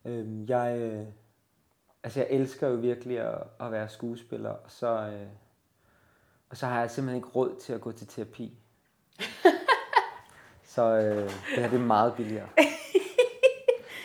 øhm, 0.04 0.44
jeg, 0.48 0.78
øh, 0.78 1.06
altså 2.04 2.20
jeg 2.20 2.28
elsker 2.30 2.68
jo 2.68 2.74
virkelig 2.74 3.18
at, 3.18 3.38
at 3.60 3.72
være 3.72 3.88
skuespiller, 3.88 4.50
og 4.50 4.60
så, 4.70 4.86
øh, 4.86 5.26
og 6.50 6.56
så 6.56 6.66
har 6.66 6.80
jeg 6.80 6.90
simpelthen 6.90 7.16
ikke 7.24 7.28
råd 7.28 7.56
til 7.60 7.72
at 7.72 7.80
gå 7.80 7.92
til 7.92 8.06
terapi. 8.06 8.58
så 10.74 10.82
øh, 10.82 11.22
det 11.30 11.30
her 11.58 11.68
det 11.68 11.76
er 11.76 11.84
meget 11.84 12.14
billigere. 12.14 12.48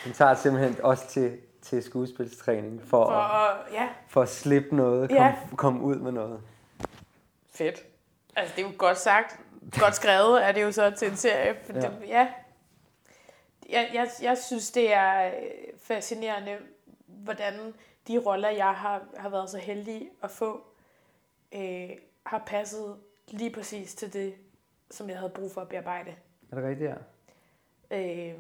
Hun 0.04 0.14
tager 0.14 0.34
simpelthen 0.34 0.82
også 0.84 1.08
til, 1.08 1.38
til 1.62 1.84
skuespilstræning 1.84 2.82
for, 2.82 3.06
For, 3.06 3.12
at, 3.12 3.74
ja, 3.74 3.90
for 4.08 4.22
at 4.22 4.30
slippe 4.30 4.76
noget, 4.76 5.12
Ja. 5.12 5.36
komme 5.46 5.58
kom 5.58 5.82
ud 5.84 5.96
med 5.96 6.12
noget. 6.12 6.42
fedt. 7.54 7.84
Altså, 8.36 8.54
det 8.56 8.64
er 8.66 8.68
jo 8.68 8.74
godt 8.78 8.98
sagt. 8.98 9.40
Godt 9.80 9.96
skrevet 9.96 10.46
er 10.46 10.52
det 10.52 10.64
jo 10.64 10.72
så 10.72 10.92
til 10.98 11.10
en 11.12 11.16
serie. 11.18 11.56
For 11.66 11.74
ja. 11.74 11.80
Det, 11.80 11.92
ja. 12.08 12.28
Jeg, 13.70 13.90
jeg, 13.94 14.08
jeg 14.22 14.38
synes, 14.38 14.72
det 14.72 14.94
er 14.94 15.28
øh, 15.28 15.34
fascinerende, 15.78 16.58
hvordan 17.06 17.74
de 18.08 18.18
roller, 18.18 18.50
jeg 18.50 18.74
har, 18.74 19.08
har 19.18 19.30
været 19.30 19.50
så 19.50 19.58
heldig 19.58 20.10
at 20.24 20.32
få, 20.32 20.64
øh, 21.52 21.90
har 22.26 22.44
passet 22.48 22.98
lige 23.28 23.52
præcis 23.52 23.96
til 23.96 24.14
det, 24.14 24.36
som 24.92 25.10
jeg 25.10 25.18
havde 25.18 25.32
brug 25.36 25.52
for 25.52 25.62
at 25.62 25.70
bearbejde. 25.70 26.16
Er 26.52 26.56
det 26.56 26.64
rigtigt, 26.64 26.90
ja? 26.90 26.96
Øh, 27.92 28.40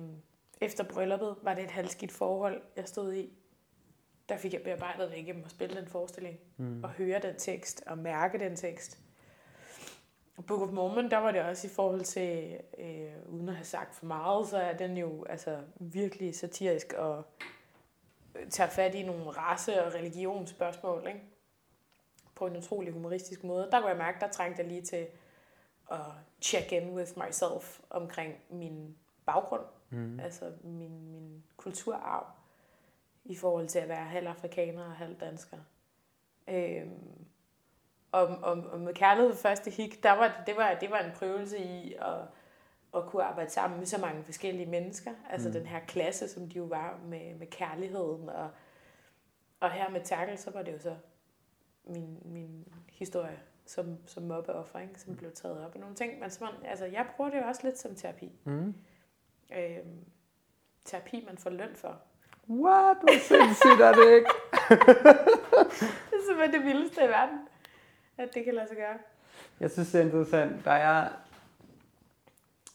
efter 0.61 0.83
brylluppet 0.83 1.35
var 1.41 1.53
det 1.53 1.63
et 1.63 1.71
halvskidt 1.71 2.11
forhold, 2.11 2.61
jeg 2.75 2.87
stod 2.87 3.13
i. 3.13 3.33
Der 4.29 4.37
fik 4.37 4.53
jeg 4.53 4.61
bearbejdet 4.61 5.11
det 5.11 5.17
igennem 5.17 5.43
at 5.45 5.51
spille 5.51 5.75
den 5.75 5.87
forestilling, 5.87 6.39
mm. 6.57 6.83
og 6.83 6.89
høre 6.89 7.19
den 7.19 7.35
tekst, 7.35 7.83
og 7.87 7.97
mærke 7.97 8.39
den 8.39 8.55
tekst. 8.55 8.99
Book 10.47 10.61
of 10.61 10.71
Mormon, 10.71 11.11
der 11.11 11.17
var 11.17 11.31
det 11.31 11.41
også 11.41 11.67
i 11.67 11.69
forhold 11.69 12.01
til, 12.01 12.59
øh, 12.77 13.33
uden 13.33 13.49
at 13.49 13.55
have 13.55 13.65
sagt 13.65 13.95
for 13.95 14.05
meget, 14.05 14.47
så 14.47 14.57
er 14.57 14.77
den 14.77 14.97
jo 14.97 15.25
altså 15.29 15.61
virkelig 15.75 16.35
satirisk 16.35 16.93
og 16.93 17.25
øh, 18.35 18.49
tager 18.49 18.69
fat 18.69 18.95
i 18.95 19.03
nogle 19.03 19.29
race- 19.29 19.85
og 19.85 19.93
religionsspørgsmål, 19.93 21.07
ikke? 21.07 21.21
på 22.35 22.47
en 22.47 22.57
utrolig 22.57 22.93
humoristisk 22.93 23.43
måde. 23.43 23.69
Der 23.71 23.79
kunne 23.79 23.89
jeg 23.89 23.97
mærke, 23.97 24.19
der 24.19 24.27
trængte 24.27 24.61
jeg 24.61 24.69
lige 24.69 24.81
til 24.81 25.07
at 25.91 25.99
check 26.41 26.71
in 26.71 26.95
with 26.95 27.11
myself 27.25 27.79
omkring 27.89 28.35
min 28.49 28.97
baggrund, 29.25 29.63
mm. 29.89 30.19
altså 30.19 30.51
min, 30.63 31.11
min 31.11 31.43
kulturarv, 31.57 32.27
i 33.25 33.35
forhold 33.35 33.67
til 33.67 33.79
at 33.79 33.89
være 33.89 34.05
halv 34.05 34.27
afrikaner 34.27 34.85
og 34.85 34.95
halv 34.95 35.15
dansker. 35.19 35.57
Øhm, 36.47 37.25
og, 38.15 38.27
og, 38.41 38.63
og 38.71 38.79
med 38.79 38.93
kærlighed 38.93 39.29
ved 39.29 39.37
første 39.37 39.71
hik, 39.71 40.03
der 40.03 40.11
var, 40.11 40.43
det, 40.45 40.57
var, 40.57 40.73
det 40.73 40.91
var 40.91 40.99
en 40.99 41.11
prøvelse 41.15 41.57
i 41.59 41.93
at, 41.93 42.21
at 42.95 43.05
kunne 43.05 43.23
arbejde 43.23 43.49
sammen 43.49 43.79
med 43.79 43.87
så 43.87 43.97
mange 44.01 44.23
forskellige 44.23 44.65
mennesker. 44.65 45.11
Altså 45.29 45.49
mm. 45.49 45.53
den 45.53 45.65
her 45.65 45.79
klasse, 45.79 46.29
som 46.29 46.49
de 46.49 46.57
jo 46.57 46.63
var 46.63 46.99
med, 47.05 47.35
med 47.35 47.47
kærligheden. 47.47 48.29
Og, 48.29 48.49
og 49.59 49.71
her 49.71 49.89
med 49.89 50.01
Terkel, 50.03 50.37
så 50.37 50.51
var 50.51 50.61
det 50.61 50.73
jo 50.73 50.79
så 50.79 50.95
min, 51.83 52.17
min 52.25 52.73
historie 52.91 53.39
som, 53.65 53.97
som 54.05 54.23
mobbeoffer, 54.23 54.79
ikke? 54.79 54.99
som 54.99 55.15
blev 55.15 55.31
taget 55.31 55.65
op 55.65 55.73
og 55.73 55.79
nogle 55.79 55.95
ting. 55.95 56.19
Men 56.19 56.29
som, 56.29 56.47
altså, 56.65 56.85
jeg 56.85 57.05
bruger 57.15 57.29
det 57.29 57.37
jo 57.37 57.43
også 57.47 57.61
lidt 57.63 57.79
som 57.79 57.95
terapi. 57.95 58.31
Mm. 58.43 58.73
Øhm, 59.53 60.05
terapi, 60.85 61.23
man 61.27 61.37
får 61.37 61.49
løn 61.49 61.75
for. 61.75 62.01
What? 62.49 62.97
Hvor 62.97 63.19
sindssygt 63.19 63.81
er 63.81 63.93
det 63.93 64.15
ikke? 64.15 64.29
det 66.09 66.17
er 66.19 66.25
simpelthen 66.27 66.53
det 66.53 66.63
vildeste 66.63 67.03
i 67.03 67.07
verden, 67.07 67.39
at 68.17 68.29
det 68.33 68.45
kan 68.45 68.53
lade 68.53 68.67
sig 68.67 68.77
gøre. 68.77 68.97
Jeg 69.59 69.71
synes, 69.71 69.91
det 69.91 70.01
er 70.01 70.05
interessant. 70.05 70.65
Der 70.65 70.71
er... 70.71 71.09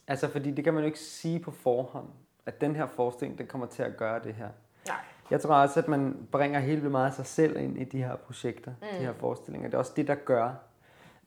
Altså, 0.06 0.28
fordi 0.28 0.50
det 0.50 0.64
kan 0.64 0.74
man 0.74 0.82
jo 0.82 0.86
ikke 0.86 0.98
sige 0.98 1.40
på 1.40 1.50
forhånd, 1.50 2.08
at 2.46 2.60
den 2.60 2.76
her 2.76 2.86
forestilling, 2.86 3.38
den 3.38 3.46
kommer 3.46 3.66
til 3.66 3.82
at 3.82 3.96
gøre 3.96 4.24
det 4.24 4.34
her. 4.34 4.48
Nej. 4.86 4.96
Jeg 5.30 5.40
tror 5.40 5.54
også, 5.54 5.80
at 5.80 5.88
man 5.88 6.28
bringer 6.32 6.60
helt 6.60 6.80
vildt 6.80 6.92
meget 6.92 7.06
af 7.06 7.12
sig 7.12 7.26
selv 7.26 7.56
ind 7.56 7.78
i 7.78 7.84
de 7.84 7.98
her 7.98 8.16
projekter, 8.16 8.70
mm. 8.80 8.86
de 8.98 9.04
her 9.04 9.12
forestillinger. 9.12 9.68
Det 9.68 9.74
er 9.74 9.78
også 9.78 9.92
det, 9.96 10.08
der 10.08 10.14
gør, 10.14 10.54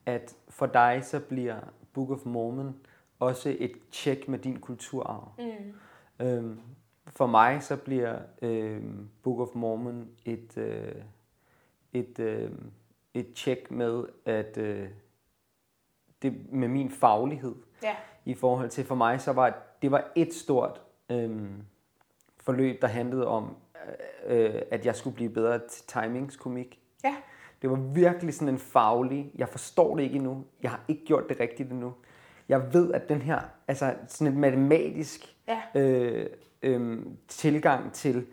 at 0.06 0.34
for 0.48 0.66
dig 0.66 1.00
så 1.04 1.20
bliver 1.20 1.56
Book 1.92 2.10
of 2.10 2.24
Mormon 2.24 2.76
også 3.20 3.56
et 3.58 3.72
tjek 3.92 4.28
med 4.28 4.38
din 4.38 4.60
kulturarv. 4.60 5.32
Mm. 5.38 6.26
Øhm, 6.26 6.60
for 7.06 7.26
mig 7.26 7.62
så 7.62 7.76
bliver 7.76 8.18
øh, 8.42 8.82
Book 9.22 9.40
of 9.40 9.54
Mormon 9.54 10.08
et, 10.24 10.58
øh, 10.58 10.94
et, 11.92 12.18
øh, 12.18 12.50
et 13.14 13.32
tjek 13.34 13.70
med, 13.70 14.04
at 14.24 14.56
øh, 14.58 14.88
det 16.22 16.52
med 16.52 16.68
min 16.68 16.90
faglighed. 16.90 17.54
Ja. 17.82 17.96
I 18.24 18.34
forhold 18.34 18.68
til 18.70 18.84
for 18.84 18.94
mig, 18.94 19.20
så 19.20 19.32
var 19.32 19.62
det 19.82 19.90
var 19.90 20.12
et 20.16 20.34
stort 20.34 20.80
øh, 21.10 21.42
forløb, 22.40 22.82
der 22.82 22.88
handlede 22.88 23.26
om, 23.26 23.56
øh, 24.26 24.62
at 24.70 24.86
jeg 24.86 24.96
skulle 24.96 25.16
blive 25.16 25.30
bedre 25.30 25.58
til 25.68 25.86
timingskomik. 25.86 26.80
Ja. 27.04 27.16
Det 27.62 27.70
var 27.70 27.76
virkelig 27.76 28.34
sådan 28.34 28.54
en 28.54 28.58
faglig, 28.58 29.30
jeg 29.34 29.48
forstår 29.48 29.96
det 29.96 30.02
ikke 30.02 30.16
endnu, 30.16 30.44
jeg 30.62 30.70
har 30.70 30.84
ikke 30.88 31.04
gjort 31.04 31.28
det 31.28 31.40
rigtigt 31.40 31.70
endnu. 31.70 31.94
Jeg 32.48 32.74
ved, 32.74 32.92
at 32.92 33.08
den 33.08 33.22
her, 33.22 33.40
altså 33.68 33.94
sådan 34.06 34.32
en 34.32 34.40
matematisk 34.40 35.36
Ja. 35.48 35.80
øh, 35.80 36.30
øh, 36.62 37.06
tilgang 37.28 37.92
til, 37.92 38.26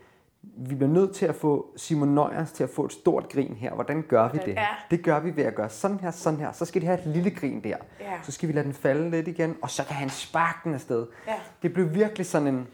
vi 0.43 0.75
bliver 0.75 0.89
nødt 0.91 1.15
til 1.15 1.25
at 1.25 1.35
få 1.35 1.73
Simon 1.77 2.07
Nøjers 2.15 2.51
til 2.51 2.63
at 2.63 2.69
få 2.69 2.85
et 2.85 2.91
stort 2.93 3.29
grin 3.29 3.53
her. 3.55 3.73
Hvordan 3.73 4.01
gør 4.01 4.29
vi 4.31 4.39
det? 4.45 4.53
Ja. 4.53 4.65
Det 4.91 5.03
gør 5.03 5.19
vi 5.19 5.35
ved 5.35 5.43
at 5.43 5.55
gøre 5.55 5.69
sådan 5.69 5.99
her, 5.99 6.11
sådan 6.11 6.39
her. 6.39 6.51
Så 6.51 6.65
skal 6.65 6.81
de 6.81 6.85
have 6.87 6.99
et 6.99 7.05
lille 7.07 7.29
grin 7.31 7.63
der. 7.63 7.75
Ja. 7.99 8.13
Så 8.23 8.31
skal 8.31 8.49
vi 8.49 8.53
lade 8.53 8.65
den 8.65 8.73
falde 8.73 9.09
lidt 9.09 9.27
igen, 9.27 9.55
og 9.61 9.69
så 9.69 9.83
kan 9.85 9.95
han 9.95 10.09
sparke 10.09 10.57
den 10.63 10.73
afsted. 10.73 11.07
Ja. 11.27 11.33
Det 11.61 11.73
blev 11.73 11.93
virkelig 11.95 12.25
sådan 12.25 12.47
en 12.47 12.67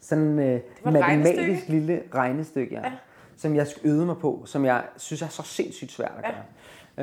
sådan 0.00 0.38
øh, 0.38 0.60
matematisk 0.84 1.38
regnestykke. 1.38 1.70
lille 1.70 2.02
regnestykke, 2.14 2.74
ja, 2.74 2.80
Ja. 2.80 2.92
som 3.36 3.54
jeg 3.56 3.66
skal 3.66 3.82
øve 3.90 4.06
mig 4.06 4.16
på, 4.16 4.42
som 4.46 4.64
jeg 4.64 4.84
synes 4.96 5.22
er 5.22 5.28
så 5.28 5.42
sindssygt 5.42 5.92
svært 5.92 6.12
at 6.18 6.24
Ja. 6.24 6.30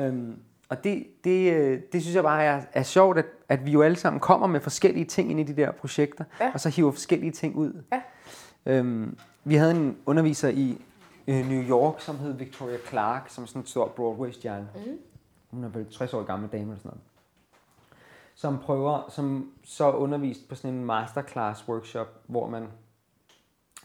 gøre. 0.00 0.06
Øhm, 0.08 0.36
og 0.68 0.84
det, 0.84 1.06
det, 1.24 1.52
øh, 1.52 1.80
det 1.92 2.02
synes 2.02 2.14
jeg 2.14 2.22
bare 2.22 2.44
er, 2.44 2.60
er 2.72 2.82
sjovt, 2.82 3.18
at, 3.18 3.24
at 3.48 3.66
vi 3.66 3.70
jo 3.70 3.82
alle 3.82 3.96
sammen 3.96 4.20
kommer 4.20 4.46
med 4.46 4.60
forskellige 4.60 5.04
ting 5.04 5.30
ind 5.30 5.40
i 5.40 5.42
de 5.42 5.56
der 5.62 5.70
projekter, 5.72 6.24
Ja. 6.40 6.50
og 6.54 6.60
så 6.60 6.68
hiver 6.68 6.90
forskellige 6.92 7.32
ting 7.32 7.56
ud. 7.56 7.82
Ja. 7.92 8.00
Øhm, 8.66 9.18
vi 9.44 9.54
havde 9.54 9.70
en 9.70 9.98
underviser 10.06 10.48
i 10.48 10.82
øh, 11.28 11.48
New 11.48 11.62
York, 11.62 12.00
som 12.00 12.18
hed 12.18 12.32
Victoria 12.32 12.78
Clark, 12.88 13.28
som 13.28 13.46
sådan 13.46 13.62
en 13.62 13.66
stor 13.66 13.88
Broadway-stjerne. 13.88 14.68
Mm. 14.74 14.98
Hun 15.50 15.64
er 15.64 15.68
vel 15.68 15.86
60 15.92 16.14
år 16.14 16.22
gammel 16.22 16.50
dame 16.50 16.62
eller 16.62 16.76
sådan 16.76 16.88
noget. 16.88 17.02
Som 18.34 18.58
prøver, 18.58 19.08
som 19.08 19.52
så 19.64 19.92
undervist 19.92 20.48
på 20.48 20.54
sådan 20.54 20.74
en 20.74 20.84
masterclass 20.84 21.68
workshop, 21.68 22.08
hvor 22.26 22.48
man 22.48 22.68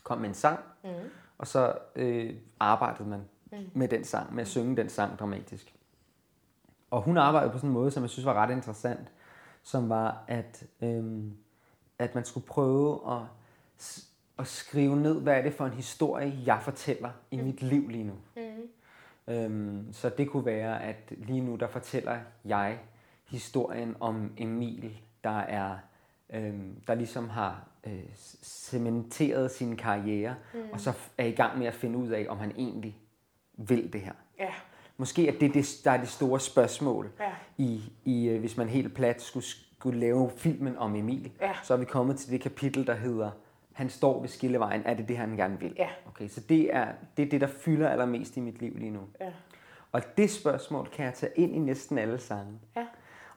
kom 0.04 0.18
med 0.18 0.30
en 0.30 0.36
sang, 0.36 0.60
mm. 0.84 0.90
og 1.38 1.48
så 1.48 1.78
øh, 1.96 2.36
arbejdede 2.60 3.10
man 3.10 3.22
mm. 3.52 3.58
med 3.74 3.88
den 3.88 4.04
sang, 4.04 4.36
med 4.36 4.42
at 4.42 4.48
synge 4.48 4.78
den 4.78 4.90
sang 4.90 5.20
dramatisk. 5.20 5.76
Og 6.92 7.02
hun 7.02 7.18
arbejdede 7.18 7.52
på 7.52 7.58
sådan 7.58 7.70
en 7.70 7.74
måde, 7.74 7.92
som 7.92 8.04
jeg 8.04 8.10
synes 8.10 8.26
var 8.26 8.34
ret 8.34 8.52
interessant, 8.52 9.12
som 9.64 9.90
var, 9.90 10.24
at, 10.28 10.64
øhm, 10.82 11.38
at 12.00 12.16
man 12.16 12.26
skulle 12.26 12.48
prøve 12.48 13.14
at, 13.14 13.22
at 14.40 14.48
skrive 14.48 14.96
ned, 14.96 15.22
hvad 15.22 15.38
er 15.38 15.42
det 15.42 15.54
for 15.54 15.66
en 15.66 15.74
historie, 15.74 16.34
jeg 16.46 16.60
fortæller 16.62 17.10
i 17.32 17.38
mit 17.38 17.62
liv 17.62 17.90
lige 17.90 18.04
nu. 18.04 18.14
Mm. 18.36 19.34
Øhm, 19.34 19.94
så 19.94 20.10
det 20.10 20.30
kunne 20.30 20.46
være, 20.46 20.84
at 20.84 21.14
lige 21.18 21.42
nu, 21.42 21.56
der 21.56 21.68
fortæller 21.68 22.18
jeg 22.46 22.80
historien 23.30 23.96
om 24.00 24.32
Emil, 24.38 24.98
der 25.24 25.40
er 25.40 25.78
øhm, 26.34 26.82
der 26.88 26.96
ligesom 26.96 27.30
har 27.30 27.68
øh, 27.88 28.04
cementeret 28.44 29.52
sin 29.52 29.76
karriere, 29.76 30.36
mm. 30.54 30.60
og 30.72 30.80
så 30.80 30.94
er 31.18 31.26
i 31.26 31.32
gang 31.32 31.58
med 31.60 31.68
at 31.68 31.74
finde 31.74 31.98
ud 31.98 32.10
af, 32.10 32.26
om 32.30 32.38
han 32.38 32.52
egentlig 32.58 32.98
vil 33.58 33.94
det 33.94 34.02
her. 34.02 34.14
Ja. 34.40 34.50
Måske 34.98 35.28
er 35.28 35.32
det, 35.40 35.54
det 35.54 35.82
der 35.84 35.92
er 35.92 35.98
det 35.98 36.10
store 36.10 36.40
spørgsmål, 36.40 37.10
Ja. 37.20 37.32
i, 37.58 37.82
i, 38.06 38.28
øh, 38.28 38.40
hvis 38.40 38.58
man 38.58 38.70
helt 38.70 38.94
plat 38.94 39.22
skulle, 39.22 39.46
skulle 39.46 40.00
lave 40.00 40.32
filmen 40.38 40.78
om 40.78 40.96
Emil. 40.96 41.32
Ja. 41.42 41.52
Så 41.64 41.74
er 41.74 41.78
vi 41.78 41.86
kommet 41.86 42.18
til 42.18 42.32
det 42.32 42.42
kapitel, 42.42 42.88
der 42.88 42.96
hedder, 42.96 43.32
han 43.74 43.90
står 43.90 44.22
ved 44.22 44.30
skillevejen, 44.30 44.82
er 44.86 44.94
det 44.94 45.08
det, 45.08 45.18
han 45.18 45.38
gerne 45.38 45.60
vil? 45.60 45.74
Ja. 45.78 45.88
Okay, 46.08 46.28
så 46.28 46.42
det 46.50 46.76
er, 46.76 46.88
det 47.18 47.26
er 47.26 47.30
det, 47.30 47.42
der 47.42 47.48
fylder 47.48 47.90
allermest 47.90 48.38
i 48.38 48.40
mit 48.40 48.60
liv 48.60 48.78
lige 48.78 48.92
nu. 48.92 49.02
Ja. 49.22 49.32
Og 49.92 50.02
det 50.18 50.32
spørgsmål 50.32 50.90
kan 50.94 51.06
jeg 51.06 51.14
tage 51.14 51.32
ind 51.36 51.56
i 51.56 51.60
næsten 51.60 51.98
alle 51.98 52.20
sange. 52.20 52.60
Ja. 52.76 52.86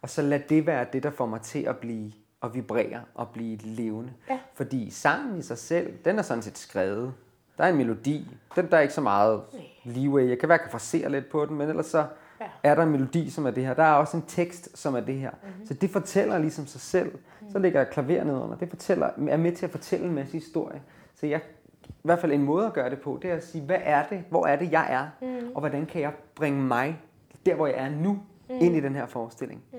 Og 0.03 0.11
så 0.11 0.23
lad 0.23 0.41
det 0.49 0.67
være 0.67 0.87
det, 0.93 1.03
der 1.03 1.11
får 1.11 1.27
mig 1.27 1.41
til 1.41 1.63
at 1.63 1.77
blive 1.77 2.13
og 2.41 2.55
vibrere 2.55 3.03
og 3.15 3.29
blive 3.29 3.57
levende. 3.57 4.13
Ja. 4.31 4.39
Fordi 4.55 4.91
sangen 4.91 5.39
i 5.39 5.43
sig 5.43 5.59
selv, 5.59 5.99
den 6.05 6.19
er 6.19 6.23
sådan 6.23 6.43
set 6.43 6.59
skrevet. 6.59 7.15
Der 7.59 7.65
er 7.65 7.69
en 7.69 7.77
melodi. 7.77 8.29
Den, 8.57 8.71
der 8.71 8.77
er 8.77 8.81
ikke 8.81 8.95
så 8.95 9.01
meget 9.01 9.43
leeway. 9.85 10.29
Jeg 10.29 10.39
kan 10.39 10.49
være, 10.49 10.57
jeg 10.57 10.63
kan 10.63 10.71
forsere 10.71 11.11
lidt 11.11 11.31
på 11.31 11.47
den, 11.47 11.57
men 11.57 11.69
ellers 11.69 11.87
så 11.87 12.07
Ja. 12.41 12.47
er 12.63 12.75
der 12.75 12.83
en 12.83 12.91
melodi, 12.91 13.31
som 13.31 13.47
er 13.47 13.51
det 13.51 13.67
her. 13.67 13.75
Der 13.75 13.83
er 13.83 13.93
også 13.93 14.17
en 14.17 14.23
tekst, 14.27 14.79
som 14.79 14.95
er 14.95 15.01
det 15.01 15.15
her. 15.15 15.31
Mm-hmm. 15.31 15.67
Så 15.67 15.75
det 15.75 15.91
fortæller 15.91 16.39
ligesom 16.39 16.67
sig 16.67 16.81
selv. 16.81 17.19
Så 17.53 17.59
ligger 17.59 17.85
der 17.85 17.91
klaver 17.91 18.25
nedenunder. 18.25 18.57
Det 18.57 18.69
fortæller, 18.69 19.11
er 19.29 19.37
med 19.37 19.53
til 19.53 19.65
at 19.67 19.71
fortælle 19.71 20.07
en 20.07 20.15
masse 20.15 20.33
historie. 20.33 20.83
Så 21.15 21.27
jeg, 21.27 21.41
i 21.89 21.93
hvert 22.03 22.19
fald 22.19 22.33
en 22.33 22.43
måde 22.43 22.67
at 22.67 22.73
gøre 22.73 22.91
det 22.91 23.01
på, 23.01 23.19
det 23.23 23.31
er 23.31 23.35
at 23.35 23.45
sige, 23.47 23.65
hvad 23.65 23.79
er 23.81 24.03
det? 24.07 24.25
Hvor 24.31 24.47
er 24.47 24.57
det, 24.57 24.73
jeg 24.73 24.87
er? 24.93 25.27
Mm. 25.27 25.49
Og 25.55 25.61
hvordan 25.61 25.87
kan 25.87 26.01
jeg 26.01 26.13
bringe 26.35 26.63
mig, 26.63 27.01
der 27.47 27.55
hvor 27.55 27.67
jeg 27.67 27.77
er 27.77 27.89
nu, 27.89 28.13
mm. 28.13 28.55
ind 28.61 28.77
i 28.77 28.81
den 28.81 28.95
her 28.95 29.07
forestilling? 29.07 29.63
Mm. 29.73 29.79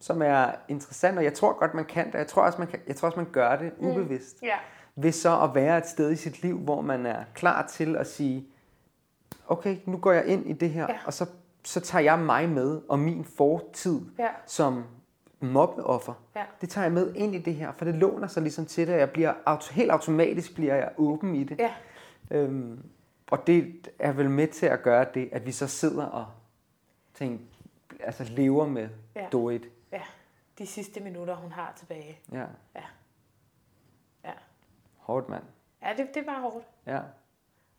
Som 0.00 0.22
er 0.22 0.46
interessant, 0.68 1.18
og 1.18 1.24
jeg 1.24 1.34
tror 1.34 1.58
godt, 1.58 1.74
man 1.74 1.84
kan 1.84 2.06
det. 2.06 2.14
Jeg 2.18 2.26
tror 2.26 2.42
også, 2.42 2.58
man, 2.58 2.68
kan, 2.68 2.78
jeg 2.88 2.96
tror 2.96 3.06
også, 3.06 3.18
man 3.18 3.28
gør 3.32 3.56
det 3.56 3.72
ubevidst. 3.78 4.42
Ja. 4.42 4.54
Ved 4.96 5.12
så 5.12 5.40
at 5.40 5.54
være 5.54 5.78
et 5.78 5.86
sted 5.86 6.10
i 6.10 6.16
sit 6.16 6.42
liv, 6.42 6.58
hvor 6.58 6.80
man 6.80 7.06
er 7.06 7.24
klar 7.34 7.66
til 7.66 7.96
at 7.96 8.06
sige, 8.06 8.46
okay, 9.48 9.76
nu 9.86 9.96
går 9.96 10.12
jeg 10.12 10.26
ind 10.26 10.46
i 10.46 10.52
det 10.52 10.70
her, 10.70 10.86
Ja. 10.88 10.96
og 11.06 11.12
så, 11.12 11.26
så 11.64 11.80
tager 11.80 12.02
jeg 12.02 12.18
mig 12.18 12.48
med, 12.48 12.80
og 12.88 12.98
min 12.98 13.24
fortid 13.24 14.00
Ja. 14.18 14.28
som 14.46 14.84
mobbeoffer. 15.40 16.14
Ja. 16.36 16.44
Det 16.60 16.70
tager 16.70 16.84
jeg 16.84 16.92
med 16.92 17.14
ind 17.14 17.34
i 17.34 17.38
det 17.38 17.54
her, 17.54 17.72
for 17.72 17.84
det 17.84 17.94
låner 17.94 18.26
sig 18.26 18.42
ligesom 18.42 18.66
til 18.66 18.86
det, 18.86 18.94
og 18.94 19.00
jeg 19.00 19.10
bliver 19.10 19.34
auto, 19.46 19.72
helt 19.74 19.90
automatisk 19.90 20.54
bliver 20.54 20.74
jeg 20.74 20.92
åben 20.96 21.34
i 21.34 21.44
det. 21.44 21.58
Ja. 21.58 21.74
Øhm, 22.30 22.82
og 23.30 23.46
det 23.46 23.88
er 23.98 24.12
vel 24.12 24.30
med 24.30 24.48
til 24.48 24.66
at 24.66 24.82
gøre 24.82 25.06
det, 25.14 25.28
at 25.32 25.46
vi 25.46 25.52
så 25.52 25.66
sidder 25.66 26.04
og 26.06 26.26
tænker, 27.14 27.44
altså 28.00 28.24
lever 28.24 28.66
med 28.66 28.88
Ja. 29.16 29.26
Dorit. 29.32 29.68
Ja. 29.92 30.02
De 30.58 30.66
sidste 30.66 31.00
minutter, 31.00 31.34
hun 31.34 31.52
har 31.52 31.72
tilbage. 31.76 32.18
Ja. 32.32 32.44
Ja. 32.74 32.82
Hårdt, 34.96 35.28
mand. 35.28 35.42
Ja, 35.82 35.94
det, 35.96 36.08
det 36.14 36.26
var 36.26 36.40
hårdt. 36.40 36.64
Ja. 36.86 37.00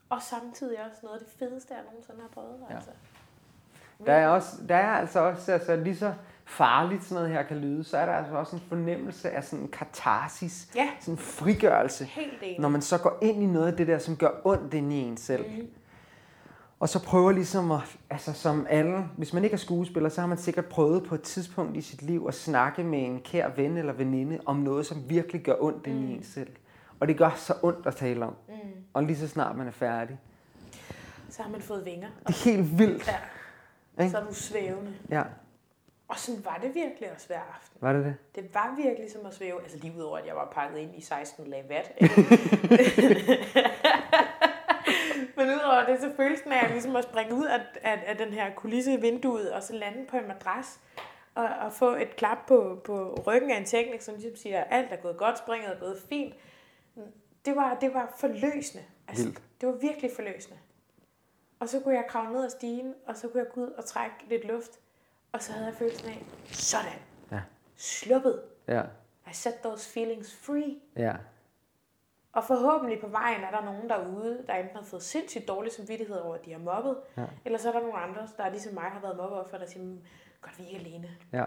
Og 0.10 0.22
samtidig 0.22 0.86
også 0.86 0.98
noget 1.04 1.20
af 1.20 1.26
det 1.26 1.34
fedeste, 1.40 1.74
jeg 1.74 1.84
nogensinde 1.90 2.22
har 2.22 2.28
prøvet. 2.28 2.66
Ja. 2.70 2.76
Altså. 2.76 2.92
Der 4.06 4.14
er, 4.14 4.28
også, 4.28 4.48
der 4.70 4.76
er 4.76 4.90
altså 4.90 5.20
også, 5.20 5.52
altså 5.52 5.76
lige 5.76 5.96
så 5.96 6.14
farligt 6.46 7.04
sådan 7.04 7.16
noget 7.16 7.30
her 7.30 7.44
kan 7.44 7.58
lyde, 7.58 7.84
så 7.84 7.98
er 7.98 8.06
der 8.06 8.14
altså 8.14 8.36
også 8.36 8.56
en 8.56 8.62
fornemmelse 8.70 9.30
af 9.30 9.44
sådan 9.44 9.60
en 9.60 9.68
katarsis, 9.72 10.68
Ja. 10.76 10.88
sådan 11.00 11.14
en 11.14 11.18
frigørelse, 11.18 12.10
når 12.60 12.70
man 12.70 12.82
så 12.82 12.98
går 12.98 13.18
ind 13.22 13.44
i 13.44 13.46
noget 13.46 13.68
af 13.68 13.78
det 13.78 13.88
der, 13.88 13.98
som 13.98 14.16
gør 14.18 14.30
ondt 14.44 14.74
ind 14.74 14.94
i 14.94 14.96
en 15.02 15.18
selv. 15.18 15.46
Mm. 15.50 15.68
Og 16.80 16.90
så 16.90 17.04
prøver 17.04 17.32
ligesom 17.32 17.72
at, 17.72 17.80
altså 18.10 18.34
som 18.34 18.68
alle, 18.70 19.06
hvis 19.18 19.34
man 19.34 19.44
ikke 19.44 19.54
er 19.54 19.58
skuespiller, 19.58 20.10
så 20.10 20.22
har 20.22 20.28
man 20.28 20.38
sikkert 20.38 20.66
prøvet 20.66 21.04
på 21.04 21.16
et 21.16 21.22
tidspunkt 21.22 21.78
i 21.78 21.82
sit 21.82 22.02
liv 22.02 22.26
at 22.28 22.34
snakke 22.34 22.84
med 22.84 23.00
en 23.06 23.20
kær 23.20 23.50
ven 23.56 23.78
eller 23.78 23.94
veninde 23.94 24.40
om 24.46 24.56
noget, 24.58 24.86
som 24.86 24.98
virkelig 25.10 25.42
gør 25.44 25.56
ondt 25.60 25.88
ind 25.88 26.10
i 26.10 26.14
en 26.14 26.24
selv. 26.24 26.50
Og 27.00 27.08
det 27.08 27.18
gør 27.18 27.34
så 27.36 27.54
ondt 27.64 27.88
at 27.88 27.96
tale 27.96 28.26
om. 28.26 28.36
Mm. 28.48 28.54
Og 28.94 29.04
lige 29.04 29.18
så 29.18 29.28
snart 29.28 29.58
man 29.58 29.68
er 29.68 29.72
færdig. 29.72 30.20
Så 31.30 31.42
har 31.44 31.50
man 31.50 31.62
fået 31.62 31.86
vinger. 31.86 32.08
Det 32.28 32.36
er 32.36 32.50
helt 32.52 32.80
vildt. 32.80 33.08
Ja. 33.08 33.16
Ikke? 34.00 34.12
Så 34.12 34.18
er 34.18 34.24
du 34.26 34.34
svævende. 34.34 34.94
Ja, 35.10 35.24
Og 36.08 36.18
sådan 36.18 36.46
var 36.46 36.58
det 36.62 36.76
virkelig 36.76 37.12
også 37.12 37.28
hver 37.28 37.40
aften. 37.56 37.78
var 37.82 37.94
det 37.94 38.06
det? 38.06 38.16
Det 38.36 38.54
var 38.54 38.76
virkelig 38.84 39.12
som 39.12 39.26
at 39.26 39.34
svæve. 39.34 39.62
Altså 39.62 39.78
lige 39.78 39.94
udover, 39.98 40.18
at 40.18 40.26
jeg 40.28 40.36
var 40.36 40.50
pakket 40.52 40.78
ind 40.80 40.96
i 40.96 41.02
16 41.02 41.48
lag 41.48 41.66
vat. 41.70 41.92
Men 45.38 45.46
udover 45.48 45.86
det, 45.86 46.00
så 46.02 46.12
følelsen 46.16 46.52
af 46.52 46.72
ligesom 46.72 46.96
at 46.96 47.04
springe 47.04 47.34
ud 47.36 47.46
af, 47.46 47.60
af, 47.84 48.04
af 48.08 48.18
den 48.18 48.30
her 48.34 48.54
kulisse 48.56 48.94
i 48.94 49.02
vinduet, 49.02 49.52
og 49.52 49.64
så 49.64 49.74
lande 49.74 50.06
på 50.10 50.18
en 50.18 50.28
madras, 50.28 50.80
og, 51.36 51.44
og 51.62 51.74
få 51.74 51.96
et 51.96 52.16
klap 52.16 52.38
på, 52.48 52.82
på 52.86 53.24
ryggen 53.28 53.52
af 53.52 53.58
en 53.58 53.66
teknik, 53.66 54.02
som 54.02 54.14
ligesom 54.16 54.36
siger, 54.36 54.62
at 54.62 54.68
alt 54.70 54.92
er 54.92 54.96
gået 54.96 55.18
godt, 55.18 55.38
springet 55.38 55.70
er 55.76 55.80
gået 55.80 55.98
fint. 56.10 56.34
Det 57.46 57.56
var, 57.56 57.78
det 57.82 57.94
var 57.94 58.14
forløsende. 58.18 58.84
Altså, 59.08 59.24
Vildt. 59.24 59.42
det 59.62 59.70
var 59.70 59.76
virkelig 59.76 60.12
forløsende. 60.16 60.58
Og 61.64 61.70
så 61.70 61.80
kunne 61.80 61.96
jeg 61.96 62.06
kravle 62.10 62.34
ned 62.34 62.44
ad 62.46 62.50
stigen, 62.50 62.94
og 63.08 63.18
så 63.18 63.28
kunne 63.28 63.44
jeg 63.44 63.52
gå 63.54 63.62
ud 63.62 63.68
og 63.72 63.86
trække 63.86 64.16
lidt 64.30 64.46
luft. 64.48 64.80
Og 65.32 65.42
så 65.42 65.52
havde 65.52 65.66
jeg 65.68 65.76
følelsen 65.76 66.10
af, 66.10 66.26
sådan, 66.52 66.92
Ja. 67.32 67.42
sluppet. 67.76 68.42
Ja, 68.68 68.82
I 69.30 69.34
set 69.34 69.54
those 69.64 69.90
feelings 69.94 70.36
free. 70.36 70.76
ja, 70.96 71.14
Og 72.34 72.44
forhåbentlig 72.44 73.02
på 73.02 73.08
vejen 73.08 73.44
er 73.44 73.52
der 73.52 73.66
nogen 73.66 73.90
derude, 73.90 74.44
der 74.48 74.54
enten 74.54 74.76
har 74.78 74.84
fået 74.84 75.04
sindssygt 75.04 75.48
dårlig 75.48 75.72
samvittighed 75.72 76.16
over, 76.18 76.36
at 76.36 76.46
de 76.46 76.52
har 76.52 76.60
mobbet, 76.60 76.98
Ja. 77.18 77.26
eller 77.46 77.60
så 77.60 77.68
er 77.70 77.74
der 77.74 77.80
nogle 77.80 77.98
andre, 77.98 78.28
der 78.38 78.50
ligesom 78.50 78.74
mig 78.74 78.84
har 78.84 79.00
været 79.02 79.18
mobbeoffer, 79.18 79.58
der 79.58 79.66
siger, 79.66 79.84
"Mm, 79.86 80.00
godt 80.42 80.60
vi 80.60 80.64
er 80.64 80.68
ikke 80.68 80.80
alene. 80.80 81.10
ja. 81.34 81.46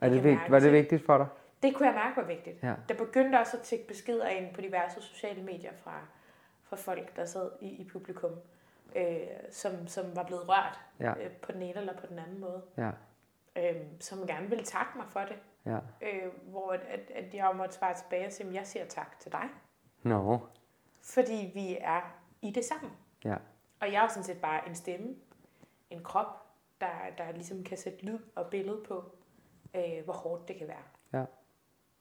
Er 0.00 0.08
det 0.08 0.24
vigt, 0.24 0.40
var 0.48 0.58
det 0.58 0.72
vigtigt 0.72 1.06
for 1.06 1.18
dig? 1.18 1.26
Det 1.62 1.74
kunne 1.74 1.86
jeg 1.86 1.94
mærke 1.94 2.16
var 2.16 2.24
vigtigt. 2.26 2.62
Ja. 2.62 2.74
Der 2.88 2.94
begyndte 2.94 3.36
også 3.36 3.56
at 3.56 3.62
tække 3.62 3.86
beskeder 3.86 4.26
ind 4.28 4.54
på 4.54 4.60
diverse 4.60 5.00
sociale 5.02 5.42
medier 5.42 5.72
fra, 5.84 6.00
fra 6.62 6.76
folk, 6.76 7.16
der 7.16 7.24
sad 7.24 7.50
i, 7.60 7.66
i 7.68 7.88
publikum, 7.92 8.30
øh, 8.96 9.26
som, 9.50 9.86
som 9.86 10.16
var 10.16 10.22
blevet 10.22 10.48
rørt 10.48 10.80
Ja. 11.00 11.14
øh, 11.24 11.30
på 11.36 11.52
den 11.52 11.62
ene 11.62 11.78
eller 11.80 11.96
på 11.96 12.06
den 12.06 12.18
anden 12.18 12.40
måde. 12.40 12.62
Ja, 12.76 12.90
Øh, 13.58 13.76
som 14.00 14.26
gerne 14.26 14.48
ville 14.48 14.64
takke 14.64 14.90
mig 14.98 15.06
for 15.08 15.20
det. 15.20 15.38
ja. 15.66 15.78
Øh, 16.02 16.32
hvor 16.50 16.72
at, 16.72 16.80
at, 16.80 17.10
at 17.24 17.34
jeg 17.34 17.52
måtte 17.56 17.74
svare 17.74 17.94
tilbage 17.94 18.26
og 18.26 18.32
sige, 18.32 18.46
"Men 18.46 18.54
jeg 18.54 18.66
siger 18.66 18.86
tak 18.86 19.20
til 19.20 19.32
dig. 19.32 19.48
Nå, 20.02 20.38
Fordi 21.02 21.50
vi 21.54 21.76
er 21.80 22.00
i 22.42 22.50
det 22.50 22.64
sammen. 22.64 22.92
ja, 23.24 23.36
Og 23.80 23.92
jeg 23.92 24.04
er 24.04 24.08
sådan 24.08 24.22
set 24.24 24.40
bare 24.40 24.68
en 24.68 24.74
stemme, 24.74 25.14
en 25.90 26.02
krop, 26.04 26.46
der, 26.80 26.88
der 27.18 27.32
ligesom 27.32 27.64
kan 27.64 27.78
sætte 27.78 28.04
lyd 28.04 28.18
og 28.34 28.46
billede 28.50 28.82
på, 28.88 29.04
øh, 29.74 30.04
hvor 30.04 30.12
hårdt 30.14 30.48
det 30.48 30.56
kan 30.56 30.68
være. 30.68 30.82
ja, 31.12 31.24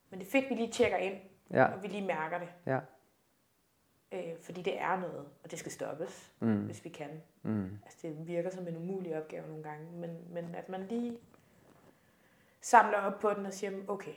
Men 0.10 0.20
det 0.20 0.28
er 0.28 0.32
fedt, 0.32 0.44
at 0.46 0.50
vi 0.50 0.56
lige 0.56 0.72
tjekker 0.72 0.98
ind, 0.98 1.18
ja, 1.52 1.66
og 1.66 1.84
vi 1.84 1.88
lige 1.88 2.06
mærker 2.08 2.38
det. 2.40 2.50
ja. 2.66 2.80
Øh, 4.12 4.34
fordi 4.42 4.62
det 4.62 4.82
er 4.82 5.00
noget, 5.00 5.26
og 5.44 5.52
det 5.52 5.60
skal 5.60 5.72
stoppes, 5.72 6.32
Mm, 6.40 6.66
hvis 6.66 6.84
vi 6.86 6.90
kan. 6.90 7.10
mm, 7.44 7.70
Altså, 7.86 7.98
det 8.08 8.28
virker 8.28 8.50
som 8.50 8.68
en 8.68 8.78
umulig 8.78 9.18
opgave 9.22 9.48
nogle 9.48 9.64
gange, 9.64 9.92
men, 9.92 10.18
men 10.30 10.56
at 10.56 10.70
man 10.70 10.88
lige 10.88 11.18
samler 12.62 12.98
op 12.98 13.20
på 13.20 13.30
den 13.34 13.46
og 13.46 13.54
siger, 13.54 13.72
okay, 13.88 14.14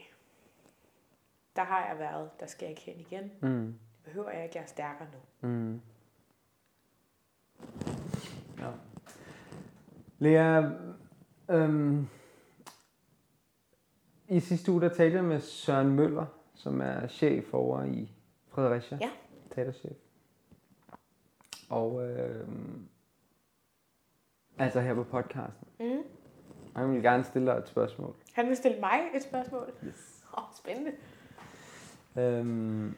der 1.55 1.63
har 1.63 1.87
jeg 1.87 1.99
været, 1.99 2.29
der 2.39 2.45
skal 2.45 2.65
jeg 2.65 2.69
ikke 2.69 2.81
hen 2.81 2.99
igen. 2.99 3.31
mm, 3.41 3.65
Det 3.95 4.03
behøver 4.03 4.31
jeg 4.31 4.43
ikke, 4.43 4.55
jeg 4.57 4.63
er 4.63 4.67
stærkere 4.67 5.07
nu. 5.41 5.47
mm. 5.47 5.81
Ja. 8.59 8.71
Lea, 10.19 10.69
øhm, 11.49 12.07
i 14.27 14.39
sidste 14.39 14.71
uge 14.71 14.81
der 14.81 14.89
talte 14.89 15.15
jeg 15.17 15.23
med 15.25 15.39
Søren 15.39 15.89
Møller, 15.95 16.25
som 16.53 16.81
er 16.81 17.07
chef 17.07 17.53
over 17.53 17.83
i 17.83 18.11
Fredericia. 18.47 18.97
Ja. 19.01 19.09
Teaterchef. 19.59 19.97
Og 21.69 22.09
øhm, 22.09 22.87
altså 24.57 24.79
her 24.81 24.93
på 24.93 25.03
podcasten. 25.03 25.67
Mm. 25.79 26.01
Og 26.75 26.81
jeg 26.81 26.89
vil 26.89 27.03
gerne 27.03 27.23
stille 27.23 27.51
dig 27.51 27.57
et 27.57 27.67
spørgsmål. 27.67 28.15
Han 28.33 28.47
vil 28.47 28.57
stille 28.57 28.79
mig 28.79 28.99
et 29.15 29.23
spørgsmål. 29.23 29.73
Yes. 29.87 30.15
Oh, 30.33 30.43
spændende. 30.55 30.91
Øhm, 32.17 32.95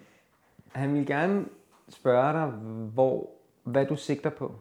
han 0.71 0.93
vil 0.93 1.05
gerne 1.05 1.45
spørge 1.89 2.33
dig, 2.33 2.47
hvor, 2.93 3.29
hvad 3.63 3.85
du 3.85 3.95
sigter 3.95 4.29
på. 4.29 4.55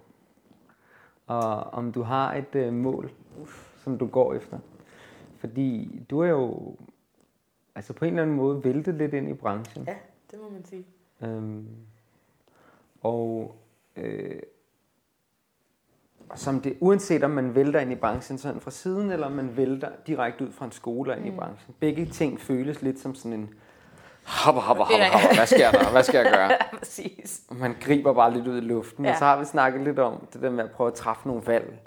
Og 1.26 1.60
om 1.60 1.92
du 1.92 2.02
har 2.02 2.34
et 2.34 2.54
øh, 2.54 2.72
mål, 2.72 3.10
som 3.76 3.98
du 3.98 4.06
går 4.06 4.34
efter. 4.34 4.58
Fordi 5.38 6.00
du 6.10 6.20
er 6.20 6.28
jo 6.28 6.76
altså 7.74 7.92
på 7.92 8.04
en 8.04 8.10
eller 8.10 8.22
anden 8.22 8.36
måde 8.36 8.64
væltet 8.64 8.94
lidt 8.94 9.14
ind 9.14 9.28
i 9.28 9.34
branchen. 9.34 9.84
Ja, 9.84 9.96
det 10.30 10.38
må 10.40 10.50
man 10.50 10.64
sige. 10.64 10.86
Øhm, 11.22 11.68
og 13.02 13.54
øh, 13.96 14.40
som 16.34 16.60
det, 16.60 16.76
uanset 16.80 17.24
om 17.24 17.30
man 17.30 17.54
vælter 17.54 17.80
ind 17.80 17.92
i 17.92 17.94
branchen 17.94 18.38
sådan 18.38 18.60
fra 18.60 18.70
siden, 18.70 19.10
eller 19.10 19.26
om 19.26 19.32
man 19.32 19.56
vælter 19.56 19.88
direkte 20.06 20.44
ud 20.44 20.52
fra 20.52 20.64
en 20.64 20.72
skole 20.72 21.16
ind 21.16 21.26
i 21.26 21.30
branchen. 21.30 21.74
Begge 21.80 22.06
ting 22.06 22.40
føles 22.40 22.82
lidt 22.82 23.00
som 23.00 23.14
sådan 23.14 23.32
en 23.32 23.54
hopper, 24.24 24.62
hopper, 24.62 24.84
hopper, 24.84 25.06
hopper. 25.06 25.34
Hvad 25.34 25.46
sker 25.46 25.70
der? 25.70 25.90
Hvad 25.90 26.02
skal 26.02 26.18
jeg 26.18 26.32
gøre? 26.32 26.50
Præcis. 26.78 27.42
Man 27.50 27.76
griber 27.80 28.12
bare 28.12 28.34
lidt 28.34 28.46
ud 28.46 28.56
i 28.56 28.60
luften. 28.60 29.04
Ja. 29.04 29.10
Og 29.10 29.18
så 29.18 29.24
har 29.24 29.38
vi 29.38 29.44
snakket 29.44 29.80
lidt 29.80 29.98
om 29.98 30.26
det 30.32 30.42
der 30.42 30.50
med 30.50 30.64
at 30.64 30.70
prøve 30.70 30.88
at 30.88 30.94
træffe 30.94 31.28
nogle 31.28 31.42
valg. 31.46 31.78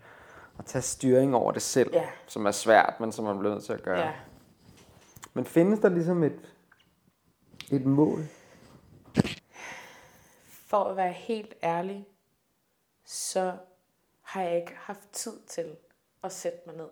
Og 0.57 0.66
tage 0.66 0.82
styring 0.82 1.36
over 1.36 1.51
det 1.51 1.61
selv. 1.61 1.89
Ja. 1.93 2.03
Som 2.28 2.45
er 2.45 2.51
svært, 2.51 2.93
men 2.99 3.11
som 3.11 3.26
man 3.26 3.39
bliver 3.39 3.53
nødt 3.53 3.64
til 3.64 3.74
at 3.74 3.84
gøre. 3.84 3.99
Ja. 3.99 4.11
Men 5.34 5.45
findes 5.45 5.80
der 5.80 5.89
ligesom 5.89 6.24
et, 6.24 6.39
et 7.72 7.86
mål? 7.86 8.20
For 10.74 10.84
at 10.84 10.97
være 10.97 11.11
helt 11.11 11.55
ærlig, 11.63 12.07
så 13.03 13.57
har 14.21 14.41
jeg 14.41 14.55
ikke 14.55 14.76
haft 14.76 15.09
tid 15.11 15.41
til 15.41 15.78
at 16.24 16.32
sætte 16.32 16.59
mig 16.65 16.76
ned 16.76 16.89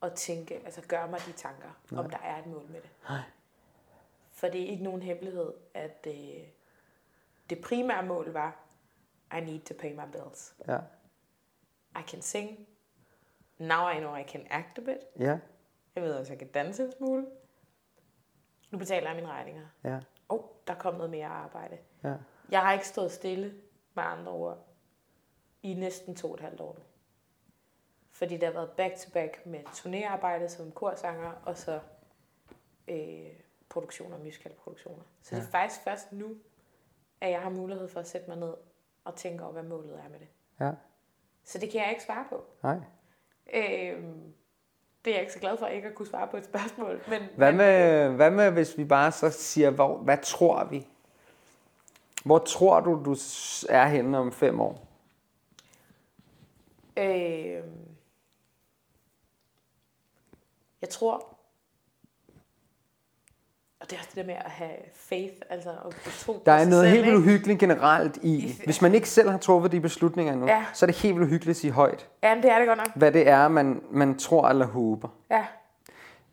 og 0.00 0.14
tænke, 0.14 0.54
altså 0.54 0.82
gøre 0.88 1.08
mig 1.08 1.20
de 1.26 1.32
tanker, 1.32 1.80
Nej. 1.90 2.04
om 2.04 2.10
der 2.10 2.18
er 2.18 2.38
et 2.38 2.46
mål 2.46 2.66
med 2.68 2.80
det. 2.80 2.90
Nej. 3.08 3.20
For 4.30 4.48
det 4.48 4.62
er 4.62 4.66
ikke 4.66 4.84
nogen 4.84 5.02
hemmelighed, 5.02 5.54
at 5.74 6.06
øh, 6.06 6.48
det 7.50 7.60
primære 7.64 8.06
mål 8.06 8.30
var, 8.30 8.56
I 9.36 9.40
need 9.40 9.60
to 9.60 9.74
pay 9.78 9.92
my 9.92 10.10
bills. 10.12 10.54
Ja. 10.68 10.78
I 12.00 12.02
can 12.06 12.22
sing. 12.22 12.66
Now 13.58 13.90
I 13.90 13.98
know 13.98 14.16
I 14.16 14.22
can 14.22 14.46
act 14.50 14.78
a 14.78 14.80
bit. 14.80 14.98
Ja. 15.18 15.38
Jeg 15.94 16.02
ved 16.02 16.14
også, 16.14 16.32
jeg 16.32 16.38
kan 16.38 16.48
danse 16.48 16.84
en 16.84 16.92
smule. 16.92 17.26
Nu 18.70 18.78
betaler 18.78 19.08
jeg 19.08 19.16
mine 19.16 19.32
regninger. 19.32 19.66
Ja. 19.84 19.94
Åh, 19.96 20.00
oh, 20.28 20.44
der 20.66 20.74
kom 20.74 20.94
noget 20.94 21.10
mere 21.10 21.26
arbejde. 21.26 21.78
Ja. 22.04 22.14
Jeg 22.50 22.60
har 22.60 22.72
ikke 22.72 22.88
stået 22.88 23.12
stille, 23.12 23.54
med 23.94 24.04
andre 24.04 24.32
ord, 24.32 24.66
i 25.62 25.74
næsten 25.74 26.14
to 26.14 26.28
og 26.28 26.34
et 26.34 26.40
halvt 26.40 26.60
år 26.60 26.74
nu. 26.78 26.84
Fordi 28.10 28.34
det 28.34 28.42
har 28.42 28.52
været 28.52 28.70
back-to-back 28.70 29.46
med 29.46 29.60
turnéarbejde 29.60 30.48
som 30.48 30.72
korsanger, 30.72 31.32
og 31.44 31.56
så 31.56 31.80
øh, 32.88 33.30
produktioner, 33.68 34.18
musicalproduktioner. 34.18 35.02
Så 35.22 35.34
ja. 35.34 35.40
det 35.40 35.46
er 35.46 35.50
faktisk 35.50 35.80
først 35.80 36.12
nu, 36.12 36.36
at 37.20 37.30
jeg 37.30 37.40
har 37.40 37.50
mulighed 37.50 37.88
for 37.88 38.00
at 38.00 38.08
sætte 38.08 38.28
mig 38.28 38.38
ned 38.38 38.54
og 39.04 39.14
tænke 39.14 39.44
over, 39.44 39.52
hvad 39.52 39.62
målet 39.62 39.98
er 40.04 40.08
med 40.08 40.18
det. 40.18 40.28
Ja. 40.60 40.72
Så 41.44 41.58
det 41.58 41.70
kan 41.70 41.80
jeg 41.80 41.90
ikke 41.90 42.02
svare 42.02 42.24
på. 42.28 42.44
Nej. 42.62 42.76
Øh, 43.54 44.02
det 45.04 45.10
er 45.10 45.14
jeg 45.14 45.20
ikke 45.20 45.32
så 45.32 45.38
glad 45.38 45.56
for, 45.56 45.66
ikke 45.66 45.88
at 45.88 45.94
kunne 45.94 46.06
svare 46.06 46.28
på 46.28 46.36
et 46.36 46.44
spørgsmål. 46.44 47.02
Men, 47.08 47.22
Hvad 47.36 47.52
men, 47.52 47.56
med, 47.56 48.08
hvad 48.10 48.30
med, 48.30 48.50
hvis 48.50 48.78
vi 48.78 48.84
bare 48.84 49.12
så 49.12 49.30
siger, 49.30 49.70
hvor, 49.70 49.96
hvad 49.96 50.18
tror 50.22 50.64
vi? 50.64 50.88
Hvor 52.24 52.38
tror 52.38 52.80
du, 52.80 53.02
du 53.04 53.16
er 53.68 53.86
henne 53.86 54.18
om 54.18 54.32
fem 54.32 54.60
år? 54.60 54.86
Øh, 56.96 57.62
jeg 60.82 60.88
tror, 60.90 61.28
og 63.80 63.90
det 63.90 63.96
er 63.96 63.98
også 64.00 64.10
det 64.14 64.16
der 64.16 64.24
med 64.26 64.34
at 64.34 64.50
have 64.50 64.76
faith, 64.94 65.34
altså 65.50 65.70
at 65.70 65.94
tro 66.20 66.42
Der 66.46 66.52
er 66.52 66.64
noget 66.68 66.84
selv, 66.84 66.94
helt 66.94 67.06
vildt 67.06 67.18
uhyggeligt 67.18 67.60
generelt 67.60 68.16
i, 68.22 68.54
hvis 68.64 68.82
man 68.82 68.94
ikke 68.94 69.08
selv 69.08 69.30
har 69.30 69.38
truffet 69.38 69.72
de 69.72 69.80
beslutninger 69.80 70.32
endnu, 70.32 70.46
Ja. 70.46 70.64
så 70.74 70.84
er 70.84 70.86
det 70.86 70.96
helt 70.96 71.14
vildt 71.14 71.26
uhyggeligt 71.26 71.56
at 71.56 71.60
sige 71.60 71.70
højt, 71.72 72.08
Ja, 72.22 72.34
det 72.42 72.50
er 72.50 72.58
det 72.58 72.66
godt 72.68 72.78
nok. 72.78 72.88
hvad 72.96 73.12
det 73.12 73.28
er, 73.28 73.48
man, 73.48 73.82
man 73.90 74.18
tror 74.18 74.48
eller 74.48 74.66
håber. 74.66 75.08
Ja. 75.30 75.46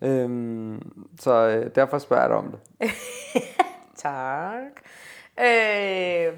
Øhm, 0.01 1.05
så 1.19 1.31
øh, 1.33 1.75
derfor 1.75 1.97
spørger 1.99 2.23
jeg 2.23 2.29
dig 2.29 2.37
om 2.37 2.51
det. 2.51 2.59
Tak. 3.95 4.81
Øh, 5.39 6.37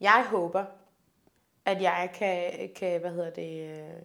jeg 0.00 0.26
håber, 0.30 0.64
at 1.64 1.82
jeg 1.82 2.10
kan, 2.14 2.70
kan 2.76 3.00
hvad 3.00 3.10
hedder 3.10 3.30
det, 3.30 3.78
øh, 3.78 4.02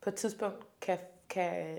på 0.00 0.10
et 0.10 0.14
tidspunkt 0.14 0.66
kan, 0.80 0.98
kan 1.30 1.78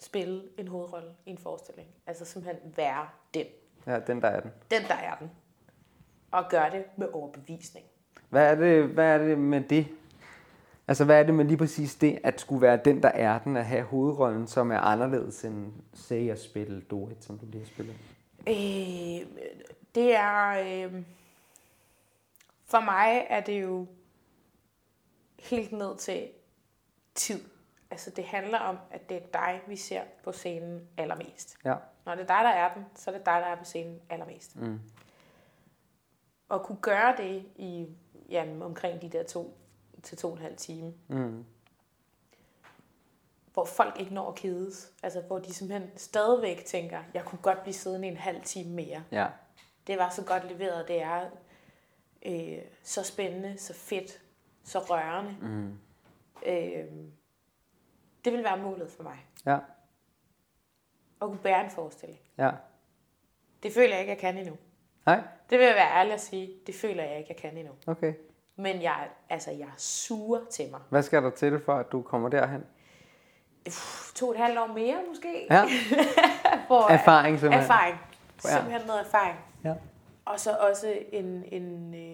spille 0.00 0.42
en 0.58 0.68
hovedrolle 0.68 1.10
i 1.26 1.30
en 1.30 1.38
forestilling. 1.38 1.88
Altså 2.06 2.24
simpelthen 2.24 2.72
være 2.76 3.08
den. 3.34 3.46
Ja, 3.86 3.98
den 3.98 4.22
der 4.22 4.28
er 4.28 4.40
den. 4.40 4.50
Den, 4.70 4.82
der 4.88 4.94
er 4.94 5.14
den. 5.14 5.30
Og 6.30 6.44
gøre 6.50 6.70
det 6.70 6.84
med 6.96 7.08
overbevisning. 7.12 7.86
Hvad 8.28 8.50
er 8.50 8.54
det, 8.54 8.88
hvad 8.88 9.06
er 9.06 9.18
det 9.18 9.38
med 9.38 9.60
det? 9.60 9.86
Altså, 10.88 11.04
hvad 11.04 11.20
er 11.20 11.22
det 11.22 11.34
med 11.34 11.44
lige 11.44 11.56
præcis 11.56 11.94
det, 11.94 12.18
at 12.24 12.40
skulle 12.40 12.62
være 12.62 12.80
den, 12.84 13.02
der 13.02 13.08
er 13.08 13.38
den, 13.38 13.56
at 13.56 13.66
have 13.66 13.82
hovedrollen, 13.82 14.46
som 14.46 14.70
er 14.70 14.78
anderledes 14.78 15.44
end, 15.44 15.72
say, 15.94 16.30
at 16.30 16.40
spille 16.40 16.80
Dorit, 16.80 17.24
som 17.24 17.38
du 17.38 17.46
lige 17.46 17.60
har 17.60 17.66
spillet? 17.66 17.96
Øh, 18.48 19.26
det 19.94 20.16
er... 20.16 20.48
Øh, 20.48 21.04
for 22.64 22.80
mig 22.80 23.26
er 23.28 23.40
det 23.40 23.62
jo 23.62 23.86
helt 25.38 25.72
ned 25.72 25.96
til 25.96 26.28
tid. 27.14 27.44
Altså 27.90 28.10
det 28.10 28.24
handler 28.24 28.58
om, 28.58 28.78
at 28.90 29.08
det 29.08 29.16
er 29.16 29.26
dig, 29.32 29.60
vi 29.66 29.76
ser 29.76 30.02
på 30.24 30.32
scenen 30.32 30.88
allermest. 30.96 31.56
Ja. 31.64 31.74
Når 32.06 32.14
det 32.14 32.22
er 32.22 32.26
dig, 32.26 32.44
der 32.44 32.50
er 32.50 32.74
den, 32.74 32.84
så 32.94 33.10
er 33.10 33.16
det 33.16 33.26
dig, 33.26 33.40
der 33.40 33.46
er 33.46 33.56
på 33.56 33.64
scenen 33.64 34.00
allermest. 34.10 34.56
Mm. 34.56 34.80
Og 36.48 36.62
kunne 36.64 36.78
gøre 36.80 37.16
det 37.16 37.44
i 37.56 37.88
jamen, 38.28 38.62
omkring 38.62 39.02
de 39.02 39.08
der 39.08 39.22
to 39.22 39.58
til 40.02 40.18
to 40.18 40.28
og 40.28 40.34
en 40.34 40.42
halv 40.42 40.56
time, 40.56 40.92
Mm. 41.08 41.44
Hvor 43.52 43.64
folk 43.64 44.00
ikke 44.00 44.14
når 44.14 44.28
at 44.28 44.34
kedes. 44.34 44.92
Altså 45.02 45.20
hvor 45.20 45.38
de 45.38 45.54
simpelthen 45.54 45.90
stadigvæk 45.96 46.64
tænker, 46.64 47.02
jeg 47.14 47.24
kunne 47.24 47.38
godt 47.42 47.62
blive 47.62 47.74
siddende 47.74 48.08
en 48.08 48.16
halv 48.16 48.42
time 48.42 48.74
mere. 48.74 49.02
Ja. 49.12 49.26
Det 49.86 49.98
var 49.98 50.10
så 50.10 50.24
godt 50.24 50.52
leveret, 50.52 50.88
det 50.88 51.02
er 51.02 51.30
øh, 52.26 52.58
så 52.82 53.02
spændende, 53.02 53.58
så 53.58 53.74
fedt, 53.74 54.22
så 54.64 54.78
rørende. 54.78 55.36
Mm. 55.40 55.78
Øh, 56.46 56.84
det 58.24 58.32
vil 58.32 58.44
være 58.44 58.58
målet 58.58 58.90
for 58.90 59.02
mig. 59.02 59.26
Ja. 59.46 59.58
At 61.22 61.28
kunne 61.28 61.38
bære 61.38 61.64
en 61.64 61.70
forestilling. 61.70 62.20
Ja. 62.38 62.50
Det 63.62 63.72
føler 63.72 63.90
jeg 63.90 64.00
ikke, 64.00 64.10
jeg 64.10 64.18
kan 64.18 64.38
endnu. 64.38 64.56
Nej? 65.06 65.20
Det 65.50 65.58
vil 65.58 65.66
jeg 65.66 65.74
være 65.74 65.90
ærlig 65.90 66.12
at 66.12 66.20
sige. 66.20 66.50
Det 66.66 66.74
føler 66.74 67.04
jeg 67.04 67.18
ikke, 67.18 67.28
jeg 67.28 67.36
kan 67.36 67.56
endnu. 67.56 67.72
Okay. 67.86 68.14
Men 68.56 68.82
jeg, 68.82 69.08
altså, 69.28 69.50
jeg 69.50 69.70
suger 69.76 70.40
til 70.50 70.70
mig. 70.70 70.80
Hvad 70.88 71.02
skal 71.02 71.22
der 71.22 71.30
til 71.30 71.60
for, 71.60 71.74
at 71.74 71.92
du 71.92 72.02
kommer 72.02 72.28
derhen? 72.28 72.64
To 74.14 74.26
og 74.28 74.32
et 74.34 74.38
halvt 74.40 74.58
år 74.58 74.66
mere 74.66 75.02
måske. 75.08 75.46
Ja. 75.50 75.62
For, 76.68 76.90
Erfaring 76.90 77.38
simpelthen. 77.40 77.62
Erfaring. 77.70 77.98
Simpelthen 78.38 78.86
noget 78.86 79.00
erfaring. 79.00 79.38
Ja. 79.64 79.74
Og 80.24 80.40
så 80.40 80.56
også 80.56 80.98
en, 81.12 81.44
en 81.44 81.94
øh, 81.94 82.12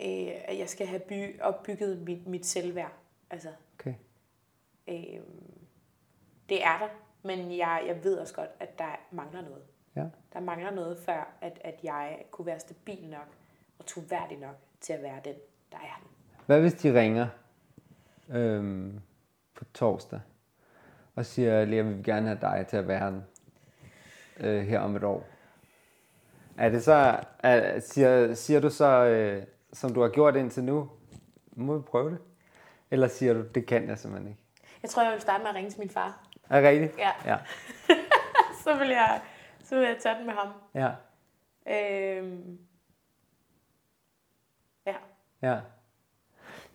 øh, 0.00 0.34
at 0.44 0.58
jeg 0.58 0.68
skal 0.68 0.86
have 0.86 1.00
by, 1.00 1.40
opbygget 1.40 2.02
mit, 2.02 2.26
mit 2.26 2.46
selvværd. 2.46 2.92
Altså, 3.30 3.48
Okay. 3.80 3.94
øh, 4.88 5.20
det 6.48 6.64
er 6.64 6.78
der, 6.78 6.88
men 7.22 7.56
jeg, 7.56 7.84
jeg 7.86 8.04
ved 8.04 8.18
også 8.18 8.34
godt, 8.34 8.50
at 8.60 8.78
der 8.78 8.96
mangler 9.10 9.42
noget. 9.42 9.62
Ja. 9.96 10.04
Der 10.32 10.40
mangler 10.40 10.70
noget 10.70 10.98
før, 10.98 11.36
at, 11.40 11.58
at 11.64 11.74
jeg 11.82 12.18
kunne 12.30 12.46
være 12.46 12.60
stabil 12.60 13.08
nok 13.08 13.28
og 13.78 13.86
troværdig 13.86 14.38
nok 14.38 14.56
til 14.80 14.92
at 14.92 15.02
være 15.02 15.20
den, 15.24 15.34
der 15.72 15.78
er 15.78 16.00
den. 16.02 16.08
Hvad 16.46 16.60
hvis 16.60 16.74
de 16.74 17.00
ringer 17.00 17.26
øhm, 18.28 19.00
på 19.56 19.64
torsdag 19.64 20.20
og 21.14 21.26
siger, 21.26 21.64
Lea, 21.64 21.82
vi 21.82 21.92
vil 21.94 22.04
gerne 22.04 22.26
have 22.26 22.38
dig 22.40 22.66
til 22.68 22.76
at 22.76 22.88
være 22.88 23.10
den 23.10 23.24
øh, 24.36 24.62
her 24.62 24.80
om 24.80 24.96
et 24.96 25.04
år? 25.04 25.26
Er 26.58 26.68
det 26.68 26.84
så, 26.84 27.20
er, 27.38 27.80
siger, 27.80 28.34
siger 28.34 28.60
du 28.60 28.70
så, 28.70 29.04
øh, 29.04 29.42
som 29.72 29.94
du 29.94 30.02
har 30.02 30.08
gjort 30.08 30.36
indtil 30.36 30.64
nu, 30.64 30.90
må 31.52 31.76
vi 31.76 31.82
prøve 31.82 32.10
det? 32.10 32.18
Eller 32.90 33.08
siger 33.08 33.34
du, 33.34 33.42
det 33.54 33.66
kan 33.66 33.88
jeg 33.88 33.98
simpelthen 33.98 34.30
ikke? 34.30 34.42
Jeg 34.82 34.90
tror, 34.90 35.02
jeg 35.02 35.12
vil 35.12 35.20
starte 35.20 35.42
med 35.42 35.50
at 35.50 35.56
ringe 35.56 35.70
til 35.70 35.80
min 35.80 35.90
far. 35.90 36.26
Er 36.50 36.60
det 36.60 36.68
rigtigt? 36.70 36.98
Ja. 36.98 37.10
Ja. 37.24 37.38
Så 38.64 38.78
vil 38.78 38.88
jeg, 38.88 39.20
så 39.64 39.74
vil 39.74 39.84
jeg 39.84 39.96
tage 40.00 40.18
den 40.18 40.26
med 40.26 40.34
ham. 40.34 40.48
Ja. 40.74 40.90
Øhm, 41.66 42.58
ja. 44.86 44.94
Ja. 45.42 45.60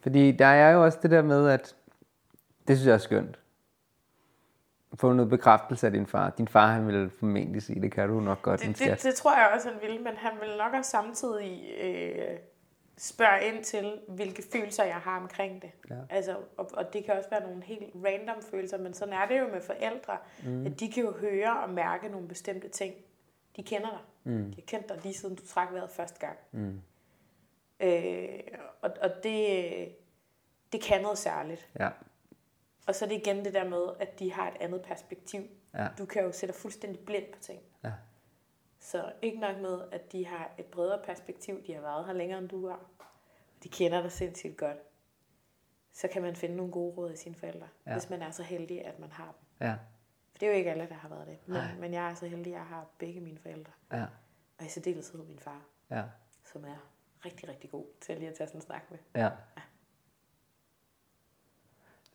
Fordi 0.01 0.32
der 0.32 0.45
er 0.45 0.71
jo 0.71 0.84
også 0.84 0.99
det 1.01 1.11
der 1.11 1.21
med, 1.21 1.49
at 1.49 1.75
det 2.72 2.78
synes 2.78 2.88
jeg 2.88 2.93
er 2.93 2.97
skønt. 2.97 3.39
Få 4.95 5.13
noget 5.13 5.30
bekræftelse 5.30 5.88
af 5.88 5.93
din 5.93 6.07
far. 6.07 6.30
Din 6.30 6.47
far, 6.47 6.67
han 6.67 6.88
vil 6.88 7.09
formentlig 7.09 7.61
sige, 7.61 7.82
det 7.82 7.91
kan 7.91 8.09
du 8.09 8.19
nok 8.19 8.41
godt, 8.41 8.61
Det, 8.61 8.80
det, 8.80 9.03
det 9.03 9.15
tror 9.15 9.38
jeg 9.38 9.51
også, 9.55 9.69
han 9.69 9.82
ville, 9.82 9.99
men 9.99 10.15
han 10.15 10.32
vil 10.41 10.57
nok 10.57 10.74
også 10.74 10.91
samtidig 10.91 11.76
øh, 11.82 12.38
spørge 12.97 13.45
ind 13.45 13.63
til, 13.63 13.99
hvilke 14.07 14.43
følelser 14.51 14.84
jeg 14.84 14.95
har 14.95 15.19
omkring 15.19 15.61
det. 15.61 15.72
Ja. 15.89 15.95
Altså, 16.09 16.38
og, 16.57 16.69
og 16.74 16.93
det 16.93 17.05
kan 17.05 17.13
også 17.17 17.30
være 17.30 17.41
nogle 17.41 17.63
helt 17.63 17.95
random 18.05 18.41
følelser, 18.51 18.78
men 18.78 18.93
sådan 18.93 19.13
er 19.13 19.28
det 19.28 19.39
jo 19.39 19.47
med 19.47 19.61
forældre, 19.61 20.17
mm. 20.45 20.65
at 20.65 20.80
de 20.80 20.91
kan 20.91 21.03
jo 21.03 21.11
høre 21.11 21.59
og 21.63 21.69
mærke 21.69 22.09
nogle 22.09 22.28
bestemte 22.28 22.69
ting. 22.69 22.93
De 23.55 23.63
kender 23.63 23.89
dig. 23.89 24.34
Mm. 24.34 24.51
De 24.51 24.55
har 24.55 24.65
kendt 24.67 24.89
dig 24.89 24.99
lige 25.03 25.13
siden 25.13 25.36
du 25.36 25.47
trak 25.47 25.74
vejret 25.74 25.89
første 25.89 26.19
gang. 26.19 26.38
Mm. 26.51 26.82
Øh, 27.80 28.39
og 28.82 28.91
og 29.01 29.09
det, 29.24 29.89
det 30.74 30.82
kan 30.82 31.01
noget 31.01 31.17
særligt. 31.17 31.69
Ja. 31.80 31.89
Og 32.88 32.95
så 32.95 33.05
er 33.05 33.09
det 33.09 33.15
igen 33.15 33.45
det 33.45 33.53
der 33.53 33.69
med, 33.69 33.88
at 33.99 34.19
de 34.19 34.34
har 34.34 34.47
et 34.51 34.57
andet 34.59 34.82
perspektiv. 34.82 35.41
Ja. 35.73 35.88
Du 35.97 36.05
kan 36.05 36.23
jo 36.23 36.32
sætte 36.32 36.53
dig 36.53 36.61
fuldstændig 36.61 37.05
blind 37.05 37.34
på 37.34 37.39
ting. 37.39 37.59
Ja. 37.84 37.91
Så 38.79 39.13
ikke 39.21 39.39
nok 39.39 39.57
med, 39.57 39.82
at 39.91 40.11
de 40.11 40.25
har 40.25 40.51
et 40.57 40.65
bredere 40.65 41.01
perspektiv, 41.05 41.65
de 41.67 41.73
har 41.73 41.82
været 41.82 42.05
her 42.05 42.13
længere 42.13 42.39
end 42.39 42.49
du 42.49 42.67
har. 42.67 42.86
De 43.63 43.69
kender 43.69 44.01
dig 44.01 44.11
sindssygt 44.11 44.57
godt. 44.57 44.77
Så 45.93 46.07
kan 46.07 46.21
man 46.21 46.36
finde 46.36 46.55
nogle 46.55 46.71
gode 46.71 46.95
råd 46.97 47.13
i 47.13 47.15
sine 47.15 47.36
forældre, 47.36 47.67
Ja. 47.86 47.91
ja. 47.91 47.97
hvis 47.97 48.09
man 48.09 48.21
er 48.21 48.32
så 48.32 48.43
heldig, 48.43 48.86
at 48.86 48.99
man 48.99 49.11
har 49.11 49.23
dem. 49.25 49.67
Ja. 49.67 49.73
For 50.32 50.38
det 50.39 50.43
er 50.45 50.51
jo 50.51 50.57
ikke 50.57 50.71
alle, 50.71 50.88
der 50.89 50.93
har 50.95 51.09
været 51.09 51.27
det. 51.27 51.38
Men, 51.45 51.57
Nej. 51.57 51.75
men 51.79 51.93
jeg 51.93 52.11
er 52.11 52.15
så 52.15 52.27
heldig, 52.27 52.53
at 52.53 52.57
jeg 52.59 52.65
har 52.67 52.86
begge 52.97 53.19
mine 53.21 53.39
forældre. 53.39 53.71
Ja. 53.91 54.05
Og 54.59 54.65
i 54.65 54.69
særdeleshed 54.69 55.23
min 55.23 55.39
far, 55.39 55.61
Ja. 55.91 56.03
som 56.45 56.65
er 56.65 56.88
rigtig, 57.25 57.49
rigtig 57.49 57.69
god 57.71 57.86
til 58.01 58.17
lige 58.17 58.29
at 58.29 58.36
tage 58.36 58.47
sådan 58.47 58.57
en 58.57 58.65
snak 58.65 58.91
med. 58.91 58.99
Ja. 59.15 59.29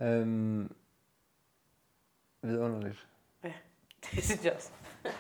Øhm, 0.03 0.75
vidunderligt. 2.43 3.07
Ja, 3.45 3.53
det 4.15 4.25
synes 4.25 4.45
jeg 4.45 4.53
også. 4.53 4.71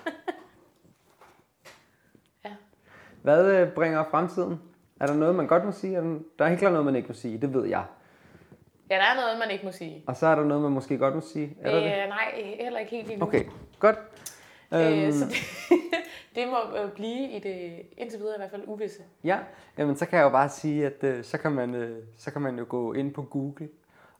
Hvad 3.22 3.52
øh, 3.52 3.72
bringer 3.74 4.04
fremtiden? 4.10 4.60
Er 5.00 5.06
der 5.06 5.14
noget, 5.14 5.34
man 5.34 5.46
godt 5.46 5.64
må 5.64 5.72
sige? 5.72 5.96
Er 5.96 6.00
der, 6.00 6.18
der 6.38 6.44
er 6.44 6.48
helt 6.48 6.60
klart 6.60 6.72
noget, 6.72 6.84
man 6.86 6.96
ikke 6.96 7.08
må 7.08 7.14
sige. 7.14 7.38
Det 7.38 7.54
ved 7.54 7.64
jeg. 7.66 7.84
Ja, 8.90 8.94
der 8.94 9.02
er 9.02 9.14
noget, 9.14 9.38
man 9.38 9.50
ikke 9.50 9.64
må 9.64 9.72
sige. 9.72 10.04
Og 10.06 10.16
så 10.16 10.26
er 10.26 10.34
der 10.34 10.44
noget, 10.44 10.62
man 10.62 10.72
måske 10.72 10.98
godt 10.98 11.14
må 11.14 11.20
sige. 11.20 11.56
Er 11.60 11.70
der 11.70 11.80
det? 11.80 12.02
Øh, 12.02 12.08
nej, 12.08 12.54
heller 12.60 12.78
ikke 12.78 12.90
helt 12.90 13.10
endnu. 13.10 13.26
Okay, 13.26 13.44
godt. 13.78 13.96
Øh, 14.74 15.02
Øhm, 15.04 15.12
så 15.12 15.24
det, 15.24 15.34
det 16.34 16.48
må 16.48 16.76
øh, 16.76 16.90
blive 16.92 17.30
i 17.30 17.38
det 17.38 17.82
indtil 17.96 18.18
videre 18.20 18.34
i 18.34 18.38
hvert 18.38 18.50
fald 18.50 18.62
uvisse. 18.66 19.02
Ja, 19.24 19.38
jamen 19.78 19.96
så 19.96 20.06
kan 20.06 20.18
jeg 20.18 20.24
jo 20.24 20.30
bare 20.30 20.48
sige, 20.48 20.86
at 20.86 21.04
øh, 21.04 21.24
så, 21.24 21.38
kan 21.38 21.52
man, 21.52 21.74
øh, 21.74 22.02
så 22.16 22.30
kan 22.30 22.42
man 22.42 22.58
jo 22.58 22.66
gå 22.68 22.92
ind 22.92 23.14
på 23.14 23.22
Google 23.22 23.68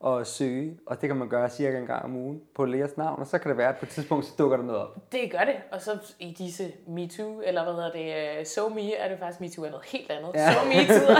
og 0.01 0.27
søge, 0.27 0.79
og 0.87 1.01
det 1.01 1.09
kan 1.09 1.17
man 1.17 1.29
gøre 1.29 1.49
cirka 1.51 1.79
en 1.79 1.87
gang 1.87 2.05
om 2.05 2.17
ugen 2.17 2.41
på 2.55 2.65
Leas 2.65 2.97
navn, 2.97 3.21
og 3.21 3.27
så 3.27 3.39
kan 3.39 3.49
det 3.49 3.59
være, 3.59 3.69
at 3.69 3.77
på 3.77 3.85
et 3.85 3.89
tidspunkt, 3.91 4.25
så 4.27 4.33
dukker 4.39 4.57
der 4.57 4.65
noget 4.65 4.81
op. 4.83 5.13
Det 5.13 5.31
gør 5.33 5.39
det. 5.45 5.55
Og 5.73 5.83
så 5.83 5.99
i 6.19 6.35
disse 6.39 6.73
MeToo, 6.89 7.41
eller 7.45 7.65
hvad 7.65 7.75
hedder 7.75 7.93
det, 7.93 8.39
øh, 8.41 8.47
So 8.47 8.69
Me, 8.69 8.95
er 8.95 9.09
det 9.09 9.19
faktisk 9.19 9.41
MeToo 9.41 9.65
er 9.65 9.71
noget 9.71 9.87
helt 9.87 10.11
andet. 10.11 10.31
Ja. 10.35 10.53
So 10.53 10.59
Me-tider. 10.69 11.17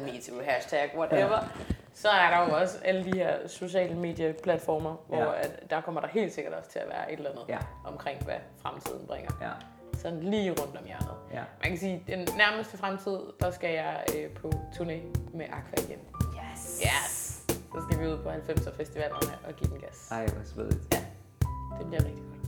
MeToo, 0.12 0.44
hashtag, 0.44 0.90
whatever. 0.98 1.36
Ja. 1.36 1.74
Så 1.94 2.08
er 2.08 2.30
der 2.30 2.46
jo 2.48 2.60
også 2.60 2.78
alle 2.84 3.04
de 3.04 3.18
her 3.18 3.48
sociale 3.48 3.94
medieplatformer, 3.94 4.94
hvor 5.08 5.16
ja. 5.18 5.40
at 5.40 5.70
der 5.70 5.80
kommer 5.80 6.00
der 6.00 6.08
helt 6.08 6.32
sikkert 6.32 6.54
også 6.54 6.70
til 6.70 6.78
at 6.78 6.88
være 6.88 7.12
et 7.12 7.16
eller 7.16 7.30
andet 7.30 7.44
Ja. 7.48 7.58
omkring, 7.84 8.24
hvad 8.24 8.34
fremtiden 8.62 9.06
bringer. 9.06 9.30
Ja, 9.42 9.50
Sådan 9.98 10.20
lige 10.20 10.50
rundt 10.50 10.76
om 10.78 10.84
hjørnet. 10.86 11.14
ja. 11.32 11.42
Man 11.62 11.70
kan 11.70 11.78
sige, 11.78 11.94
at 12.08 12.18
den 12.18 12.28
nærmeste 12.36 12.78
fremtid, 12.78 13.18
der 13.40 13.50
skal 13.50 13.70
jeg 13.74 14.04
øh, 14.16 14.30
på 14.30 14.50
turné 14.74 14.94
med 15.34 15.46
Aqua 15.46 15.84
igen. 15.88 15.98
Yes! 16.54 16.82
Yes! 16.84 17.19
Så 17.74 17.78
skal 17.84 18.00
vi 18.00 18.06
ud 18.06 18.18
på 18.22 18.28
90'er 18.28 18.76
festivalerne 18.76 19.38
og 19.46 19.52
give 19.56 19.70
den 19.70 19.80
gas. 19.80 20.08
Ej, 20.10 20.26
hvor 20.26 20.42
svedigt. 20.44 20.94
Ja, 20.94 20.98
det 21.78 21.86
bliver 21.86 22.04
rigtig 22.04 22.24
godt. 22.30 22.40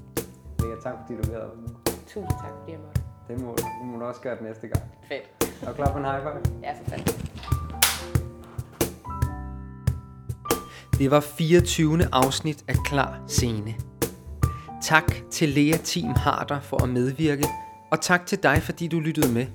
Lea, 0.61 0.77
tak 0.83 0.95
fordi 1.01 1.23
du 1.23 1.33
gad. 1.33 1.49
Tusind 2.07 2.31
tak, 2.31 2.53
fordi 2.59 2.73
jeg 2.73 2.81
måtte. 2.87 3.01
Det 3.29 3.41
må, 3.41 3.55
det 3.57 3.87
må 3.87 3.99
du 3.99 4.05
også 4.05 4.21
gøre 4.21 4.35
det 4.35 4.43
næste 4.43 4.69
gang. 4.69 4.85
Fedt. 5.09 5.53
Er 5.63 5.67
du 5.67 5.73
klar 5.73 5.93
på 5.93 5.99
en 5.99 6.05
high 6.05 6.23
five? 6.23 6.61
Ja, 6.63 6.73
for 6.79 6.91
fanden. 6.91 7.15
Det 10.99 11.11
var 11.11 11.21
24. 11.21 12.09
afsnit 12.13 12.65
af 12.69 12.75
Klar 12.85 13.21
Scene. 13.27 13.75
Tak 14.83 15.13
til 15.31 15.49
Lea 15.49 15.77
Team 15.77 16.15
Harder 16.15 16.61
for 16.61 16.83
at 16.83 16.89
medvirke, 16.89 17.45
og 17.91 18.01
tak 18.01 18.27
til 18.27 18.43
dig, 18.43 18.63
fordi 18.63 18.89
du 18.89 19.01
lyttede 19.01 19.33
med. 19.33 19.47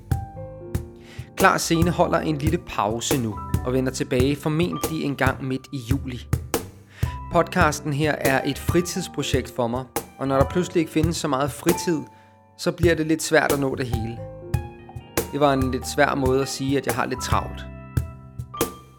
Klar 1.36 1.58
Scene 1.58 1.90
holder 1.90 2.18
en 2.18 2.38
lille 2.38 2.58
pause 2.58 3.22
nu, 3.22 3.38
og 3.64 3.72
vender 3.72 3.92
tilbage 3.92 4.36
formentlig 4.36 5.02
en 5.02 5.16
gang 5.16 5.44
midt 5.44 5.66
i 5.72 5.78
juli. 5.90 6.26
Podcasten 7.32 7.92
her 7.92 8.14
er 8.20 8.40
et 8.44 8.58
fritidsprojekt 8.58 9.54
for 9.56 9.68
mig, 9.68 9.84
Og 10.18 10.28
når 10.28 10.36
der 10.36 10.44
pludselig 10.44 10.80
ikke 10.80 10.92
findes 10.92 11.16
så 11.16 11.28
meget 11.28 11.52
fritid, 11.52 12.00
så 12.58 12.72
bliver 12.72 12.94
det 12.94 13.06
lidt 13.06 13.22
svært 13.22 13.52
at 13.52 13.60
nå 13.60 13.74
det 13.74 13.86
hele. 13.86 14.18
Det 15.32 15.40
var 15.40 15.52
en 15.52 15.70
lidt 15.70 15.88
svær 15.88 16.14
måde 16.14 16.42
at 16.42 16.48
sige, 16.48 16.78
at 16.78 16.86
jeg 16.86 16.94
har 16.94 17.06
lidt 17.06 17.22
travlt. 17.22 17.66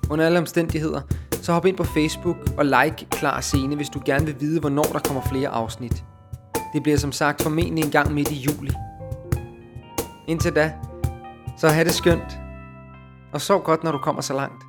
Under 0.10 0.26
alle 0.26 0.40
omstændigheder, 0.40 1.02
så 1.42 1.54
hop 1.54 1.66
ind 1.66 1.78
på 1.78 1.84
Facebook 1.84 2.38
og 2.58 2.66
like 2.66 3.08
Klar 3.12 3.42
Scene, 3.42 3.76
hvis 3.76 3.90
du 3.90 4.02
gerne 4.06 4.26
vil 4.26 4.36
vide, 4.40 4.60
hvornår 4.60 4.84
der 4.84 5.00
kommer 5.00 5.22
flere 5.22 5.50
afsnit. 5.50 6.04
Det 6.74 6.84
bliver 6.84 6.98
som 6.98 7.12
sagt 7.12 7.42
formentlig 7.42 7.84
en 7.84 7.92
gang 7.92 8.14
midt 8.14 8.32
i 8.32 8.36
juli. 8.36 8.72
Indtil 10.28 10.56
da, 10.56 10.74
så 11.58 11.68
have 11.68 11.86
det 11.86 11.94
skønt, 11.94 12.40
og 13.34 13.42
sov 13.42 13.64
godt, 13.64 13.84
når 13.84 13.92
du 13.92 13.98
kommer 13.98 14.22
så 14.22 14.34
langt. 14.34 14.69